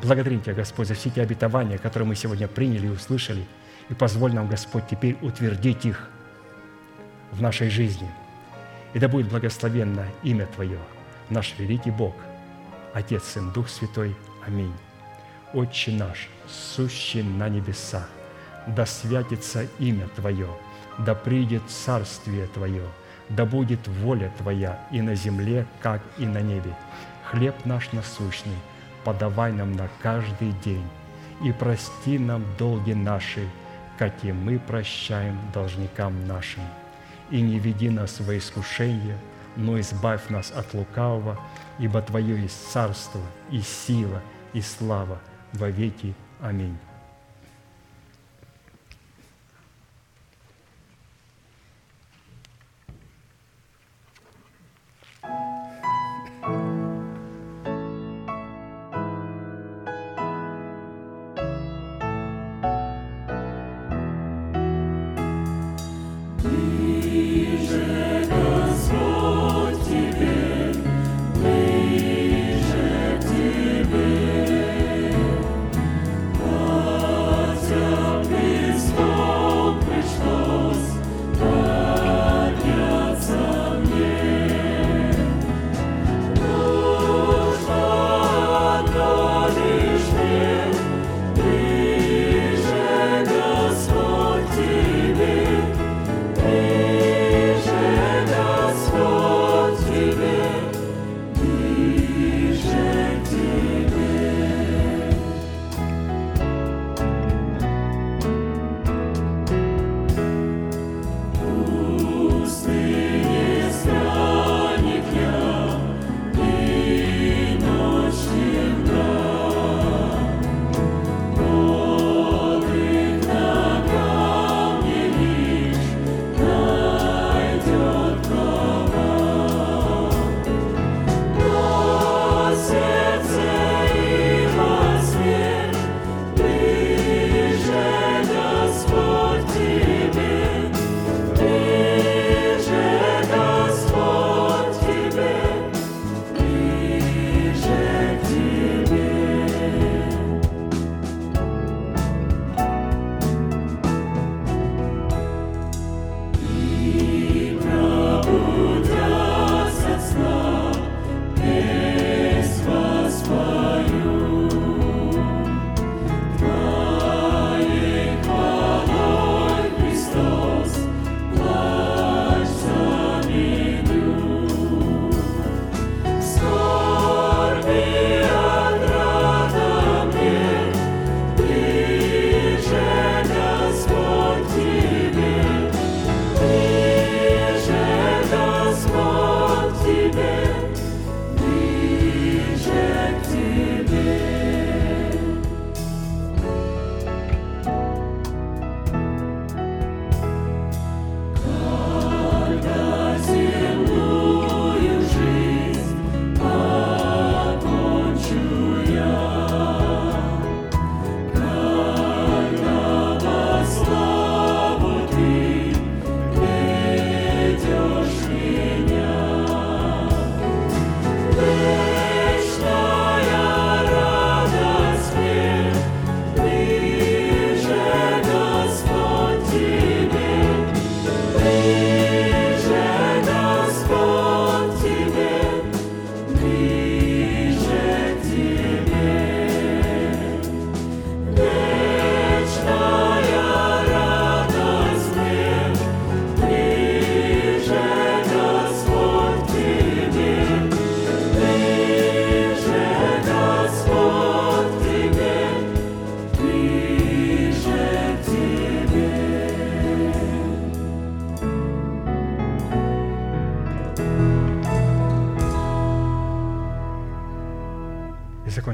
Благодарим 0.02 0.42
Тебя, 0.42 0.56
Господь, 0.56 0.88
за 0.88 0.96
все 0.96 1.12
те 1.12 1.22
обетования, 1.22 1.78
которые 1.78 2.08
мы 2.10 2.16
сегодня 2.16 2.48
приняли 2.48 2.88
и 2.88 2.90
услышали. 2.90 3.46
И 3.90 3.94
позволь 3.94 4.34
нам, 4.34 4.48
Господь, 4.48 4.88
теперь 4.90 5.16
утвердить 5.22 5.86
их 5.86 6.10
в 7.32 7.42
нашей 7.42 7.70
жизни. 7.70 8.10
И 8.94 9.00
да 9.00 9.08
будет 9.08 9.30
благословенно 9.30 10.06
имя 10.24 10.46
Твое, 10.48 10.80
наш 11.30 11.56
великий 11.58 11.92
Бог, 11.92 12.16
Отец, 12.94 13.24
Сын, 13.24 13.52
Дух 13.52 13.70
Святой. 13.70 14.16
Аминь. 14.46 14.74
Отче 15.54 15.92
наш, 15.92 16.30
сущий 16.48 17.24
на 17.24 17.50
небесах, 17.50 18.10
да 18.68 18.86
святится 18.86 19.66
имя 19.80 20.08
Твое, 20.16 20.48
да 21.00 21.16
придет 21.16 21.64
царствие 21.68 22.48
Твое, 22.48 22.86
да 23.30 23.46
будет 23.46 23.88
воля 23.88 24.34
Твоя 24.38 24.80
и 24.92 25.02
на 25.02 25.16
земле, 25.16 25.66
как 25.82 26.02
и 26.18 26.26
на 26.26 26.42
небе. 26.42 26.76
Хлеб 27.26 27.66
наш 27.66 27.92
насущный 27.92 28.58
подавай 29.04 29.52
нам 29.52 29.74
на 29.74 29.90
каждый 30.02 30.52
день, 30.64 30.88
и 31.44 31.52
прости 31.52 32.20
нам 32.20 32.44
долги 32.58 32.94
наши, 32.94 33.48
как 33.98 34.14
и 34.24 34.32
мы 34.32 34.60
прощаем 34.60 35.38
должникам 35.54 36.28
нашим. 36.28 36.64
И 37.32 37.42
не 37.42 37.60
веди 37.60 37.90
нас 37.90 38.20
во 38.20 38.38
искушение, 38.38 39.18
но 39.56 39.80
избавь 39.80 40.30
нас 40.30 40.52
от 40.52 40.74
лукавого, 40.74 41.40
ибо 41.80 42.02
Твое 42.02 42.42
есть 42.42 42.72
царство 42.72 43.22
и 43.50 43.62
сила 43.62 44.22
и 44.54 44.62
слава 44.62 45.20
во 45.54 45.70
веки. 45.70 46.14
Аминь. 46.42 46.78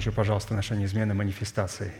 Закончу, 0.07 0.11
пожалуйста, 0.11 0.53
нашей 0.53 0.77
неизменной 0.77 1.15
манифестацией. 1.15 1.91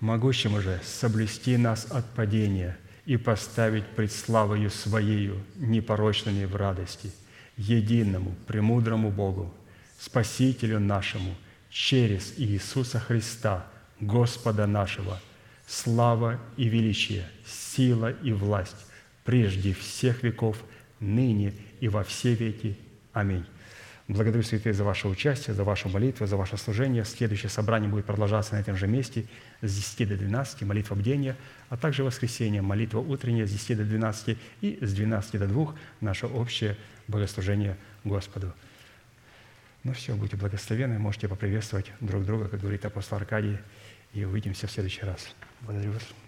Могущему 0.00 0.60
же 0.60 0.80
соблюсти 0.82 1.56
нас 1.56 1.86
от 1.90 2.04
падения 2.14 2.76
и 3.06 3.16
поставить 3.16 3.86
пред 3.96 4.12
славою 4.12 4.70
Своею 4.70 5.42
непорочными 5.56 6.46
в 6.46 6.56
радости, 6.56 7.10
единому, 7.56 8.34
премудрому 8.46 9.10
Богу, 9.10 9.52
Спасителю 10.00 10.80
нашему, 10.80 11.34
через 11.70 12.34
Иисуса 12.38 12.98
Христа, 12.98 13.66
Господа 14.00 14.66
нашего, 14.66 15.18
слава 15.66 16.38
и 16.56 16.68
величие, 16.68 17.24
сила 17.46 18.10
и 18.22 18.32
власть 18.32 18.86
прежде 19.24 19.72
всех 19.72 20.22
веков, 20.22 20.56
ныне 21.00 21.52
и 21.80 21.88
во 21.88 22.02
все 22.02 22.34
веки. 22.34 22.76
Аминь. 23.12 23.44
Благодарю, 24.06 24.42
святые, 24.42 24.74
за 24.74 24.84
ваше 24.84 25.08
участие, 25.08 25.54
за 25.54 25.64
вашу 25.64 25.88
молитву, 25.88 26.26
за 26.26 26.36
ваше 26.36 26.58
служение. 26.58 27.06
Следующее 27.06 27.48
собрание 27.48 27.88
будет 27.88 28.04
продолжаться 28.04 28.54
на 28.54 28.60
этом 28.60 28.76
же 28.76 28.86
месте 28.86 29.24
с 29.62 29.74
10 29.74 30.08
до 30.10 30.16
12, 30.18 30.62
молитва 30.62 30.94
бдения, 30.94 31.36
а 31.70 31.78
также 31.78 32.04
воскресенье, 32.04 32.60
молитва 32.60 32.98
утренняя 32.98 33.46
с 33.46 33.50
10 33.50 33.78
до 33.78 33.84
12 33.84 34.36
и 34.60 34.78
с 34.82 34.92
12 34.92 35.38
до 35.38 35.46
2 35.46 35.74
наше 36.02 36.26
общее 36.26 36.76
богослужение 37.08 37.78
Господу. 38.04 38.52
Ну 39.84 39.94
все, 39.94 40.14
будьте 40.14 40.36
благословенны, 40.36 40.98
можете 40.98 41.26
поприветствовать 41.26 41.90
друг 42.00 42.26
друга, 42.26 42.48
как 42.48 42.60
говорит 42.60 42.84
апостол 42.84 43.16
Аркадий, 43.16 43.58
и 44.12 44.24
увидимся 44.24 44.66
в 44.66 44.70
следующий 44.70 45.02
раз. 45.02 45.34
Благодарю 45.62 45.92
вас. 45.92 46.23